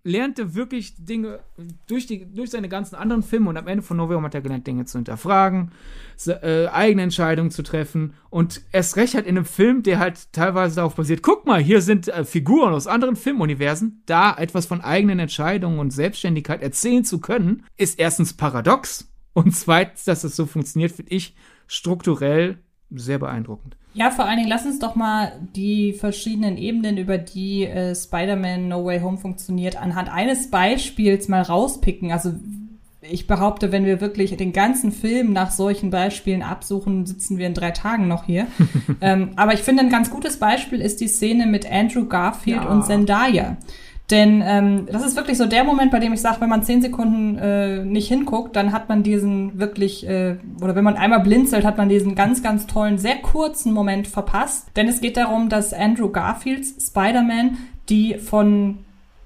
lernt 0.07 0.39
er 0.39 0.55
wirklich 0.55 0.95
Dinge 1.05 1.41
durch, 1.89 2.07
die, 2.07 2.33
durch 2.33 2.51
seine 2.51 2.69
ganzen 2.69 2.95
anderen 2.95 3.23
Filme 3.23 3.51
und 3.51 3.57
am 3.57 3.67
Ende 3.67 3.83
von 3.83 3.97
November 3.97 4.27
hat 4.27 4.35
er 4.35 4.41
gelernt, 4.41 4.67
Dinge 4.67 4.85
zu 4.85 4.99
hinterfragen, 4.99 5.73
äh, 6.27 6.69
eigene 6.69 7.03
Entscheidungen 7.03 7.51
zu 7.51 7.63
treffen 7.63 8.15
und 8.31 8.63
erst 8.71 8.97
recht 8.97 9.15
halt 9.15 9.27
in 9.27 9.37
einem 9.37 9.45
Film, 9.45 9.83
der 9.83 9.99
halt 9.99 10.33
teilweise 10.33 10.77
darauf 10.77 10.95
basiert, 10.95 11.23
guck 11.23 11.45
mal, 11.45 11.61
hier 11.61 11.83
sind 11.83 12.09
äh, 12.09 12.25
Figuren 12.25 12.73
aus 12.73 12.87
anderen 12.87 13.17
Filmuniversen, 13.17 14.03
da 14.07 14.37
etwas 14.37 14.67
von 14.67 14.81
eigenen 14.81 15.19
Entscheidungen 15.19 15.81
und 15.81 15.91
Selbstständigkeit 15.91 16.63
erzählen 16.63 17.05
zu 17.05 17.21
können, 17.21 17.65
ist 17.77 17.99
erstens 17.99 18.33
paradox 18.33 19.13
und 19.33 19.55
zweitens, 19.57 20.05
dass 20.05 20.25
es 20.25 20.37
so 20.37 20.47
funktioniert, 20.47 20.93
finde 20.93 21.13
ich 21.13 21.35
strukturell 21.67 22.59
sehr 22.91 23.19
beeindruckend. 23.19 23.77
Ja, 23.95 24.11
vor 24.11 24.27
allen 24.27 24.37
Dingen 24.37 24.49
lass 24.51 24.67
uns 24.67 24.79
doch 24.79 24.95
mal 24.95 25.33
die 25.55 25.95
verschiedenen 25.95 26.59
Ebenen, 26.59 26.99
über 26.99 27.17
die 27.17 27.65
äh, 27.65 27.95
Spider-Man 27.95 28.69
No 28.69 28.85
Way 28.85 29.01
Home 29.01 29.17
funktioniert, 29.17 29.77
anhand 29.77 30.13
eines 30.13 30.51
Beispiels 30.51 31.29
mal 31.29 31.41
rauspicken. 31.41 32.13
Also 32.13 32.35
ich 33.01 33.27
behaupte, 33.27 33.73
wenn 33.73 33.85
wir 33.85 34.01
wirklich 34.01 34.37
den 34.37 34.53
ganzen 34.53 34.93
Film 34.93 35.33
nach 35.33 35.51
solchen 35.51 35.91
Beispielen 35.91 36.43
absuchen, 36.43 37.07
sitzen 37.07 37.39
wir 37.39 37.47
in 37.47 37.55
drei 37.55 37.71
Tagen 37.71 38.09
noch 38.09 38.25
hier. 38.25 38.47
ähm, 39.01 39.31
aber 39.37 39.55
ich 39.55 39.61
finde, 39.61 39.83
ein 39.83 39.91
ganz 39.91 40.11
gutes 40.11 40.39
Beispiel 40.39 40.81
ist 40.81 41.01
die 41.01 41.09
Szene 41.09 41.47
mit 41.47 41.71
Andrew 41.71 42.07
Garfield 42.07 42.65
ja. 42.65 42.69
und 42.69 42.85
Zendaya. 42.85 43.57
Denn 44.11 44.43
ähm, 44.45 44.87
das 44.91 45.05
ist 45.05 45.17
wirklich 45.17 45.37
so 45.37 45.47
der 45.47 45.65
Moment, 45.65 45.91
bei 45.91 45.99
dem 45.99 46.13
ich 46.13 46.21
sage, 46.21 46.41
wenn 46.41 46.49
man 46.49 46.63
zehn 46.63 46.81
Sekunden 46.81 47.37
äh, 47.39 47.85
nicht 47.85 48.07
hinguckt, 48.07 48.55
dann 48.55 48.73
hat 48.73 48.89
man 48.89 49.03
diesen 49.03 49.59
wirklich, 49.59 50.09
äh, 50.09 50.37
oder 50.61 50.77
wenn 50.77 50.85
man 50.85 50.97
einmal 50.97 51.21
blinzelt, 51.21 51.65
hat 51.65 51.77
man 51.77 51.89
diesen 51.89 52.15
ganz, 52.15 52.43
ganz 52.43 52.69
tollen, 52.69 52.99
sehr 52.99 53.17
kurzen 53.17 53.73
Moment 53.73 54.07
verpasst. 54.07 54.69
Denn 54.77 54.87
es 54.87 55.01
geht 55.01 55.17
darum, 55.17 55.49
dass 55.49 55.73
Andrew 55.73 56.11
Garfields 56.11 56.87
Spider-Man 56.87 57.59
die 57.89 58.15
von 58.15 58.79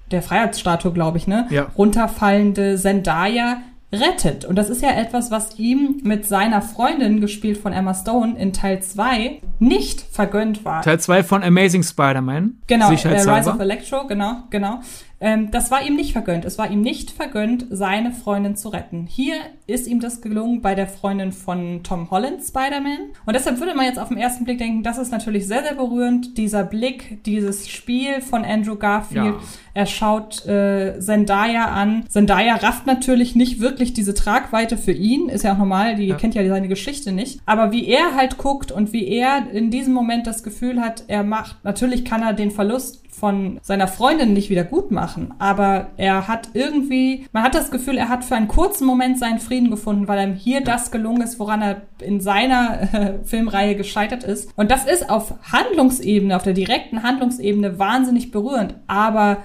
der 0.09 0.21
Freiheitsstatue, 0.21 0.91
glaube 0.91 1.17
ich, 1.17 1.27
ne, 1.27 1.47
ja. 1.51 1.67
runterfallende 1.77 2.75
Zendaya 2.75 3.61
rettet. 3.91 4.45
Und 4.45 4.55
das 4.55 4.69
ist 4.69 4.81
ja 4.81 4.91
etwas, 4.91 5.31
was 5.31 5.59
ihm 5.59 5.99
mit 6.03 6.25
seiner 6.27 6.61
Freundin, 6.61 7.21
gespielt 7.21 7.57
von 7.57 7.73
Emma 7.73 7.93
Stone, 7.93 8.37
in 8.37 8.53
Teil 8.53 8.81
2 8.81 9.41
nicht 9.59 10.01
vergönnt 10.01 10.63
war. 10.63 10.81
Teil 10.81 10.99
2 10.99 11.23
von 11.23 11.43
Amazing 11.43 11.83
Spider-Man. 11.83 12.57
Genau, 12.67 12.91
äh, 12.91 12.95
Rise 12.95 13.49
of 13.49 13.59
Electro, 13.59 14.07
genau, 14.07 14.43
genau. 14.49 14.79
Ähm, 15.21 15.51
das 15.51 15.69
war 15.69 15.85
ihm 15.85 15.95
nicht 15.95 16.13
vergönnt. 16.13 16.45
Es 16.45 16.57
war 16.57 16.69
ihm 16.69 16.81
nicht 16.81 17.11
vergönnt, 17.11 17.67
seine 17.69 18.11
Freundin 18.11 18.55
zu 18.55 18.69
retten. 18.69 19.05
Hier 19.07 19.35
ist 19.67 19.87
ihm 19.87 19.99
das 19.99 20.21
gelungen 20.21 20.61
bei 20.61 20.73
der 20.73 20.87
Freundin 20.87 21.31
von 21.31 21.83
Tom 21.83 22.09
Holland, 22.09 22.41
Spider-Man. 22.41 23.11
Und 23.25 23.35
deshalb 23.35 23.59
würde 23.59 23.75
man 23.75 23.85
jetzt 23.85 23.99
auf 23.99 24.09
den 24.09 24.17
ersten 24.17 24.43
Blick 24.43 24.57
denken, 24.57 24.81
das 24.81 24.97
ist 24.97 25.11
natürlich 25.11 25.47
sehr, 25.47 25.61
sehr 25.61 25.75
berührend. 25.75 26.37
Dieser 26.37 26.63
Blick, 26.63 27.23
dieses 27.23 27.69
Spiel 27.69 28.21
von 28.21 28.43
Andrew 28.43 28.75
Garfield. 28.75 29.35
Ja. 29.35 29.39
Er 29.73 29.85
schaut 29.85 30.45
äh, 30.47 30.99
Zendaya 30.99 31.65
an. 31.65 32.03
Zendaya 32.09 32.55
rafft 32.55 32.87
natürlich 32.87 33.35
nicht 33.35 33.61
wirklich 33.61 33.93
diese 33.93 34.15
Tragweite 34.15 34.77
für 34.77 34.91
ihn. 34.91 35.29
Ist 35.29 35.43
ja 35.43 35.53
auch 35.53 35.57
normal, 35.57 35.95
die 35.95 36.07
ja. 36.07 36.15
kennt 36.15 36.33
ja 36.33 36.45
seine 36.47 36.67
Geschichte 36.67 37.11
nicht. 37.11 37.39
Aber 37.45 37.71
wie 37.71 37.87
er 37.87 38.15
halt 38.15 38.37
guckt 38.37 38.71
und 38.71 38.91
wie 38.91 39.07
er 39.07 39.49
in 39.51 39.69
diesem 39.69 39.93
Moment 39.93 40.25
das 40.25 40.43
Gefühl 40.43 40.81
hat, 40.81 41.05
er 41.07 41.23
macht, 41.23 41.63
natürlich 41.63 42.03
kann 42.03 42.23
er 42.23 42.33
den 42.33 42.49
Verlust 42.49 43.00
von 43.21 43.59
seiner 43.61 43.87
Freundin 43.87 44.33
nicht 44.33 44.49
wieder 44.49 44.63
gut 44.63 44.89
machen, 44.89 45.35
aber 45.37 45.91
er 45.95 46.27
hat 46.27 46.49
irgendwie, 46.55 47.27
man 47.31 47.43
hat 47.43 47.53
das 47.53 47.69
Gefühl, 47.69 47.95
er 47.95 48.09
hat 48.09 48.25
für 48.25 48.35
einen 48.35 48.47
kurzen 48.47 48.87
Moment 48.87 49.19
seinen 49.19 49.37
Frieden 49.37 49.69
gefunden, 49.69 50.07
weil 50.07 50.27
ihm 50.27 50.33
hier 50.33 50.61
das 50.61 50.89
gelungen 50.89 51.21
ist, 51.21 51.37
woran 51.37 51.61
er 51.61 51.83
in 51.99 52.19
seiner 52.19 52.81
äh, 52.81 53.13
Filmreihe 53.23 53.75
gescheitert 53.75 54.23
ist. 54.23 54.49
Und 54.57 54.71
das 54.71 54.85
ist 54.85 55.11
auf 55.11 55.35
Handlungsebene, 55.51 56.35
auf 56.35 56.41
der 56.41 56.53
direkten 56.53 57.03
Handlungsebene 57.03 57.77
wahnsinnig 57.77 58.31
berührend, 58.31 58.73
aber 58.87 59.43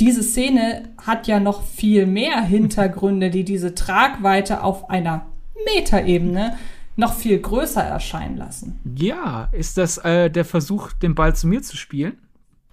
diese 0.00 0.22
Szene 0.22 0.84
hat 0.96 1.26
ja 1.26 1.38
noch 1.38 1.64
viel 1.64 2.06
mehr 2.06 2.40
Hintergründe, 2.40 3.28
die 3.28 3.44
diese 3.44 3.74
Tragweite 3.74 4.64
auf 4.64 4.88
einer 4.88 5.26
Metaebene 5.74 6.56
noch 6.96 7.12
viel 7.12 7.38
größer 7.38 7.82
erscheinen 7.82 8.38
lassen. 8.38 8.80
Ja, 8.96 9.50
ist 9.52 9.76
das 9.76 9.98
äh, 9.98 10.30
der 10.30 10.46
Versuch, 10.46 10.92
den 10.94 11.14
Ball 11.14 11.36
zu 11.36 11.46
mir 11.46 11.60
zu 11.60 11.76
spielen? 11.76 12.16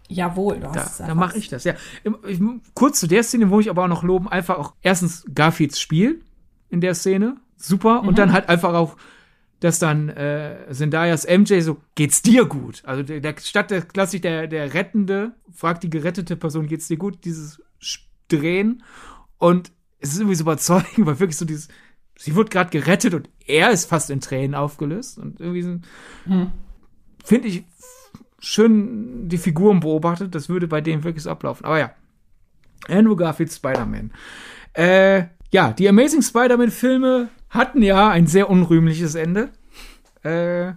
Jawohl, 0.07 0.59
du 0.59 0.67
hast 0.69 0.99
da, 0.99 1.07
da 1.07 1.15
mache 1.15 1.37
ich 1.37 1.49
das, 1.49 1.63
ja. 1.63 1.73
Kurz 2.73 2.99
zu 2.99 3.07
der 3.07 3.23
Szene, 3.23 3.49
wo 3.49 3.59
ich 3.59 3.69
aber 3.69 3.83
auch 3.83 3.87
noch 3.87 4.03
loben, 4.03 4.27
einfach 4.27 4.57
auch 4.57 4.73
erstens 4.81 5.25
Garfields 5.33 5.79
Spiel 5.79 6.21
in 6.69 6.81
der 6.81 6.93
Szene, 6.93 7.37
super. 7.57 8.01
Mhm. 8.01 8.09
Und 8.09 8.17
dann 8.19 8.31
halt 8.31 8.49
einfach 8.49 8.73
auch, 8.73 8.97
dass 9.59 9.79
dann 9.79 10.09
äh, 10.09 10.67
Zendayas 10.71 11.25
MJ 11.25 11.61
so, 11.61 11.77
geht's 11.95 12.21
dir 12.21 12.45
gut? 12.45 12.83
Also 12.85 13.01
der, 13.01 13.19
der 13.19 13.35
statt 13.41 13.71
der 13.71 13.81
klassisch 13.81 14.21
der, 14.21 14.47
der 14.47 14.73
Rettende, 14.73 15.33
fragt 15.51 15.83
die 15.83 15.89
gerettete 15.89 16.35
Person, 16.35 16.67
geht's 16.67 16.87
dir 16.87 16.97
gut? 16.97 17.25
Dieses 17.25 17.61
Drehen. 18.27 18.83
Und 19.37 19.71
es 19.99 20.11
ist 20.11 20.19
irgendwie 20.19 20.35
so 20.35 20.43
überzeugend, 20.43 20.97
weil 21.05 21.19
wirklich 21.19 21.37
so 21.37 21.45
dieses, 21.45 21.67
sie 22.15 22.35
wird 22.35 22.51
gerade 22.51 22.69
gerettet 22.69 23.13
und 23.15 23.29
er 23.47 23.71
ist 23.71 23.85
fast 23.85 24.09
in 24.09 24.21
Tränen 24.21 24.53
aufgelöst. 24.53 25.17
Und 25.17 25.39
irgendwie 25.39 25.63
so, 25.63 25.69
mhm. 26.25 26.51
finde 27.23 27.47
ich 27.47 27.63
schön 28.45 29.27
die 29.27 29.37
Figuren 29.37 29.79
beobachtet. 29.79 30.35
Das 30.35 30.49
würde 30.49 30.67
bei 30.67 30.81
dem 30.81 31.03
wirklich 31.03 31.23
so 31.23 31.31
ablaufen. 31.31 31.65
Aber 31.65 31.79
ja. 31.79 31.91
Andrew 32.87 33.15
Garfield 33.15 33.51
Spider-Man. 33.51 34.11
Äh, 34.73 35.23
ja, 35.51 35.73
die 35.73 35.89
Amazing 35.89 36.21
Spider-Man-Filme 36.21 37.29
hatten 37.49 37.81
ja 37.81 38.09
ein 38.09 38.27
sehr 38.27 38.49
unrühmliches 38.49 39.15
Ende. 39.15 39.49
Äh, 40.21 40.73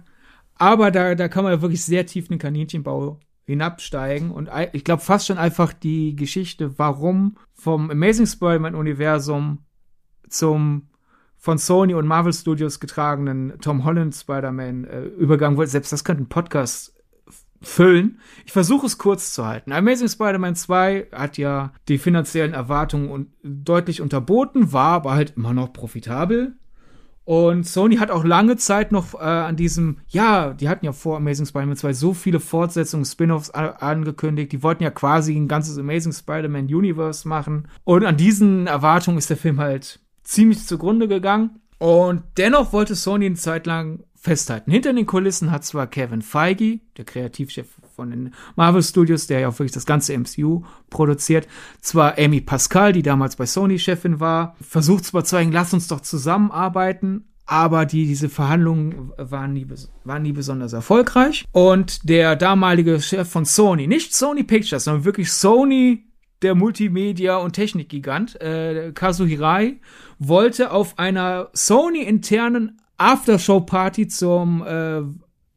aber 0.55 0.91
da, 0.91 1.13
da 1.13 1.27
kann 1.27 1.43
man 1.43 1.61
wirklich 1.61 1.85
sehr 1.85 2.05
tief 2.05 2.25
in 2.25 2.35
den 2.35 2.39
Kaninchenbau 2.39 3.19
hinabsteigen. 3.45 4.31
Und 4.31 4.49
ich 4.73 4.83
glaube 4.83 5.03
fast 5.03 5.27
schon 5.27 5.37
einfach 5.37 5.73
die 5.73 6.15
Geschichte, 6.15 6.79
warum 6.79 7.37
vom 7.53 7.91
Amazing 7.91 8.25
Spider-Man-Universum 8.25 9.59
zum 10.27 10.87
von 11.37 11.57
Sony 11.57 11.93
und 11.93 12.05
Marvel 12.05 12.33
Studios 12.33 12.81
getragenen 12.81 13.53
Tom 13.61 13.85
Holland 13.85 14.13
Spider-Man 14.13 14.83
äh, 14.83 15.03
übergangen 15.03 15.57
wurde. 15.57 15.69
Selbst 15.69 15.93
das 15.93 16.03
könnte 16.03 16.23
ein 16.23 16.29
Podcast 16.29 16.98
füllen. 17.61 18.19
Ich 18.45 18.51
versuche 18.51 18.85
es 18.85 18.97
kurz 18.97 19.33
zu 19.33 19.45
halten. 19.45 19.71
Amazing 19.71 20.07
Spider-Man 20.07 20.55
2 20.55 21.07
hat 21.11 21.37
ja 21.37 21.73
die 21.87 21.97
finanziellen 21.97 22.53
Erwartungen 22.53 23.09
und 23.09 23.27
deutlich 23.43 24.01
unterboten, 24.01 24.73
war 24.73 24.93
aber 24.93 25.13
halt 25.13 25.33
immer 25.35 25.53
noch 25.53 25.73
profitabel. 25.73 26.55
Und 27.29 27.67
Sony 27.67 27.97
hat 27.97 28.09
auch 28.09 28.23
lange 28.23 28.57
Zeit 28.57 28.91
noch 28.91 29.13
äh, 29.13 29.19
an 29.19 29.55
diesem, 29.55 29.97
ja, 30.07 30.51
die 30.51 30.67
hatten 30.67 30.83
ja 30.83 30.93
vor 30.93 31.17
Amazing 31.17 31.45
Spider-Man 31.45 31.75
2 31.75 31.93
so 31.93 32.15
viele 32.15 32.39
Fortsetzungen, 32.39 33.05
Spin-offs 33.05 33.51
angekündigt. 33.51 34.51
Die 34.51 34.63
wollten 34.63 34.81
ja 34.81 34.89
quasi 34.89 35.35
ein 35.35 35.47
ganzes 35.47 35.77
Amazing 35.77 36.11
Spider-Man 36.11 36.65
Universe 36.65 37.27
machen. 37.27 37.67
Und 37.83 38.03
an 38.03 38.17
diesen 38.17 38.65
Erwartungen 38.65 39.19
ist 39.19 39.29
der 39.29 39.37
Film 39.37 39.59
halt 39.59 39.99
ziemlich 40.23 40.65
zugrunde 40.65 41.07
gegangen. 41.07 41.59
Und 41.77 42.23
dennoch 42.37 42.73
wollte 42.73 42.95
Sony 42.95 43.27
eine 43.27 43.35
Zeit 43.35 43.67
lang 43.67 44.03
festhalten. 44.19 44.71
Hinter 44.71 44.93
den 44.93 45.05
Kulissen 45.05 45.51
hat 45.51 45.63
zwar 45.63 45.87
Kevin 45.87 46.21
Feige, 46.21 46.79
der 46.97 47.05
Kreativchef 47.05 47.67
von 47.95 48.11
den 48.11 48.33
Marvel 48.55 48.83
Studios, 48.83 49.27
der 49.27 49.39
ja 49.39 49.47
auch 49.47 49.57
wirklich 49.59 49.71
das 49.71 49.85
ganze 49.85 50.17
MCU 50.17 50.63
produziert, 50.89 51.47
zwar 51.81 52.17
Amy 52.17 52.41
Pascal, 52.41 52.91
die 52.91 53.01
damals 53.01 53.37
bei 53.37 53.45
Sony 53.45 53.79
Chefin 53.79 54.19
war, 54.19 54.55
versucht 54.61 55.05
zu 55.05 55.19
sagen, 55.23 55.51
lass 55.51 55.73
uns 55.73 55.87
doch 55.87 56.01
zusammenarbeiten, 56.01 57.25
aber 57.45 57.85
die, 57.85 58.05
diese 58.05 58.29
Verhandlungen 58.29 59.11
waren 59.17 59.53
nie, 59.53 59.65
waren 60.03 60.21
nie 60.21 60.33
besonders 60.33 60.73
erfolgreich. 60.73 61.45
Und 61.51 62.07
der 62.07 62.35
damalige 62.35 63.01
Chef 63.01 63.27
von 63.27 63.45
Sony, 63.45 63.87
nicht 63.87 64.13
Sony 64.13 64.43
Pictures, 64.43 64.83
sondern 64.83 65.05
wirklich 65.05 65.31
Sony, 65.31 66.05
der 66.41 66.55
Multimedia- 66.55 67.37
und 67.37 67.53
Technikgigant, 67.53 68.39
äh, 68.39 68.91
Kazuhirai, 68.93 69.79
wollte 70.19 70.71
auf 70.71 70.99
einer 70.99 71.49
Sony-internen 71.53 72.79
Aftershow-Party 72.99 74.07
zum 74.07 74.63
äh, 74.65 75.01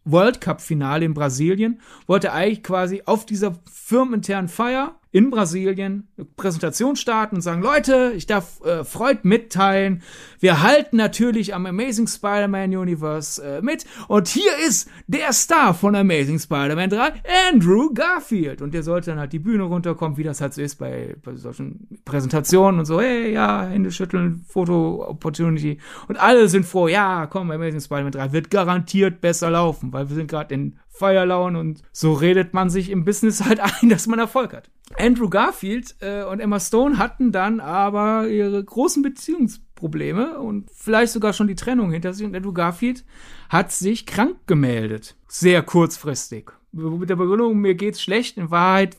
World 0.04 0.40
Cup-Finale 0.40 1.04
in 1.04 1.14
Brasilien, 1.14 1.80
wollte 2.06 2.32
eigentlich 2.32 2.62
quasi 2.62 3.02
auf 3.04 3.26
dieser 3.26 3.54
firmeninternen 3.70 4.48
Feier 4.48 4.96
in 5.12 5.30
Brasilien 5.30 6.08
eine 6.16 6.24
Präsentation 6.24 6.96
starten 6.96 7.36
und 7.36 7.42
sagen, 7.42 7.62
Leute, 7.62 8.12
ich 8.16 8.26
darf 8.26 8.62
äh, 8.64 8.82
Freud 8.82 9.20
mitteilen, 9.24 10.02
wir 10.40 10.62
halten 10.62 10.96
natürlich 10.96 11.54
am 11.54 11.66
Amazing 11.66 12.06
Spider-Man 12.06 12.74
Universe 12.74 13.40
äh, 13.44 13.62
mit. 13.62 13.84
Und 14.08 14.26
hier 14.28 14.50
ist 14.66 14.88
der 15.06 15.32
Star 15.34 15.74
von 15.74 15.94
Amazing 15.94 16.38
Spider-Man 16.38 16.90
3, 16.90 17.12
Andrew 17.50 17.92
Garfield. 17.92 18.62
Und 18.62 18.72
der 18.72 18.82
sollte 18.82 19.10
dann 19.10 19.20
halt 19.20 19.34
die 19.34 19.38
Bühne 19.38 19.64
runterkommen, 19.64 20.16
wie 20.16 20.24
das 20.24 20.40
halt 20.40 20.54
so 20.54 20.62
ist 20.62 20.76
bei, 20.76 21.14
bei 21.22 21.36
solchen 21.36 22.00
Präsentationen 22.06 22.80
und 22.80 22.86
so, 22.86 23.00
hey, 23.00 23.32
ja, 23.32 23.66
Hände 23.66 23.92
schütteln, 23.92 24.44
Foto-Opportunity. 24.48 25.78
Und 26.08 26.18
alle 26.18 26.48
sind 26.48 26.64
froh, 26.64 26.88
ja, 26.88 27.26
komm, 27.26 27.50
Amazing 27.50 27.80
Spider-Man 27.80 28.12
3 28.12 28.32
wird 28.32 28.50
garantiert 28.50 29.20
besser 29.20 29.50
laufen, 29.50 29.92
weil 29.92 30.08
wir 30.08 30.16
sind 30.16 30.30
gerade 30.30 30.54
in 30.54 30.78
Feierlaune 30.92 31.58
und 31.58 31.82
so 31.90 32.12
redet 32.12 32.54
man 32.54 32.70
sich 32.70 32.90
im 32.90 33.04
Business 33.04 33.42
halt 33.44 33.60
ein, 33.82 33.88
dass 33.88 34.06
man 34.06 34.18
Erfolg 34.18 34.52
hat. 34.52 34.70
Andrew 34.98 35.28
Garfield 35.28 35.96
äh, 36.00 36.22
und 36.24 36.40
Emma 36.40 36.60
Stone 36.60 36.98
hatten 36.98 37.32
dann 37.32 37.60
aber 37.60 38.28
ihre 38.28 38.62
großen 38.62 39.02
Beziehungsprobleme 39.02 40.38
und 40.38 40.70
vielleicht 40.70 41.12
sogar 41.12 41.32
schon 41.32 41.48
die 41.48 41.54
Trennung 41.54 41.90
hinter 41.90 42.12
sich 42.12 42.26
und 42.26 42.36
Andrew 42.36 42.52
Garfield 42.52 43.04
hat 43.48 43.72
sich 43.72 44.06
krank 44.06 44.36
gemeldet. 44.46 45.16
Sehr 45.28 45.62
kurzfristig. 45.62 46.50
Mit 46.72 47.08
der 47.08 47.16
Begründung, 47.16 47.58
mir 47.58 47.74
geht's 47.74 48.02
schlecht, 48.02 48.36
in 48.36 48.50
Wahrheit 48.50 48.96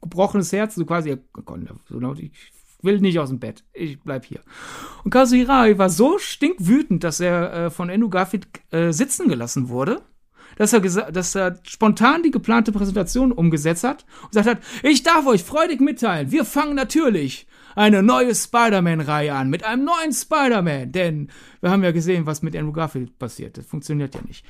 gebrochenes 0.00 0.52
Herz, 0.52 0.74
so 0.74 0.84
quasi, 0.84 1.16
ich 2.20 2.30
will 2.82 3.00
nicht 3.00 3.18
aus 3.18 3.30
dem 3.30 3.40
Bett, 3.40 3.64
ich 3.72 4.00
bleib 4.00 4.24
hier. 4.24 4.40
Und 5.04 5.10
Kazuhirai 5.10 5.76
war 5.76 5.90
so 5.90 6.18
stinkwütend, 6.18 7.04
dass 7.04 7.20
er 7.20 7.52
äh, 7.52 7.70
von 7.70 7.90
Andrew 7.90 8.08
Garfield 8.08 8.48
äh, 8.70 8.92
sitzen 8.92 9.28
gelassen 9.28 9.68
wurde 9.68 10.02
dass 10.56 10.72
er, 10.72 10.80
dass 10.80 11.34
er 11.34 11.58
spontan 11.64 12.22
die 12.22 12.30
geplante 12.30 12.72
Präsentation 12.72 13.32
umgesetzt 13.32 13.84
hat 13.84 14.04
und 14.22 14.30
gesagt 14.30 14.48
hat, 14.48 14.58
ich 14.82 15.02
darf 15.02 15.26
euch 15.26 15.44
freudig 15.44 15.80
mitteilen, 15.80 16.32
wir 16.32 16.44
fangen 16.44 16.74
natürlich 16.74 17.46
eine 17.76 18.02
neue 18.02 18.34
Spider-Man-Reihe 18.34 19.34
an 19.34 19.50
mit 19.50 19.64
einem 19.64 19.84
neuen 19.84 20.12
Spider-Man, 20.12 20.92
denn 20.92 21.28
wir 21.60 21.70
haben 21.70 21.84
ja 21.84 21.92
gesehen, 21.92 22.26
was 22.26 22.42
mit 22.42 22.56
Andrew 22.56 22.72
Garfield 22.72 23.18
passiert. 23.18 23.58
Das 23.58 23.66
funktioniert 23.66 24.14
ja 24.14 24.22
nicht. 24.26 24.44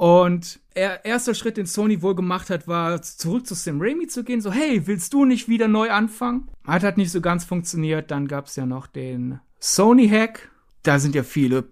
Und 0.00 0.60
er, 0.72 1.04
erster 1.04 1.34
Schritt, 1.34 1.58
den 1.58 1.66
Sony 1.66 2.00
wohl 2.00 2.14
gemacht 2.14 2.48
hat, 2.48 2.66
war 2.66 3.02
zurück 3.02 3.46
zu 3.46 3.54
Sam 3.54 3.82
Raimi 3.82 4.06
zu 4.06 4.24
gehen. 4.24 4.40
So, 4.40 4.50
hey, 4.50 4.86
willst 4.86 5.12
du 5.12 5.26
nicht 5.26 5.46
wieder 5.46 5.68
neu 5.68 5.90
anfangen? 5.90 6.48
Hat 6.64 6.84
halt 6.84 6.96
nicht 6.96 7.12
so 7.12 7.20
ganz 7.20 7.44
funktioniert. 7.44 8.10
Dann 8.10 8.26
gab's 8.26 8.56
ja 8.56 8.64
noch 8.64 8.86
den 8.86 9.40
Sony-Hack. 9.58 10.50
Da 10.84 10.98
sind 10.98 11.14
ja 11.14 11.22
viele 11.22 11.64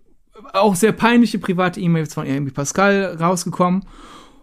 auch 0.53 0.75
sehr 0.75 0.93
peinliche 0.93 1.39
private 1.39 1.81
E-Mails 1.81 2.15
von 2.15 2.27
Amy 2.27 2.51
Pascal 2.51 3.17
rausgekommen. 3.21 3.85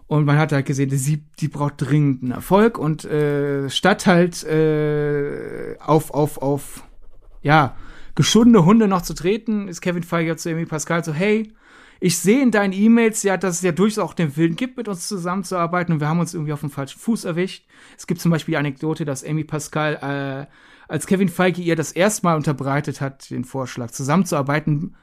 Und 0.08 0.24
man 0.24 0.38
hat 0.38 0.52
halt 0.52 0.66
gesehen, 0.66 0.90
sie, 0.90 1.24
die 1.40 1.48
braucht 1.48 1.74
dringend 1.78 2.22
einen 2.22 2.32
Erfolg. 2.32 2.78
Und 2.78 3.04
äh, 3.04 3.68
statt 3.70 4.06
halt 4.06 4.44
äh, 4.44 5.76
auf, 5.80 6.12
auf, 6.12 6.40
auf, 6.40 6.84
ja, 7.42 7.74
geschundene 8.14 8.64
Hunde 8.64 8.88
noch 8.88 9.02
zu 9.02 9.14
treten, 9.14 9.68
ist 9.68 9.80
Kevin 9.80 10.02
Feige 10.02 10.36
zu 10.36 10.50
Amy 10.50 10.64
Pascal 10.64 11.04
so, 11.04 11.12
hey, 11.12 11.52
ich 11.98 12.18
sehe 12.18 12.42
in 12.42 12.50
deinen 12.50 12.72
E-Mails 12.72 13.22
ja, 13.22 13.36
dass 13.36 13.56
es 13.56 13.62
ja 13.62 13.72
durchaus 13.72 13.98
auch 13.98 14.14
den 14.14 14.36
Willen 14.36 14.56
gibt, 14.56 14.76
mit 14.76 14.88
uns 14.88 15.08
zusammenzuarbeiten 15.08 15.94
und 15.94 16.00
wir 16.00 16.08
haben 16.08 16.20
uns 16.20 16.34
irgendwie 16.34 16.52
auf 16.52 16.60
dem 16.60 16.70
falschen 16.70 16.98
Fuß 16.98 17.24
erwischt. 17.24 17.66
Es 17.96 18.06
gibt 18.06 18.20
zum 18.20 18.30
Beispiel 18.30 18.52
die 18.52 18.58
Anekdote, 18.58 19.04
dass 19.04 19.24
Amy 19.24 19.44
Pascal, 19.44 19.94
äh, 20.48 20.52
als 20.88 21.06
Kevin 21.06 21.28
Feige 21.28 21.62
ihr 21.62 21.74
das 21.74 21.92
erste 21.92 22.26
Mal 22.26 22.36
unterbreitet 22.36 23.00
hat, 23.00 23.30
den 23.30 23.44
Vorschlag 23.44 23.90
zusammenzuarbeiten, 23.90 24.96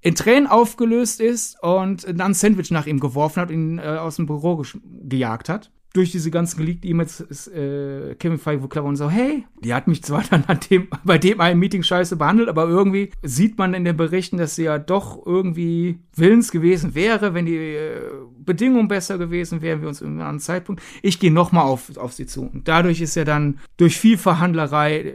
in 0.00 0.14
Tränen 0.14 0.46
aufgelöst 0.46 1.20
ist 1.20 1.62
und 1.62 2.04
dann 2.04 2.20
ein 2.20 2.34
Sandwich 2.34 2.70
nach 2.70 2.86
ihm 2.86 3.00
geworfen 3.00 3.40
hat 3.40 3.50
und 3.50 3.54
ihn 3.54 3.78
äh, 3.78 3.82
aus 3.82 4.16
dem 4.16 4.26
Büro 4.26 4.62
gejagt 5.08 5.48
hat 5.48 5.70
durch 5.94 6.12
diese 6.12 6.30
ganzen 6.30 6.58
geleakten 6.58 6.90
E-Mails 6.90 7.20
ist 7.20 7.48
äh, 7.48 8.14
Kevin 8.16 8.38
Feige 8.38 8.62
wohl 8.62 8.68
klar 8.68 8.84
und 8.84 8.96
so, 8.96 9.08
hey, 9.08 9.46
die 9.64 9.72
hat 9.72 9.88
mich 9.88 10.02
zwar 10.02 10.22
dann 10.30 10.44
an 10.46 10.60
dem, 10.70 10.88
bei 11.04 11.18
dem 11.18 11.40
einen 11.40 11.58
Meeting 11.58 11.82
scheiße 11.82 12.16
behandelt, 12.16 12.48
aber 12.48 12.68
irgendwie 12.68 13.10
sieht 13.22 13.58
man 13.58 13.74
in 13.74 13.84
den 13.84 13.96
Berichten, 13.96 14.36
dass 14.36 14.54
sie 14.54 14.64
ja 14.64 14.78
doch 14.78 15.24
irgendwie 15.26 15.98
willens 16.14 16.50
gewesen 16.50 16.94
wäre, 16.94 17.34
wenn 17.34 17.46
die 17.46 17.56
äh, 17.56 18.00
Bedingungen 18.38 18.88
besser 18.88 19.18
gewesen 19.18 19.62
wären, 19.62 19.80
wir 19.80 19.88
uns 19.88 20.02
an 20.02 20.20
einem 20.20 20.40
Zeitpunkt. 20.40 20.82
Ich 21.02 21.18
gehe 21.18 21.32
nochmal 21.32 21.64
auf, 21.64 21.96
auf 21.96 22.12
sie 22.12 22.26
zu. 22.26 22.42
Und 22.42 22.68
dadurch 22.68 23.00
ist 23.00 23.14
ja 23.14 23.24
dann 23.24 23.58
durch 23.76 23.96
viel 23.96 24.18
Verhandlerei 24.18 25.14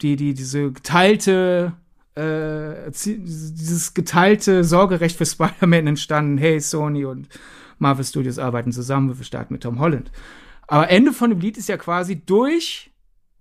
die, 0.00 0.16
die, 0.16 0.34
diese 0.34 0.72
geteilte 0.72 1.74
äh, 2.14 2.90
dieses 2.90 3.94
geteilte 3.94 4.64
Sorgerecht 4.64 5.16
für 5.16 5.26
Spider-Man 5.26 5.86
entstanden. 5.86 6.38
Hey, 6.38 6.60
Sony 6.60 7.04
und 7.04 7.28
Marvel 7.78 8.04
Studios 8.04 8.38
arbeiten 8.38 8.72
zusammen, 8.72 9.16
wir 9.16 9.24
starten 9.24 9.54
mit 9.54 9.62
Tom 9.62 9.80
Holland. 9.80 10.10
Aber 10.66 10.88
Ende 10.88 11.12
von 11.12 11.30
dem 11.30 11.40
Lied 11.40 11.58
ist 11.58 11.68
ja 11.68 11.76
quasi 11.76 12.24
durch, 12.24 12.92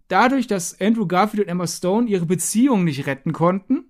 dadurch, 0.08 0.48
dass 0.48 0.80
Andrew 0.82 1.06
Garfield 1.06 1.44
und 1.44 1.50
Emma 1.50 1.68
Stone 1.68 2.10
ihre 2.10 2.26
Beziehung 2.26 2.84
nicht 2.84 3.08
retten 3.08 3.34
konnten, 3.34 3.86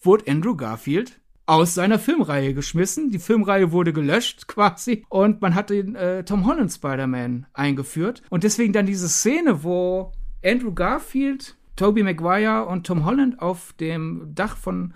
wurde 0.00 0.30
Andrew 0.30 0.56
Garfield 0.56 1.20
aus 1.46 1.74
seiner 1.74 1.98
Filmreihe 1.98 2.54
geschmissen. 2.54 3.10
Die 3.10 3.18
Filmreihe 3.18 3.72
wurde 3.72 3.92
gelöscht 3.92 4.46
quasi 4.48 5.04
und 5.08 5.40
man 5.40 5.54
hat 5.54 5.70
den 5.70 5.94
äh, 5.94 6.24
Tom 6.24 6.46
Holland 6.46 6.72
Spider-Man 6.72 7.46
eingeführt. 7.52 8.22
Und 8.30 8.44
deswegen 8.44 8.72
dann 8.72 8.86
diese 8.86 9.08
Szene, 9.08 9.62
wo 9.62 10.12
Andrew 10.44 10.72
Garfield, 10.72 11.56
Tobey 11.76 12.02
Maguire 12.02 12.66
und 12.66 12.86
Tom 12.86 13.04
Holland 13.04 13.40
auf 13.40 13.72
dem 13.74 14.32
Dach 14.34 14.56
von 14.56 14.94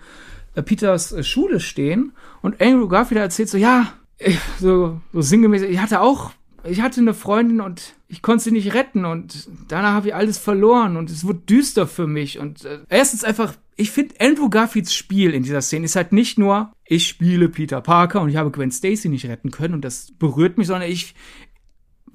äh, 0.55 0.63
Peters 0.63 1.11
äh, 1.11 1.23
Schule 1.23 1.59
stehen 1.59 2.13
und 2.41 2.61
Andrew 2.61 2.87
Garfield 2.87 3.21
erzählt 3.21 3.49
so, 3.49 3.57
ja, 3.57 3.93
so, 4.59 4.99
so 5.13 5.21
sinngemäß, 5.21 5.61
ich 5.61 5.79
hatte 5.79 6.01
auch, 6.01 6.31
ich 6.63 6.81
hatte 6.81 6.99
eine 6.99 7.13
Freundin 7.13 7.61
und 7.61 7.93
ich 8.07 8.21
konnte 8.21 8.45
sie 8.45 8.51
nicht 8.51 8.73
retten 8.73 9.05
und 9.05 9.49
danach 9.67 9.93
habe 9.93 10.07
ich 10.07 10.15
alles 10.15 10.37
verloren 10.37 10.97
und 10.97 11.09
es 11.09 11.25
wurde 11.25 11.39
düster 11.39 11.87
für 11.87 12.07
mich 12.07 12.39
und 12.39 12.65
äh, 12.65 12.79
erstens 12.89 13.23
einfach, 13.23 13.53
ich 13.75 13.91
finde 13.91 14.15
Andrew 14.19 14.49
Garfields 14.49 14.93
Spiel 14.93 15.33
in 15.33 15.43
dieser 15.43 15.61
Szene 15.61 15.85
ist 15.85 15.95
halt 15.95 16.11
nicht 16.11 16.39
nur, 16.39 16.71
ich 16.85 17.07
spiele 17.07 17.49
Peter 17.49 17.81
Parker 17.81 18.21
und 18.21 18.29
ich 18.29 18.37
habe 18.37 18.51
Gwen 18.51 18.71
Stacy 18.71 19.09
nicht 19.09 19.27
retten 19.27 19.51
können 19.51 19.75
und 19.75 19.85
das 19.85 20.11
berührt 20.17 20.57
mich, 20.57 20.67
sondern 20.67 20.89
ich, 20.89 21.13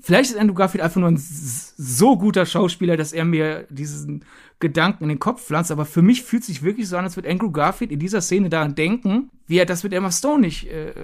vielleicht 0.01 0.31
ist 0.33 0.39
Andrew 0.39 0.55
Garfield 0.55 0.83
einfach 0.83 1.01
nur 1.01 1.11
ein 1.11 1.23
so 1.23 2.19
guter 2.19 2.47
Schauspieler, 2.47 2.97
dass 2.97 3.13
er 3.13 3.25
mir 3.25 3.67
diesen 3.71 4.25
Gedanken 4.63 5.05
in 5.05 5.09
den 5.11 5.19
Kopf 5.19 5.43
pflanzt, 5.43 5.71
aber 5.71 5.85
für 5.85 6.01
mich 6.01 6.23
fühlt 6.23 6.45
sich 6.45 6.63
wirklich 6.63 6.89
so 6.89 6.97
an, 6.97 7.05
als 7.05 7.17
würde 7.17 7.29
Andrew 7.29 7.51
Garfield 7.51 7.93
in 7.93 7.99
dieser 7.99 8.23
Szene 8.23 8.49
daran 8.49 8.75
denken, 8.75 9.31
wie 9.47 9.59
er 9.59 9.67
das 9.67 9.83
mit 9.83 9.93
Emma 9.93 10.11
Stone 10.11 10.41
nicht 10.41 10.71
äh, 10.71 10.95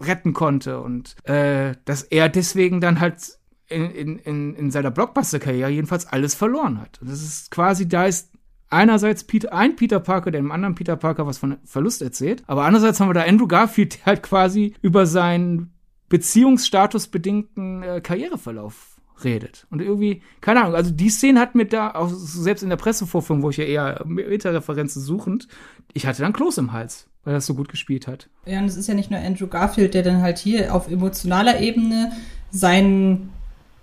retten 0.00 0.34
konnte 0.34 0.80
und 0.80 1.16
äh, 1.24 1.74
dass 1.84 2.02
er 2.04 2.28
deswegen 2.28 2.80
dann 2.80 3.00
halt 3.00 3.38
in, 3.66 3.90
in, 3.90 4.18
in, 4.18 4.54
in 4.54 4.70
seiner 4.70 4.90
Blockbuster-Karriere 4.90 5.70
jedenfalls 5.70 6.06
alles 6.06 6.34
verloren 6.34 6.80
hat. 6.80 7.00
Und 7.00 7.10
das 7.10 7.22
ist 7.22 7.50
quasi, 7.50 7.88
da 7.88 8.06
ist 8.06 8.30
einerseits 8.70 9.24
Peter, 9.24 9.52
ein 9.52 9.76
Peter 9.76 10.00
Parker, 10.00 10.30
der 10.30 10.40
dem 10.40 10.52
anderen 10.52 10.74
Peter 10.74 10.96
Parker 10.96 11.26
was 11.26 11.38
von 11.38 11.56
Verlust 11.64 12.02
erzählt, 12.02 12.44
aber 12.46 12.64
andererseits 12.64 13.00
haben 13.00 13.08
wir 13.08 13.14
da 13.14 13.24
Andrew 13.24 13.48
Garfield, 13.48 13.98
der 13.98 14.06
halt 14.06 14.22
quasi 14.22 14.74
über 14.82 15.06
seinen 15.06 15.72
beziehungsstatusbedingten 16.08 17.82
äh, 17.82 18.00
Karriereverlauf 18.00 18.87
redet. 19.24 19.66
Und 19.70 19.80
irgendwie, 19.80 20.22
keine 20.40 20.62
Ahnung, 20.62 20.74
also 20.74 20.90
die 20.90 21.10
Szene 21.10 21.40
hat 21.40 21.54
mir 21.54 21.66
da, 21.66 21.92
auch 21.94 22.10
selbst 22.10 22.62
in 22.62 22.70
der 22.70 22.76
Pressevorführung, 22.76 23.42
wo 23.42 23.50
ich 23.50 23.56
ja 23.56 23.64
eher 23.64 24.02
Meta-Referenzen 24.04 25.02
suchend, 25.02 25.48
ich 25.92 26.06
hatte 26.06 26.22
dann 26.22 26.32
Kloß 26.32 26.58
im 26.58 26.72
Hals 26.72 27.08
weil 27.28 27.34
er 27.34 27.40
so 27.42 27.54
gut 27.54 27.68
gespielt 27.68 28.06
hat. 28.06 28.30
Ja, 28.46 28.58
und 28.58 28.64
es 28.64 28.76
ist 28.76 28.88
ja 28.88 28.94
nicht 28.94 29.10
nur 29.10 29.20
Andrew 29.20 29.48
Garfield, 29.48 29.92
der 29.92 30.02
dann 30.02 30.22
halt 30.22 30.38
hier 30.38 30.74
auf 30.74 30.90
emotionaler 30.90 31.60
Ebene 31.60 32.12
sein 32.50 33.28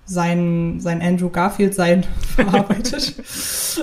sein, 0.07 0.79
sein 0.79 1.01
Andrew 1.01 1.29
Garfield 1.29 1.73
sein 1.73 2.05
verarbeitet, 2.35 3.15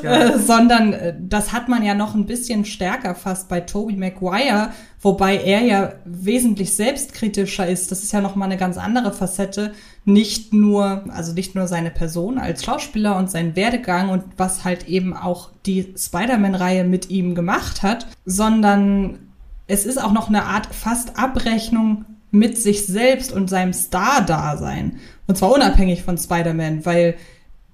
ja. 0.03 0.35
äh, 0.35 0.39
sondern 0.39 0.93
äh, 0.93 1.15
das 1.19 1.53
hat 1.53 1.69
man 1.69 1.85
ja 1.85 1.95
noch 1.95 2.15
ein 2.15 2.27
bisschen 2.27 2.65
stärker 2.65 3.15
fast 3.15 3.49
bei 3.49 3.61
Tobey 3.61 3.97
Maguire, 3.97 4.71
wobei 5.03 5.37
er 5.37 5.61
ja 5.61 5.93
wesentlich 6.05 6.75
selbstkritischer 6.75 7.67
ist. 7.67 7.91
Das 7.91 8.03
ist 8.03 8.13
ja 8.13 8.21
noch 8.21 8.37
mal 8.37 8.47
eine 8.47 8.57
ganz 8.57 8.79
andere 8.79 9.13
Facette. 9.13 9.73
Nicht 10.05 10.53
nur, 10.53 11.05
also 11.09 11.33
nicht 11.33 11.55
nur 11.55 11.67
seine 11.67 11.91
Person 11.91 12.39
als 12.39 12.65
Schauspieler 12.65 13.17
und 13.17 13.31
sein 13.31 13.57
Werdegang 13.57 14.11
und 14.11 14.25
was 14.37 14.65
halt 14.65 14.89
eben 14.89 15.15
auch 15.15 15.51
die 15.67 15.93
Spider-Man-Reihe 15.97 16.85
mit 16.85 17.11
ihm 17.11 17.35
gemacht 17.35 17.83
hat, 17.83 18.07
sondern 18.25 19.19
es 19.67 19.85
ist 19.85 20.03
auch 20.03 20.13
noch 20.13 20.29
eine 20.29 20.45
Art 20.45 20.67
fast 20.73 21.19
Abrechnung 21.19 22.05
mit 22.31 22.57
sich 22.57 22.87
selbst 22.87 23.33
und 23.33 23.51
seinem 23.51 23.73
Star-Dasein. 23.73 24.99
Und 25.27 25.37
zwar 25.37 25.53
unabhängig 25.53 26.03
von 26.03 26.17
Spider-Man, 26.17 26.87
weil 26.87 27.17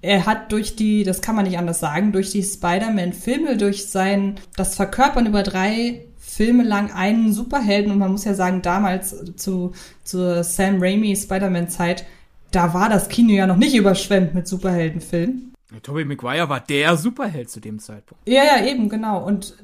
er 0.01 0.25
hat 0.25 0.51
durch 0.51 0.75
die, 0.75 1.03
das 1.03 1.21
kann 1.21 1.35
man 1.35 1.45
nicht 1.45 1.57
anders 1.57 1.79
sagen, 1.79 2.11
durch 2.11 2.31
die 2.31 2.43
Spider-Man-Filme, 2.43 3.57
durch 3.57 3.87
sein, 3.87 4.35
das 4.55 4.75
Verkörpern 4.75 5.25
über 5.25 5.43
drei 5.43 6.05
Filme 6.39 6.63
lang 6.63 6.93
einen 6.93 7.33
Superhelden 7.33 7.91
und 7.91 7.97
man 7.97 8.13
muss 8.13 8.23
ja 8.23 8.33
sagen, 8.33 8.61
damals 8.61 9.35
zu, 9.35 9.73
zur 10.05 10.45
Sam 10.45 10.77
Raimi 10.79 11.13
Spider-Man-Zeit, 11.13 12.05
da 12.51 12.73
war 12.73 12.87
das 12.87 13.09
Kino 13.09 13.33
ja 13.33 13.45
noch 13.45 13.57
nicht 13.57 13.75
überschwemmt 13.75 14.33
mit 14.33 14.47
Superheldenfilmen. 14.47 15.53
Tobey 15.83 16.05
Maguire 16.05 16.47
war 16.47 16.61
der 16.61 16.95
Superheld 16.95 17.49
zu 17.49 17.59
dem 17.59 17.79
Zeitpunkt. 17.79 18.25
Ja, 18.25 18.43
ja, 18.45 18.65
eben, 18.65 18.87
genau. 18.87 19.21
Und 19.21 19.57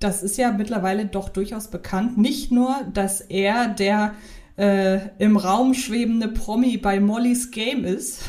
das 0.00 0.22
ist 0.22 0.36
ja 0.36 0.52
mittlerweile 0.52 1.06
doch 1.06 1.30
durchaus 1.30 1.68
bekannt. 1.68 2.18
Nicht 2.18 2.52
nur, 2.52 2.76
dass 2.92 3.22
er 3.22 3.68
der 3.68 4.12
äh, 4.58 4.98
im 5.18 5.38
Raum 5.38 5.72
schwebende 5.72 6.28
Promi 6.28 6.76
bei 6.76 7.00
Molly's 7.00 7.52
Game 7.52 7.86
ist, 7.86 8.20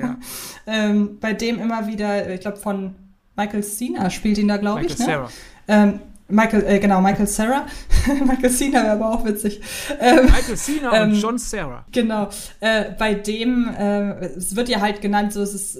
ja. 0.00 0.16
ähm, 0.68 1.18
bei 1.20 1.32
dem 1.32 1.58
immer 1.58 1.88
wieder, 1.88 2.32
ich 2.32 2.38
glaube 2.38 2.58
von 2.58 2.94
Michael 3.34 3.64
Cena 3.64 4.10
spielt 4.10 4.38
ihn 4.38 4.46
da, 4.46 4.58
glaube 4.58 4.84
ich. 4.84 4.96
Ne? 4.96 5.26
Ähm, 5.66 5.98
Michael, 6.32 6.64
äh, 6.66 6.78
genau, 6.78 7.00
Michael 7.00 7.26
Sarah. 7.26 7.66
Michael 8.26 8.50
Cena 8.50 8.82
wäre 8.82 8.92
aber 8.92 9.10
auch 9.10 9.24
witzig. 9.24 9.60
Ähm, 10.00 10.24
Michael 10.24 10.56
Cena 10.56 10.94
ähm, 10.94 11.10
und 11.10 11.20
John 11.20 11.38
Sarah. 11.38 11.84
Genau. 11.92 12.28
Äh, 12.60 12.84
bei 12.98 13.14
dem, 13.14 13.68
äh, 13.78 14.26
es 14.26 14.56
wird 14.56 14.70
ja 14.70 14.80
halt 14.80 15.02
genannt, 15.02 15.34
so 15.34 15.42
es 15.42 15.54
ist, 15.54 15.78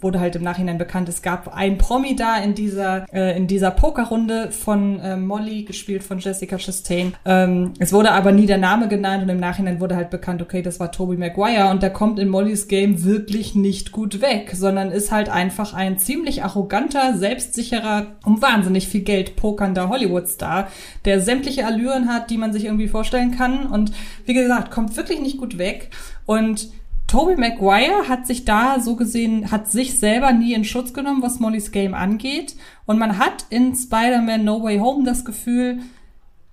wurde 0.00 0.18
halt 0.18 0.34
im 0.34 0.42
Nachhinein 0.42 0.76
bekannt, 0.76 1.08
es 1.08 1.22
gab 1.22 1.54
ein 1.54 1.78
Promi 1.78 2.16
da 2.16 2.38
in 2.38 2.54
dieser, 2.54 3.06
äh, 3.14 3.36
in 3.36 3.46
dieser 3.46 3.70
Pokerrunde 3.70 4.50
von 4.50 4.98
äh, 4.98 5.16
Molly, 5.16 5.62
gespielt 5.62 6.02
von 6.02 6.18
Jessica 6.18 6.58
Chastain. 6.58 7.14
Ähm, 7.24 7.74
es 7.78 7.92
wurde 7.92 8.10
aber 8.10 8.32
nie 8.32 8.46
der 8.46 8.58
Name 8.58 8.88
genannt 8.88 9.22
und 9.22 9.28
im 9.28 9.38
Nachhinein 9.38 9.80
wurde 9.80 9.94
halt 9.94 10.10
bekannt, 10.10 10.42
okay, 10.42 10.62
das 10.62 10.80
war 10.80 10.90
Toby 10.90 11.16
Maguire 11.16 11.70
und 11.70 11.82
der 11.82 11.90
kommt 11.90 12.18
in 12.18 12.28
Mollys 12.28 12.66
Game 12.66 13.04
wirklich 13.04 13.54
nicht 13.54 13.92
gut 13.92 14.20
weg, 14.20 14.50
sondern 14.54 14.90
ist 14.90 15.12
halt 15.12 15.28
einfach 15.28 15.74
ein 15.74 15.98
ziemlich 15.98 16.42
arroganter, 16.42 17.16
selbstsicherer, 17.16 18.06
um 18.24 18.42
wahnsinnig 18.42 18.88
viel 18.88 19.02
Geld 19.02 19.36
pokernder 19.36 19.91
Hollywood-Star, 19.92 20.68
der 21.04 21.20
sämtliche 21.20 21.66
Allüren 21.66 22.08
hat, 22.12 22.30
die 22.30 22.38
man 22.38 22.52
sich 22.52 22.64
irgendwie 22.64 22.88
vorstellen 22.88 23.30
kann. 23.30 23.66
Und 23.66 23.92
wie 24.26 24.34
gesagt, 24.34 24.72
kommt 24.72 24.96
wirklich 24.96 25.20
nicht 25.20 25.38
gut 25.38 25.58
weg. 25.58 25.90
Und 26.26 26.68
Tobey 27.06 27.36
Maguire 27.36 28.08
hat 28.08 28.26
sich 28.26 28.46
da 28.46 28.80
so 28.80 28.96
gesehen, 28.96 29.50
hat 29.50 29.70
sich 29.70 29.98
selber 29.98 30.32
nie 30.32 30.54
in 30.54 30.64
Schutz 30.64 30.94
genommen, 30.94 31.22
was 31.22 31.40
Molly's 31.40 31.70
Game 31.70 31.92
angeht. 31.92 32.56
Und 32.86 32.98
man 32.98 33.18
hat 33.18 33.44
in 33.50 33.76
Spider-Man 33.76 34.44
No 34.44 34.62
Way 34.62 34.78
Home 34.78 35.04
das 35.04 35.24
Gefühl, 35.24 35.80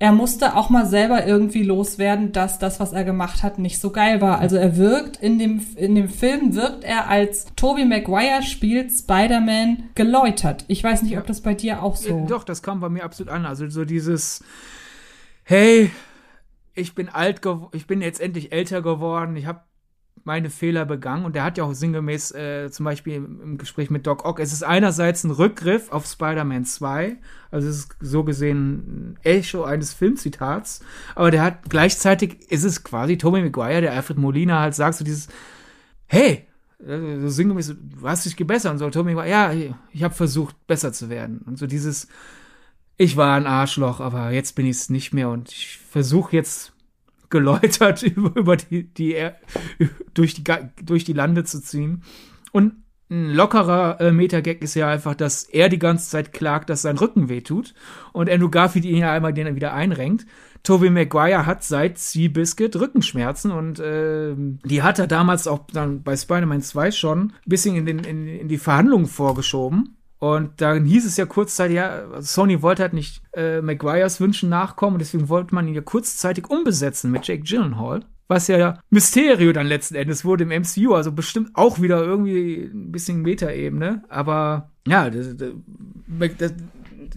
er 0.01 0.13
musste 0.13 0.55
auch 0.55 0.69
mal 0.69 0.85
selber 0.85 1.27
irgendwie 1.27 1.61
loswerden, 1.61 2.31
dass 2.31 2.57
das, 2.57 2.79
was 2.79 2.93
er 2.93 3.03
gemacht 3.03 3.43
hat, 3.43 3.59
nicht 3.59 3.81
so 3.81 3.91
geil 3.91 4.21
war. 4.21 4.39
Also 4.39 4.55
er 4.55 4.77
wirkt 4.77 5.17
in 5.17 5.37
dem, 5.37 5.61
in 5.75 5.93
dem 5.93 6.07
Film 6.07 6.55
wirkt 6.55 6.85
er 6.85 7.09
als 7.09 7.47
Tobey 7.57 7.83
Maguire 7.83 8.41
spielt 8.41 8.91
Spider-Man 8.91 9.89
geläutert. 9.95 10.63
Ich 10.69 10.81
weiß 10.81 11.01
nicht, 11.01 11.17
ob 11.17 11.27
das 11.27 11.41
bei 11.41 11.53
dir 11.53 11.83
auch 11.83 11.97
so. 11.97 12.25
Doch, 12.29 12.45
das 12.45 12.63
kam 12.63 12.79
bei 12.79 12.87
mir 12.87 13.03
absolut 13.03 13.31
an. 13.31 13.45
Also 13.45 13.67
so 13.69 13.83
dieses, 13.83 14.41
hey, 15.43 15.91
ich 16.75 16.95
bin 16.95 17.09
alt, 17.09 17.41
ich 17.73 17.85
bin 17.85 18.01
jetzt 18.01 18.21
endlich 18.21 18.53
älter 18.53 18.81
geworden. 18.81 19.35
Ich 19.35 19.47
habe 19.47 19.63
meine 20.29 20.51
Fehler 20.51 20.85
begangen. 20.85 21.25
Und 21.25 21.33
der 21.33 21.43
hat 21.43 21.57
ja 21.57 21.63
auch 21.63 21.73
sinngemäß, 21.73 22.35
äh, 22.35 22.69
zum 22.69 22.83
Beispiel 22.83 23.15
im, 23.15 23.57
Gespräch 23.57 23.89
mit 23.89 24.05
Doc 24.05 24.25
Ock, 24.25 24.39
es 24.39 24.53
ist 24.53 24.61
einerseits 24.61 25.23
ein 25.23 25.31
Rückgriff 25.31 25.91
auf 25.91 26.05
Spider-Man 26.05 26.65
2, 26.65 27.17
also 27.49 27.67
es 27.67 27.77
ist 27.77 27.95
so 27.99 28.23
gesehen 28.23 29.15
ein 29.15 29.19
Echo 29.23 29.63
eines 29.63 29.91
Filmzitats, 29.91 30.81
aber 31.15 31.31
der 31.31 31.41
hat 31.41 31.67
gleichzeitig, 31.67 32.51
ist 32.51 32.63
es 32.63 32.83
quasi 32.83 33.17
Tommy 33.17 33.41
Maguire, 33.41 33.81
der 33.81 33.93
Alfred 33.93 34.19
Molina 34.19 34.59
halt 34.59 34.75
sagt, 34.75 34.97
so 34.97 35.03
dieses, 35.03 35.29
hey, 36.05 36.45
äh, 36.85 37.19
so 37.21 37.29
sinngemäß, 37.29 37.75
du 37.75 38.07
hast 38.07 38.27
dich 38.27 38.35
gebessert 38.35 38.71
und 38.71 38.77
so, 38.77 38.87
Tommy 38.91 39.15
Maguire, 39.15 39.55
ja, 39.55 39.75
ich 39.91 40.03
habe 40.03 40.13
versucht, 40.13 40.55
besser 40.67 40.93
zu 40.93 41.09
werden. 41.09 41.39
Und 41.47 41.57
so 41.57 41.65
dieses, 41.65 42.07
ich 42.97 43.17
war 43.17 43.35
ein 43.35 43.47
Arschloch, 43.47 43.99
aber 43.99 44.29
jetzt 44.29 44.53
bin 44.53 44.67
ich 44.67 44.77
es 44.77 44.89
nicht 44.91 45.11
mehr 45.11 45.29
und 45.29 45.51
ich 45.51 45.79
versuche 45.89 46.35
jetzt 46.35 46.73
geläutert, 47.29 48.03
über, 48.15 48.35
über 48.35 48.57
die, 48.57 48.83
die, 48.93 49.15
durch 50.13 50.33
die, 50.33 50.43
durch 50.83 51.03
die 51.03 51.13
Lande 51.13 51.43
zu 51.43 51.61
ziehen. 51.61 52.03
Und 52.51 52.73
ein 53.11 53.33
lockerer 53.33 53.99
äh, 53.99 54.11
Metagag 54.11 54.61
ist 54.61 54.75
ja 54.75 54.87
einfach, 54.87 55.15
dass 55.15 55.43
er 55.43 55.69
die 55.69 55.79
ganze 55.79 56.09
Zeit 56.09 56.31
klagt, 56.31 56.69
dass 56.69 56.83
sein 56.83 56.97
Rücken 56.97 57.27
wehtut 57.27 57.73
und 58.13 58.29
Andrew 58.29 58.49
Garfield 58.49 58.85
ihn 58.85 58.97
ja 58.97 59.11
einmal 59.11 59.33
den 59.33 59.55
wieder 59.55 59.73
einrenkt. 59.73 60.27
Tobey 60.61 60.89
Maguire 60.89 61.45
hat 61.45 61.63
seit 61.63 61.97
Seabiscuit 61.97 62.75
Rückenschmerzen 62.75 63.51
und 63.51 63.79
äh, 63.79 64.35
die 64.37 64.83
hat 64.83 64.99
er 64.99 65.07
damals 65.07 65.47
auch 65.47 65.65
dann 65.71 66.03
bei 66.03 66.15
Spider-Man 66.15 66.61
2 66.61 66.91
schon 66.91 67.19
ein 67.19 67.33
bisschen 67.45 67.75
in, 67.75 67.85
den, 67.85 67.99
in, 67.99 68.27
in 68.27 68.47
die 68.47 68.57
Verhandlungen 68.57 69.07
vorgeschoben. 69.07 69.95
Und 70.19 70.61
dann 70.61 70.85
hieß 70.85 71.05
es 71.05 71.17
ja 71.17 71.25
kurzzeitig, 71.25 71.77
ja, 71.77 72.21
Sony 72.21 72.61
wollte 72.61 72.83
halt 72.83 72.93
nicht 72.93 73.21
äh, 73.33 73.61
Maguires 73.61 74.19
Wünschen 74.19 74.49
nachkommen, 74.49 74.99
deswegen 74.99 75.29
wollte 75.29 75.55
man 75.55 75.67
ihn 75.67 75.75
ja 75.75 75.81
kurzzeitig 75.81 76.49
umbesetzen 76.49 77.09
mit 77.11 77.25
Jake 77.25 77.43
Gyllenhaal 77.43 78.05
was 78.29 78.47
ja 78.47 78.79
Mysterio 78.91 79.51
dann 79.51 79.67
letzten 79.67 79.95
Endes 79.95 80.23
wurde 80.23 80.43
im 80.43 80.61
MCU, 80.61 80.93
also 80.93 81.11
bestimmt 81.11 81.49
auch 81.55 81.81
wieder 81.81 82.03
irgendwie 82.03 82.69
ein 82.71 82.91
bisschen 82.91 83.23
Meta-Ebene, 83.23 84.03
aber 84.07 84.69
ja, 84.87 85.09
das, 85.09 85.35
das, 85.35 86.53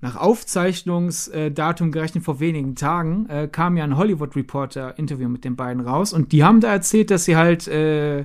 nach 0.07 0.17
Aufzeichnungsdatum 0.17 1.91
gerechnet 1.91 2.23
vor 2.23 2.39
wenigen 2.39 2.77
Tagen 2.77 3.29
äh, 3.29 3.49
kam 3.49 3.77
ja 3.77 3.83
ein 3.83 3.97
Hollywood 3.97 4.37
Reporter 4.37 4.97
Interview 4.99 5.29
mit 5.29 5.45
den 5.45 5.57
beiden 5.57 5.83
raus 5.83 6.13
und 6.13 6.31
die 6.31 6.45
haben 6.45 6.61
da 6.61 6.73
erzählt, 6.73 7.11
dass 7.11 7.25
sie 7.25 7.37
halt 7.37 7.67
äh, 7.67 8.25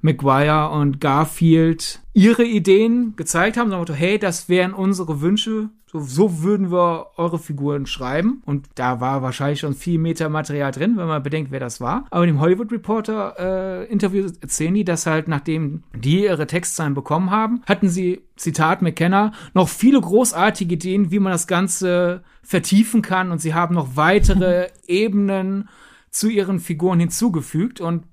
McGuire 0.00 0.70
und 0.70 1.02
Garfield 1.02 2.00
ihre 2.14 2.44
Ideen 2.44 3.14
gezeigt 3.16 3.58
haben, 3.58 3.68
sagen, 3.70 3.92
hey, 3.92 4.18
das 4.18 4.48
wären 4.48 4.72
unsere 4.72 5.20
Wünsche, 5.20 5.68
so, 5.90 6.00
so 6.00 6.42
würden 6.42 6.70
wir 6.70 7.12
eure 7.16 7.38
Figuren 7.38 7.86
schreiben. 7.86 8.42
Und 8.44 8.68
da 8.74 9.00
war 9.00 9.22
wahrscheinlich 9.22 9.60
schon 9.60 9.74
viel 9.74 9.98
Metamaterial 9.98 10.70
drin, 10.70 10.98
wenn 10.98 11.06
man 11.06 11.22
bedenkt, 11.22 11.50
wer 11.50 11.60
das 11.60 11.80
war. 11.80 12.04
Aber 12.10 12.24
in 12.24 12.34
dem 12.34 12.40
Hollywood 12.40 12.70
Reporter 12.70 13.34
äh, 13.38 13.90
Interview 13.90 14.28
erzählen 14.40 14.74
die, 14.74 14.84
dass 14.84 15.06
halt 15.06 15.28
nachdem 15.28 15.82
die 15.94 16.24
ihre 16.24 16.46
Textzeilen 16.46 16.92
bekommen 16.92 17.30
haben, 17.30 17.62
hatten 17.66 17.88
sie, 17.88 18.22
Zitat 18.36 18.82
McKenna, 18.82 19.32
noch 19.54 19.68
viele 19.68 20.00
großartige 20.00 20.74
Ideen, 20.74 21.10
wie 21.10 21.18
man 21.18 21.32
das 21.32 21.46
Ganze 21.46 22.22
vertiefen 22.42 23.00
kann. 23.00 23.30
Und 23.32 23.40
sie 23.40 23.54
haben 23.54 23.74
noch 23.74 23.96
weitere 23.96 24.68
Ebenen 24.86 25.70
zu 26.10 26.28
ihren 26.28 26.60
Figuren 26.60 27.00
hinzugefügt. 27.00 27.80
Und 27.80 28.04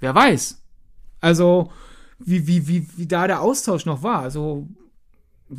wer 0.00 0.14
weiß, 0.16 0.64
also, 1.20 1.70
wie, 2.18 2.48
wie, 2.48 2.66
wie, 2.66 2.88
wie 2.96 3.06
da 3.06 3.28
der 3.28 3.40
Austausch 3.40 3.86
noch 3.86 4.02
war. 4.02 4.20
Also, 4.20 4.68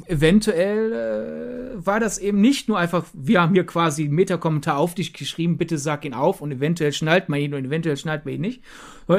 eventuell 0.07 1.75
äh, 1.75 1.85
war 1.85 1.99
das 1.99 2.17
eben 2.17 2.41
nicht 2.41 2.67
nur 2.67 2.79
einfach, 2.79 3.05
wir 3.13 3.41
haben 3.41 3.53
hier 3.53 3.65
quasi 3.65 4.03
einen 4.05 4.15
Meta-Kommentar 4.15 4.77
auf 4.77 4.95
dich 4.95 5.13
geschrieben, 5.13 5.57
bitte 5.57 5.77
sag 5.77 6.05
ihn 6.05 6.13
auf 6.13 6.41
und 6.41 6.51
eventuell 6.51 6.91
schnallt 6.91 7.29
man 7.29 7.39
ihn 7.39 7.53
und 7.53 7.65
eventuell 7.65 7.97
schnallt 7.97 8.25
man 8.25 8.35
ihn 8.35 8.41
nicht. 8.41 8.61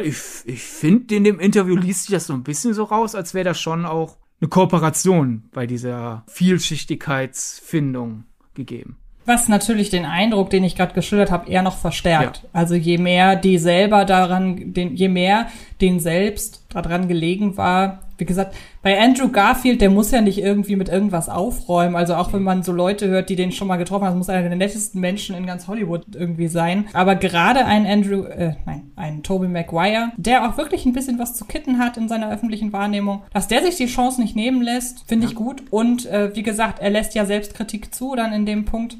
Ich, 0.02 0.18
ich 0.44 0.62
finde, 0.62 1.14
in 1.14 1.24
dem 1.24 1.38
Interview 1.38 1.76
liest 1.76 2.04
sich 2.04 2.12
das 2.12 2.26
so 2.26 2.32
ein 2.32 2.42
bisschen 2.42 2.74
so 2.74 2.84
raus, 2.84 3.14
als 3.14 3.34
wäre 3.34 3.44
das 3.44 3.60
schon 3.60 3.84
auch 3.86 4.16
eine 4.40 4.48
Kooperation 4.48 5.44
bei 5.52 5.66
dieser 5.66 6.24
Vielschichtigkeitsfindung 6.28 8.24
gegeben. 8.54 8.96
Was 9.24 9.48
natürlich 9.48 9.90
den 9.90 10.04
Eindruck, 10.04 10.50
den 10.50 10.62
ich 10.62 10.76
gerade 10.76 10.94
geschildert 10.94 11.32
habe, 11.32 11.50
eher 11.50 11.62
noch 11.62 11.76
verstärkt. 11.76 12.42
Ja. 12.44 12.48
Also 12.52 12.74
je 12.76 12.98
mehr 12.98 13.34
die 13.34 13.58
selber 13.58 14.04
daran, 14.04 14.72
den, 14.72 14.94
je 14.94 15.08
mehr 15.08 15.48
den 15.80 15.98
selbst 15.98 16.64
daran 16.68 17.08
gelegen 17.08 17.56
war, 17.56 18.05
wie 18.18 18.24
gesagt, 18.24 18.54
bei 18.82 19.00
Andrew 19.00 19.28
Garfield, 19.28 19.80
der 19.80 19.90
muss 19.90 20.10
ja 20.10 20.20
nicht 20.20 20.38
irgendwie 20.38 20.76
mit 20.76 20.88
irgendwas 20.88 21.28
aufräumen. 21.28 21.96
Also 21.96 22.14
auch 22.14 22.32
wenn 22.32 22.42
man 22.42 22.62
so 22.62 22.72
Leute 22.72 23.08
hört, 23.08 23.28
die 23.28 23.36
den 23.36 23.52
schon 23.52 23.68
mal 23.68 23.76
getroffen 23.76 24.06
haben, 24.06 24.18
muss 24.18 24.28
einer 24.28 24.48
der 24.48 24.56
nettesten 24.56 25.00
Menschen 25.00 25.36
in 25.36 25.46
ganz 25.46 25.68
Hollywood 25.68 26.04
irgendwie 26.14 26.48
sein. 26.48 26.86
Aber 26.92 27.16
gerade 27.16 27.64
ein 27.64 27.86
Andrew, 27.86 28.24
äh, 28.24 28.54
nein, 28.64 28.90
ein 28.96 29.22
Tobey 29.22 29.48
Maguire, 29.48 30.12
der 30.16 30.48
auch 30.48 30.56
wirklich 30.56 30.86
ein 30.86 30.92
bisschen 30.92 31.18
was 31.18 31.34
zu 31.34 31.44
kitten 31.44 31.78
hat 31.78 31.96
in 31.96 32.08
seiner 32.08 32.30
öffentlichen 32.30 32.72
Wahrnehmung, 32.72 33.22
dass 33.32 33.48
der 33.48 33.62
sich 33.62 33.76
die 33.76 33.86
Chance 33.86 34.20
nicht 34.20 34.36
nehmen 34.36 34.62
lässt, 34.62 35.04
finde 35.06 35.26
ich 35.26 35.34
gut. 35.34 35.62
Und 35.70 36.06
äh, 36.06 36.34
wie 36.34 36.42
gesagt, 36.42 36.78
er 36.78 36.90
lässt 36.90 37.14
ja 37.14 37.26
Selbstkritik 37.26 37.94
zu 37.94 38.14
dann 38.16 38.32
in 38.32 38.46
dem 38.46 38.64
Punkt. 38.64 38.96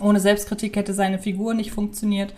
Ohne 0.00 0.20
Selbstkritik 0.20 0.76
hätte 0.76 0.94
seine 0.94 1.18
Figur 1.18 1.54
nicht 1.54 1.72
funktioniert. 1.72 2.32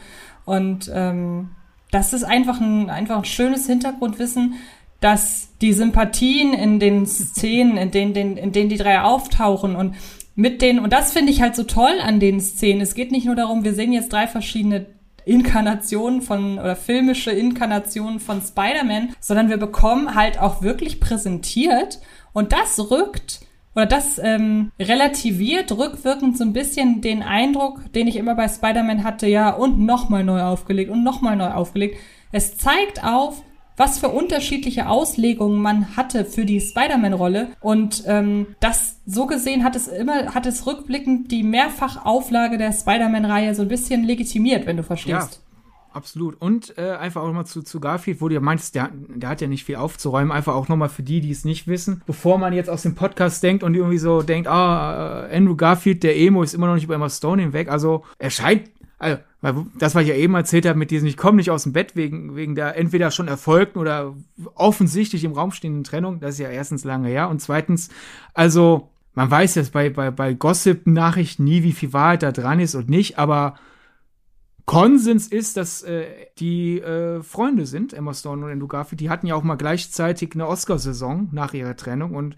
Und 0.44 0.90
ähm, 0.92 1.50
das 1.90 2.12
ist 2.12 2.24
einfach 2.24 2.60
ein, 2.60 2.88
einfach 2.88 3.18
ein 3.18 3.24
schönes 3.24 3.66
Hintergrundwissen, 3.66 4.54
dass 5.00 5.48
die 5.60 5.72
Sympathien 5.72 6.52
in 6.52 6.78
den 6.78 7.06
Szenen, 7.06 7.76
in 7.76 7.90
denen, 7.90 8.14
den, 8.14 8.36
in 8.36 8.52
denen 8.52 8.68
die 8.68 8.76
drei 8.76 9.00
auftauchen 9.00 9.76
und 9.76 9.94
mit 10.34 10.62
denen, 10.62 10.78
und 10.78 10.92
das 10.92 11.12
finde 11.12 11.32
ich 11.32 11.42
halt 11.42 11.56
so 11.56 11.64
toll 11.64 12.00
an 12.02 12.20
den 12.20 12.40
Szenen. 12.40 12.80
Es 12.80 12.94
geht 12.94 13.12
nicht 13.12 13.26
nur 13.26 13.34
darum, 13.34 13.64
wir 13.64 13.74
sehen 13.74 13.92
jetzt 13.92 14.12
drei 14.12 14.26
verschiedene 14.26 14.86
Inkarnationen 15.24 16.22
von 16.22 16.58
oder 16.58 16.76
filmische 16.76 17.30
Inkarnationen 17.30 18.20
von 18.20 18.40
Spider-Man, 18.40 19.14
sondern 19.20 19.48
wir 19.48 19.58
bekommen 19.58 20.14
halt 20.14 20.40
auch 20.40 20.62
wirklich 20.62 21.00
präsentiert 21.00 22.00
und 22.32 22.52
das 22.52 22.90
rückt 22.90 23.40
oder 23.74 23.86
das 23.86 24.18
ähm, 24.18 24.72
relativiert 24.78 25.70
rückwirkend 25.72 26.36
so 26.36 26.44
ein 26.44 26.52
bisschen 26.52 27.00
den 27.00 27.22
Eindruck, 27.22 27.92
den 27.92 28.08
ich 28.08 28.16
immer 28.16 28.34
bei 28.34 28.48
Spider-Man 28.48 29.04
hatte, 29.04 29.26
ja, 29.26 29.50
und 29.50 29.78
nochmal 29.78 30.24
neu 30.24 30.42
aufgelegt 30.42 30.90
und 30.90 31.04
nochmal 31.04 31.36
neu 31.36 31.50
aufgelegt. 31.50 31.98
Es 32.32 32.56
zeigt 32.56 33.04
auf, 33.04 33.42
was 33.80 33.98
für 33.98 34.10
unterschiedliche 34.10 34.90
Auslegungen 34.90 35.62
man 35.62 35.96
hatte 35.96 36.26
für 36.26 36.44
die 36.44 36.60
Spider-Man-Rolle. 36.60 37.48
Und 37.60 38.04
ähm, 38.06 38.48
das 38.60 39.00
so 39.06 39.24
gesehen 39.26 39.64
hat 39.64 39.74
es 39.74 39.88
immer, 39.88 40.34
hat 40.34 40.44
es 40.44 40.66
rückblickend 40.66 41.32
die 41.32 41.42
Mehrfachauflage 41.42 42.58
der 42.58 42.72
Spider-Man-Reihe 42.72 43.54
so 43.54 43.62
ein 43.62 43.68
bisschen 43.68 44.04
legitimiert, 44.04 44.66
wenn 44.66 44.76
du 44.76 44.82
verstehst. 44.82 45.40
Ja. 45.42 45.50
Absolut. 45.92 46.40
Und 46.40 46.76
äh, 46.78 46.90
einfach 46.90 47.22
auch 47.22 47.26
nochmal 47.26 47.46
zu, 47.46 47.62
zu 47.62 47.80
Garfield, 47.80 48.20
wo 48.20 48.28
du 48.28 48.34
ja 48.34 48.40
meintest, 48.40 48.74
der, 48.74 48.90
der 48.92 49.30
hat 49.30 49.40
ja 49.40 49.48
nicht 49.48 49.64
viel 49.64 49.76
aufzuräumen. 49.76 50.30
Einfach 50.30 50.54
auch 50.54 50.68
nochmal 50.68 50.90
für 50.90 51.02
die, 51.02 51.20
die 51.20 51.30
es 51.30 51.44
nicht 51.44 51.66
wissen. 51.66 52.02
Bevor 52.06 52.36
man 52.36 52.52
jetzt 52.52 52.70
aus 52.70 52.82
dem 52.82 52.94
Podcast 52.94 53.42
denkt 53.42 53.64
und 53.64 53.74
irgendwie 53.74 53.98
so 53.98 54.22
denkt, 54.22 54.46
ah, 54.46 55.26
äh, 55.26 55.36
Andrew 55.36 55.56
Garfield, 55.56 56.02
der 56.02 56.16
Emo, 56.16 56.42
ist 56.42 56.54
immer 56.54 56.66
noch 56.66 56.74
nicht 56.74 56.84
über 56.84 56.94
Emma 56.94 57.08
Stone 57.08 57.42
hinweg. 57.42 57.68
Also 57.68 58.04
er 58.18 58.30
scheint 58.30 58.70
also, 59.00 59.66
das, 59.78 59.94
was 59.94 60.02
ich 60.02 60.08
ja 60.08 60.14
eben 60.14 60.34
erzählt 60.34 60.66
habe 60.66 60.78
mit 60.78 60.90
diesem, 60.90 61.08
ich 61.08 61.16
komme 61.16 61.38
nicht 61.38 61.50
aus 61.50 61.62
dem 61.62 61.72
Bett 61.72 61.96
wegen, 61.96 62.36
wegen 62.36 62.54
der 62.54 62.76
entweder 62.76 63.10
schon 63.10 63.28
erfolgten 63.28 63.78
oder 63.78 64.14
offensichtlich 64.54 65.24
im 65.24 65.32
Raum 65.32 65.50
stehenden 65.50 65.84
Trennung, 65.84 66.20
das 66.20 66.34
ist 66.34 66.40
ja 66.40 66.50
erstens 66.50 66.84
lange 66.84 67.08
her. 67.08 67.30
Und 67.30 67.40
zweitens, 67.40 67.88
also, 68.34 68.90
man 69.14 69.30
weiß 69.30 69.54
jetzt 69.54 69.72
bei, 69.72 69.88
bei, 69.88 70.10
bei 70.10 70.34
Gossip-Nachrichten 70.34 71.44
nie, 71.44 71.62
wie 71.62 71.72
viel 71.72 71.94
Wahrheit 71.94 72.22
da 72.22 72.30
dran 72.30 72.60
ist 72.60 72.74
und 72.74 72.90
nicht, 72.90 73.18
aber 73.18 73.54
Konsens 74.66 75.26
ist, 75.26 75.56
dass 75.56 75.82
äh, 75.82 76.04
die 76.38 76.78
äh, 76.78 77.22
Freunde 77.22 77.66
sind, 77.66 77.92
Emma 77.92 78.14
Stone 78.14 78.44
und 78.44 78.52
Andrew 78.52 78.68
Garfield. 78.68 79.00
Die 79.00 79.10
hatten 79.10 79.26
ja 79.26 79.34
auch 79.34 79.42
mal 79.42 79.56
gleichzeitig 79.56 80.34
eine 80.34 80.46
Oscarsaison 80.46 81.28
nach 81.32 81.54
ihrer 81.54 81.74
Trennung 81.74 82.14
und 82.14 82.36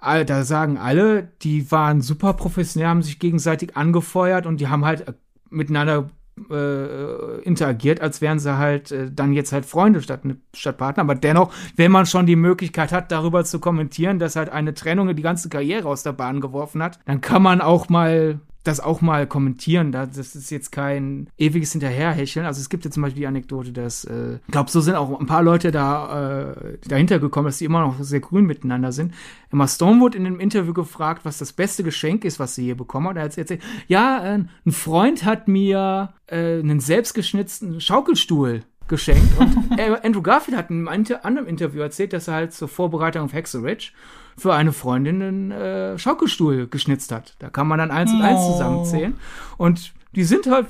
äh, 0.00 0.24
da 0.24 0.44
sagen 0.44 0.78
alle, 0.78 1.32
die 1.42 1.72
waren 1.72 2.00
super 2.00 2.34
professionell, 2.34 2.88
haben 2.88 3.02
sich 3.02 3.18
gegenseitig 3.18 3.76
angefeuert 3.76 4.46
und 4.46 4.60
die 4.60 4.68
haben 4.68 4.84
halt 4.84 5.14
miteinander 5.50 6.08
äh, 6.50 7.40
interagiert, 7.42 8.00
als 8.00 8.20
wären 8.20 8.38
sie 8.38 8.58
halt 8.58 8.92
äh, 8.92 9.10
dann 9.12 9.32
jetzt 9.32 9.52
halt 9.52 9.66
Freunde 9.66 10.02
statt, 10.02 10.20
statt 10.54 10.78
Partner. 10.78 11.02
Aber 11.02 11.14
dennoch, 11.14 11.52
wenn 11.76 11.90
man 11.90 12.06
schon 12.06 12.26
die 12.26 12.36
Möglichkeit 12.36 12.92
hat, 12.92 13.10
darüber 13.12 13.44
zu 13.44 13.58
kommentieren, 13.58 14.18
dass 14.18 14.36
halt 14.36 14.50
eine 14.50 14.74
Trennung 14.74 15.14
die 15.14 15.22
ganze 15.22 15.48
Karriere 15.48 15.88
aus 15.88 16.02
der 16.02 16.12
Bahn 16.12 16.40
geworfen 16.40 16.82
hat, 16.82 16.98
dann 17.06 17.20
kann 17.20 17.42
man 17.42 17.60
auch 17.60 17.88
mal 17.88 18.40
das 18.68 18.80
auch 18.80 19.00
mal 19.00 19.26
kommentieren. 19.26 19.92
Das 19.92 20.16
ist 20.16 20.50
jetzt 20.50 20.70
kein 20.70 21.28
ewiges 21.38 21.72
Hinterherhecheln. 21.72 22.46
Also 22.46 22.60
es 22.60 22.68
gibt 22.68 22.84
jetzt 22.84 22.94
zum 22.94 23.02
Beispiel 23.02 23.22
die 23.22 23.26
Anekdote, 23.26 23.72
dass 23.72 24.04
äh, 24.04 24.36
ich 24.46 24.52
glaube, 24.52 24.70
so 24.70 24.80
sind 24.80 24.94
auch 24.94 25.18
ein 25.18 25.26
paar 25.26 25.42
Leute 25.42 25.70
da 25.70 26.52
äh, 26.52 26.78
dahinter 26.86 27.18
gekommen, 27.18 27.46
dass 27.46 27.58
die 27.58 27.64
immer 27.64 27.80
noch 27.80 27.96
sehr 28.00 28.20
grün 28.20 28.46
miteinander 28.46 28.92
sind. 28.92 29.14
Emma 29.50 29.66
Stone 29.66 30.00
wurde 30.00 30.18
in 30.18 30.26
einem 30.26 30.40
Interview 30.40 30.72
gefragt, 30.72 31.24
was 31.24 31.38
das 31.38 31.52
beste 31.52 31.82
Geschenk 31.82 32.24
ist, 32.24 32.38
was 32.38 32.54
sie 32.54 32.66
je 32.66 32.74
bekommen 32.74 33.08
hat. 33.08 33.16
Er 33.16 33.24
hat 33.24 33.38
erzählt, 33.38 33.62
ja, 33.86 34.34
äh, 34.34 34.38
ein 34.66 34.72
Freund 34.72 35.24
hat 35.24 35.48
mir 35.48 36.12
äh, 36.26 36.58
einen 36.58 36.80
selbstgeschnitzten 36.80 37.80
Schaukelstuhl 37.80 38.62
geschenkt. 38.88 39.38
Und 39.38 39.80
Andrew 40.04 40.22
Garfield 40.22 40.56
hat 40.56 40.70
in 40.70 40.88
einem 40.88 41.08
anderen 41.22 41.46
Interview 41.46 41.80
erzählt, 41.80 42.12
dass 42.12 42.28
er 42.28 42.34
halt 42.34 42.52
zur 42.52 42.68
Vorbereitung 42.68 43.24
auf 43.24 43.32
Hexeridge 43.32 43.90
für 44.36 44.54
eine 44.54 44.72
Freundin 44.72 45.22
einen 45.22 45.50
äh, 45.50 45.98
Schaukelstuhl 45.98 46.68
geschnitzt 46.68 47.12
hat. 47.12 47.36
Da 47.38 47.50
kann 47.50 47.66
man 47.66 47.78
dann 47.78 47.90
eins 47.90 48.12
und 48.12 48.22
eins 48.22 48.46
zusammenzählen. 48.46 49.14
Und 49.56 49.92
die 50.14 50.24
sind 50.24 50.46
halt 50.46 50.66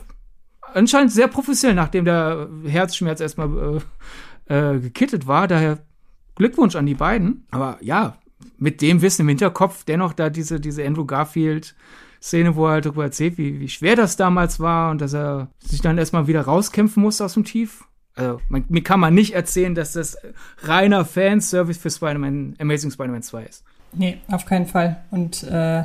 anscheinend 0.72 1.12
sehr 1.12 1.28
professionell, 1.28 1.76
nachdem 1.76 2.04
der 2.04 2.48
Herzschmerz 2.66 3.20
erstmal 3.20 3.80
äh, 4.48 4.74
äh, 4.74 4.80
gekittet 4.80 5.26
war. 5.26 5.48
Daher 5.48 5.78
Glückwunsch 6.34 6.76
an 6.76 6.86
die 6.86 6.94
beiden. 6.94 7.46
Aber 7.50 7.78
ja, 7.80 8.16
mit 8.56 8.80
dem 8.80 9.02
Wissen 9.02 9.22
im 9.22 9.28
Hinterkopf 9.28 9.84
dennoch 9.84 10.12
da 10.12 10.30
diese, 10.30 10.60
diese 10.60 10.84
Andrew 10.86 11.04
Garfield 11.04 11.74
Szene, 12.20 12.56
wo 12.56 12.66
er 12.66 12.72
halt 12.72 12.86
darüber 12.86 13.04
erzählt, 13.04 13.38
wie, 13.38 13.60
wie 13.60 13.68
schwer 13.68 13.96
das 13.96 14.16
damals 14.16 14.58
war 14.58 14.90
und 14.90 15.00
dass 15.00 15.14
er 15.14 15.48
sich 15.60 15.80
dann 15.80 15.98
erstmal 15.98 16.26
wieder 16.26 16.42
rauskämpfen 16.42 17.02
musste 17.02 17.24
aus 17.24 17.34
dem 17.34 17.44
Tief. 17.44 17.84
Also, 18.18 18.40
man, 18.48 18.64
mir 18.68 18.82
kann 18.82 19.00
man 19.00 19.14
nicht 19.14 19.34
erzählen, 19.34 19.74
dass 19.74 19.92
das 19.92 20.18
reiner 20.62 21.04
Fanservice 21.04 21.78
für 21.78 21.90
Spider-Man, 21.90 22.56
Amazing 22.58 22.90
Spider-Man 22.90 23.22
2 23.22 23.44
ist. 23.44 23.64
Nee, 23.94 24.18
auf 24.30 24.44
keinen 24.44 24.66
Fall. 24.66 24.96
Und 25.10 25.44
äh, 25.44 25.84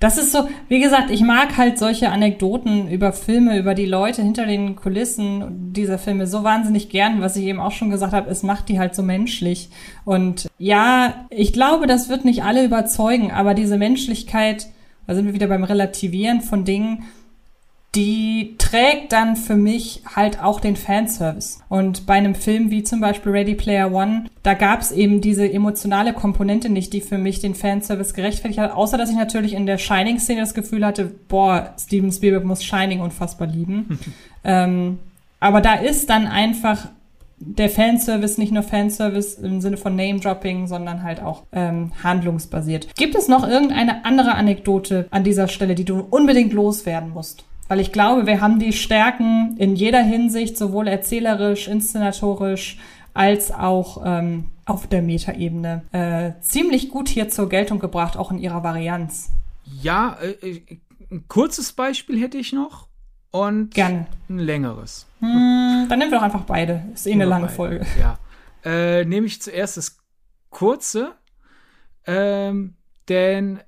das 0.00 0.18
ist 0.18 0.32
so, 0.32 0.46
wie 0.68 0.80
gesagt, 0.80 1.10
ich 1.10 1.22
mag 1.22 1.56
halt 1.56 1.78
solche 1.78 2.10
Anekdoten 2.10 2.88
über 2.88 3.12
Filme, 3.12 3.58
über 3.58 3.74
die 3.74 3.86
Leute 3.86 4.22
hinter 4.22 4.44
den 4.44 4.76
Kulissen 4.76 5.72
dieser 5.72 5.98
Filme 5.98 6.26
so 6.26 6.44
wahnsinnig 6.44 6.90
gern, 6.90 7.22
was 7.22 7.36
ich 7.36 7.44
eben 7.44 7.60
auch 7.60 7.72
schon 7.72 7.88
gesagt 7.88 8.12
habe, 8.12 8.28
es 8.28 8.42
macht 8.42 8.68
die 8.68 8.78
halt 8.78 8.94
so 8.94 9.02
menschlich. 9.02 9.70
Und 10.04 10.48
ja, 10.58 11.26
ich 11.30 11.54
glaube, 11.54 11.86
das 11.86 12.10
wird 12.10 12.26
nicht 12.26 12.42
alle 12.42 12.64
überzeugen, 12.64 13.30
aber 13.30 13.54
diese 13.54 13.78
Menschlichkeit, 13.78 14.66
da 15.06 15.14
sind 15.14 15.26
wir 15.26 15.34
wieder 15.34 15.46
beim 15.46 15.64
Relativieren 15.64 16.42
von 16.42 16.66
Dingen, 16.66 17.04
die 17.96 18.56
trägt 18.58 19.12
dann 19.12 19.36
für 19.36 19.56
mich 19.56 20.02
halt 20.14 20.42
auch 20.42 20.60
den 20.60 20.76
Fanservice. 20.76 21.60
Und 21.70 22.04
bei 22.04 22.14
einem 22.14 22.34
Film 22.34 22.70
wie 22.70 22.82
zum 22.82 23.00
Beispiel 23.00 23.32
Ready 23.32 23.54
Player 23.54 23.90
One, 23.90 24.26
da 24.42 24.52
gab 24.52 24.82
es 24.82 24.92
eben 24.92 25.22
diese 25.22 25.50
emotionale 25.50 26.12
Komponente 26.12 26.68
nicht, 26.68 26.92
die 26.92 27.00
für 27.00 27.16
mich 27.16 27.40
den 27.40 27.54
Fanservice 27.54 28.12
gerechtfertigt 28.12 28.60
hat, 28.60 28.72
außer 28.72 28.98
dass 28.98 29.10
ich 29.10 29.16
natürlich 29.16 29.54
in 29.54 29.64
der 29.64 29.78
Shining-Szene 29.78 30.40
das 30.40 30.52
Gefühl 30.52 30.84
hatte, 30.84 31.10
boah, 31.28 31.72
Steven 31.80 32.12
Spielberg 32.12 32.44
muss 32.44 32.62
Shining 32.62 33.00
unfassbar 33.00 33.48
lieben. 33.48 33.98
ähm, 34.44 34.98
aber 35.40 35.62
da 35.62 35.74
ist 35.74 36.10
dann 36.10 36.26
einfach 36.26 36.88
der 37.38 37.70
Fanservice 37.70 38.38
nicht 38.38 38.52
nur 38.52 38.62
Fanservice 38.62 39.34
im 39.34 39.62
Sinne 39.62 39.78
von 39.78 39.96
Name-Dropping, 39.96 40.66
sondern 40.66 41.02
halt 41.02 41.22
auch 41.22 41.44
ähm, 41.52 41.92
handlungsbasiert. 42.02 42.94
Gibt 42.96 43.14
es 43.14 43.28
noch 43.28 43.46
irgendeine 43.46 44.04
andere 44.04 44.34
Anekdote 44.34 45.06
an 45.10 45.24
dieser 45.24 45.48
Stelle, 45.48 45.74
die 45.74 45.84
du 45.84 46.00
unbedingt 46.10 46.52
loswerden 46.52 47.10
musst? 47.10 47.44
Weil 47.68 47.80
ich 47.80 47.92
glaube, 47.92 48.26
wir 48.26 48.40
haben 48.40 48.58
die 48.58 48.72
Stärken 48.72 49.56
in 49.58 49.74
jeder 49.76 50.02
Hinsicht, 50.02 50.56
sowohl 50.56 50.86
erzählerisch, 50.86 51.68
inszenatorisch, 51.68 52.78
als 53.12 53.50
auch 53.50 54.02
ähm, 54.04 54.50
auf 54.66 54.86
der 54.86 55.02
Metaebene 55.02 55.82
äh, 55.92 56.40
ziemlich 56.42 56.90
gut 56.90 57.08
hier 57.08 57.28
zur 57.28 57.48
Geltung 57.48 57.78
gebracht, 57.78 58.16
auch 58.16 58.30
in 58.30 58.38
ihrer 58.38 58.62
Varianz. 58.62 59.30
Ja, 59.82 60.16
äh, 60.20 60.48
äh 60.48 60.78
ein 61.08 61.28
kurzes 61.28 61.72
Beispiel 61.72 62.20
hätte 62.20 62.36
ich 62.36 62.52
noch 62.52 62.88
und 63.30 63.72
Gerne. 63.74 64.06
ein 64.28 64.38
längeres. 64.40 65.06
Hm, 65.20 65.86
dann 65.88 65.98
nehmen 66.00 66.10
wir 66.10 66.18
doch 66.18 66.24
einfach 66.24 66.42
beide. 66.42 66.82
Ist 66.92 67.06
eh 67.06 67.12
eine 67.12 67.26
lange 67.26 67.46
beide. 67.46 67.54
Folge. 67.54 67.86
Ja. 68.00 68.18
Äh, 68.64 69.04
nehme 69.04 69.26
ich 69.26 69.40
zuerst 69.40 69.76
das 69.76 69.98
kurze, 70.50 71.12
ähm, 72.06 72.74
denn 73.08 73.60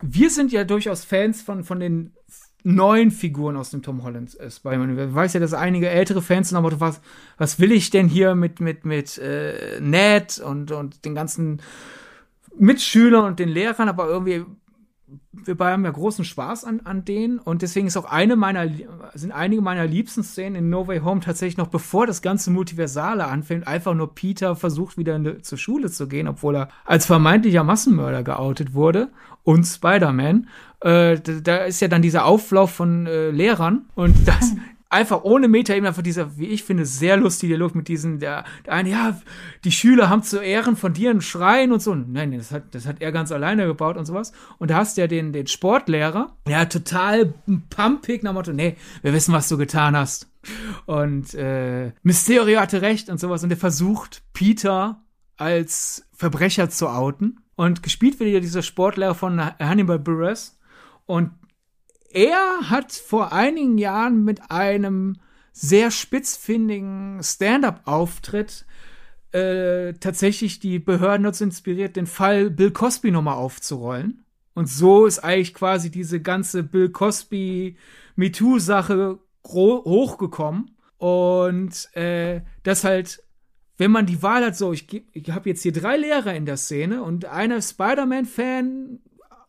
wir 0.00 0.30
sind 0.30 0.52
ja 0.52 0.64
durchaus 0.64 1.04
Fans 1.04 1.42
von, 1.42 1.64
von 1.64 1.80
den 1.80 2.14
neuen 2.66 3.12
Figuren 3.12 3.56
aus 3.56 3.70
dem 3.70 3.82
Tom 3.82 4.02
Holland 4.02 4.38
äh, 4.40 4.50
Spider-Man. 4.50 4.98
Ich 4.98 5.14
weiß 5.14 5.34
ja, 5.34 5.40
dass 5.40 5.54
einige 5.54 5.88
ältere 5.88 6.20
Fans 6.20 6.48
sind, 6.48 6.58
aber 6.58 6.80
was, 6.80 7.00
was 7.38 7.60
will 7.60 7.70
ich 7.70 7.90
denn 7.90 8.08
hier 8.08 8.34
mit, 8.34 8.58
mit, 8.58 8.84
mit 8.84 9.18
äh, 9.18 9.80
Ned 9.80 10.40
und, 10.40 10.72
und 10.72 11.04
den 11.04 11.14
ganzen 11.14 11.62
Mitschülern 12.58 13.24
und 13.24 13.38
den 13.38 13.50
Lehrern, 13.50 13.88
aber 13.88 14.08
irgendwie 14.08 14.44
wir 15.32 15.56
beide 15.56 15.74
haben 15.74 15.84
ja 15.84 15.90
großen 15.92 16.24
Spaß 16.24 16.64
an, 16.64 16.80
an 16.82 17.04
denen 17.04 17.38
und 17.38 17.62
deswegen 17.62 17.86
ist 17.86 17.96
auch 17.96 18.10
eine 18.10 18.34
meiner, 18.34 18.68
sind 19.14 19.30
einige 19.30 19.62
meiner 19.62 19.86
liebsten 19.86 20.24
Szenen 20.24 20.56
in 20.56 20.70
No 20.70 20.88
Way 20.88 21.00
Home 21.00 21.20
tatsächlich 21.20 21.58
noch 21.58 21.68
bevor 21.68 22.08
das 22.08 22.22
ganze 22.22 22.50
Multiversale 22.50 23.26
anfängt, 23.26 23.68
einfach 23.68 23.94
nur 23.94 24.16
Peter 24.16 24.56
versucht 24.56 24.98
wieder 24.98 25.14
in, 25.14 25.44
zur 25.44 25.58
Schule 25.58 25.90
zu 25.90 26.08
gehen, 26.08 26.26
obwohl 26.26 26.56
er 26.56 26.68
als 26.84 27.06
vermeintlicher 27.06 27.62
Massenmörder 27.62 28.24
geoutet 28.24 28.74
wurde 28.74 29.10
und 29.46 29.64
Spider-Man. 29.64 30.48
Äh, 30.80 31.20
da, 31.20 31.32
da, 31.42 31.56
ist 31.64 31.80
ja 31.80 31.88
dann 31.88 32.02
dieser 32.02 32.26
Auflauf 32.26 32.72
von 32.72 33.06
äh, 33.06 33.30
Lehrern 33.30 33.86
und 33.94 34.14
das, 34.28 34.52
einfach 34.88 35.22
ohne 35.22 35.48
Metaebene 35.48 35.88
einfach 35.88 36.02
dieser, 36.02 36.36
wie 36.36 36.46
ich 36.46 36.64
finde, 36.64 36.84
sehr 36.84 37.16
lustige 37.16 37.52
Dialog 37.54 37.74
mit 37.74 37.88
diesen, 37.88 38.18
der, 38.18 38.44
der 38.66 38.72
eine, 38.74 38.90
ja, 38.90 39.20
die 39.64 39.72
Schüler 39.72 40.10
haben 40.10 40.22
zu 40.22 40.40
Ehren 40.40 40.76
von 40.76 40.92
dir 40.92 41.10
einen 41.10 41.22
Schrein 41.22 41.72
und 41.72 41.80
so. 41.80 41.94
Nein, 41.94 42.32
das 42.32 42.50
hat, 42.50 42.74
das 42.74 42.86
hat 42.86 43.00
er 43.00 43.12
ganz 43.12 43.30
alleine 43.32 43.66
gebaut 43.66 43.96
und 43.96 44.04
sowas. 44.04 44.32
Und 44.58 44.70
da 44.70 44.76
hast 44.76 44.96
du 44.96 45.02
ja 45.02 45.06
den, 45.06 45.32
den 45.32 45.46
Sportlehrer, 45.46 46.36
ja, 46.48 46.64
total 46.66 47.34
pumpig 47.70 48.22
nach 48.22 48.32
Motto, 48.32 48.52
nee, 48.52 48.76
wir 49.02 49.12
wissen, 49.12 49.32
was 49.32 49.48
du 49.48 49.56
getan 49.56 49.96
hast. 49.96 50.28
Und 50.86 51.34
äh, 51.34 51.92
Mysterio 52.02 52.60
hatte 52.60 52.82
recht 52.82 53.08
und 53.08 53.18
sowas. 53.18 53.42
Und 53.42 53.48
der 53.48 53.58
versucht, 53.58 54.22
Peter 54.32 55.02
als 55.36 56.06
Verbrecher 56.12 56.68
zu 56.68 56.88
outen. 56.88 57.40
Und 57.56 57.82
gespielt 57.82 58.20
wird 58.20 58.30
ja 58.30 58.40
dieser 58.40 58.62
Sportlehrer 58.62 59.14
von 59.14 59.40
Hannibal 59.40 59.98
Buress. 59.98 60.58
Und 61.06 61.30
er 62.10 62.70
hat 62.70 62.92
vor 62.92 63.32
einigen 63.32 63.78
Jahren 63.78 64.24
mit 64.24 64.50
einem 64.50 65.16
sehr 65.52 65.90
spitzfindigen 65.90 67.20
Stand-up-Auftritt 67.22 68.66
äh, 69.32 69.94
tatsächlich 69.94 70.60
die 70.60 70.78
Behörden 70.78 71.24
dazu 71.24 71.44
inspiriert, 71.44 71.96
den 71.96 72.06
Fall 72.06 72.50
Bill 72.50 72.70
Cosby 72.70 73.10
nochmal 73.10 73.36
aufzurollen. 73.36 74.24
Und 74.54 74.68
so 74.68 75.06
ist 75.06 75.18
eigentlich 75.18 75.52
quasi 75.52 75.90
diese 75.90 76.20
ganze 76.20 76.62
Bill 76.62 76.88
Cosby 76.90 77.76
MeToo-Sache 78.16 79.18
hochgekommen. 79.44 80.76
Und 80.96 81.94
äh, 81.94 82.40
das 82.62 82.84
halt, 82.84 83.22
wenn 83.78 83.90
man 83.90 84.06
die 84.06 84.22
Wahl 84.22 84.44
hat, 84.44 84.56
so, 84.56 84.72
ich, 84.72 85.04
ich 85.12 85.30
habe 85.30 85.48
jetzt 85.48 85.62
hier 85.62 85.72
drei 85.72 85.96
Lehrer 85.96 86.34
in 86.34 86.46
der 86.46 86.56
Szene 86.56 87.02
und 87.02 87.26
einer 87.26 87.60
Spider-Man-Fan 87.60 89.00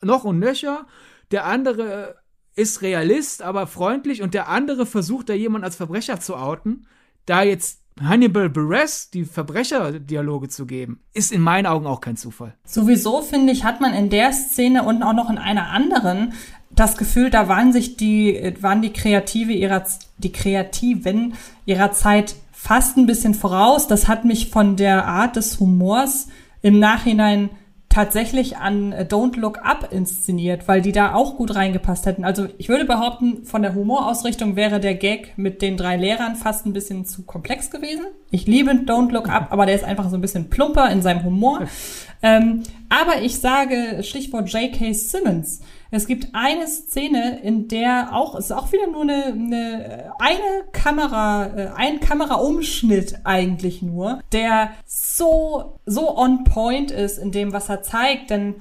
noch 0.02 0.24
und 0.24 0.40
nöcher, 0.40 0.86
der 1.32 1.46
andere 1.46 2.16
ist 2.56 2.82
Realist, 2.82 3.42
aber 3.42 3.68
freundlich 3.68 4.22
und 4.22 4.34
der 4.34 4.50
andere 4.50 4.86
versucht 4.86 5.30
da 5.30 5.34
jemanden 5.34 5.66
als 5.66 5.76
Verbrecher 5.76 6.20
zu 6.20 6.36
outen, 6.36 6.88
da 7.26 7.44
jetzt 7.44 7.82
Hannibal 8.02 8.50
Buress 8.50 9.10
die 9.10 9.26
Verbrecherdialoge 9.26 10.50
zu 10.50 10.66
geben, 10.66 11.02
ist 11.14 11.32
in 11.32 11.42
meinen 11.42 11.66
Augen 11.66 11.88
auch 11.88 12.02
kein 12.02 12.18
Zufall. 12.18 12.56
Sowieso 12.66 13.22
finde 13.22 13.54
ich, 13.54 13.64
hat 13.64 13.82
man 13.82 13.94
in 13.94 14.10
der 14.10 14.34
Szene 14.34 14.84
und 14.84 15.04
auch 15.04 15.14
noch 15.14 15.30
in 15.30 15.38
einer 15.38 15.70
anderen 15.70 16.34
das 16.70 16.98
Gefühl, 16.98 17.30
da 17.30 17.48
waren 17.48 17.74
sich 17.74 17.98
die, 17.98 18.54
waren 18.62 18.82
die 18.82 18.94
Kreative 18.94 19.54
ihrer, 19.54 19.84
die 20.18 20.32
Kreativen 20.32 21.34
ihrer 21.66 21.92
Zeit 21.92 22.36
fast 22.60 22.98
ein 22.98 23.06
bisschen 23.06 23.36
voraus. 23.36 23.88
Das 23.88 24.08
hat 24.08 24.26
mich 24.26 24.50
von 24.50 24.76
der 24.76 25.06
Art 25.06 25.36
des 25.36 25.60
Humors 25.60 26.28
im 26.62 26.80
Nachhinein 26.80 27.52
tatsächlich 27.88 28.58
an 28.58 28.94
Don't 28.94 29.40
Look 29.40 29.60
Up 29.64 29.94
inszeniert, 29.94 30.68
weil 30.68 30.82
die 30.82 30.92
da 30.92 31.14
auch 31.14 31.38
gut 31.38 31.56
reingepasst 31.56 32.06
hätten. 32.06 32.26
Also 32.26 32.48
ich 32.58 32.68
würde 32.68 32.86
behaupten, 32.86 33.46
von 33.46 33.62
der 33.62 33.76
Humorausrichtung 33.76 34.56
wäre 34.56 34.80
der 34.80 34.96
Gag 34.96 35.38
mit 35.38 35.62
den 35.62 35.78
drei 35.78 35.96
Lehrern 35.98 36.36
fast 36.36 36.66
ein 36.66 36.74
bisschen 36.74 37.06
zu 37.06 37.24
komplex 37.24 37.70
gewesen. 37.70 38.06
Ich 38.32 38.48
liebe 38.48 38.72
Don't 38.72 39.12
Look 39.12 39.30
Up, 39.30 39.48
aber 39.52 39.66
der 39.66 39.76
ist 39.76 39.84
einfach 39.84 40.10
so 40.10 40.16
ein 40.16 40.22
bisschen 40.22 40.50
plumper 40.50 40.90
in 40.92 41.02
seinem 41.02 41.24
Humor. 41.24 41.62
ähm, 42.22 42.64
aber 42.90 43.22
ich 43.22 43.40
sage 43.40 44.02
Stichwort 44.02 44.52
J.K. 44.52 44.94
Simmons. 44.94 45.62
Es 45.92 46.08
gibt 46.08 46.30
eine 46.34 46.68
Szene, 46.68 47.40
in 47.42 47.68
der 47.68 48.14
auch, 48.14 48.36
ist 48.36 48.52
auch 48.52 48.72
wieder 48.72 48.88
nur 48.88 49.04
eine, 49.04 49.26
eine, 49.26 50.14
eine 50.20 50.64
Kamera, 50.72 51.48
äh, 51.48 51.70
ein 51.76 52.00
Kameraumschnitt 52.00 53.22
eigentlich 53.24 53.82
nur, 53.82 54.22
der 54.32 54.72
so, 54.86 55.80
so 55.86 56.18
on 56.18 56.44
point 56.44 56.92
ist 56.92 57.18
in 57.18 57.32
dem, 57.32 57.54
was 57.54 57.70
er 57.70 57.84
zeigt, 57.84 58.30
denn 58.30 58.56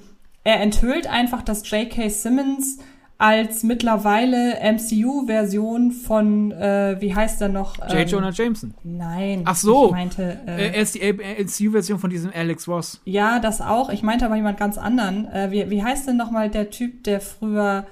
er 0.44 0.60
enthüllt 0.60 1.08
einfach, 1.08 1.42
dass 1.42 1.68
J.K. 1.68 2.08
Simmons 2.08 2.78
als 3.18 3.62
mittlerweile 3.62 4.56
MCU-Version 4.60 5.92
von, 5.92 6.52
äh, 6.52 6.96
wie 7.00 7.14
heißt 7.14 7.40
er 7.40 7.48
noch? 7.48 7.78
J. 7.78 8.00
Ähm, 8.00 8.08
Jonah 8.08 8.30
Jameson. 8.30 8.74
Nein. 8.84 9.42
Ach 9.44 9.56
so. 9.56 9.86
Ich 9.86 9.92
meinte, 9.92 10.38
äh, 10.46 10.68
er 10.68 10.74
ist 10.76 10.94
die 10.94 11.00
MCU-Version 11.02 11.98
von 11.98 12.10
diesem 12.10 12.30
Alex 12.34 12.68
Ross. 12.68 13.00
Ja, 13.04 13.38
das 13.38 13.60
auch. 13.60 13.88
Ich 13.90 14.02
meinte 14.02 14.26
aber 14.26 14.36
jemand 14.36 14.58
ganz 14.58 14.76
anderen. 14.76 15.26
Äh, 15.32 15.50
wie, 15.50 15.70
wie 15.70 15.82
heißt 15.82 16.06
denn 16.08 16.16
nochmal 16.16 16.50
der 16.50 16.70
Typ, 16.70 17.04
der 17.04 17.20
früher 17.20 17.86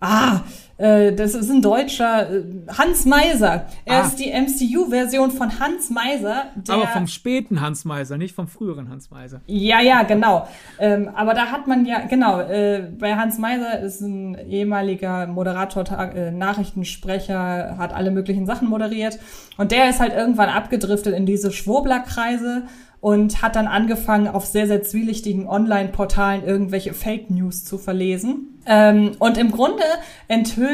Ah, 0.00 0.42
äh, 0.78 1.12
das 1.12 1.34
ist 1.34 1.50
ein 1.50 1.60
Deutscher, 1.60 2.30
äh, 2.30 2.42
Hans 2.68 3.04
Meiser. 3.04 3.66
Er 3.84 4.02
ah. 4.02 4.06
ist 4.06 4.16
die 4.16 4.30
MCU-Version 4.30 5.32
von 5.32 5.58
Hans 5.58 5.90
Meiser. 5.90 6.44
aber 6.68 6.86
vom 6.86 7.08
späten 7.08 7.60
Hans 7.60 7.84
Meiser, 7.84 8.16
nicht 8.16 8.34
vom 8.34 8.46
früheren 8.46 8.88
Hans 8.88 9.10
Meiser. 9.10 9.40
Ja, 9.46 9.80
ja, 9.80 10.04
genau. 10.04 10.46
Ähm, 10.78 11.10
aber 11.14 11.34
da 11.34 11.46
hat 11.46 11.66
man 11.66 11.84
ja, 11.84 12.06
genau, 12.06 12.40
äh, 12.40 12.88
bei 12.96 13.16
Hans 13.16 13.38
Meiser 13.38 13.80
ist 13.80 14.00
ein 14.00 14.38
ehemaliger 14.48 15.26
Moderator, 15.26 15.84
äh, 16.14 16.30
Nachrichtensprecher, 16.30 17.76
hat 17.76 17.92
alle 17.92 18.12
möglichen 18.12 18.46
Sachen 18.46 18.68
moderiert. 18.68 19.18
Und 19.56 19.72
der 19.72 19.90
ist 19.90 19.98
halt 19.98 20.14
irgendwann 20.14 20.48
abgedriftet 20.48 21.14
in 21.14 21.26
diese 21.26 21.50
Schwurblerkreise 21.50 22.62
und 23.00 23.42
hat 23.42 23.54
dann 23.56 23.68
angefangen, 23.68 24.26
auf 24.26 24.44
sehr, 24.46 24.66
sehr 24.66 24.82
zwielichtigen 24.82 25.46
Online-Portalen 25.46 26.44
irgendwelche 26.44 26.94
Fake 26.94 27.30
News 27.30 27.64
zu 27.64 27.78
verlesen. 27.78 28.60
Ähm, 28.66 29.12
und 29.18 29.38
im 29.38 29.50
Grunde 29.52 29.84
enthüllt 30.26 30.67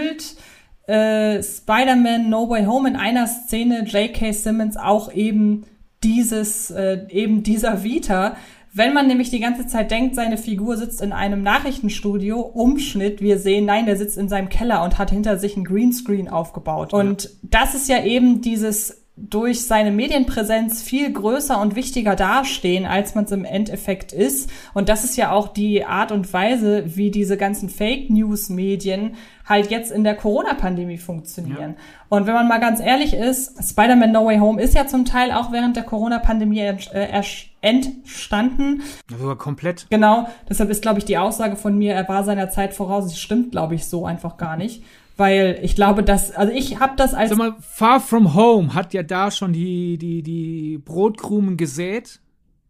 äh, 0.86 1.42
Spider-Man 1.42 2.28
No 2.28 2.48
Way 2.48 2.66
Home 2.66 2.88
in 2.88 2.96
einer 2.96 3.26
Szene 3.26 3.84
J.K. 3.84 4.32
Simmons 4.32 4.76
auch 4.76 5.12
eben 5.12 5.64
dieses, 6.02 6.70
äh, 6.70 7.06
eben 7.08 7.42
dieser 7.42 7.82
Vita. 7.82 8.36
Wenn 8.76 8.92
man 8.92 9.06
nämlich 9.06 9.30
die 9.30 9.38
ganze 9.38 9.66
Zeit 9.68 9.92
denkt, 9.92 10.16
seine 10.16 10.36
Figur 10.36 10.76
sitzt 10.76 11.00
in 11.00 11.12
einem 11.12 11.42
Nachrichtenstudio, 11.42 12.40
Umschnitt, 12.40 13.20
wir 13.20 13.38
sehen, 13.38 13.66
nein, 13.66 13.86
der 13.86 13.96
sitzt 13.96 14.18
in 14.18 14.28
seinem 14.28 14.48
Keller 14.48 14.82
und 14.82 14.98
hat 14.98 15.10
hinter 15.10 15.38
sich 15.38 15.56
ein 15.56 15.64
Greenscreen 15.64 16.28
aufgebaut. 16.28 16.92
Und 16.92 17.30
das 17.42 17.74
ist 17.74 17.88
ja 17.88 18.02
eben 18.02 18.40
dieses 18.40 19.03
durch 19.16 19.66
seine 19.66 19.92
Medienpräsenz 19.92 20.82
viel 20.82 21.12
größer 21.12 21.60
und 21.60 21.76
wichtiger 21.76 22.16
dastehen, 22.16 22.84
als 22.84 23.14
man 23.14 23.24
es 23.24 23.30
im 23.30 23.44
Endeffekt 23.44 24.12
ist. 24.12 24.50
Und 24.74 24.88
das 24.88 25.04
ist 25.04 25.16
ja 25.16 25.30
auch 25.30 25.46
die 25.48 25.84
Art 25.84 26.10
und 26.10 26.32
Weise, 26.32 26.96
wie 26.96 27.12
diese 27.12 27.36
ganzen 27.36 27.68
Fake 27.68 28.10
News 28.10 28.48
Medien 28.48 29.14
halt 29.44 29.70
jetzt 29.70 29.92
in 29.92 30.02
der 30.02 30.16
Corona-Pandemie 30.16 30.98
funktionieren. 30.98 31.76
Ja. 31.78 31.84
Und 32.08 32.26
wenn 32.26 32.34
man 32.34 32.48
mal 32.48 32.58
ganz 32.58 32.80
ehrlich 32.80 33.14
ist, 33.14 33.62
Spider-Man 33.62 34.10
No 34.10 34.26
Way 34.26 34.38
Home 34.38 34.60
ist 34.60 34.74
ja 34.74 34.86
zum 34.88 35.04
Teil 35.04 35.30
auch 35.30 35.52
während 35.52 35.76
der 35.76 35.84
Corona-Pandemie 35.84 36.60
äh, 36.60 37.22
entstanden. 37.60 38.82
Sogar 39.08 39.36
komplett. 39.36 39.86
Genau. 39.90 40.28
Deshalb 40.48 40.70
ist, 40.70 40.82
glaube 40.82 40.98
ich, 40.98 41.04
die 41.04 41.18
Aussage 41.18 41.54
von 41.54 41.78
mir, 41.78 41.94
er 41.94 42.08
war 42.08 42.24
seiner 42.24 42.50
Zeit 42.50 42.74
voraus. 42.74 43.04
Das 43.04 43.18
stimmt, 43.18 43.52
glaube 43.52 43.76
ich, 43.76 43.86
so 43.86 44.06
einfach 44.06 44.38
gar 44.38 44.56
nicht. 44.56 44.82
Weil 45.16 45.60
ich 45.62 45.76
glaube, 45.76 46.02
dass, 46.02 46.32
also 46.32 46.52
ich 46.52 46.80
habe 46.80 46.94
das 46.96 47.14
als. 47.14 47.30
Sag 47.30 47.38
mal, 47.38 47.54
Far 47.60 48.00
From 48.00 48.34
Home 48.34 48.74
hat 48.74 48.94
ja 48.94 49.02
da 49.02 49.30
schon 49.30 49.52
die, 49.52 49.96
die, 49.96 50.22
die 50.22 50.78
Brotkrumen 50.78 51.56
gesät. 51.56 52.20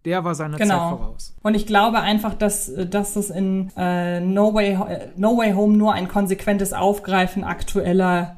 Der 0.04 0.22
war 0.22 0.34
seiner 0.34 0.58
genau. 0.58 0.90
Zeit 0.90 0.98
voraus. 0.98 1.36
Und 1.42 1.54
ich 1.54 1.66
glaube 1.66 2.00
einfach, 2.00 2.34
dass, 2.34 2.70
dass 2.90 3.16
es 3.16 3.30
in 3.30 3.70
äh, 3.76 4.20
no, 4.20 4.52
Way, 4.52 4.78
no 5.16 5.38
Way 5.38 5.52
Home 5.52 5.78
nur 5.78 5.94
ein 5.94 6.08
konsequentes 6.08 6.74
Aufgreifen 6.74 7.42
aktueller 7.42 8.36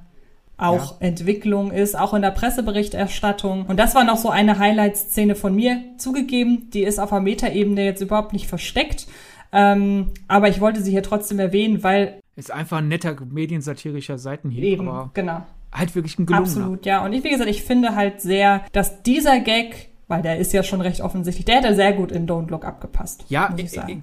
auch 0.59 1.01
ja. 1.01 1.09
Entwicklung 1.09 1.73
ist, 1.73 1.99
auch 1.99 2.15
in 2.15 2.23
der 2.23 2.31
Presseberichterstattung. 2.31 3.66
Und 3.66 3.78
das 3.78 3.95
war 3.95 4.05
noch 4.05 4.16
so 4.16 4.31
eine 4.31 4.59
Highlight-Szene 4.59 5.35
von 5.35 5.55
mir 5.55 5.83
zugegeben. 5.99 6.70
Die 6.70 6.85
ist 6.85 6.99
auf 6.99 7.11
der 7.11 7.20
Metaebene 7.20 7.85
jetzt 7.85 8.01
überhaupt 8.01 8.33
nicht 8.33 8.47
versteckt. 8.47 9.07
Ähm, 9.53 10.12
aber 10.28 10.49
ich 10.49 10.61
wollte 10.61 10.83
sie 10.83 10.93
hier 10.93 11.03
trotzdem 11.03 11.39
erwähnen, 11.39 11.83
weil 11.83 12.20
ist 12.37 12.51
einfach 12.51 12.79
ein 12.79 12.89
netter 12.89 13.17
mediensatirischer 13.29 14.19
Seitenhieb. 14.19 14.63
Eben, 14.63 14.89
aber 14.89 15.11
genau. 15.15 15.45
Halt 15.73 15.95
wirklich 15.95 16.19
ein 16.19 16.27
gelungener. 16.27 16.49
Absolut, 16.49 16.87
ja. 16.87 17.05
Und 17.05 17.13
ich, 17.13 17.25
wie 17.25 17.31
gesagt, 17.31 17.51
ich 17.51 17.63
finde 17.63 17.97
halt 17.97 18.21
sehr, 18.21 18.65
dass 18.73 19.03
dieser 19.03 19.41
Gag 19.41 19.91
weil 20.09 20.23
der 20.23 20.39
ist 20.39 20.53
ja 20.53 20.63
schon 20.63 20.81
recht 20.81 21.01
offensichtlich. 21.01 21.45
Der 21.47 21.57
hätte 21.57 21.75
sehr 21.75 21.93
gut 21.93 22.13
in 22.13 22.29
Don't 22.29 22.49
Look 22.51 22.65
abgepasst. 22.65 23.25
Ja, 23.29 23.55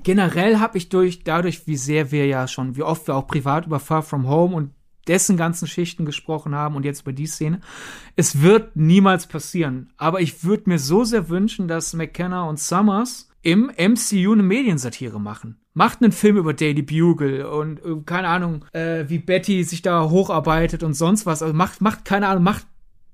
generell 0.03 0.60
habe 0.60 0.77
ich 0.77 0.89
durch 0.89 1.23
dadurch, 1.23 1.65
wie 1.65 1.77
sehr 1.77 2.11
wir 2.11 2.27
ja 2.27 2.47
schon, 2.47 2.76
wie 2.76 2.84
oft 2.84 3.07
wir 3.07 3.15
auch 3.15 3.27
privat 3.27 3.68
über 3.68 3.80
Far 3.80 4.03
From 4.03 4.27
Home 4.27 4.53
und 4.53 4.72
dessen 5.07 5.38
ganzen 5.38 5.68
Schichten 5.68 6.05
gesprochen 6.05 6.55
haben 6.55 6.76
und 6.76 6.85
jetzt 6.85 7.01
über 7.01 7.14
die 7.14 7.27
Szene. 7.27 7.60
Es 8.15 8.41
wird 8.41 8.76
niemals 8.76 9.27
passieren. 9.27 9.91
Aber 9.97 10.22
ich 10.22 10.43
würde 10.43 10.69
mir 10.69 10.80
so 10.80 11.03
sehr 11.03 11.30
wünschen, 11.30 11.68
dass 11.68 11.93
McKenna 11.93 12.47
und 12.47 12.60
Summers 12.60 13.30
im 13.43 13.71
MCU 13.77 14.33
eine 14.33 14.43
Mediensatire 14.43 15.19
machen 15.19 15.59
macht 15.73 16.01
einen 16.01 16.11
Film 16.11 16.37
über 16.37 16.53
Daily 16.53 16.81
Bugle 16.81 17.45
und 17.47 17.79
äh, 17.79 18.01
keine 18.05 18.27
Ahnung, 18.27 18.65
äh, 18.73 19.05
wie 19.07 19.19
Betty 19.19 19.63
sich 19.63 19.81
da 19.81 20.09
hocharbeitet 20.09 20.83
und 20.83 20.93
sonst 20.93 21.25
was. 21.25 21.41
Also 21.41 21.53
macht, 21.53 21.81
macht, 21.81 22.05
keine 22.05 22.27
Ahnung, 22.27 22.43
macht 22.43 22.65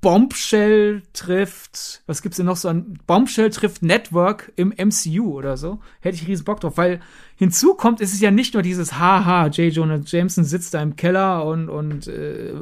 Bombshell 0.02 1.04
trifft, 1.12 2.04
was 2.06 2.22
gibt's 2.22 2.38
denn 2.38 2.46
noch 2.46 2.56
so 2.56 2.70
ein 2.70 3.00
Bombshell 3.06 3.50
trifft 3.50 3.82
Network 3.82 4.52
im 4.56 4.70
MCU 4.70 5.34
oder 5.34 5.58
so. 5.58 5.82
Hätte 6.00 6.16
ich 6.16 6.28
riesen 6.28 6.46
Bock 6.46 6.62
drauf, 6.62 6.78
weil 6.78 7.02
hinzu 7.36 7.74
kommt, 7.74 8.00
ist 8.00 8.14
es 8.14 8.22
ja 8.22 8.32
nicht 8.32 8.54
nur 8.54 8.64
dieses 8.64 8.98
Haha, 8.98 9.48
J. 9.48 9.74
Jonah 9.74 10.02
Jameson 10.06 10.46
sitzt 10.46 10.74
da 10.74 10.82
im 10.82 10.96
Keller 10.96 11.46
und, 11.46 11.68
und 11.68 12.08
äh, 12.08 12.54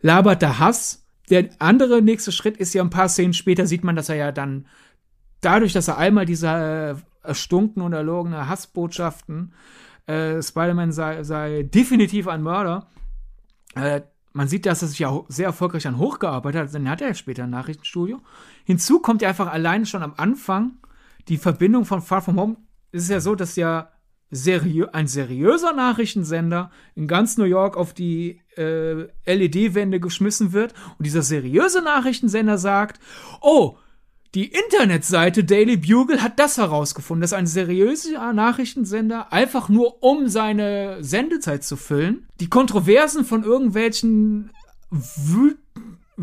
labert 0.00 0.42
da 0.42 0.58
Hass. 0.58 1.06
Der 1.30 1.48
andere 1.60 2.02
nächste 2.02 2.32
Schritt 2.32 2.56
ist 2.56 2.74
ja 2.74 2.82
ein 2.82 2.90
paar 2.90 3.08
Szenen 3.08 3.32
später 3.34 3.66
sieht 3.66 3.84
man, 3.84 3.94
dass 3.94 4.08
er 4.08 4.16
ja 4.16 4.32
dann 4.32 4.66
dadurch, 5.40 5.72
dass 5.72 5.88
er 5.88 5.98
einmal 5.98 6.26
dieser 6.26 6.90
äh, 6.90 6.94
erstunken 7.22 7.82
und 7.82 7.92
erlogene 7.92 8.48
Hassbotschaften, 8.48 9.52
äh, 10.06 10.42
Spider-Man 10.42 10.92
sei, 10.92 11.22
sei 11.22 11.62
definitiv 11.62 12.28
ein 12.28 12.42
Mörder. 12.42 12.86
Äh, 13.74 14.02
man 14.32 14.48
sieht, 14.48 14.66
dass 14.66 14.82
er 14.82 14.88
sich 14.88 15.00
ja 15.00 15.20
sehr 15.28 15.46
erfolgreich 15.46 15.86
an 15.86 15.98
hochgearbeitet 15.98 16.62
hat, 16.62 16.74
dann 16.74 16.88
hat 16.88 17.00
er 17.00 17.08
ja 17.08 17.14
später 17.14 17.44
ein 17.44 17.50
Nachrichtenstudio. 17.50 18.20
Hinzu 18.64 19.00
kommt 19.00 19.22
ja 19.22 19.28
einfach 19.28 19.52
alleine 19.52 19.86
schon 19.86 20.02
am 20.02 20.14
Anfang 20.16 20.78
die 21.28 21.36
Verbindung 21.36 21.84
von 21.84 22.00
Far 22.00 22.22
From 22.22 22.38
Home. 22.38 22.56
Es 22.92 23.04
ist 23.04 23.10
ja 23.10 23.20
so, 23.20 23.34
dass 23.34 23.56
ja 23.56 23.90
seriö 24.30 24.86
ein 24.92 25.08
seriöser 25.08 25.72
Nachrichtensender 25.72 26.70
in 26.94 27.08
ganz 27.08 27.36
New 27.36 27.44
York 27.44 27.76
auf 27.76 27.92
die 27.92 28.40
äh, 28.56 29.08
LED-Wände 29.26 29.98
geschmissen 29.98 30.52
wird 30.52 30.74
und 30.98 31.06
dieser 31.06 31.22
seriöse 31.22 31.82
Nachrichtensender 31.82 32.56
sagt, 32.56 33.00
oh, 33.40 33.76
die 34.34 34.46
Internetseite 34.46 35.42
Daily 35.42 35.76
Bugle 35.76 36.22
hat 36.22 36.38
das 36.38 36.56
herausgefunden, 36.56 37.22
dass 37.22 37.32
ein 37.32 37.46
seriöser 37.46 38.32
Nachrichtensender 38.32 39.32
einfach 39.32 39.68
nur 39.68 40.02
um 40.02 40.28
seine 40.28 41.02
Sendezeit 41.02 41.64
zu 41.64 41.76
füllen, 41.76 42.26
die 42.38 42.48
Kontroversen 42.48 43.24
von 43.24 43.42
irgendwelchen 43.42 44.50
wüt 44.90 45.58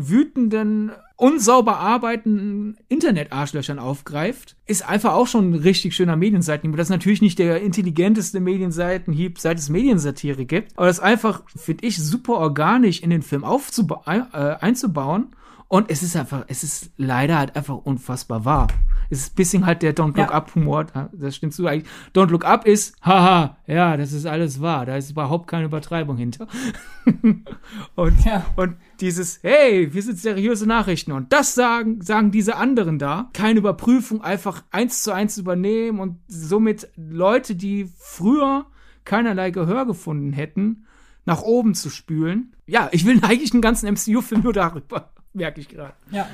wütenden, 0.00 0.92
unsauber 1.16 1.78
arbeitenden 1.78 2.76
Internet-Arschlöchern 2.88 3.80
aufgreift, 3.80 4.54
ist 4.66 4.88
einfach 4.88 5.14
auch 5.14 5.26
schon 5.26 5.50
ein 5.50 5.54
richtig 5.54 5.96
schöner 5.96 6.14
Medienseitenhieb. 6.14 6.76
Das 6.76 6.86
ist 6.86 6.92
natürlich 6.92 7.20
nicht 7.20 7.40
der 7.40 7.60
intelligenteste 7.60 8.38
Medienseitenhieb, 8.38 9.40
seit 9.40 9.58
es 9.58 9.68
Mediensatire 9.68 10.44
gibt, 10.44 10.78
aber 10.78 10.86
das 10.86 10.98
ist 10.98 11.04
einfach, 11.04 11.42
finde 11.56 11.84
ich, 11.84 11.98
super 11.98 12.34
organisch 12.34 13.02
in 13.02 13.10
den 13.10 13.22
Film 13.22 13.42
äh, 13.42 14.20
einzubauen 14.60 15.26
und 15.70 15.90
es 15.90 16.02
ist 16.02 16.16
einfach, 16.16 16.44
es 16.48 16.64
ist 16.64 16.92
leider 16.96 17.38
halt 17.38 17.54
einfach 17.54 17.76
unfassbar 17.76 18.46
wahr. 18.46 18.68
Es 19.10 19.20
ist 19.20 19.32
ein 19.32 19.36
bisschen 19.36 19.66
halt 19.66 19.82
der 19.82 19.94
Don't 19.94 20.16
Look 20.16 20.16
ja. 20.16 20.30
Up 20.30 20.54
Humor, 20.54 20.86
das 21.12 21.36
stimmt 21.36 21.52
zu 21.52 21.66
eigentlich. 21.66 21.90
Don't 22.14 22.30
Look 22.30 22.46
Up 22.46 22.66
ist, 22.66 22.96
haha, 23.02 23.58
ja, 23.66 23.98
das 23.98 24.12
ist 24.12 24.24
alles 24.24 24.62
wahr, 24.62 24.86
da 24.86 24.96
ist 24.96 25.10
überhaupt 25.10 25.46
keine 25.46 25.66
Übertreibung 25.66 26.16
hinter. 26.16 26.46
und, 27.94 28.24
ja. 28.24 28.46
und 28.56 28.76
dieses, 29.00 29.40
hey, 29.42 29.92
wir 29.92 30.02
sind 30.02 30.18
seriöse 30.18 30.66
Nachrichten 30.66 31.12
und 31.12 31.34
das 31.34 31.54
sagen, 31.54 32.00
sagen 32.00 32.30
diese 32.30 32.56
anderen 32.56 32.98
da. 32.98 33.28
Keine 33.34 33.58
Überprüfung, 33.58 34.22
einfach 34.22 34.64
eins 34.70 35.02
zu 35.02 35.12
eins 35.12 35.36
übernehmen 35.36 36.00
und 36.00 36.18
somit 36.28 36.88
Leute, 36.96 37.56
die 37.56 37.90
früher 37.98 38.64
keinerlei 39.04 39.50
Gehör 39.50 39.84
gefunden 39.84 40.32
hätten, 40.32 40.86
nach 41.26 41.42
oben 41.42 41.74
zu 41.74 41.90
spülen. 41.90 42.54
Ja, 42.66 42.88
ich 42.92 43.04
will 43.04 43.18
eigentlich 43.22 43.52
einen 43.52 43.62
ganzen 43.62 43.92
MCU-Film 43.92 44.42
nur 44.42 44.54
darüber 44.54 45.12
merke 45.32 45.60
ich 45.60 45.68
gerade. 45.68 45.94
Ja. 46.10 46.26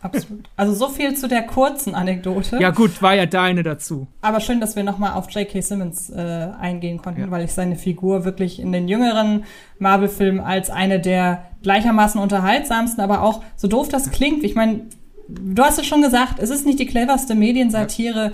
absolut. 0.00 0.48
Also 0.56 0.74
so 0.74 0.88
viel 0.88 1.14
zu 1.14 1.28
der 1.28 1.42
kurzen 1.42 1.94
Anekdote. 1.94 2.58
Ja 2.60 2.70
gut, 2.70 3.02
war 3.02 3.14
ja 3.14 3.26
deine 3.26 3.62
dazu. 3.62 4.06
Aber 4.20 4.40
schön, 4.40 4.60
dass 4.60 4.76
wir 4.76 4.84
nochmal 4.84 5.12
auf 5.14 5.30
J.K. 5.30 5.60
Simmons 5.60 6.10
äh, 6.10 6.48
eingehen 6.60 6.98
konnten, 6.98 7.22
ja. 7.22 7.30
weil 7.30 7.44
ich 7.44 7.52
seine 7.52 7.76
Figur 7.76 8.24
wirklich 8.24 8.60
in 8.60 8.72
den 8.72 8.88
jüngeren 8.88 9.44
Marvel-Filmen 9.78 10.40
als 10.40 10.70
eine 10.70 11.00
der 11.00 11.44
gleichermaßen 11.62 12.20
unterhaltsamsten, 12.20 13.02
aber 13.02 13.22
auch 13.22 13.42
so 13.56 13.68
doof 13.68 13.88
das 13.88 14.10
klingt. 14.10 14.44
Ich 14.44 14.54
meine, 14.54 14.86
du 15.28 15.62
hast 15.62 15.78
es 15.78 15.86
schon 15.86 16.02
gesagt, 16.02 16.38
es 16.38 16.50
ist 16.50 16.64
nicht 16.64 16.78
die 16.78 16.86
cleverste 16.86 17.34
Mediensatire. 17.34 18.26
Ja 18.26 18.32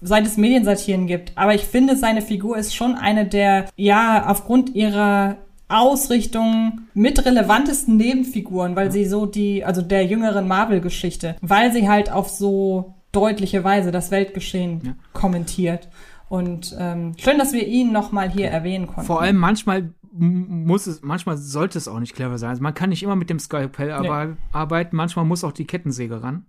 seit 0.00 0.26
es 0.26 0.36
Mediensatiren 0.36 1.06
gibt. 1.06 1.32
Aber 1.36 1.54
ich 1.54 1.64
finde, 1.64 1.96
seine 1.96 2.22
Figur 2.22 2.56
ist 2.58 2.74
schon 2.74 2.94
eine 2.94 3.26
der, 3.26 3.66
ja, 3.76 4.26
aufgrund 4.26 4.74
ihrer 4.74 5.36
Ausrichtung 5.68 6.82
mit 6.94 7.24
relevantesten 7.24 7.96
Nebenfiguren, 7.96 8.76
weil 8.76 8.92
sie 8.92 9.04
so 9.04 9.26
die, 9.26 9.64
also 9.64 9.82
der 9.82 10.06
jüngeren 10.06 10.46
Marvel-Geschichte, 10.46 11.36
weil 11.40 11.72
sie 11.72 11.88
halt 11.88 12.10
auf 12.10 12.28
so 12.28 12.94
deutliche 13.12 13.64
Weise 13.64 13.90
das 13.90 14.10
Weltgeschehen 14.10 14.80
ja. 14.84 14.94
kommentiert. 15.12 15.88
Und 16.28 16.76
ähm, 16.78 17.14
schön, 17.18 17.38
dass 17.38 17.52
wir 17.52 17.66
ihn 17.66 17.92
noch 17.92 18.12
mal 18.12 18.30
hier 18.30 18.48
erwähnen 18.48 18.86
konnten. 18.86 19.06
Vor 19.06 19.22
allem 19.22 19.36
manchmal 19.36 19.90
muss 20.18 20.86
es, 20.86 21.02
manchmal 21.02 21.36
sollte 21.36 21.78
es 21.78 21.88
auch 21.88 22.00
nicht 22.00 22.14
clever 22.14 22.38
sein. 22.38 22.50
Also 22.50 22.62
man 22.62 22.74
kann 22.74 22.90
nicht 22.90 23.02
immer 23.02 23.16
mit 23.16 23.28
dem 23.30 23.38
Skalpell 23.38 24.00
nee. 24.00 24.34
arbeiten, 24.52 24.96
manchmal 24.96 25.24
muss 25.24 25.44
auch 25.44 25.52
die 25.52 25.66
Kettensäge 25.66 26.22
ran. 26.22 26.46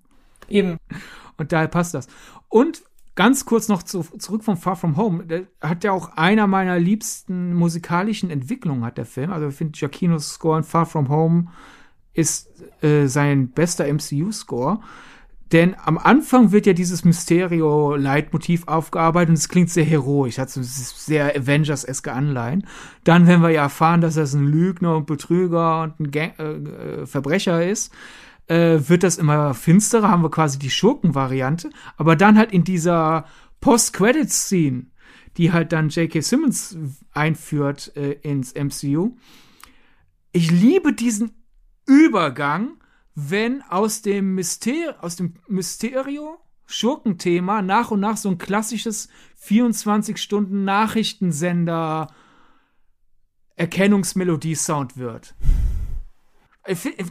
Eben. 0.48 0.78
Und 1.38 1.52
daher 1.52 1.68
passt 1.68 1.94
das. 1.94 2.08
Und 2.50 2.82
Ganz 3.18 3.46
kurz 3.46 3.68
noch 3.68 3.82
zu, 3.82 4.04
zurück 4.20 4.44
von 4.44 4.58
Far 4.58 4.76
From 4.76 4.96
Home. 4.96 5.26
Der 5.26 5.48
hat 5.60 5.84
ja 5.84 5.92
auch 5.92 6.16
einer 6.18 6.46
meiner 6.46 6.78
liebsten 6.78 7.56
musikalischen 7.56 8.30
Entwicklungen, 8.30 8.86
hat 8.86 9.00
der 9.00 9.08
Film. 9.08 9.34
Also 9.34 9.48
ich 9.48 9.56
finde 9.56 9.78
Giacchinos 9.78 10.36
Score 10.36 10.60
in 10.60 10.64
Far 10.64 10.86
From 10.86 11.10
Home 11.10 11.48
ist 12.14 12.48
äh, 12.84 13.08
sein 13.08 13.50
bester 13.50 13.92
MCU-Score. 13.92 14.82
Denn 15.52 15.76
am 15.84 15.98
Anfang 15.98 16.52
wird 16.52 16.68
ja 16.68 16.74
dieses 16.74 17.06
Mysterio-Leitmotiv 17.06 18.68
aufgearbeitet 18.68 19.30
und 19.30 19.38
es 19.40 19.50
klingt 19.50 19.72
sehr 19.72 19.86
heroisch, 19.86 20.38
hat 20.38 20.52
so 20.52 20.62
sehr 20.62 21.36
Avengers-eske 21.36 22.14
Anleihen. 22.14 22.68
Dann, 23.04 23.26
wenn 23.26 23.42
wir 23.42 23.50
ja 23.50 23.64
erfahren, 23.64 24.02
dass 24.02 24.18
er 24.18 24.26
ein 24.26 24.46
Lügner 24.46 24.96
und 24.96 25.08
Betrüger 25.08 25.82
und 25.82 26.00
ein 26.00 26.12
Gang 26.12 26.38
äh 26.38 27.08
Verbrecher 27.08 27.66
ist, 27.66 27.92
äh, 28.48 28.80
wird 28.88 29.04
das 29.04 29.18
immer 29.18 29.54
finsterer, 29.54 30.10
haben 30.10 30.24
wir 30.24 30.32
quasi 30.32 30.60
die 30.60 30.70
Schurken-Variante. 30.70 31.70
Aber 31.98 32.16
dann 32.16 32.38
halt 32.38 32.52
in 32.52 32.64
dieser 32.64 33.26
Post-Credit-Scene, 33.62 34.88
die 35.38 35.52
halt 35.52 35.72
dann 35.72 35.90
J.K. 35.90 36.22
Simmons 36.22 36.78
einführt 37.12 37.96
äh, 37.96 38.14
ins 38.14 38.54
MCU. 38.54 39.18
Ich 40.32 40.52
liebe 40.52 40.94
diesen 40.94 41.32
Übergang, 41.86 42.78
wenn 43.16 43.62
aus 43.64 44.02
dem 44.02 44.36
Myster 44.36 44.96
aus 45.02 45.16
dem 45.16 45.36
Mysterio 45.48 46.38
Schurkenthema 46.66 47.62
nach 47.62 47.92
und 47.92 48.02
nach 48.02 48.18
so 48.18 48.30
ein 48.30 48.38
klassisches 48.38 49.08
24 49.38 50.18
Stunden 50.18 50.66
Nachrichtensender 50.66 52.14
Erkennungsmelodie-Sound 53.56 54.98
wird 54.98 55.34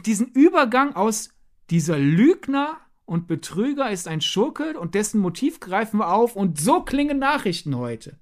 diesen 0.05 0.27
Übergang 0.27 0.95
aus 0.95 1.29
dieser 1.69 1.97
Lügner 1.97 2.77
und 3.05 3.27
Betrüger 3.27 3.89
ist 3.89 4.07
ein 4.07 4.21
Schurke 4.21 4.79
und 4.79 4.93
dessen 4.95 5.19
Motiv 5.19 5.59
greifen 5.59 5.99
wir 5.99 6.13
auf 6.13 6.35
und 6.35 6.59
so 6.59 6.81
klingen 6.81 7.19
Nachrichten 7.19 7.77
heute. 7.77 8.19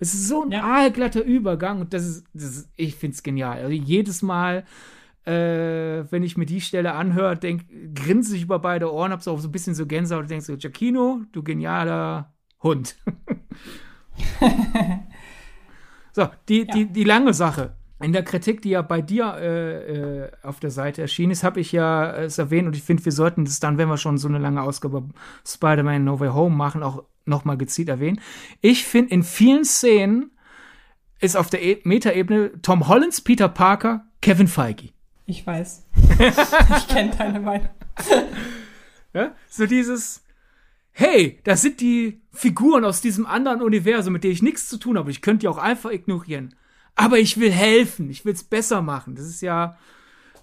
Es 0.00 0.14
ist 0.14 0.28
so 0.28 0.42
ein 0.42 0.50
ja. 0.50 0.64
aalglatter 0.64 1.22
Übergang 1.22 1.80
und 1.80 1.92
das 1.94 2.06
ist, 2.06 2.24
das 2.32 2.44
ist 2.44 2.70
ich 2.76 2.96
finde 2.96 3.14
es 3.14 3.22
genial. 3.22 3.58
Also 3.58 3.70
jedes 3.70 4.22
Mal, 4.22 4.64
äh, 5.24 6.04
wenn 6.10 6.22
ich 6.22 6.36
mir 6.36 6.46
die 6.46 6.60
Stelle 6.60 6.94
anhöre, 6.94 7.36
denk, 7.36 7.64
grinse 7.94 8.34
ich 8.34 8.42
über 8.42 8.58
beide 8.58 8.92
Ohren, 8.92 9.12
hab 9.12 9.22
so 9.22 9.36
so 9.36 9.48
ein 9.48 9.52
bisschen 9.52 9.74
so 9.74 9.86
Gänsehaut 9.86 10.22
und 10.22 10.30
denk 10.30 10.42
so, 10.42 10.56
Giacchino, 10.56 11.22
du 11.32 11.42
genialer 11.42 12.34
Hund. 12.62 12.96
so, 16.12 16.28
die, 16.48 16.66
ja. 16.66 16.74
die, 16.74 16.86
die 16.86 17.04
lange 17.04 17.34
Sache 17.34 17.76
in 18.02 18.12
der 18.12 18.24
Kritik, 18.24 18.62
die 18.62 18.70
ja 18.70 18.82
bei 18.82 19.00
dir 19.00 19.34
äh, 19.36 20.22
äh, 20.24 20.30
auf 20.42 20.60
der 20.60 20.70
Seite 20.70 21.02
erschienen 21.02 21.32
ist, 21.32 21.44
habe 21.44 21.60
ich 21.60 21.72
ja 21.72 22.12
es 22.16 22.38
erwähnt 22.38 22.66
und 22.66 22.76
ich 22.76 22.82
finde, 22.82 23.04
wir 23.04 23.12
sollten 23.12 23.44
das 23.44 23.60
dann, 23.60 23.78
wenn 23.78 23.88
wir 23.88 23.96
schon 23.96 24.18
so 24.18 24.28
eine 24.28 24.38
lange 24.38 24.62
Ausgabe 24.62 25.04
Spider-Man 25.46 26.04
No 26.04 26.18
Way 26.18 26.30
Home 26.30 26.56
machen, 26.56 26.82
auch 26.82 27.04
nochmal 27.24 27.56
gezielt 27.56 27.88
erwähnen. 27.88 28.20
Ich 28.60 28.84
finde, 28.84 29.12
in 29.12 29.22
vielen 29.22 29.64
Szenen 29.64 30.32
ist 31.20 31.36
auf 31.36 31.50
der 31.50 31.62
e 31.62 31.80
Metaebene 31.84 32.50
Tom 32.62 32.88
Hollands, 32.88 33.20
Peter 33.20 33.48
Parker, 33.48 34.04
Kevin 34.20 34.48
Feige. 34.48 34.88
Ich 35.26 35.46
weiß. 35.46 35.86
ich 36.76 36.88
kenne 36.88 37.12
deine 37.16 37.40
Meinung. 37.40 37.68
ja? 39.14 39.32
So 39.48 39.66
dieses, 39.66 40.24
hey, 40.90 41.38
das 41.44 41.62
sind 41.62 41.80
die 41.80 42.20
Figuren 42.32 42.84
aus 42.84 43.00
diesem 43.00 43.26
anderen 43.26 43.62
Universum, 43.62 44.12
mit 44.12 44.24
denen 44.24 44.32
ich 44.32 44.42
nichts 44.42 44.68
zu 44.68 44.78
tun 44.78 44.98
habe. 44.98 45.12
Ich 45.12 45.22
könnte 45.22 45.42
die 45.42 45.48
auch 45.48 45.58
einfach 45.58 45.92
ignorieren 45.92 46.54
aber 46.94 47.18
ich 47.18 47.38
will 47.38 47.50
helfen, 47.50 48.10
ich 48.10 48.24
will 48.24 48.34
es 48.34 48.44
besser 48.44 48.82
machen. 48.82 49.14
Das 49.14 49.26
ist 49.26 49.40
ja 49.40 49.78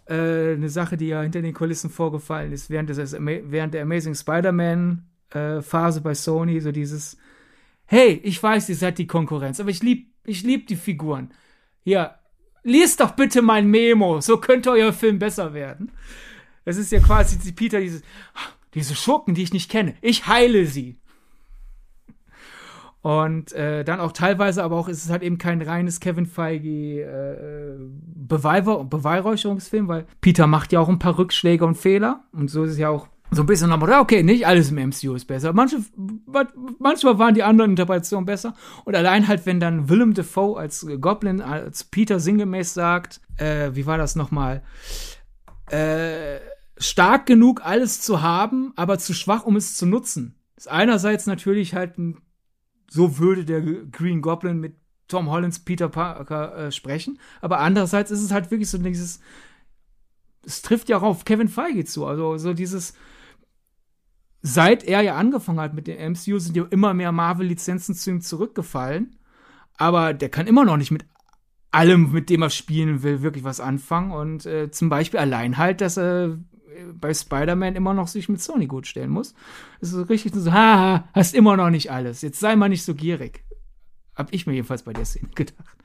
äh, 0.08 0.54
eine 0.54 0.70
Sache, 0.70 0.98
die 0.98 1.08
ja 1.08 1.22
hinter 1.22 1.42
den 1.42 1.54
Kulissen 1.54 1.90
vorgefallen 1.90 2.52
ist, 2.52 2.70
während, 2.70 2.90
des, 2.90 3.16
während 3.20 3.74
der 3.74 3.84
Amazing 3.84 4.16
Spider-Man-Phase 4.16 6.00
äh, 6.00 6.04
bei 6.04 6.14
Sony, 6.14 6.60
so 6.60 6.72
dieses, 6.72 7.18
hey, 7.86 8.20
ich 8.24 8.42
weiß, 8.42 8.70
ihr 8.70 8.76
seid 8.76 8.98
die 8.98 9.08
Konkurrenz, 9.08 9.60
aber 9.60 9.70
ich 9.70 9.84
lieb, 9.84 10.12
ich 10.26 10.44
lieb 10.44 10.68
die 10.68 10.76
Figuren. 10.76 11.32
Hier, 11.84 12.16
liest 12.64 13.00
doch 13.00 13.12
bitte 13.12 13.42
mein 13.42 13.68
Memo, 13.68 14.22
so 14.22 14.38
könnte 14.38 14.72
euer 14.72 14.94
Film 14.94 15.20
besser 15.20 15.54
werden. 15.54 15.92
Das 16.66 16.78
ist 16.78 16.92
ja 16.92 17.00
quasi 17.00 17.52
Peter, 17.52 17.80
dieses, 17.80 18.02
diese 18.74 18.96
Schurken, 18.96 19.34
die 19.34 19.44
ich 19.44 19.54
nicht 19.54 19.72
kenne. 19.72 19.96
Ich 20.02 20.28
heile 20.28 20.66
sie. 20.66 21.00
Und 23.02 23.54
äh, 23.54 23.86
dann 23.86 24.02
auch 24.02 24.12
teilweise, 24.12 24.62
aber 24.64 24.76
auch 24.76 24.90
ist 24.90 25.06
es 25.06 25.10
halt 25.10 25.24
eben 25.24 25.38
kein 25.38 25.62
reines 25.62 26.02
Kevin 26.02 26.26
Feige 26.26 27.02
äh, 27.02 27.78
Beweiber 27.78 28.84
Beweihräucherungsfilm, 28.84 29.88
weil 29.88 30.06
Peter 30.20 30.48
macht 30.48 30.74
ja 30.74 30.82
auch 30.82 30.90
ein 30.90 31.00
paar 31.00 31.18
Rückschläge 31.18 31.66
und 31.66 31.76
Fehler. 31.76 32.26
Und 32.34 32.50
so 32.50 32.64
ist 32.64 32.72
es 32.72 32.78
ja 32.78 32.90
auch 32.90 33.08
so 33.32 33.44
ein 33.44 33.46
bisschen 33.46 33.70
nochmal, 33.70 34.00
okay, 34.00 34.24
nicht 34.24 34.48
alles 34.48 34.72
im 34.72 34.90
MCU 34.90 35.14
ist 35.14 35.26
besser. 35.26 35.54
Manche, 35.54 35.78
manchmal 36.80 37.20
waren 37.20 37.36
die 37.36 37.44
anderen 37.44 37.72
Interpretationen 37.72 38.26
besser. 38.26 38.56
Und 38.86 38.96
allein 38.96 39.28
halt, 39.28 39.46
wenn 39.46 39.60
dann 39.60 39.88
Willem 39.88 40.14
Dafoe 40.14 40.60
als 40.60 40.86
Goblin, 41.00 41.42
als 41.42 41.84
Peter 41.84 42.20
sinngemäß 42.20 42.74
sagt, 42.74 43.22
äh, 43.38 43.70
wie 43.74 43.86
war 43.86 43.98
das 43.98 44.16
nochmal? 44.16 44.64
Äh, 45.70 46.40
stark 46.78 47.28
genug, 47.28 47.62
alles 47.64 48.02
zu 48.02 48.22
haben, 48.22 48.74
aber 48.76 48.98
zu 48.98 49.14
schwach, 49.14 49.46
um 49.46 49.56
es 49.56 49.76
zu 49.76 49.86
nutzen. 49.86 50.36
Ist 50.58 50.70
einerseits 50.70 51.28
natürlich 51.28 51.76
halt 51.76 51.98
ein 52.00 52.18
so 52.90 53.18
würde 53.18 53.45
der 53.45 53.61
Green 53.61 54.22
Goblin 54.22 54.60
mit 54.60 54.76
Tom 55.07 55.30
Hollands 55.30 55.60
Peter 55.60 55.90
Parker 55.90 56.56
äh, 56.56 56.72
sprechen. 56.72 57.20
Aber 57.41 57.60
andererseits 57.60 58.11
ist 58.11 58.22
es 58.22 58.32
halt 58.32 58.52
wirklich 58.52 58.70
so 58.70 58.78
dieses, 58.78 59.20
es 60.45 60.61
trifft 60.61 60.90
ja 60.90 60.98
auch 60.98 61.03
auf 61.03 61.26
Kevin 61.26 61.48
Feige 61.48 61.86
zu. 61.86 62.06
Also 62.06 62.38
so 62.38 62.53
dieses, 62.53 62.94
seit 64.41 64.84
er 64.84 65.02
ja 65.02 65.16
angefangen 65.16 65.60
hat 65.60 65.74
mit 65.74 65.88
dem 65.88 66.14
MCU, 66.14 66.40
sind 66.40 66.56
ja 66.56 66.66
immer 66.70 66.94
mehr 66.94 67.11
Marvel-Lizenzen 67.11 67.95
zu 67.95 68.11
ihm 68.11 68.22
zurückgefallen. 68.22 69.18
Aber 69.78 70.14
der 70.14 70.30
kann 70.30 70.48
immer 70.48 70.66
noch 70.66 70.78
nicht 70.78 70.91
mit 70.91 71.06
allem, 71.72 72.11
mit 72.11 72.30
dem 72.30 72.41
er 72.41 72.49
spielen 72.49 73.03
will, 73.03 73.22
wirklich 73.22 73.44
was 73.44 73.60
anfangen. 73.60 74.11
Und 74.11 74.45
äh, 74.45 74.72
zum 74.72 74.90
Beispiel 74.90 75.20
allein 75.20 75.57
halt, 75.57 75.82
dass 75.82 75.98
er 75.98 76.38
bei 77.00 77.14
Spider-Man 77.14 77.76
immer 77.76 77.94
noch 77.94 78.08
sich 78.08 78.30
mit 78.30 78.41
Sony 78.41 78.68
gut 78.68 78.88
stellen 78.88 79.10
muss. 79.10 79.34
Es 79.82 79.94
ist 79.94 80.10
richtig 80.10 80.34
so, 80.36 80.52
haha, 80.52 81.08
hast 81.14 81.34
immer 81.34 81.58
noch 81.58 81.70
nicht 81.70 81.91
alles. 81.91 82.22
Jetzt 82.22 82.40
sei 82.40 82.56
mal 82.56 82.70
nicht 82.70 82.84
so 82.84 82.96
gierig. 82.96 83.44
Hab 84.16 84.34
ich 84.34 84.48
mir 84.48 84.54
jedenfalls 84.54 84.84
bei 84.84 84.94
der 84.94 85.06
Szene 85.06 85.30
gedacht. 85.36 85.78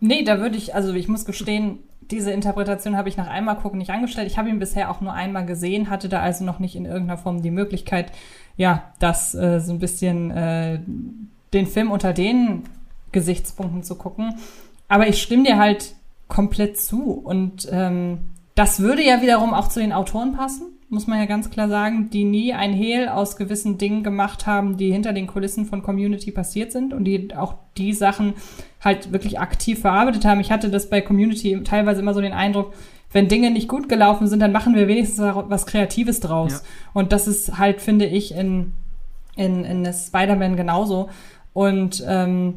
Nee, 0.00 0.24
da 0.24 0.38
würde 0.40 0.56
ich, 0.56 0.74
also 0.74 0.92
ich 0.92 1.08
muss 1.08 1.24
gestehen, 1.24 1.78
diese 2.10 2.30
Interpretation 2.30 2.96
habe 2.96 3.08
ich 3.08 3.16
nach 3.16 3.28
einmal 3.28 3.56
gucken 3.56 3.78
nicht 3.78 3.90
angestellt. 3.90 4.30
Ich 4.30 4.38
habe 4.38 4.48
ihn 4.48 4.58
bisher 4.58 4.90
auch 4.90 5.00
nur 5.00 5.12
einmal 5.12 5.44
gesehen, 5.44 5.90
hatte 5.90 6.08
da 6.08 6.20
also 6.20 6.44
noch 6.44 6.58
nicht 6.58 6.76
in 6.76 6.84
irgendeiner 6.84 7.18
Form 7.18 7.42
die 7.42 7.50
Möglichkeit, 7.50 8.12
ja, 8.56 8.92
das 9.00 9.34
äh, 9.34 9.60
so 9.60 9.72
ein 9.72 9.80
bisschen 9.80 10.30
äh, 10.30 10.80
den 11.52 11.66
Film 11.66 11.90
unter 11.90 12.12
den 12.12 12.62
Gesichtspunkten 13.12 13.82
zu 13.82 13.96
gucken. 13.96 14.34
Aber 14.88 15.08
ich 15.08 15.20
stimme 15.20 15.44
dir 15.44 15.58
halt 15.58 15.94
komplett 16.28 16.78
zu 16.78 17.12
und 17.12 17.68
ähm, 17.70 18.18
das 18.56 18.80
würde 18.80 19.04
ja 19.04 19.22
wiederum 19.22 19.54
auch 19.54 19.68
zu 19.68 19.80
den 19.80 19.92
Autoren 19.92 20.32
passen, 20.32 20.76
muss 20.88 21.06
man 21.06 21.18
ja 21.18 21.26
ganz 21.26 21.50
klar 21.50 21.68
sagen, 21.68 22.10
die 22.10 22.24
nie 22.24 22.54
ein 22.54 22.72
Hehl 22.72 23.08
aus 23.08 23.36
gewissen 23.36 23.76
Dingen 23.76 24.02
gemacht 24.02 24.46
haben, 24.46 24.76
die 24.76 24.90
hinter 24.90 25.12
den 25.12 25.26
Kulissen 25.26 25.66
von 25.66 25.82
Community 25.82 26.30
passiert 26.30 26.72
sind 26.72 26.94
und 26.94 27.04
die 27.04 27.34
auch 27.36 27.54
die 27.76 27.92
Sachen 27.92 28.34
halt 28.80 29.12
wirklich 29.12 29.38
aktiv 29.38 29.80
verarbeitet 29.80 30.24
haben. 30.24 30.40
Ich 30.40 30.50
hatte 30.50 30.70
das 30.70 30.88
bei 30.88 31.02
Community 31.02 31.62
teilweise 31.64 32.00
immer 32.00 32.14
so 32.14 32.20
den 32.20 32.32
Eindruck, 32.32 32.72
wenn 33.12 33.28
Dinge 33.28 33.50
nicht 33.50 33.68
gut 33.68 33.88
gelaufen 33.88 34.26
sind, 34.26 34.40
dann 34.40 34.52
machen 34.52 34.74
wir 34.74 34.88
wenigstens 34.88 35.20
was 35.20 35.66
Kreatives 35.66 36.20
draus. 36.20 36.52
Ja. 36.52 36.60
Und 36.94 37.12
das 37.12 37.28
ist 37.28 37.58
halt, 37.58 37.82
finde 37.82 38.06
ich, 38.06 38.34
in, 38.34 38.72
in, 39.36 39.64
in 39.64 39.92
Spider-Man 39.92 40.56
genauso. 40.56 41.10
Und 41.52 42.02
ähm, 42.06 42.54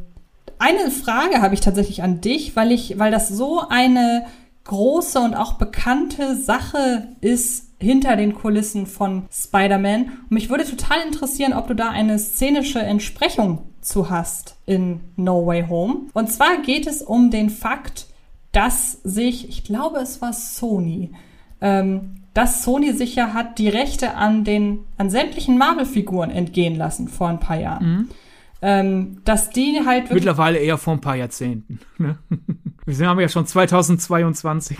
eine 0.59 0.91
Frage 0.91 1.41
habe 1.41 1.53
ich 1.53 1.61
tatsächlich 1.61 2.03
an 2.03 2.21
dich, 2.21 2.55
weil 2.55 2.71
ich, 2.71 2.99
weil 2.99 3.11
das 3.11 3.29
so 3.29 3.61
eine 3.69 4.25
große 4.69 5.19
und 5.19 5.33
auch 5.33 5.53
bekannte 5.53 6.35
Sache 6.35 7.07
ist 7.21 7.71
hinter 7.79 8.15
den 8.15 8.35
Kulissen 8.35 8.85
von 8.85 9.23
Spider-Man. 9.31 10.03
Und 10.03 10.31
mich 10.31 10.49
würde 10.51 10.63
total 10.63 10.99
interessieren, 11.07 11.53
ob 11.53 11.67
du 11.67 11.73
da 11.73 11.89
eine 11.89 12.19
szenische 12.19 12.79
Entsprechung 12.79 13.63
zu 13.81 14.11
hast 14.11 14.57
in 14.67 14.99
No 15.15 15.45
Way 15.45 15.65
Home. 15.69 16.01
Und 16.13 16.31
zwar 16.31 16.61
geht 16.61 16.85
es 16.85 17.01
um 17.01 17.31
den 17.31 17.49
Fakt, 17.49 18.07
dass 18.51 19.01
sich, 19.03 19.49
ich 19.49 19.63
glaube, 19.63 19.99
es 19.99 20.21
war 20.21 20.33
Sony, 20.33 21.13
ähm, 21.61 22.17
dass 22.35 22.63
Sony 22.63 22.93
sich 22.93 23.15
ja 23.15 23.33
hat 23.33 23.57
die 23.57 23.69
Rechte 23.69 24.13
an 24.13 24.43
den 24.43 24.81
an 24.97 25.09
sämtlichen 25.09 25.57
Marvel-Figuren 25.57 26.29
entgehen 26.29 26.75
lassen 26.75 27.07
vor 27.07 27.27
ein 27.27 27.39
paar 27.39 27.59
Jahren. 27.59 27.85
Mhm. 27.85 28.09
Ähm, 28.61 29.21
dass 29.25 29.49
die 29.49 29.81
halt 29.85 30.11
mittlerweile 30.11 30.59
eher 30.59 30.77
vor 30.77 30.93
ein 30.93 31.01
paar 31.01 31.15
Jahrzehnten. 31.15 31.79
Ne? 31.97 32.19
Wir 32.89 32.95
sind 32.95 33.05
haben 33.05 33.19
ja 33.19 33.29
schon 33.29 33.45
2022. 33.45 34.77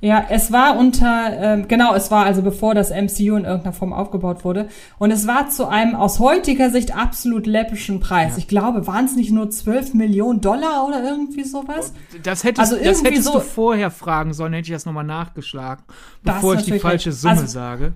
Ja, 0.00 0.26
es 0.28 0.52
war 0.52 0.76
unter, 0.76 1.32
ähm, 1.40 1.66
genau, 1.66 1.92
es 1.94 2.10
war 2.12 2.24
also 2.24 2.42
bevor 2.42 2.74
das 2.74 2.90
MCU 2.90 3.34
in 3.34 3.44
irgendeiner 3.44 3.72
Form 3.72 3.92
aufgebaut 3.92 4.44
wurde. 4.44 4.68
Und 4.98 5.10
es 5.10 5.26
war 5.26 5.48
zu 5.48 5.66
einem 5.66 5.96
aus 5.96 6.20
heutiger 6.20 6.70
Sicht 6.70 6.94
absolut 6.94 7.46
läppischen 7.46 7.98
Preis. 7.98 8.32
Ja. 8.32 8.38
Ich 8.38 8.46
glaube, 8.46 8.86
waren 8.86 9.06
es 9.06 9.16
nicht 9.16 9.32
nur 9.32 9.50
12 9.50 9.94
Millionen 9.94 10.40
Dollar 10.40 10.86
oder 10.86 11.02
irgendwie 11.02 11.42
sowas? 11.42 11.94
Das 12.22 12.44
hättest, 12.44 12.60
also 12.60 12.76
das 12.76 13.02
hättest 13.02 13.24
so, 13.24 13.32
du 13.32 13.40
vorher 13.40 13.90
fragen 13.90 14.34
sollen, 14.34 14.52
hätte 14.52 14.66
ich 14.66 14.74
das 14.74 14.86
nochmal 14.86 15.02
nachgeschlagen, 15.02 15.82
bevor 16.22 16.54
ich 16.56 16.62
die 16.62 16.78
falsche 16.78 17.10
Summe 17.10 17.32
also, 17.32 17.46
sage. 17.46 17.94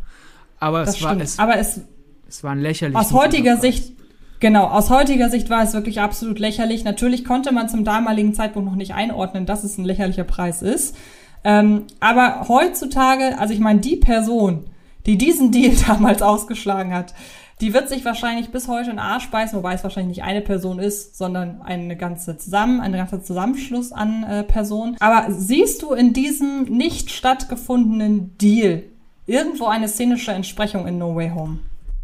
Aber 0.59 0.83
es 0.83 1.01
war, 1.03 1.21
es, 1.21 1.39
Aber 1.39 1.57
es, 1.59 1.83
es 2.27 2.43
war 2.43 2.51
ein 2.51 2.61
lächerlicher 2.61 2.99
Aus 2.99 3.13
heutiger 3.13 3.59
Sicht, 3.59 3.93
Genau, 4.43 4.64
aus 4.64 4.90
heutiger 4.90 5.31
Sicht 5.31 5.51
war 5.51 5.62
es 5.62 5.73
wirklich 5.73 6.01
absolut 6.01 6.40
lächerlich. 6.40 6.82
Natürlich 6.82 7.24
konnte 7.24 7.52
man 7.52 7.69
zum 7.69 7.85
damaligen 7.85 8.35
Zeitpunkt 8.35 8.69
noch 8.69 8.74
nicht 8.74 8.93
einordnen, 8.93 9.47
dass 9.47 9.62
es 9.62 9.78
ein 9.78 9.85
lächerlicher 9.85 10.24
Preis 10.24 10.62
ist. 10.62 10.97
Ähm, 11.44 11.85
aber 12.01 12.48
heutzutage, 12.48 13.39
also 13.39 13.55
ich 13.55 13.60
meine, 13.60 13.78
die 13.78 13.94
Person, 13.94 14.64
die 15.06 15.16
diesen 15.16 15.52
Deal 15.52 15.77
damals 15.86 16.23
ausgeschlagen 16.23 16.93
hat, 16.93 17.14
die 17.60 17.73
wird 17.73 17.89
sich 17.89 18.05
wahrscheinlich 18.05 18.51
bis 18.51 18.66
heute 18.66 18.90
in 18.90 18.98
Arsch 18.98 19.31
beißen, 19.31 19.56
wobei 19.56 19.74
es 19.74 19.85
wahrscheinlich 19.85 20.16
nicht 20.16 20.27
eine 20.27 20.40
Person 20.40 20.81
ist, 20.81 21.16
sondern 21.16 21.62
eine 21.62 21.97
ganze 21.97 22.36
zusammen, 22.36 22.81
ein 22.81 22.94
ganzer 22.94 23.23
Zusammenschluss 23.23 23.93
an 23.93 24.24
äh, 24.24 24.43
Personen. 24.43 24.97
Aber 24.98 25.27
siehst 25.31 25.82
du 25.82 25.93
in 25.93 26.14
diesem 26.14 26.64
nicht 26.64 27.12
stattgefundenen 27.12 28.36
Deal 28.39 28.82
irgendwo 29.24 29.66
eine 29.66 29.86
szenische 29.86 30.32
Entsprechung 30.32 30.89
in 30.89 30.98
No 30.98 31.14
Way 31.14 31.31
Home? 31.31 31.60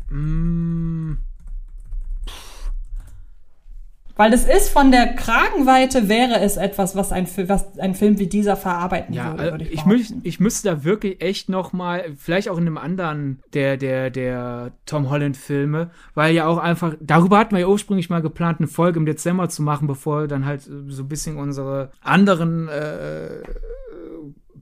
Mm, 0.09 1.19
weil 4.19 4.33
das 4.33 4.45
ist 4.45 4.69
von 4.71 4.91
der 4.91 5.15
Kragenweite 5.15 6.09
wäre 6.09 6.41
es 6.41 6.57
etwas, 6.57 6.97
was 6.97 7.13
ein, 7.13 7.29
was 7.47 7.79
ein 7.79 7.95
Film 7.95 8.19
wie 8.19 8.27
dieser 8.27 8.57
verarbeiten 8.57 9.15
ja, 9.15 9.39
würde. 9.39 9.53
würde 9.53 9.65
ich, 9.65 9.87
ich, 9.87 10.15
ich 10.25 10.41
müsste 10.41 10.69
da 10.69 10.83
wirklich 10.83 11.23
echt 11.23 11.49
noch 11.49 11.73
mal, 11.73 12.05
vielleicht 12.19 12.49
auch 12.49 12.59
in 12.59 12.67
einem 12.67 12.79
anderen 12.79 13.39
der 13.55 13.77
der 13.77 14.11
der 14.11 14.73
Tom 14.87 15.09
Holland 15.09 15.37
Filme, 15.37 15.91
weil 16.15 16.35
ja 16.35 16.49
auch 16.49 16.59
einfach 16.59 16.95
darüber 17.01 17.39
hatten 17.39 17.55
wir 17.55 17.61
ja 17.61 17.69
ursprünglich 17.69 18.11
mal 18.11 18.21
geplant, 18.21 18.59
eine 18.59 18.67
Folge 18.67 18.99
im 18.99 19.07
Dezember 19.07 19.49
zu 19.49 19.63
machen, 19.63 19.87
bevor 19.87 20.27
dann 20.27 20.45
halt 20.45 20.63
so 20.63 21.05
ein 21.05 21.09
bisschen 21.09 21.37
unsere 21.37 21.93
anderen 22.03 22.69
äh, 22.69 23.43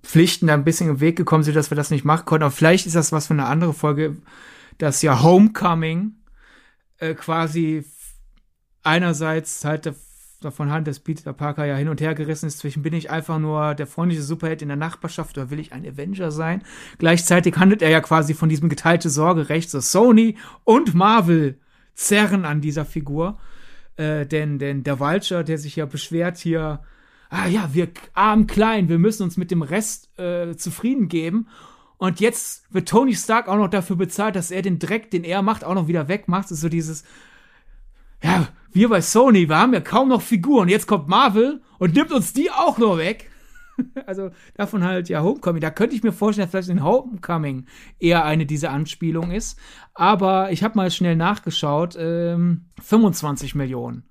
Pflichten 0.02 0.48
da 0.48 0.54
ein 0.54 0.64
bisschen 0.64 0.90
im 0.90 1.00
Weg 1.00 1.16
gekommen 1.16 1.44
sind, 1.44 1.56
dass 1.56 1.70
wir 1.70 1.76
das 1.76 1.90
nicht 1.90 2.04
machen 2.04 2.26
konnten. 2.26 2.44
Aber 2.44 2.52
vielleicht 2.52 2.84
ist 2.84 2.94
das 2.94 3.10
was 3.10 3.28
für 3.28 3.32
eine 3.32 3.46
andere 3.46 3.72
Folge, 3.72 4.18
das 4.76 5.00
ja 5.00 5.22
Homecoming 5.22 6.12
äh, 6.98 7.14
quasi 7.14 7.84
einerseits 8.86 9.64
halt 9.64 9.92
davon 10.40 10.70
hand, 10.70 10.86
dass 10.86 11.00
Peter 11.00 11.32
Parker 11.32 11.64
ja 11.64 11.76
hin 11.76 11.88
und 11.88 12.00
her 12.00 12.14
gerissen 12.14 12.46
ist 12.46 12.58
zwischen 12.58 12.82
bin 12.82 12.92
ich 12.92 13.10
einfach 13.10 13.38
nur 13.38 13.74
der 13.74 13.86
freundliche 13.86 14.22
Superheld 14.22 14.62
in 14.62 14.68
der 14.68 14.76
Nachbarschaft 14.76 15.36
oder 15.36 15.50
will 15.50 15.58
ich 15.58 15.72
ein 15.72 15.86
Avenger 15.86 16.30
sein. 16.30 16.62
Gleichzeitig 16.98 17.56
handelt 17.56 17.82
er 17.82 17.90
ja 17.90 18.00
quasi 18.00 18.34
von 18.34 18.48
diesem 18.48 18.68
geteilte 18.68 19.10
Sorgerecht, 19.10 19.70
so 19.70 19.80
Sony 19.80 20.36
und 20.64 20.94
Marvel 20.94 21.58
zerren 21.94 22.44
an 22.44 22.60
dieser 22.60 22.84
Figur. 22.84 23.38
Äh, 23.96 24.26
denn, 24.26 24.58
denn 24.58 24.84
der 24.84 25.00
Vulture, 25.00 25.42
der 25.42 25.58
sich 25.58 25.76
ja 25.76 25.86
beschwert 25.86 26.36
hier, 26.36 26.80
ah 27.30 27.46
ja, 27.48 27.70
wir 27.72 27.88
arm 28.12 28.46
klein, 28.46 28.88
wir 28.88 28.98
müssen 28.98 29.22
uns 29.22 29.36
mit 29.36 29.50
dem 29.50 29.62
Rest 29.62 30.16
äh, 30.18 30.54
zufrieden 30.56 31.08
geben. 31.08 31.48
Und 31.98 32.20
jetzt 32.20 32.64
wird 32.70 32.88
Tony 32.88 33.14
Stark 33.14 33.48
auch 33.48 33.56
noch 33.56 33.70
dafür 33.70 33.96
bezahlt, 33.96 34.36
dass 34.36 34.50
er 34.50 34.60
den 34.60 34.78
Dreck, 34.78 35.10
den 35.10 35.24
er 35.24 35.40
macht, 35.40 35.64
auch 35.64 35.74
noch 35.74 35.88
wieder 35.88 36.08
wegmacht. 36.08 36.44
Das 36.44 36.52
ist 36.52 36.60
so 36.60 36.68
dieses, 36.68 37.04
ja, 38.22 38.48
wir 38.72 38.88
bei 38.88 39.00
Sony, 39.00 39.48
wir 39.48 39.58
haben 39.58 39.72
ja 39.72 39.80
kaum 39.80 40.08
noch 40.08 40.22
Figuren. 40.22 40.68
Jetzt 40.68 40.86
kommt 40.86 41.08
Marvel 41.08 41.62
und 41.78 41.94
nimmt 41.94 42.12
uns 42.12 42.32
die 42.32 42.50
auch 42.50 42.78
noch 42.78 42.98
weg. 42.98 43.30
also 44.06 44.30
davon 44.54 44.84
halt 44.84 45.08
ja 45.08 45.22
Homecoming. 45.22 45.60
Da 45.60 45.70
könnte 45.70 45.96
ich 45.96 46.02
mir 46.02 46.12
vorstellen, 46.12 46.46
dass 46.46 46.50
vielleicht 46.50 46.68
in 46.68 46.84
Homecoming 46.84 47.66
eher 47.98 48.24
eine 48.24 48.46
dieser 48.46 48.70
Anspielungen 48.70 49.30
ist. 49.30 49.58
Aber 49.94 50.52
ich 50.52 50.62
habe 50.62 50.76
mal 50.76 50.90
schnell 50.90 51.16
nachgeschaut. 51.16 51.96
Ähm, 51.98 52.66
25 52.82 53.54
Millionen. 53.54 54.04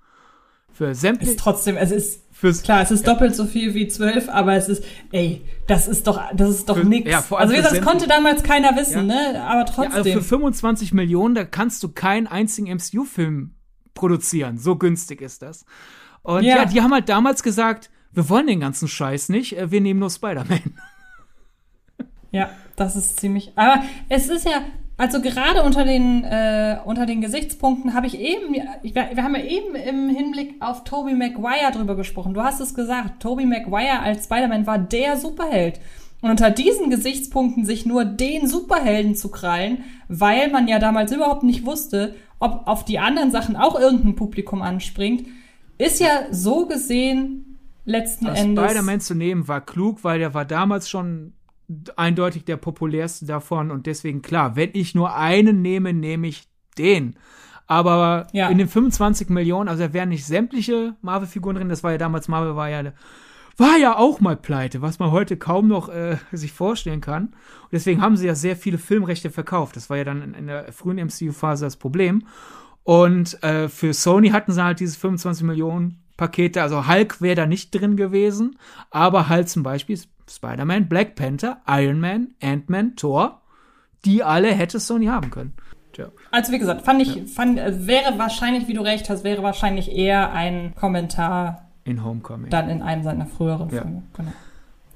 Für 0.71 0.93
sämtliche. 0.93 1.31
Ist 1.31 1.39
trotzdem, 1.39 1.77
es 1.77 1.91
ist 1.91 2.25
Fürs, 2.35 2.63
Klar, 2.63 2.81
es 2.81 2.91
ist 2.91 3.07
ja. 3.07 3.13
doppelt 3.13 3.33
so 3.33 3.45
viel 3.45 3.73
wie 3.75 3.87
12, 3.87 4.27
aber 4.27 4.55
es 4.55 4.67
ist, 4.67 4.83
ey, 5.13 5.41
das 5.67 5.87
ist 5.87 6.05
doch, 6.05 6.21
das 6.35 6.49
ist 6.49 6.67
doch 6.67 6.83
nix. 6.83 7.09
Ja, 7.09 7.23
also 7.29 7.53
wie 7.53 7.55
gesagt, 7.55 7.77
das 7.77 7.81
konnte 7.81 8.09
damals 8.09 8.43
keiner 8.43 8.75
wissen, 8.75 9.07
ja. 9.09 9.31
ne? 9.31 9.41
Aber 9.41 9.65
trotzdem. 9.65 9.93
Also 9.93 10.11
für 10.11 10.21
25 10.21 10.93
Millionen, 10.93 11.33
da 11.33 11.45
kannst 11.45 11.81
du 11.81 11.93
keinen 11.93 12.27
einzigen 12.27 12.67
MCU-Film 12.75 13.55
produzieren. 13.95 14.59
So 14.59 14.75
günstig 14.75 15.21
ist 15.21 15.41
das. 15.41 15.65
Und 16.21 16.43
ja. 16.43 16.57
ja, 16.57 16.65
die 16.65 16.81
haben 16.81 16.93
halt 16.93 17.09
damals 17.09 17.41
gesagt, 17.41 17.89
wir 18.13 18.29
wollen 18.29 18.47
den 18.47 18.59
ganzen 18.59 18.87
Scheiß 18.87 19.29
nicht, 19.29 19.57
äh, 19.57 19.71
wir 19.71 19.81
nehmen 19.81 19.99
nur 19.99 20.11
Spider-Man. 20.11 20.61
Ja, 22.31 22.49
das 22.75 22.97
ist 22.97 23.17
ziemlich. 23.21 23.53
Aber 23.55 23.81
es 24.09 24.27
ist 24.27 24.43
ja, 24.43 24.59
also 24.97 25.21
gerade 25.21 25.63
unter 25.63 25.85
den 25.85 26.25
äh, 26.25 26.79
unter 26.83 27.05
den 27.05 27.21
Gesichtspunkten 27.21 27.93
habe 27.93 28.07
ich 28.07 28.19
eben, 28.19 28.53
ich, 28.83 28.93
wir 28.93 29.23
haben 29.23 29.35
ja 29.35 29.43
eben 29.43 29.73
im 29.73 30.09
Hinblick 30.09 30.55
auf 30.59 30.83
Tobey 30.83 31.13
Maguire 31.13 31.71
drüber 31.71 31.95
gesprochen. 31.95 32.33
Du 32.33 32.43
hast 32.43 32.59
es 32.59 32.73
gesagt, 32.73 33.21
Tobey 33.21 33.45
Maguire 33.45 34.01
als 34.01 34.25
Spider-Man 34.25 34.67
war 34.67 34.77
der 34.77 35.15
Superheld. 35.15 35.79
Und 36.21 36.31
unter 36.31 36.51
diesen 36.51 36.89
Gesichtspunkten 36.89 37.63
sich 37.65 37.85
nur 37.85 38.03
den 38.03 38.49
Superhelden 38.49 39.15
zu 39.15 39.29
krallen, 39.31 39.85
weil 40.09 40.49
man 40.49 40.67
ja 40.67 40.79
damals 40.79 41.13
überhaupt 41.13 41.43
nicht 41.43 41.65
wusste, 41.65 42.15
ob 42.39 42.67
auf 42.67 42.85
die 42.85 42.99
anderen 42.99 43.31
Sachen 43.31 43.55
auch 43.55 43.79
irgendein 43.79 44.15
Publikum 44.15 44.61
anspringt, 44.61 45.27
ist 45.77 45.99
ja 45.99 46.27
so 46.31 46.67
gesehen 46.67 47.57
letzten 47.85 48.27
Aber 48.27 48.37
Endes. 48.37 48.63
Spider-Man 48.63 48.99
zu 48.99 49.15
nehmen 49.15 49.47
war 49.47 49.61
klug, 49.61 50.03
weil 50.03 50.19
der 50.19 50.33
war 50.33 50.45
damals 50.45 50.89
schon 50.89 51.33
eindeutig 51.95 52.45
der 52.45 52.57
populärste 52.57 53.25
davon 53.25 53.71
und 53.71 53.87
deswegen 53.87 54.21
klar, 54.21 54.55
wenn 54.55 54.69
ich 54.73 54.93
nur 54.93 55.15
einen 55.15 55.61
nehme, 55.61 55.93
nehme 55.93 56.27
ich 56.27 56.47
den. 56.77 57.15
Aber 57.67 58.27
ja. 58.31 58.49
in 58.49 58.59
den 58.59 58.67
25 58.67 59.29
Millionen, 59.29 59.69
also 59.69 59.83
da 59.83 59.93
wären 59.93 60.09
nicht 60.09 60.25
sämtliche 60.25 60.95
Marvel-Figuren 61.01 61.55
drin, 61.55 61.69
das 61.69 61.83
war 61.83 61.91
ja 61.91 61.97
damals, 61.97 62.27
Marvel 62.27 62.55
war 62.55 62.69
ja 62.69 62.91
war 63.57 63.77
ja 63.77 63.97
auch 63.97 64.19
mal 64.19 64.35
pleite, 64.35 64.81
was 64.81 64.99
man 64.99 65.11
heute 65.11 65.37
kaum 65.37 65.67
noch 65.67 65.89
äh, 65.89 66.17
sich 66.31 66.51
vorstellen 66.51 67.01
kann. 67.01 67.27
Und 67.27 67.71
deswegen 67.71 68.01
haben 68.01 68.17
sie 68.17 68.27
ja 68.27 68.35
sehr 68.35 68.55
viele 68.55 68.77
Filmrechte 68.77 69.29
verkauft. 69.29 69.75
Das 69.75 69.89
war 69.89 69.97
ja 69.97 70.03
dann 70.03 70.21
in, 70.21 70.33
in 70.33 70.47
der 70.47 70.71
frühen 70.73 70.97
MCU-Phase 70.97 71.65
das 71.65 71.77
Problem. 71.77 72.23
Und 72.83 73.41
äh, 73.43 73.69
für 73.69 73.93
Sony 73.93 74.29
hatten 74.29 74.51
sie 74.51 74.63
halt 74.63 74.79
diese 74.79 74.97
25 74.99 75.45
Millionen 75.45 76.03
Pakete. 76.17 76.61
Also 76.61 76.87
Hulk 76.87 77.21
wäre 77.21 77.35
da 77.35 77.45
nicht 77.45 77.71
drin 77.71 77.97
gewesen, 77.97 78.57
aber 78.91 79.29
halt 79.29 79.49
zum 79.49 79.63
Beispiel 79.63 79.99
Spider-Man, 80.29 80.87
Black 80.87 81.15
Panther, 81.15 81.61
Iron 81.67 81.99
Man, 81.99 82.35
Ant-Man, 82.41 82.95
Thor, 82.95 83.41
die 84.05 84.23
alle 84.23 84.51
hätte 84.51 84.79
Sony 84.79 85.07
haben 85.07 85.31
können. 85.31 85.53
Tja. 85.93 86.09
Also 86.31 86.51
wie 86.51 86.59
gesagt, 86.59 86.83
fand 86.83 87.01
ich, 87.01 87.15
ja. 87.15 87.23
fand, 87.25 87.57
äh, 87.57 87.87
wäre 87.87 88.17
wahrscheinlich, 88.17 88.67
wie 88.67 88.73
du 88.73 88.81
recht 88.81 89.09
hast, 89.09 89.23
wäre 89.23 89.43
wahrscheinlich 89.43 89.91
eher 89.91 90.31
ein 90.33 90.75
Kommentar 90.75 91.64
in 91.85 92.03
Homecoming. 92.03 92.49
Dann 92.49 92.69
in 92.69 92.81
einem 92.81 93.03
seiner 93.03 93.25
früheren 93.25 93.69
ja. 93.69 93.81
Filme, 93.81 94.03
genau. 94.13 94.33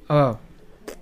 Aber 0.08 0.40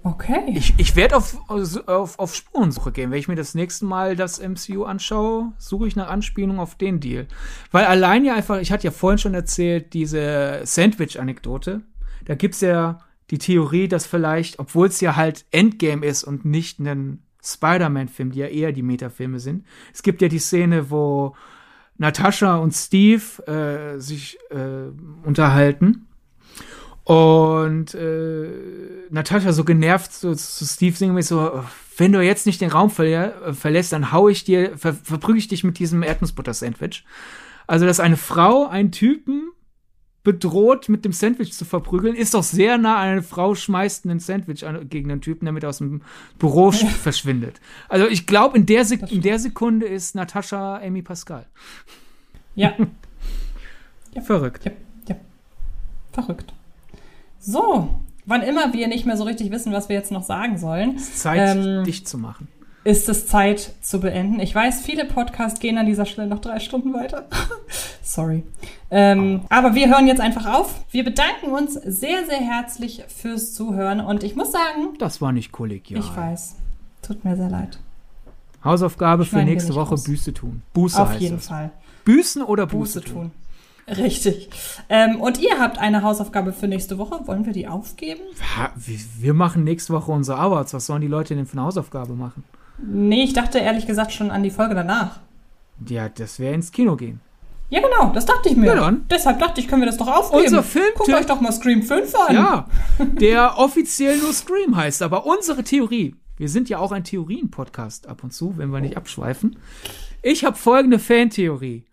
Okay. 0.03 0.43
Ich, 0.53 0.73
ich 0.77 0.95
werde 0.95 1.17
auf, 1.17 1.37
auf, 1.49 2.19
auf 2.19 2.35
Spurensuche 2.35 2.91
gehen. 2.91 3.11
Wenn 3.11 3.19
ich 3.19 3.27
mir 3.27 3.35
das 3.35 3.55
nächste 3.55 3.85
Mal 3.85 4.15
das 4.15 4.39
MCU 4.39 4.83
anschaue, 4.83 5.53
suche 5.57 5.87
ich 5.87 5.95
nach 5.95 6.09
Anspielung 6.09 6.59
auf 6.59 6.75
den 6.75 6.99
Deal. 6.99 7.27
Weil 7.71 7.85
allein 7.85 8.25
ja 8.25 8.35
einfach, 8.35 8.59
ich 8.59 8.71
hatte 8.71 8.85
ja 8.85 8.91
vorhin 8.91 9.17
schon 9.17 9.33
erzählt, 9.33 9.93
diese 9.93 10.61
Sandwich-Anekdote. 10.63 11.81
Da 12.25 12.35
gibt's 12.35 12.61
ja 12.61 12.99
die 13.29 13.37
Theorie, 13.37 13.87
dass 13.87 14.05
vielleicht, 14.05 14.59
obwohl 14.59 14.87
es 14.87 15.01
ja 15.01 15.15
halt 15.15 15.45
Endgame 15.51 16.05
ist 16.05 16.23
und 16.23 16.45
nicht 16.45 16.79
ein 16.79 17.23
Spider-Man-Film, 17.43 18.31
die 18.31 18.39
ja 18.39 18.47
eher 18.47 18.71
die 18.71 18.83
Metafilme 18.83 19.39
sind, 19.39 19.65
es 19.93 20.03
gibt 20.03 20.21
ja 20.21 20.27
die 20.27 20.39
Szene, 20.39 20.89
wo 20.89 21.35
Natascha 21.97 22.57
und 22.57 22.73
Steve 22.73 23.23
äh, 23.47 23.99
sich 23.99 24.37
äh, 24.49 24.91
unterhalten. 25.25 26.07
Und 27.03 27.93
äh, 27.95 28.49
Natascha 29.09 29.53
so 29.53 29.63
genervt 29.63 30.13
so, 30.13 30.35
zu 30.35 30.65
Steve 30.65 30.95
singen 30.95 31.21
so, 31.21 31.63
wenn 31.97 32.11
du 32.11 32.21
jetzt 32.21 32.45
nicht 32.45 32.59
den 32.59 32.69
Raum 32.69 32.89
ver 32.89 33.53
verlässt, 33.53 33.93
dann 33.93 34.11
hau 34.11 34.27
ich 34.27 34.43
dir, 34.43 34.77
ver 34.77 34.93
verprüge 34.93 35.39
ich 35.39 35.47
dich 35.47 35.63
mit 35.63 35.79
diesem 35.79 36.03
Erdnussbutter-Sandwich. 36.03 37.05
Also, 37.65 37.85
dass 37.85 37.99
eine 37.99 38.17
Frau 38.17 38.67
einen 38.67 38.91
Typen 38.91 39.51
bedroht, 40.27 40.89
mit 40.89 41.05
dem 41.05 41.13
Sandwich 41.13 41.53
zu 41.53 41.63
verprügeln, 41.63 42.13
ist 42.13 42.33
doch 42.33 42.43
sehr 42.43 42.77
nah 42.77 42.97
an 42.97 43.07
eine 43.07 43.23
Frau 43.23 43.55
schmeißt 43.55 44.03
ein 44.03 44.19
Sandwich 44.19 44.65
an, 44.65 44.89
gegen 44.89 45.07
den 45.07 45.21
Typen, 45.21 45.45
damit 45.45 45.63
er 45.63 45.69
aus 45.69 45.77
dem 45.77 46.01
Büro 46.37 46.71
verschwindet. 47.01 47.61
Also 47.87 48.07
ich 48.09 48.27
glaube, 48.27 48.57
in, 48.57 48.65
der 48.65 48.85
in 49.09 49.21
der 49.21 49.39
Sekunde 49.39 49.85
ist 49.85 50.15
Natascha 50.15 50.81
Amy 50.83 51.01
Pascal. 51.01 51.45
Ja. 52.55 52.73
ja. 54.13 54.21
Verrückt. 54.21 54.65
Ja. 54.65 54.71
ja. 55.07 55.15
Verrückt. 56.11 56.51
So, 57.39 58.01
wann 58.25 58.41
immer 58.41 58.73
wir 58.73 58.89
nicht 58.89 59.05
mehr 59.05 59.15
so 59.15 59.23
richtig 59.23 59.49
wissen, 59.51 59.71
was 59.71 59.87
wir 59.87 59.95
jetzt 59.95 60.11
noch 60.11 60.23
sagen 60.23 60.57
sollen. 60.57 60.97
Es 60.97 61.03
ist 61.03 61.19
Zeit, 61.19 61.55
ähm, 61.55 61.85
dicht 61.85 62.05
zu 62.05 62.17
machen 62.17 62.49
ist 62.87 63.09
es 63.09 63.27
Zeit 63.27 63.73
zu 63.81 63.99
beenden. 63.99 64.39
Ich 64.39 64.55
weiß, 64.55 64.81
viele 64.81 65.03
Podcasts 65.03 65.59
gehen 65.59 65.77
an 65.77 65.85
dieser 65.85 66.05
Stelle 66.05 66.29
noch 66.29 66.39
drei 66.39 66.61
Stunden 66.61 66.93
weiter. 66.93 67.27
Sorry. 68.01 68.43
Ähm, 68.89 69.41
aber 69.49 69.75
wir 69.75 69.89
hören 69.89 70.07
jetzt 70.07 70.21
einfach 70.21 70.45
auf. 70.45 70.73
Wir 70.91 71.03
bedanken 71.03 71.51
uns 71.51 71.73
sehr, 71.73 72.25
sehr 72.25 72.39
herzlich 72.39 73.03
fürs 73.09 73.53
Zuhören 73.53 73.99
und 73.99 74.23
ich 74.23 74.37
muss 74.37 74.53
sagen. 74.53 74.97
Das 74.99 75.19
war 75.19 75.33
nicht 75.33 75.51
kollegial. 75.51 75.99
Ich 75.99 76.15
weiß. 76.15 76.55
Tut 77.01 77.25
mir 77.25 77.35
sehr 77.35 77.49
leid. 77.49 77.77
Hausaufgabe 78.63 79.25
für 79.25 79.43
nächste 79.43 79.75
Woche 79.75 79.89
raus. 79.89 80.05
Büße 80.05 80.33
tun. 80.33 80.61
Buße 80.73 81.01
Auf 81.01 81.19
jeden 81.19 81.35
das. 81.35 81.47
Fall. 81.47 81.71
Büßen 82.05 82.41
oder 82.41 82.67
Buße, 82.67 83.01
Buße 83.01 83.13
tun? 83.13 83.31
Richtig. 83.89 84.49
Ähm, 84.87 85.19
und 85.19 85.39
ihr 85.39 85.59
habt 85.59 85.77
eine 85.77 86.03
Hausaufgabe 86.03 86.53
für 86.53 86.69
nächste 86.69 86.97
Woche. 86.97 87.19
Wollen 87.27 87.45
wir 87.45 87.51
die 87.51 87.67
aufgeben? 87.67 88.21
Wir 89.19 89.33
machen 89.33 89.65
nächste 89.65 89.91
Woche 89.91 90.09
unsere 90.09 90.37
Awards. 90.39 90.73
Was 90.73 90.85
sollen 90.85 91.01
die 91.01 91.07
Leute 91.07 91.35
denn 91.35 91.45
für 91.45 91.57
eine 91.57 91.63
Hausaufgabe 91.63 92.13
machen? 92.13 92.45
Nee, 92.77 93.23
ich 93.23 93.33
dachte 93.33 93.59
ehrlich 93.59 93.87
gesagt 93.87 94.11
schon 94.13 94.31
an 94.31 94.43
die 94.43 94.51
Folge 94.51 94.75
danach. 94.75 95.19
Ja, 95.87 96.09
das 96.09 96.39
wäre 96.39 96.53
ins 96.53 96.71
Kino 96.71 96.95
gehen. 96.95 97.21
Ja, 97.69 97.81
genau, 97.81 98.11
das 98.13 98.25
dachte 98.25 98.49
ich 98.49 98.55
mir. 98.55 98.67
Ja, 98.67 98.75
dann. 98.75 99.05
Deshalb 99.09 99.39
dachte 99.39 99.59
ich, 99.59 99.67
können 99.67 99.81
wir 99.81 99.87
das 99.87 99.97
doch 99.97 100.07
aufgeben. 100.07 100.43
Unser 100.43 100.63
Film. 100.63 100.85
Guckt 100.95 101.13
euch 101.13 101.25
doch 101.25 101.41
mal 101.41 101.51
Scream 101.51 101.83
5 101.83 102.15
an. 102.15 102.35
Ja, 102.35 102.67
der 103.19 103.57
offiziell 103.57 104.17
nur 104.19 104.31
Scream 104.31 104.75
heißt. 104.75 105.01
Aber 105.01 105.25
unsere 105.25 105.63
Theorie, 105.63 106.15
wir 106.37 106.47
sind 106.47 106.69
ja 106.69 106.79
auch 106.79 106.93
ein 106.93 107.03
Theorien-Podcast 107.03 108.07
ab 108.07 108.23
und 108.23 108.31
zu, 108.31 108.57
wenn 108.57 108.69
wir 108.69 108.79
nicht 108.79 108.95
abschweifen. 108.95 109.57
Ich 110.21 110.45
habe 110.45 110.55
folgende 110.55 110.99
Fantheorie. 110.99 111.85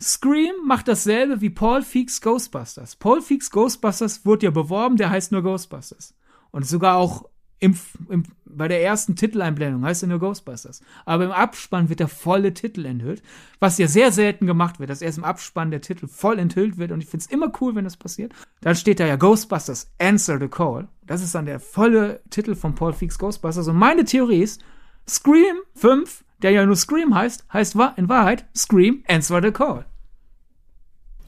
Scream 0.00 0.54
macht 0.66 0.88
dasselbe 0.88 1.40
wie 1.40 1.50
Paul 1.50 1.82
Feeks 1.82 2.20
Ghostbusters. 2.20 2.96
Paul 2.96 3.20
Feeks 3.20 3.50
Ghostbusters 3.50 4.24
wurde 4.24 4.46
ja 4.46 4.50
beworben, 4.50 4.96
der 4.96 5.10
heißt 5.10 5.30
nur 5.30 5.42
Ghostbusters. 5.42 6.14
Und 6.50 6.66
sogar 6.66 6.96
auch 6.96 7.26
im, 7.60 7.78
im, 8.08 8.24
bei 8.54 8.68
der 8.68 8.82
ersten 8.82 9.16
Titeleinblendung 9.16 9.84
heißt 9.84 10.02
er 10.02 10.08
nur 10.08 10.18
Ghostbusters. 10.18 10.80
Aber 11.04 11.24
im 11.24 11.32
Abspann 11.32 11.88
wird 11.88 12.00
der 12.00 12.08
volle 12.08 12.54
Titel 12.54 12.84
enthüllt, 12.84 13.22
was 13.60 13.78
ja 13.78 13.88
sehr 13.88 14.12
selten 14.12 14.46
gemacht 14.46 14.80
wird, 14.80 14.90
dass 14.90 15.02
erst 15.02 15.18
im 15.18 15.24
Abspann 15.24 15.70
der 15.70 15.80
Titel 15.80 16.06
voll 16.06 16.38
enthüllt 16.38 16.78
wird. 16.78 16.92
Und 16.92 17.02
ich 17.02 17.08
finde 17.08 17.24
es 17.24 17.30
immer 17.30 17.52
cool, 17.60 17.74
wenn 17.74 17.84
das 17.84 17.96
passiert. 17.96 18.32
Dann 18.60 18.76
steht 18.76 19.00
da 19.00 19.06
ja 19.06 19.16
Ghostbusters 19.16 19.90
Answer 19.98 20.38
the 20.38 20.48
Call. 20.48 20.88
Das 21.06 21.22
ist 21.22 21.34
dann 21.34 21.46
der 21.46 21.60
volle 21.60 22.20
Titel 22.30 22.54
von 22.54 22.74
Paul 22.74 22.92
Feeks 22.92 23.18
Ghostbusters. 23.18 23.68
Und 23.68 23.76
meine 23.76 24.04
Theorie 24.04 24.42
ist, 24.42 24.62
Scream 25.08 25.56
5, 25.74 26.24
der 26.42 26.52
ja 26.52 26.64
nur 26.64 26.76
Scream 26.76 27.14
heißt, 27.14 27.46
heißt 27.52 27.76
in 27.96 28.08
Wahrheit 28.08 28.46
Scream 28.56 29.02
Answer 29.08 29.42
the 29.42 29.50
Call. 29.50 29.86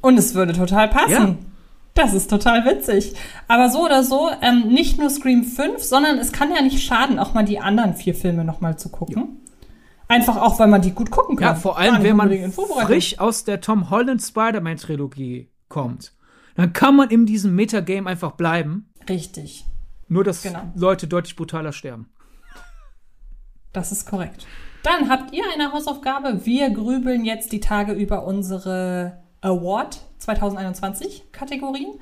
Und 0.00 0.18
es 0.18 0.34
würde 0.34 0.52
total 0.52 0.88
passen. 0.88 1.10
Ja. 1.10 1.36
Das 1.94 2.12
ist 2.12 2.28
total 2.28 2.64
witzig. 2.64 3.14
Aber 3.46 3.70
so 3.70 3.84
oder 3.84 4.02
so, 4.02 4.28
ähm, 4.42 4.68
nicht 4.68 4.98
nur 4.98 5.10
Scream 5.10 5.44
5, 5.44 5.82
sondern 5.82 6.18
es 6.18 6.32
kann 6.32 6.50
ja 6.52 6.60
nicht 6.60 6.84
schaden, 6.84 7.20
auch 7.20 7.34
mal 7.34 7.44
die 7.44 7.60
anderen 7.60 7.94
vier 7.94 8.16
Filme 8.16 8.44
nochmal 8.44 8.76
zu 8.76 8.88
gucken. 8.88 9.16
Ja. 9.16 9.28
Einfach 10.08 10.36
auch, 10.36 10.58
weil 10.58 10.68
man 10.68 10.82
die 10.82 10.90
gut 10.90 11.10
gucken 11.10 11.36
kann. 11.36 11.54
Ja, 11.54 11.54
vor 11.54 11.78
allem, 11.78 12.02
wenn 12.02 12.16
man 12.16 12.52
frisch 12.52 13.18
aus 13.18 13.44
der 13.44 13.60
Tom 13.60 13.90
Holland 13.90 14.20
Spider-Man-Trilogie 14.20 15.48
kommt. 15.68 16.12
Dann 16.56 16.72
kann 16.72 16.96
man 16.96 17.10
in 17.10 17.26
diesem 17.26 17.54
Metagame 17.54 18.10
einfach 18.10 18.32
bleiben. 18.32 18.90
Richtig. 19.08 19.64
Nur, 20.08 20.24
dass 20.24 20.42
genau. 20.42 20.62
Leute 20.74 21.06
deutlich 21.06 21.36
brutaler 21.36 21.72
sterben. 21.72 22.10
Das 23.72 23.92
ist 23.92 24.06
korrekt. 24.06 24.46
Dann 24.82 25.08
habt 25.08 25.32
ihr 25.32 25.44
eine 25.52 25.72
Hausaufgabe. 25.72 26.44
Wir 26.44 26.70
grübeln 26.70 27.24
jetzt 27.24 27.52
die 27.52 27.60
Tage 27.60 27.92
über 27.92 28.24
unsere 28.26 29.23
Award 29.44 30.00
2021 30.18 31.24
Kategorien. 31.32 31.92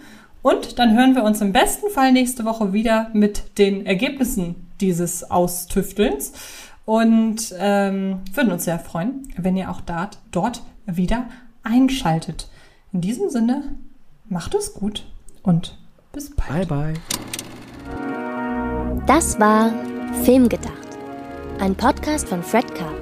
Und 0.43 0.79
dann 0.79 0.97
hören 0.97 1.15
wir 1.15 1.23
uns 1.23 1.41
im 1.41 1.53
besten 1.53 1.91
Fall 1.91 2.13
nächste 2.13 2.45
Woche 2.45 2.73
wieder 2.73 3.11
mit 3.13 3.59
den 3.59 3.87
Ergebnissen 3.87 4.67
dieses 4.81 5.31
Austüftelns 5.31 6.33
und 6.85 7.55
ähm, 7.59 8.21
würden 8.35 8.53
uns 8.53 8.65
sehr 8.65 8.81
freuen, 8.81 9.29
wenn 9.37 9.57
ihr 9.57 9.71
auch 9.71 9.81
dort, 9.81 10.19
dort 10.33 10.63
wieder 10.87 11.27
einschaltet. 11.63 12.49
In 12.93 13.01
diesem 13.01 13.31
Sinne, 13.31 13.77
macht 14.29 14.55
es 14.55 14.75
gut 14.75 15.07
und 15.43 15.79
bis 16.13 16.35
bald. 16.35 16.69
Bye, 16.69 16.95
bye. 16.95 16.95
Das 19.07 19.39
war 19.39 19.73
Filmgedacht, 20.25 20.99
ein 21.61 21.75
Podcast 21.77 22.29
von 22.29 22.43
Fred 22.43 22.75
Carpet 22.75 23.02